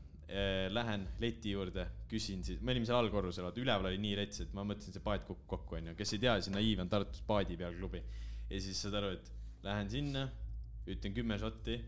Lähen 0.70 1.08
leti 1.18 1.56
juurde, 1.56 1.86
küsin 2.10 2.44
siis, 2.46 2.60
me 2.62 2.70
olime 2.70 2.86
seal 2.86 3.00
allkorrusel, 3.00 3.48
vaata 3.48 3.62
üleval 3.62 3.88
oli 3.88 3.98
nii 3.98 4.12
rets, 4.20 4.44
et 4.44 4.52
ma 4.54 4.62
mõtlesin, 4.66 4.94
see 4.94 5.02
paat 5.02 5.24
kukub 5.26 5.48
kokku, 5.50 5.78
onju, 5.80 5.94
kes 5.98 6.14
ei 6.14 6.20
tea, 6.22 6.36
siis 6.38 6.54
Naiiv 6.54 6.84
on 6.84 6.92
Tartus 6.92 7.24
paadi 7.26 7.56
peal 7.58 7.74
klubi. 7.78 8.02
ja 8.50 8.60
siis 8.62 8.78
saad 8.78 8.94
aru, 9.00 9.14
et 9.16 9.32
lähen 9.66 9.90
sinna, 9.90 10.22
ütlen 10.86 11.16
kümme 11.16 11.38
šotti, 11.38 11.80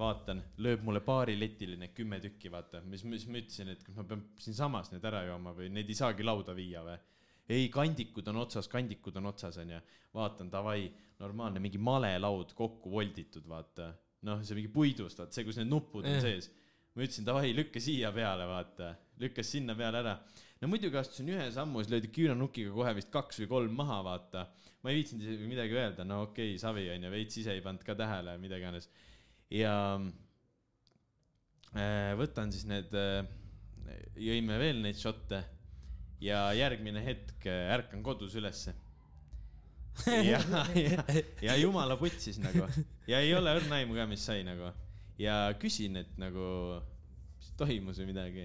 vaatan, 0.00 0.40
lööb 0.64 0.86
mulle 0.86 1.02
baariletile 1.04 1.76
need 1.80 1.92
kümme 1.96 2.22
tükki, 2.22 2.48
vaata, 2.54 2.80
mis, 2.88 3.04
mis 3.04 3.26
ma 3.28 3.42
ütlesin, 3.42 3.74
et 3.74 3.84
kas 3.84 3.98
ma 3.98 4.06
pean 4.08 4.24
siinsamas 4.40 4.94
need 4.94 5.04
ära 5.04 5.26
jooma 5.26 5.52
või 5.56 5.68
neid 5.74 5.92
ei 5.92 5.98
saagi 5.98 6.24
lauda 6.24 6.56
viia 6.56 6.86
või 6.86 6.96
ei, 7.48 7.68
kandikud 7.72 8.26
on 8.32 8.42
otsas, 8.42 8.68
kandikud 8.70 9.16
on 9.20 9.30
otsas, 9.30 9.58
onju. 9.62 9.78
vaatan, 10.16 10.50
davai, 10.50 10.86
normaalne 11.20 11.60
mingi 11.62 11.78
malelaud 11.78 12.52
kokku 12.56 12.90
volditud, 12.90 13.46
vaata. 13.48 13.92
noh, 14.26 14.40
see 14.42 14.58
mingi 14.58 14.72
puidust, 14.72 15.20
vaata 15.20 15.36
see, 15.36 15.46
kus 15.46 15.60
need 15.60 15.70
nupud 15.70 16.04
on 16.04 16.16
Eh. 16.16 16.20
sees. 16.24 16.50
ma 16.96 17.04
ütlesin, 17.04 17.26
davai, 17.28 17.52
lükka 17.54 17.80
siia 17.82 18.12
peale, 18.12 18.46
vaata. 18.50 18.94
lükkas 19.20 19.52
sinna 19.52 19.74
peale 19.78 20.02
ära. 20.02 20.18
no 20.60 20.68
muidugi 20.72 20.98
astusin 20.98 21.28
ühe 21.34 21.48
sammu, 21.52 21.82
siis 21.82 21.92
löödi 21.94 22.10
küüranukiga 22.18 22.72
kohe 22.74 22.94
vist 22.96 23.10
kaks 23.14 23.42
või 23.44 23.50
kolm 23.54 23.76
maha, 23.82 24.02
vaata. 24.10 24.46
ma 24.82 24.90
ei 24.90 25.02
viitsinud 25.02 25.26
isegi 25.26 25.50
midagi 25.50 25.78
öelda, 25.78 26.04
no 26.04 26.22
okei 26.26 26.54
okay,, 26.54 26.62
savi 26.62 26.88
onju, 26.90 27.10
veits 27.14 27.42
ise 27.42 27.54
ei 27.54 27.62
pannud 27.62 27.84
ka 27.86 27.94
tähele, 27.94 28.38
mida 28.42 28.58
iganes. 28.58 28.90
ja 29.54 29.74
äh, 31.76 32.14
võtan 32.18 32.50
siis 32.50 32.66
need, 32.66 32.90
jõime 34.18 34.58
veel 34.58 34.82
neid 34.82 34.98
šotte 34.98 35.44
ja 36.20 36.48
järgmine 36.56 37.02
hetk 37.04 37.46
äh, 37.46 37.70
ärkan 37.74 38.02
kodus 38.02 38.34
ülesse. 38.38 38.74
ja, 40.30 40.40
ja, 40.76 41.04
ja 41.40 41.54
jumala 41.56 41.96
putsis 41.96 42.36
nagu 42.36 42.66
ja 43.08 43.22
ei 43.24 43.30
ole 43.32 43.54
õrna 43.56 43.78
aimu 43.78 43.94
ka, 43.96 44.04
mis 44.10 44.26
sai 44.28 44.42
nagu 44.44 44.68
ja 45.16 45.36
küsin, 45.56 45.96
et 46.02 46.18
nagu, 46.20 46.48
mis 47.38 47.54
toimus 47.56 48.02
või 48.02 48.10
midagi. 48.10 48.44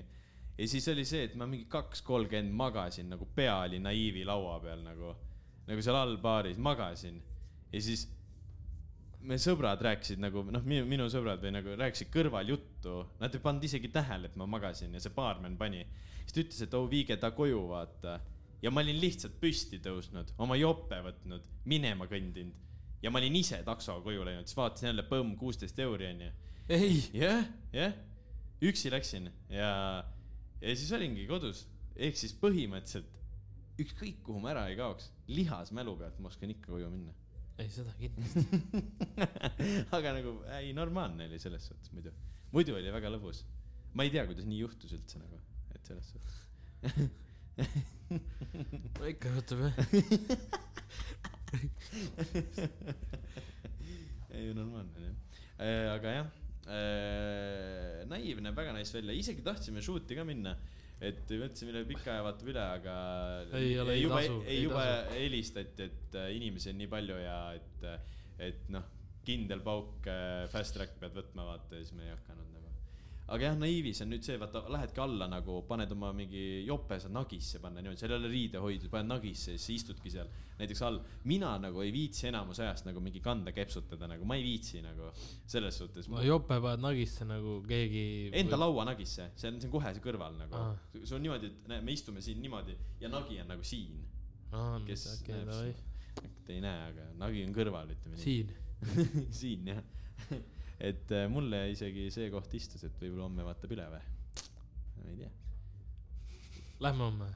ja 0.55 0.69
siis 0.71 0.87
oli 0.93 1.03
see, 1.07 1.25
et 1.27 1.35
ma 1.35 1.47
mingi 1.49 1.67
kaks 1.71 2.05
kolmkümmend 2.07 2.55
magasin 2.55 3.11
nagu 3.11 3.27
pea 3.35 3.57
oli 3.65 3.81
naiivi 3.83 4.23
laua 4.27 4.61
peal 4.63 4.79
nagu, 4.85 5.11
nagu 5.67 5.83
seal 5.83 5.99
all 5.99 6.15
baaris 6.23 6.59
magasin 6.59 7.19
ja 7.73 7.81
siis 7.83 8.07
me 9.27 9.37
sõbrad 9.41 9.81
rääkisid 9.85 10.21
nagu 10.21 10.43
noh, 10.49 10.63
minu, 10.65 10.85
minu 10.89 11.07
sõbrad 11.11 11.41
või 11.43 11.53
nagu 11.55 11.75
rääkisid 11.79 12.09
kõrval 12.13 12.49
juttu, 12.53 13.01
nad 13.21 13.33
ei 13.35 13.43
pannud 13.43 13.65
isegi 13.67 13.91
tähele, 13.93 14.31
et 14.31 14.37
ma 14.39 14.47
magasin 14.49 14.93
ja 14.95 15.01
see 15.03 15.13
baarmen 15.15 15.57
pani. 15.59 15.85
siis 16.23 16.33
ta 16.33 16.43
ütles, 16.43 16.61
et 16.65 16.73
oh 16.77 16.89
viige 16.89 17.17
ta 17.17 17.31
koju, 17.35 17.61
vaata. 17.69 18.19
ja 18.61 18.71
ma 18.71 18.81
olin 18.81 18.99
lihtsalt 19.01 19.39
püsti 19.41 19.81
tõusnud, 19.83 20.33
oma 20.37 20.57
jope 20.59 21.01
võtnud, 21.07 21.47
minema 21.65 22.07
kõndinud 22.09 22.69
ja 23.01 23.11
ma 23.11 23.19
olin 23.19 23.35
ise 23.35 23.61
taksoga 23.65 24.03
koju 24.05 24.25
läinud, 24.25 24.47
siis 24.47 24.57
vaatasin 24.57 24.91
jälle 24.91 25.05
põmm 25.09 25.35
kuusteist 25.37 25.79
euri 25.79 26.09
onju. 26.11 26.31
ei, 26.69 27.01
jah, 27.13 27.45
jah, 27.73 27.95
üksi 28.61 28.91
läksin 28.93 29.31
ja, 29.49 29.71
ja 30.61 30.75
siis 30.75 30.91
olingi 30.97 31.25
kodus, 31.29 31.65
ehk 31.95 32.17
siis 32.17 32.35
põhimõtteliselt 32.41 33.17
ükskõik 33.81 34.21
kuhu 34.25 34.41
ma 34.43 34.53
ära 34.53 34.67
ei 34.69 34.77
kaoks, 34.77 35.09
lihas 35.31 35.71
mälu 35.75 35.95
pealt 35.97 36.19
ma 36.21 36.29
oskan 36.29 36.53
ikka 36.53 36.73
koju 36.73 36.89
minna. 36.91 37.15
Ei 37.63 37.69
seda 37.71 37.93
kindlasti. 37.99 38.41
aga 39.97 40.09
nagu 40.17 40.31
ei, 40.57 40.67
normaalne 40.77 41.23
oli 41.29 41.39
selles 41.41 41.63
suhtes 41.69 41.89
muidu, 41.95 42.11
muidu 42.55 42.71
oli 42.77 42.89
väga 42.93 43.07
lõbus. 43.13 43.37
ma 43.93 44.01
ei 44.07 44.11
tea, 44.13 44.23
kuidas 44.29 44.45
nii 44.47 44.59
juhtus 44.61 44.91
üldse 44.97 45.15
nagu, 45.21 45.37
et 45.75 45.83
selles 45.87 46.07
suhtes. 46.13 46.35
ikka 49.11 49.27
juhtub 49.35 49.59
jah. 49.65 49.75
ei, 54.31 54.53
normaalne 54.55 54.95
on 54.95 55.03
jah. 55.07 55.15
aga 55.95 56.07
jah, 56.17 56.27
naiiv 58.11 58.37
näeb 58.43 58.55
väga 58.57 58.71
nice 58.75 58.93
välja, 58.95 59.13
isegi 59.17 59.41
tahtsime 59.45 59.81
shoot'i 59.83 60.13
ka 60.17 60.23
minna, 60.27 60.51
et 61.01 61.33
mõtlesime 61.33 61.73
üle 61.73 61.83
pika 61.89 62.13
aja 62.13 62.25
vaatab 62.27 62.51
üle, 62.53 62.63
aga 62.77 62.95
Ei 63.57 63.73
ole, 63.81 63.97
ei 63.97 64.03
juba 64.05 64.21
tasu,, 64.21 64.39
ei 64.45 64.63
juba 64.63 64.85
helistati, 65.15 65.89
et 65.89 66.17
äh, 66.21 66.31
inimesi 66.37 66.71
on 66.73 66.81
nii 66.81 66.91
palju 66.91 67.17
ja 67.23 67.37
et, 67.57 67.85
et 68.49 68.69
noh, 68.73 68.85
kindel 69.25 69.61
pauk, 69.65 70.07
fast 70.53 70.77
track 70.77 70.97
pead 71.01 71.13
võtma, 71.17 71.45
vaata 71.51 71.77
ja 71.77 71.85
siis 71.85 71.93
me 71.97 72.07
ei 72.07 72.13
hakanud 72.13 72.47
nagu. 72.55 72.60
Aga 73.31 73.47
jah, 73.47 73.57
naiivis 73.59 74.01
on 74.03 74.09
nüüd 74.11 74.25
see, 74.25 74.37
vaata, 74.41 74.63
lähedki 74.71 75.01
alla 75.03 75.27
nagu, 75.31 75.61
paned 75.67 75.91
oma 75.95 76.11
mingi 76.15 76.63
jope, 76.67 76.97
saad 76.99 77.13
nagisse 77.15 77.61
panna 77.63 77.83
niimoodi, 77.83 78.01
seal 78.01 78.13
ei 78.13 78.17
ole 78.19 78.31
riidehoidjat, 78.31 78.91
paned 78.91 79.11
nagisse 79.13 79.55
ja 79.55 79.61
siis 79.61 79.81
istudki 79.81 80.11
seal 80.13 80.29
näiteks 80.59 80.81
all. 80.85 80.99
mina 81.29 81.53
nagu 81.61 81.81
ei 81.81 81.93
viitsi 81.95 82.27
enamus 82.29 82.59
ajast 82.61 82.87
nagu 82.89 83.01
mingi 83.03 83.21
kanda 83.23 83.53
kepsutada, 83.55 84.09
nagu 84.11 84.27
ma 84.27 84.37
ei 84.39 84.45
viitsi 84.45 84.83
nagu 84.83 85.09
selles 85.47 85.79
suhtes. 85.79 86.09
jope 86.27 86.59
paned 86.59 86.83
nagisse 86.83 87.27
nagu 87.29 87.59
keegi. 87.67 88.05
Enda 88.41 88.59
laua 88.59 88.85
nagisse, 88.91 89.31
see 89.35 89.53
on, 89.53 89.61
see 89.61 89.71
on 89.71 89.75
kohe 89.77 89.93
see 89.95 90.03
kõrval 90.03 90.37
nagu 90.41 90.65
see 90.99 91.15
on 91.17 91.25
niimoodi, 91.25 91.51
et 91.53 91.71
näe, 91.71 91.85
me 91.85 91.95
istume 91.95 92.23
siin 92.25 92.41
niimoodi 92.43 92.75
ja 93.01 93.11
nagi 93.11 93.39
on 93.41 93.53
nagu 93.55 93.63
siin. 93.63 94.03
kes 94.85 95.07
okei, 95.15 95.45
näeb. 95.47 95.87
Te 96.45 96.57
ei 96.57 96.63
näe, 96.63 96.87
aga 96.91 97.11
nagi 97.21 97.45
on 97.47 97.53
kõrval, 97.55 97.93
ütleme 97.95 98.17
nii. 98.17 98.23
siin. 98.25 98.57
siin 99.41 99.71
jah. 99.71 99.85
et 100.81 101.13
äh, 101.13 101.27
mulle 101.29 101.61
isegi 101.71 102.07
see 102.13 102.31
koht 102.33 102.53
istus, 102.57 102.83
et 102.87 102.97
võib-olla 103.01 103.27
homme 103.27 103.45
vaatab 103.45 103.73
üle 103.75 103.85
või? 103.93 104.01
ma 104.97 105.09
ei 105.11 105.17
tea, 105.19 105.31
Lähme 106.81 107.05
homme. 107.05 107.27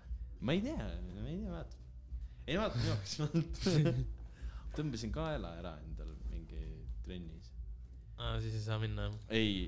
ma 0.41 0.55
ei 0.55 0.61
tea, 0.65 0.89
ma 1.21 1.29
ei 1.29 1.39
tea, 1.39 1.51
vaatab. 1.53 1.81
ei 2.47 2.59
vaata 2.61 2.81
minu 2.81 2.91
jaoks, 2.91 3.17
ma 3.21 4.71
tõmbasin 4.75 5.13
kaela 5.15 5.55
ära 5.59 5.75
endal 5.85 6.13
mingi 6.31 6.61
trennis. 7.05 7.51
aa, 8.17 8.39
siis 8.43 8.57
ei 8.57 8.63
saa 8.65 8.79
minna 8.81 9.09
jah. 9.09 9.19
ei, 9.37 9.67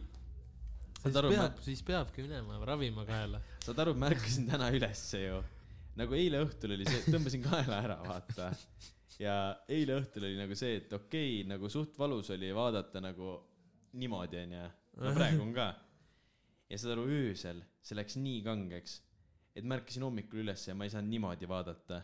siis 1.03 1.19
aru, 1.21 1.33
peab, 1.35 1.61
siis 1.67 1.83
peabki 1.85 2.25
minema 2.25 2.57
ravima 2.67 3.05
kaela. 3.07 3.41
saad 3.65 3.85
aru, 3.85 3.93
ma 3.99 4.09
ärkasin 4.11 4.49
täna 4.49 4.71
ülesse 4.73 5.21
ju. 5.21 5.41
nagu 6.01 6.17
eile 6.17 6.41
õhtul 6.47 6.73
oli 6.77 6.89
see, 6.89 7.05
tõmbasin 7.13 7.45
kaela 7.45 7.83
ära, 7.85 7.99
vaata. 8.05 8.49
ja 9.21 9.37
eile 9.69 10.01
õhtul 10.01 10.25
oli 10.31 10.41
nagu 10.41 10.57
see, 10.57 10.81
et 10.81 10.97
okei 10.97 11.37
okay,, 11.37 11.45
nagu 11.53 11.69
suht 11.69 11.93
valus 12.01 12.33
oli 12.33 12.49
vaadata 12.57 13.05
nagu 13.05 13.37
niimoodi, 13.97 14.43
onju. 14.43 14.67
no 15.03 15.15
praegu 15.15 15.41
on 15.43 15.53
ka. 15.55 15.71
ja 16.69 16.79
saad 16.79 16.95
aru, 16.97 17.07
öösel 17.21 17.63
see 17.87 17.97
läks 17.97 18.19
nii 18.19 18.43
kangeks, 18.45 18.99
et 19.57 19.65
ma 19.65 19.77
ärkasin 19.79 20.05
hommikul 20.05 20.43
ülesse 20.43 20.71
ja 20.71 20.77
ma 20.77 20.87
ei 20.87 20.93
saanud 20.93 21.13
niimoodi 21.13 21.49
vaadata. 21.49 22.03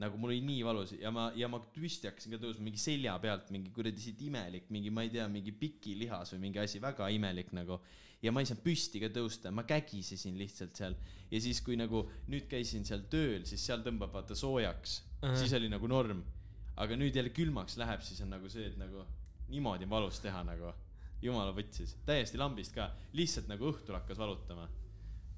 nagu 0.00 0.18
mul 0.18 0.32
oli 0.32 0.40
nii 0.42 0.62
valus 0.66 0.92
ja 0.98 1.10
ma, 1.14 1.28
ja 1.38 1.46
ma 1.46 1.60
püsti 1.74 2.08
hakkasin 2.10 2.32
ka 2.34 2.40
tõusma 2.42 2.64
mingi 2.66 2.80
selja 2.82 3.12
pealt 3.22 3.52
mingi 3.54 3.70
kuradi 3.74 4.02
siit 4.02 4.22
imelik, 4.26 4.66
mingi, 4.74 4.90
ma 4.90 5.04
ei 5.06 5.12
tea, 5.14 5.28
mingi 5.30 5.52
pikilihas 5.54 6.34
või 6.34 6.48
mingi 6.48 6.58
asi, 6.58 6.80
väga 6.82 7.06
imelik 7.14 7.52
nagu 7.54 7.78
ja 8.24 8.32
ma 8.34 8.42
ei 8.42 8.48
saanud 8.48 8.64
püsti 8.64 9.02
ka 9.02 9.12
tõusta, 9.14 9.52
ma 9.54 9.62
kägisesin 9.68 10.34
lihtsalt 10.40 10.80
seal 10.80 10.96
ja 11.30 11.40
siis, 11.44 11.60
kui 11.62 11.78
nagu 11.78 12.02
nüüd 12.32 12.48
käisin 12.50 12.86
seal 12.88 13.04
tööl, 13.12 13.44
siis 13.46 13.62
seal 13.68 13.84
tõmbab 13.86 14.16
vaata 14.16 14.34
soojaks 14.38 14.96
uh. 14.98 15.28
-huh. 15.28 15.36
siis 15.38 15.54
oli 15.60 15.70
nagu 15.70 15.86
norm. 15.90 16.24
aga 16.76 16.96
nüüd 16.98 17.14
jälle 17.14 17.30
külmaks 17.30 17.76
läheb, 17.78 18.00
siis 18.02 18.20
on 18.24 18.32
nagu 18.34 18.48
see, 18.50 18.66
et 18.66 18.76
nagu 18.76 19.04
niimoodi 19.48 19.86
on 19.86 19.90
valus 19.90 20.18
teha 20.18 20.42
nagu, 20.42 20.72
jumala 21.24 21.54
võtsis, 21.56 21.96
täiesti 22.06 22.40
lambist 22.40 22.74
ka, 22.76 22.90
lihtsalt 23.16 23.50
nagu 23.50 23.68
õhtul 23.70 23.98
hakkas 23.98 24.20
valutama. 24.20 24.68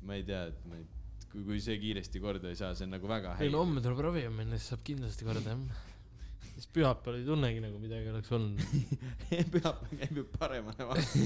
ma 0.06 0.14
ei 0.14 0.22
tea, 0.26 0.44
et 0.50 0.66
ma 0.70 0.76
ei, 0.78 0.84
kui, 1.32 1.42
kui 1.42 1.60
see 1.62 1.78
kiiresti 1.82 2.20
korda 2.22 2.50
ei 2.52 2.58
saa, 2.58 2.74
see 2.78 2.86
on 2.86 2.94
nagu 2.94 3.08
väga 3.10 3.32
ei 3.34 3.34
no 3.34 3.40
häiriv. 3.40 3.58
homme 3.62 3.82
tuleb 3.84 4.02
ravima 4.06 4.34
minna, 4.42 4.58
siis 4.58 4.74
saab 4.74 4.84
kindlasti 4.86 5.26
korda 5.26 5.54
jah. 5.54 5.80
siis 6.52 6.68
pühapäeval 6.74 7.18
ei 7.20 7.26
tunnegi 7.26 7.64
nagu 7.64 7.80
midagi 7.82 8.12
oleks 8.12 8.34
olnud. 8.36 8.62
pühapäev 9.54 9.96
käib 10.02 10.20
ju 10.20 10.28
paremale 10.36 10.90
vastu. 10.92 11.24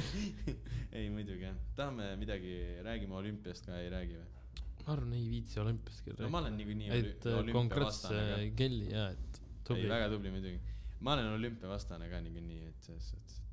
ei 0.98 1.08
muidugi 1.14 1.48
jah, 1.48 1.56
tahame 1.78 2.12
midagi, 2.20 2.58
räägime 2.86 3.18
olümpiast 3.22 3.70
ka, 3.70 3.80
ei 3.80 3.90
räägi 3.92 4.18
või? 4.18 4.28
ma 4.86 4.96
arvan, 4.96 5.12
ei 5.14 5.26
viitsi 5.30 5.60
olümpiastki 5.60 6.14
no 6.18 6.28
ma 6.32 6.40
olen 6.42 6.56
niikuinii 6.58 6.88
äh, 6.88 6.94
konkreetse 6.94 7.34
olümpiavastane 7.36 8.22
ka. 8.32 8.56
kelli 8.56 8.88
ja, 8.90 9.06
et 9.14 9.40
tubli. 9.66 9.88
väga 9.88 10.08
tubli 10.12 10.32
muidugi. 10.34 10.58
ma 11.00 11.14
olen 11.14 11.28
olümpiavastane 11.36 12.08
ka 12.10 12.20
niikuinii, 12.24 12.60
et 12.70 12.88
selles 12.88 13.10
suhtes, 13.12 13.38
et 13.38 13.49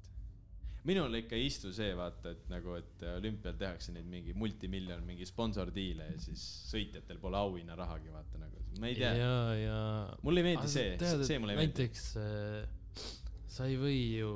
minul 0.88 1.18
ikka 1.20 1.36
ei 1.36 1.48
istu 1.50 1.72
see 1.76 1.92
vaata, 1.98 2.32
et 2.36 2.50
nagu, 2.52 2.78
et 2.80 3.06
olümpial 3.18 3.58
tehakse 3.60 3.94
neid 3.96 4.08
mingi 4.10 4.36
multimiljon 4.38 5.04
mingi 5.08 5.28
sponsordiile 5.28 6.12
ja 6.14 6.20
siis 6.22 6.44
sõitjatel 6.72 7.20
pole 7.22 7.40
auhinnarahagi 7.40 8.14
vaata 8.14 8.42
nagu, 8.42 8.64
ma 8.82 8.92
ei 8.92 9.00
tea. 9.00 9.14
ja, 9.20 9.34
ja. 9.60 9.80
mulle 10.24 10.44
ei 10.44 10.52
meeldi 10.52 10.72
see, 10.72 10.94
see 11.00 11.40
mulle 11.44 11.58
ei 11.58 11.62
meeldi. 11.62 11.74
näiteks 11.74 12.06
äh, 12.22 13.08
sa 13.58 13.68
ei 13.68 13.80
või 13.82 14.00
ju 14.20 14.32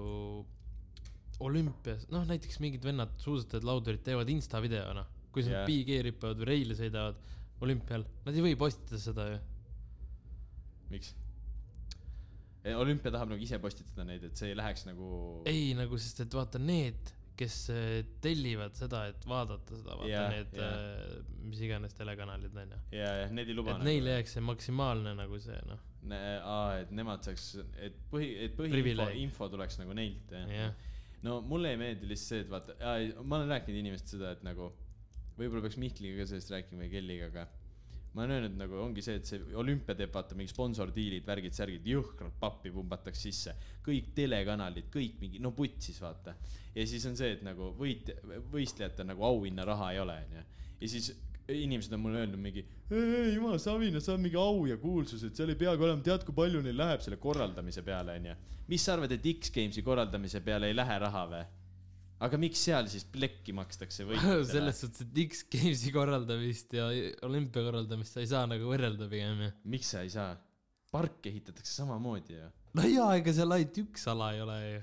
olümpias, 1.41 2.05
noh 2.13 2.25
näiteks 2.29 2.59
mingid 2.61 2.83
vennad, 2.85 3.13
suusatajad, 3.21 3.65
laudurid 3.65 4.03
teevad 4.05 4.29
insta 4.29 4.61
video 4.63 4.91
noh, 4.97 5.07
kui 5.33 5.45
nad 5.47 5.65
Big 5.69 5.89
Air 5.93 6.11
hüppavad 6.11 6.41
või 6.41 6.51
reili 6.51 6.77
sõidavad 6.77 7.17
olümpial, 7.61 8.05
nad 8.25 8.37
ei 8.37 8.45
või 8.45 8.57
postitada 8.59 8.99
seda 9.01 9.27
ju. 9.31 9.41
miks? 10.91 11.15
Olümpia 12.77 13.11
tahab 13.13 13.31
nagu 13.33 13.41
ise 13.41 13.57
postitada 13.61 14.05
neid, 14.07 14.23
et 14.27 14.37
see 14.37 14.51
ei 14.51 14.57
läheks 14.59 14.85
nagu. 14.89 15.07
ei 15.49 15.71
nagu, 15.77 15.97
sest 16.01 16.23
et 16.25 16.35
vaata 16.37 16.61
need, 16.61 17.13
kes 17.41 17.55
äh, 17.73 18.01
tellivad 18.21 18.75
seda, 18.77 19.05
et 19.09 19.23
vaadata 19.25 19.79
seda, 19.79 19.95
vaata 19.97 20.09
Jah, 20.11 20.27
need 20.33 20.57
jah. 20.59 20.75
äh, 20.75 21.39
mis 21.47 21.63
iganes 21.65 21.95
telekanalid 21.97 22.57
onju. 22.63 22.81
ja, 22.93 23.13
jah, 23.23 23.33
need 23.33 23.49
ei 23.49 23.57
luba. 23.57 23.77
et 23.77 23.87
neile 23.87 24.17
jääks 24.17 24.37
see 24.37 24.45
maksimaalne 24.45 25.15
nagu 25.17 25.39
see 25.41 25.57
noh, 25.69 25.81
aa, 26.11 26.77
et 26.83 26.93
nemad 26.97 27.25
saaks, 27.25 27.47
et 27.81 27.97
põhi, 28.13 28.29
et 28.45 28.55
põhiinfo, 28.59 29.09
info 29.23 29.49
tuleks 29.53 29.79
nagu 29.81 29.97
neilt 29.97 30.35
jah 30.35 30.53
jah. 30.53 30.77
no 31.25 31.39
mulle 31.45 31.73
ei 31.73 31.81
meeldi 31.81 32.09
lihtsalt 32.11 32.35
see, 32.35 32.45
et 32.45 32.53
vaata, 32.53 32.77
ma 33.23 33.39
olen 33.41 33.55
rääkinud 33.55 33.81
inimestele 33.85 34.19
seda, 34.19 34.35
et 34.37 34.45
nagu 34.45 34.69
võib-olla 35.39 35.65
peaks 35.65 35.79
Mihkliga 35.81 36.21
ka 36.21 36.29
sellest 36.29 36.51
rääkima 36.53 36.85
ja 36.85 36.93
Kelliga 36.93 37.31
ka. 37.33 37.47
Ma 38.13 38.25
olen 38.25 38.35
öelnud 38.35 38.57
nagu 38.59 38.79
ongi 38.83 39.03
see, 39.05 39.15
et 39.21 39.27
see 39.27 39.39
olümpia 39.55 39.95
teeb 39.95 40.11
vaata 40.11 40.35
mingi 40.35 40.51
sponsordiilid, 40.51 41.23
värgid, 41.27 41.55
särgid, 41.55 41.85
jõhkralt 41.87 42.35
pappi 42.41 42.71
pumbatakse 42.73 43.29
sisse, 43.29 43.55
kõik 43.85 44.11
telekanalid, 44.17 44.89
kõik 44.91 45.21
mingi, 45.21 45.39
no 45.43 45.53
putsis 45.55 46.01
vaata. 46.03 46.35
ja 46.75 46.87
siis 46.87 47.05
on 47.07 47.15
see, 47.19 47.37
et 47.37 47.45
nagu 47.47 47.71
võit-, 47.77 48.11
võistlejatel 48.51 49.07
nagu 49.13 49.23
auhinnaraha 49.29 49.91
ei 49.95 50.01
ole, 50.03 50.17
onju. 50.25 50.43
ja 50.81 50.91
siis 50.91 51.13
inimesed 51.51 51.93
on 51.95 52.03
mulle 52.03 52.19
öelnud 52.25 52.39
mingi, 52.39 52.65
jumal 53.33 53.59
Savina 53.59 53.99
saab 54.03 54.19
mingi 54.23 54.39
au 54.39 54.65
ja 54.67 54.77
kuulsuse, 54.79 55.31
et 55.31 55.39
seal 55.39 55.51
ei 55.53 55.59
peagi 55.59 55.87
olema, 55.87 56.03
tead, 56.03 56.27
kui 56.27 56.35
palju 56.35 56.61
neil 56.65 56.77
läheb 56.77 57.03
selle 57.03 57.19
korraldamise 57.19 57.83
peale, 57.87 58.19
onju. 58.19 58.35
mis 58.67 58.83
sa 58.83 58.97
arvad, 58.97 59.15
et 59.15 59.33
X-Gamesi 59.37 59.83
korraldamise 59.87 60.43
peale 60.43 60.71
ei 60.71 60.75
lähe 60.75 60.99
raha 61.07 61.25
või? 61.31 61.43
Aga 62.25 62.39
miks 62.41 62.61
seal 62.67 62.87
siis 62.91 63.05
plekki 63.09 63.55
makstakse 63.57 64.05
võitjatele? 64.07 64.45
selles 64.53 64.81
suhtes, 64.83 65.07
et 65.07 65.19
X-Gamesi 65.25 65.93
korraldamist 65.95 66.77
ja 66.77 66.87
olümpia 67.27 67.65
korraldamist 67.65 68.17
sa 68.17 68.23
ei 68.23 68.29
saa 68.29 68.45
nagu 68.49 68.69
võrrelda 68.69 69.09
pigem 69.11 69.45
ju. 69.47 69.51
miks 69.73 69.93
sa 69.95 70.05
ei 70.05 70.13
saa? 70.13 70.35
park 70.91 71.27
ehitatakse 71.29 71.71
samamoodi 71.71 72.35
ju. 72.35 72.47
no 72.77 72.87
jaa, 72.87 73.11
ega 73.19 73.33
seal 73.35 73.55
ainult 73.55 73.77
üks 73.85 74.07
ala 74.11 74.33
ei 74.35 74.41
ole 74.43 74.57
ju. 74.61 74.81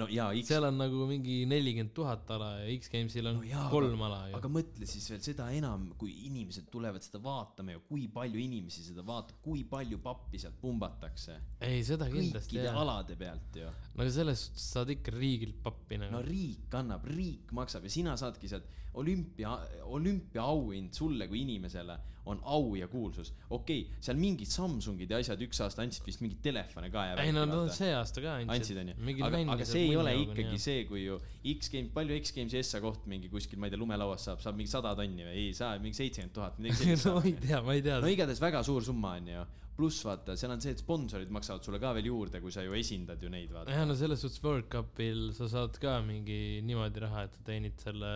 No 0.00 0.06
jaa, 0.08 0.30
X, 0.38 0.48
seal 0.48 0.64
on 0.64 0.78
nagu 0.80 1.06
mingi 1.08 1.42
nelikümmend 1.48 1.92
tuhat 1.96 2.30
ala 2.32 2.48
ja 2.62 2.68
X-Gamesil 2.78 3.28
on 3.28 3.40
No 3.40 3.44
jaa, 3.44 3.66
kolm 3.72 4.04
ala 4.06 4.22
aga 4.38 4.50
mõtle 4.52 4.88
siis 4.88 5.08
veel 5.12 5.20
seda 5.24 5.48
enam, 5.52 5.90
kui 6.00 6.14
inimesed 6.28 6.70
tulevad 6.72 7.04
seda 7.04 7.20
vaatama 7.24 7.76
ja 7.76 7.82
kui 7.88 8.06
palju 8.12 8.40
inimesi 8.40 8.86
seda 8.86 9.04
vaatab, 9.06 9.42
kui 9.44 9.66
palju 9.68 10.00
pappi 10.04 10.40
sealt 10.40 10.56
pumbatakse. 10.62 11.36
ei, 11.60 11.82
seda 11.86 12.08
kindlasti 12.12 12.56
kõikide 12.56 12.76
alade 12.84 13.18
pealt 13.20 13.60
ju. 13.60 13.72
no 13.92 14.06
aga 14.06 14.14
selles 14.16 14.46
suhtes 14.46 14.70
saad 14.78 14.94
ikka 14.96 15.16
riigilt 15.16 15.60
pappi 15.64 16.00
nagu 16.00 16.16
no 16.16 16.22
no,. 16.22 16.28
riik 16.28 16.78
annab, 16.80 17.04
riik 17.12 17.52
maksab 17.56 17.84
ja 17.88 17.92
sina 17.92 18.16
saadki 18.20 18.48
sealt 18.48 18.80
olümpia, 19.00 19.52
olümpiaauhind 19.92 20.96
sulle 20.96 21.28
kui 21.28 21.44
inimesele 21.44 21.98
on 22.24 22.38
au 22.44 22.74
ja 22.78 22.86
kuulsus. 22.88 23.32
okei 23.50 23.80
okay,, 23.82 24.02
seal 24.02 24.18
mingid 24.18 24.50
Samsungid 24.50 25.10
ja 25.10 25.18
asjad 25.22 25.40
üks 25.42 25.58
aasta 25.64 25.82
andsid 25.82 26.06
vist 26.06 26.22
mingeid 26.22 26.42
telefone 26.44 26.90
ka 26.92 27.08
ei 27.18 27.32
no 27.34 27.44
nad 27.48 27.72
see 27.74 27.90
aasta 27.96 28.22
ka 28.22 28.36
andsid. 28.42 28.78
Onju, 28.82 28.94
Mingil 29.02 29.26
aga, 29.26 29.40
aga 29.56 29.66
see 29.66 29.88
ei 29.88 29.96
ole 29.98 30.12
ikkagi 30.20 30.52
nii, 30.52 30.62
see, 30.62 30.84
kui 30.88 31.02
ju 31.04 31.18
X-Games, 31.56 31.90
palju 31.94 32.18
X-Gamesi 32.20 32.60
Essa 32.60 32.80
koht 32.84 33.08
mingi 33.10 33.30
kuskil, 33.32 33.58
ma 33.58 33.66
ei 33.66 33.74
tea, 33.74 33.80
lumelauas 33.80 34.28
saab, 34.28 34.42
saab 34.44 34.58
mingi 34.58 34.70
sada 34.70 34.94
tonni 34.98 35.26
või? 35.26 35.34
Ei 35.48 35.56
saa, 35.56 35.74
mingi 35.82 35.98
seitsekümmend 35.98 36.36
tuhat, 36.36 36.60
midagi 36.62 36.78
sellist 36.78 37.08
no 37.10 37.16
ma 37.18 37.26
ei 37.26 37.34
tea, 37.42 37.60
ma 37.66 37.76
ei 37.76 37.82
tea. 37.84 37.98
No. 38.02 38.12
igatahes 38.14 38.42
väga 38.42 38.62
suur 38.66 38.86
summa 38.86 39.16
on 39.18 39.32
ju, 39.32 39.44
pluss 39.76 40.06
vaata, 40.06 40.36
seal 40.38 40.54
on 40.54 40.62
see, 40.62 40.76
et 40.76 40.84
sponsorid 40.84 41.34
maksavad 41.34 41.66
sulle 41.66 41.82
ka 41.82 41.92
veel 41.98 42.10
juurde, 42.12 42.42
kui 42.44 42.54
sa 42.54 42.62
ju 42.62 42.78
esindad 42.78 43.22
ju 43.22 43.32
neid 43.32 43.50
vaata. 43.50 43.74
jah, 43.74 43.86
no 43.88 43.98
selles 43.98 44.22
suhtes 44.22 44.42
World 44.46 44.70
Cupil 44.72 45.30
sa 45.36 45.50
saad 45.50 45.78
ka 45.82 45.98
mingi 46.06 46.62
niimoodi 46.66 47.02
raha, 47.02 47.26
et 47.26 47.38
sa 47.38 47.46
teenid 47.50 47.82
selle 47.82 48.12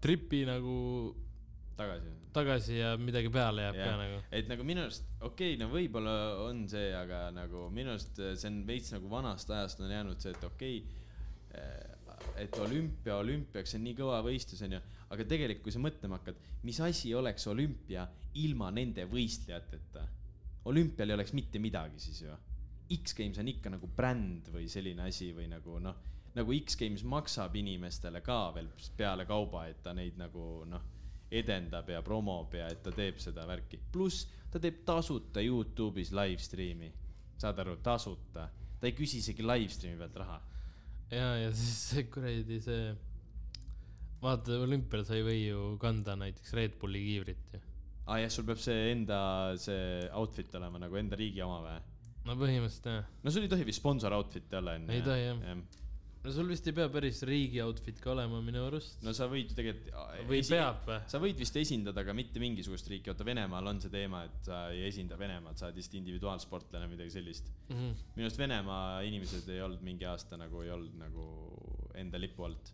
tripi 0.00 0.46
nagu 0.48 0.78
tagasi. 1.80 2.14
tagasi 2.36 2.78
ja 2.78 2.94
midagi 3.00 3.32
peale 3.32 3.66
jääb 3.68 3.80
Jah. 3.80 3.90
ka 3.90 4.00
nagu. 4.04 4.22
et 4.38 4.50
nagu 4.52 4.66
minu 4.68 4.84
arust, 4.86 5.06
okei 5.20 5.54
okay,, 5.54 5.60
no 5.60 5.70
võib-olla 5.72 6.16
on 6.46 6.66
see, 6.70 6.92
aga 6.96 7.26
nagu 7.34 7.68
minu 7.74 7.94
arust 7.94 8.20
äh, 8.22 8.36
see 8.38 8.52
on 8.52 8.60
veits 8.68 8.92
nagu 8.94 9.10
vanast 9.12 9.50
ajast 9.50 9.82
on 9.84 9.92
jäänud 9.92 10.22
see, 10.22 10.34
et 10.36 10.46
okei 10.50 10.82
okay,, 10.84 11.96
et 12.40 12.56
olümpia 12.62 13.16
olümpiaks 13.20 13.74
on 13.76 13.84
nii 13.84 13.96
kõva 13.98 14.20
võistlus 14.24 14.62
onju, 14.66 14.80
aga 15.10 15.26
tegelikult, 15.26 15.64
kui 15.66 15.74
sa 15.74 15.82
mõtlema 15.82 16.20
hakkad, 16.20 16.38
mis 16.68 16.80
asi 16.84 17.14
oleks 17.16 17.46
olümpia 17.50 18.06
ilma 18.40 18.70
nende 18.74 19.06
võistlejateta? 19.10 20.06
olümpial 20.70 21.08
ei 21.08 21.16
oleks 21.16 21.32
mitte 21.32 21.58
midagi 21.58 22.00
siis 22.02 22.20
ju. 22.20 22.34
X-Games 22.90 23.38
on 23.40 23.48
ikka 23.48 23.70
nagu 23.72 23.88
bränd 23.96 24.50
või 24.52 24.66
selline 24.68 25.06
asi 25.06 25.30
või 25.32 25.46
nagu 25.48 25.78
noh, 25.80 25.96
nagu 26.34 26.54
X-Games 26.58 27.04
maksab 27.08 27.54
inimestele 27.56 28.20
ka 28.26 28.50
veel 28.54 28.68
peale 28.98 29.24
kauba, 29.28 29.64
et 29.70 29.80
ta 29.82 29.94
neid 29.96 30.18
nagu 30.20 30.66
noh, 30.68 30.82
edendab 31.30 31.88
ja 31.90 32.02
promob 32.02 32.54
ja 32.58 32.66
et 32.70 32.82
ta 32.82 32.92
teeb 32.94 33.20
seda 33.22 33.46
värki. 33.46 33.78
pluss 33.92 34.26
ta 34.50 34.58
teeb 34.62 34.82
tasuta 34.86 35.42
Youtube'is 35.44 36.10
live 36.16 36.42
stream'i, 36.42 36.90
saad 37.38 37.60
aru, 37.62 37.76
tasuta, 37.84 38.48
ta 38.80 38.88
ei 38.88 38.96
küsi 38.96 39.20
isegi 39.22 39.46
live 39.46 39.70
stream'i 39.70 40.00
pealt 40.00 40.18
raha. 40.22 40.40
ja, 41.10 41.28
ja 41.44 41.52
siis 41.54 41.76
see 41.90 42.06
kuradi 42.10 42.58
see, 42.64 42.90
vaata 44.22 44.58
olümpial 44.64 45.04
sa 45.06 45.18
ei 45.18 45.26
või 45.26 45.38
ju 45.44 45.74
kanda 45.82 46.16
näiteks 46.18 46.54
Red 46.58 46.78
Bulli 46.82 47.04
kiivrit 47.06 47.54
ju. 47.54 47.62
aa 48.06 48.16
ah, 48.16 48.22
jah, 48.24 48.32
sul 48.32 48.48
peab 48.48 48.62
see 48.62 48.90
enda 48.90 49.20
see 49.60 50.08
outfit 50.18 50.54
olema 50.58 50.82
nagu 50.82 50.98
enda 50.98 51.18
riigi 51.18 51.42
oma 51.46 51.62
või? 51.66 51.78
no 52.26 52.36
põhimõtteliselt 52.42 52.90
jah. 52.90 53.14
no 53.22 53.34
sul 53.34 53.46
ei 53.46 53.52
tohi 53.54 53.68
vist 53.68 53.82
sponsor 53.82 54.18
outfit'i 54.18 54.58
olla 54.58 54.74
onju. 54.80 54.90
Ei 54.96 55.06
tohi, 55.06 55.28
jah. 55.28 55.62
No 56.20 56.32
sul 56.34 56.50
vist 56.52 56.66
ei 56.68 56.74
pea 56.76 56.88
päris 56.92 57.22
riigi 57.28 57.60
outfit 57.64 58.00
ka 58.02 58.10
olema 58.12 58.42
minu 58.44 58.60
arust. 58.66 58.98
no 59.04 59.12
sa 59.16 59.28
võid 59.30 59.52
ju 59.52 59.56
tegelikult. 59.56 59.92
või 60.28 60.40
peab 60.44 60.82
või? 60.88 60.98
sa 61.12 61.20
võid 61.22 61.38
vist 61.40 61.56
esindada 61.56 62.04
ka 62.04 62.14
mitte 62.16 62.42
mingisugust 62.42 62.90
riiki, 62.92 63.08
vaata 63.12 63.24
Venemaal 63.24 63.70
on 63.72 63.80
see 63.80 63.92
teema, 63.92 64.24
et 64.28 64.48
sa 64.50 64.62
ei 64.74 64.82
esinda 64.90 65.16
Venemaad, 65.20 65.56
sa 65.56 65.70
oled 65.70 65.78
vist 65.80 65.94
individuaalsportlane, 65.96 66.90
midagi 66.92 67.14
sellist. 67.16 67.48
Mhm. 67.70 67.94
minu 68.16 68.28
arust 68.28 68.40
Venemaa 68.40 68.82
inimesed 69.08 69.48
ei 69.54 69.62
olnud 69.64 69.84
mingi 69.86 70.08
aasta 70.08 70.36
nagu 70.40 70.60
ei 70.64 70.74
olnud 70.74 70.98
nagu 71.00 71.28
enda 72.02 72.20
lipu 72.20 72.44
alt. 72.48 72.72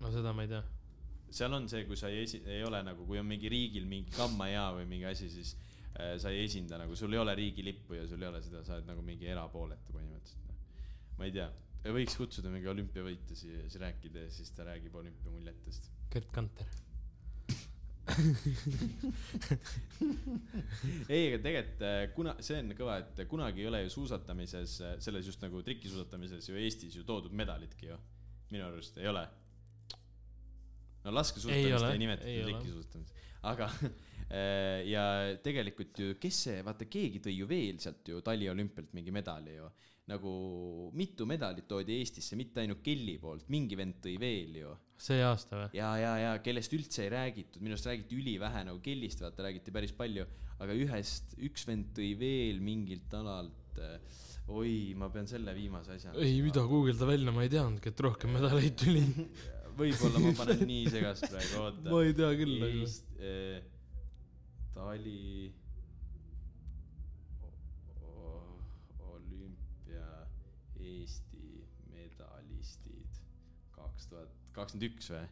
no 0.00 0.12
seda 0.14 0.32
ma 0.32 0.46
ei 0.46 0.52
tea. 0.54 0.62
seal 1.32 1.52
on 1.52 1.68
see, 1.68 1.84
kui 1.88 1.96
sa 1.96 2.08
ei 2.08 2.22
esi-, 2.24 2.40
ei 2.46 2.64
ole 2.64 2.80
nagu, 2.86 3.04
kui 3.08 3.20
on 3.20 3.28
mingi 3.28 3.52
riigil 3.52 3.84
mingi 3.88 4.16
kammajaa 4.16 4.70
või 4.78 4.88
mingi 4.88 5.10
asi, 5.12 5.28
siis 5.32 5.52
äh, 5.98 6.16
sa 6.16 6.32
ei 6.32 6.46
esinda 6.46 6.80
nagu, 6.80 6.96
sul 6.96 7.12
ei 7.12 7.20
ole 7.20 7.36
riigilippu 7.36 8.00
ja 8.00 8.08
sul 8.08 8.24
ei 8.24 8.30
ole 8.32 8.40
seda, 8.44 8.64
sa 8.64 8.78
oled 8.78 8.88
nagu 8.88 9.04
mingi 9.04 9.28
erapooletu 9.28 9.92
põhimõtteliselt. 9.92 10.56
ma 11.18 11.28
ei 11.28 11.36
tea, 11.36 11.50
võiks 11.90 12.14
kutsuda 12.18 12.50
mingi 12.52 12.70
olümpiavõitja 12.70 13.36
siia, 13.38 13.64
siis 13.66 13.80
rääkida 13.82 14.26
ja 14.26 14.30
siis 14.30 14.50
ta 14.54 14.66
räägib 14.68 14.94
olümpiamuljetest. 15.00 15.90
Gerd 16.12 16.30
Kanter. 16.34 16.68
ei, 21.12 21.28
aga 21.28 21.38
tegelikult 21.44 21.84
äh, 21.86 22.00
kuna 22.16 22.32
see 22.42 22.58
on 22.58 22.72
kõva, 22.74 22.96
et 23.02 23.20
kunagi 23.30 23.62
ei 23.62 23.68
ole 23.70 23.80
ju 23.84 23.90
suusatamises, 23.94 24.74
selles 25.04 25.28
just 25.30 25.42
nagu 25.44 25.62
trikisuusatamises 25.62 26.48
ju 26.50 26.54
Eestis 26.58 26.96
ju 26.98 27.02
toodud 27.06 27.34
medalitki 27.38 27.86
ju. 27.92 27.96
minu 28.52 28.64
arust 28.66 28.98
ei 28.98 29.06
ole. 29.08 29.22
no 31.04 31.10
Ei 31.10 31.14
laskesuusatamist 31.14 31.78
ole, 31.78 31.92
ei 31.92 31.98
nimetata 32.02 32.28
ei 32.28 32.42
ole. 32.42 32.50
trikisuusatamiseks, 32.50 33.12
aga 33.52 33.66
äh, 33.78 34.82
ja 34.90 35.04
tegelikult 35.44 35.98
ju, 35.98 36.06
kes 36.20 36.36
see, 36.48 36.58
vaata 36.66 36.84
keegi 36.90 37.18
tõi 37.22 37.34
ju 37.38 37.46
veel 37.48 37.76
sealt 37.82 38.02
ju 38.08 38.20
taliolümpialt 38.20 38.90
mingi 38.98 39.14
medali 39.14 39.52
ju. 39.60 39.66
Nagu 40.10 40.32
mitu 40.98 41.26
medalit 41.30 41.68
toodi 41.70 42.00
Eestisse, 42.00 42.36
mitte 42.38 42.62
ainult 42.62 42.82
Kelly 42.82 43.18
poolt, 43.22 43.46
mingi 43.52 43.78
vend 43.78 44.00
tõi 44.02 44.16
veel 44.20 44.56
ju 44.62 44.72
see 45.02 45.22
aasta 45.26 45.58
või? 45.58 45.68
ja, 45.76 45.90
ja, 45.98 46.12
ja 46.20 46.32
kellest 46.42 46.74
üldse 46.76 47.06
ei 47.06 47.12
räägitud, 47.12 47.62
minu 47.62 47.76
arust 47.76 47.88
räägiti 47.90 48.18
ülivähe 48.18 48.64
nagu 48.68 48.82
Kellist, 48.84 49.22
vaata 49.24 49.46
räägiti 49.46 49.74
päris 49.74 49.94
palju, 49.98 50.26
aga 50.62 50.76
ühest, 50.78 51.34
üks 51.42 51.66
vend 51.68 51.90
tõi 51.96 52.12
veel 52.18 52.60
mingilt 52.64 53.14
alalt 53.18 53.80
äh, 53.82 53.96
oi, 54.52 54.92
ma 54.98 55.08
pean 55.12 55.28
selle 55.30 55.54
viimase 55.56 55.96
asja. 55.96 56.14
ei, 56.18 56.38
mida 56.44 56.64
guugelda 56.68 57.08
välja, 57.08 57.34
ma 57.34 57.46
ei 57.46 57.52
teadnudki, 57.52 57.92
et 57.92 58.06
rohkem 58.06 58.34
medaleid 58.36 58.78
tuli. 58.78 59.02
võib-olla 59.78 60.20
ma 60.20 60.32
panen 60.36 60.66
nii 60.68 60.90
segast 60.92 61.26
praegu, 61.30 61.58
oota. 61.64 61.88
ma 61.88 62.02
ei 62.04 62.16
tea 62.16 62.30
küll, 62.38 62.66
aga. 62.68 62.90
Eh, 63.22 63.60
Tali 64.72 65.52
kaks 74.02 74.10
tuhat 74.10 74.30
kakskümmend 74.52 74.84
üks 74.88 75.08
või? 75.12 75.26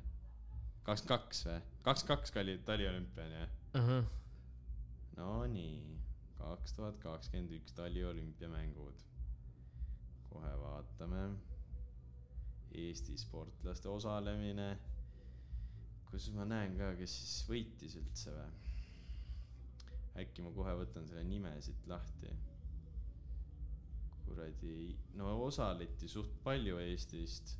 kakskümmend 0.87 1.11
kaks 1.11 1.41
või? 1.47 1.61
kakskümmend 1.83 2.21
kaks 2.21 2.37
oli 2.43 2.53
taliolümpia 2.69 3.25
onju. 3.27 4.03
Nonii, 5.17 5.97
kaks 6.39 6.75
tuhat 6.77 7.01
kakskümmend 7.03 7.55
üks 7.59 7.75
taliolümpiamängud. 7.75 9.03
kohe 10.31 10.53
vaatame. 10.61 11.25
Eesti 12.71 13.17
sportlaste 13.19 13.89
osalemine. 13.89 14.79
kus 16.11 16.31
ma 16.35 16.45
näen 16.45 16.77
ka, 16.79 16.95
kes 16.95 17.17
siis 17.23 17.49
võitis 17.49 17.97
üldse 17.99 18.37
või? 18.37 18.51
äkki 20.23 20.43
ma 20.43 20.55
kohe 20.55 20.77
võtan 20.79 21.07
selle 21.09 21.25
nime 21.25 21.57
siit 21.61 21.87
lahti. 21.87 22.31
kuradi, 24.25 24.95
no 25.19 25.35
osaleti 25.43 26.09
suht 26.09 26.39
palju 26.45 26.79
Eestist. 26.79 27.60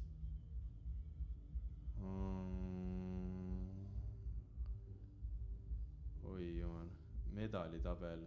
Oi 6.31 6.59
jumal, 6.59 6.89
medalitabel. 7.37 8.27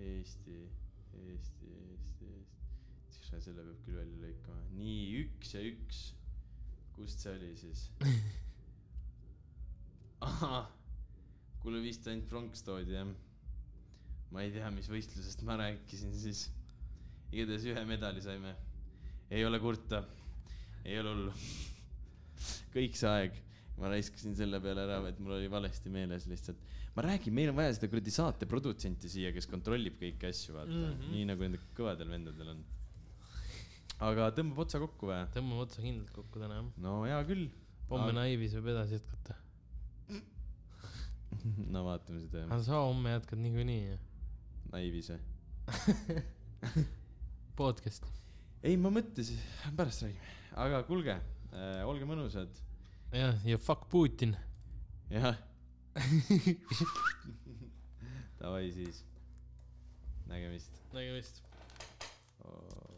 Eesti, 0.00 0.58
Eesti, 1.14 1.70
Eesti, 1.90 2.28
Eesti. 2.36 3.40
selle 3.40 3.64
peab 3.64 3.80
küll 3.84 3.98
välja 3.98 4.20
lõikama, 4.22 4.62
nii 4.78 5.02
üks 5.24 5.54
ja 5.54 5.62
üks. 5.66 5.98
kust 6.94 7.22
see 7.24 7.32
oli 7.36 7.50
siis? 7.56 7.88
ahah, 10.28 10.68
kuule 11.62 11.80
vist 11.84 12.06
ainult 12.10 12.28
pronks 12.28 12.64
toodi 12.66 12.96
jah. 12.96 13.08
ma 14.30 14.44
ei 14.44 14.52
tea, 14.54 14.68
mis 14.74 14.88
võistlusest 14.92 15.42
ma 15.48 15.56
rääkisin 15.60 16.12
siis. 16.14 16.48
igatahes 17.32 17.66
ühe 17.72 17.84
medali 17.88 18.22
saime. 18.24 18.54
ei 19.30 19.44
ole 19.44 19.60
kurta, 19.62 20.04
ei 20.84 20.98
ole 21.00 21.14
hullu. 21.14 21.34
Kõik 22.74 22.98
see 22.98 23.10
aeg, 23.10 23.38
ma 23.80 23.90
raiskasin 23.92 24.34
selle 24.36 24.60
peale 24.62 24.84
ära, 24.84 24.98
et 25.08 25.20
mul 25.22 25.36
oli 25.38 25.48
valesti 25.52 25.92
meeles 25.92 26.26
lihtsalt. 26.30 26.60
ma 26.96 27.04
räägin, 27.06 27.34
meil 27.36 27.52
on 27.52 27.56
vaja 27.60 27.76
seda 27.76 27.88
kuradi 27.92 28.12
saate 28.14 28.48
produtsenti 28.50 29.08
siia, 29.12 29.32
kes 29.36 29.48
kontrollib 29.50 29.96
kõiki 30.00 30.28
asju, 30.28 30.56
vaata 30.56 30.74
mm. 30.74 30.90
-hmm. 30.90 31.14
nii 31.14 31.28
nagu 31.30 31.46
nendel 31.46 31.64
kõvadel 31.78 32.12
vendadel 32.12 32.52
on. 32.54 32.64
aga 34.10 34.30
tõmbab 34.36 34.64
otsa 34.66 34.82
kokku 34.82 35.10
või? 35.12 35.22
tõmbame 35.36 35.64
otsa 35.66 35.84
kindlalt 35.84 36.12
kokku 36.16 36.42
täna 36.42 36.60
jah. 36.60 36.68
no 36.86 36.98
hea 37.06 37.22
küll. 37.30 37.48
homme 37.90 38.12
Naivis 38.16 38.54
võib 38.58 38.72
edasi 38.74 38.98
jätkata. 38.98 39.38
no 41.74 41.84
vaatame 41.86 42.22
seda 42.26 42.46
aga 42.46 42.62
sa 42.66 42.84
homme 42.84 43.16
jätkad 43.16 43.40
niikuinii 43.40 43.82
ju. 43.86 43.98
naivis 44.74 45.12
või? 45.14 45.20
podcast'i. 47.60 48.10
ei, 48.62 48.76
ma 48.76 48.92
mõtlesin, 48.92 49.38
pärast 49.76 50.04
räägime, 50.04 50.32
aga 50.66 50.82
kuulge 50.88 51.20
olge 51.86 52.06
mõnusad, 52.08 52.60
jah, 53.12 53.38
ja 53.44 53.58
fuck 53.58 53.88
Putin. 53.90 54.36
jah. 55.10 55.36
Davai 58.40 58.70
siis, 58.72 59.04
nägemist. 60.30 60.82
nägemist. 60.94 61.42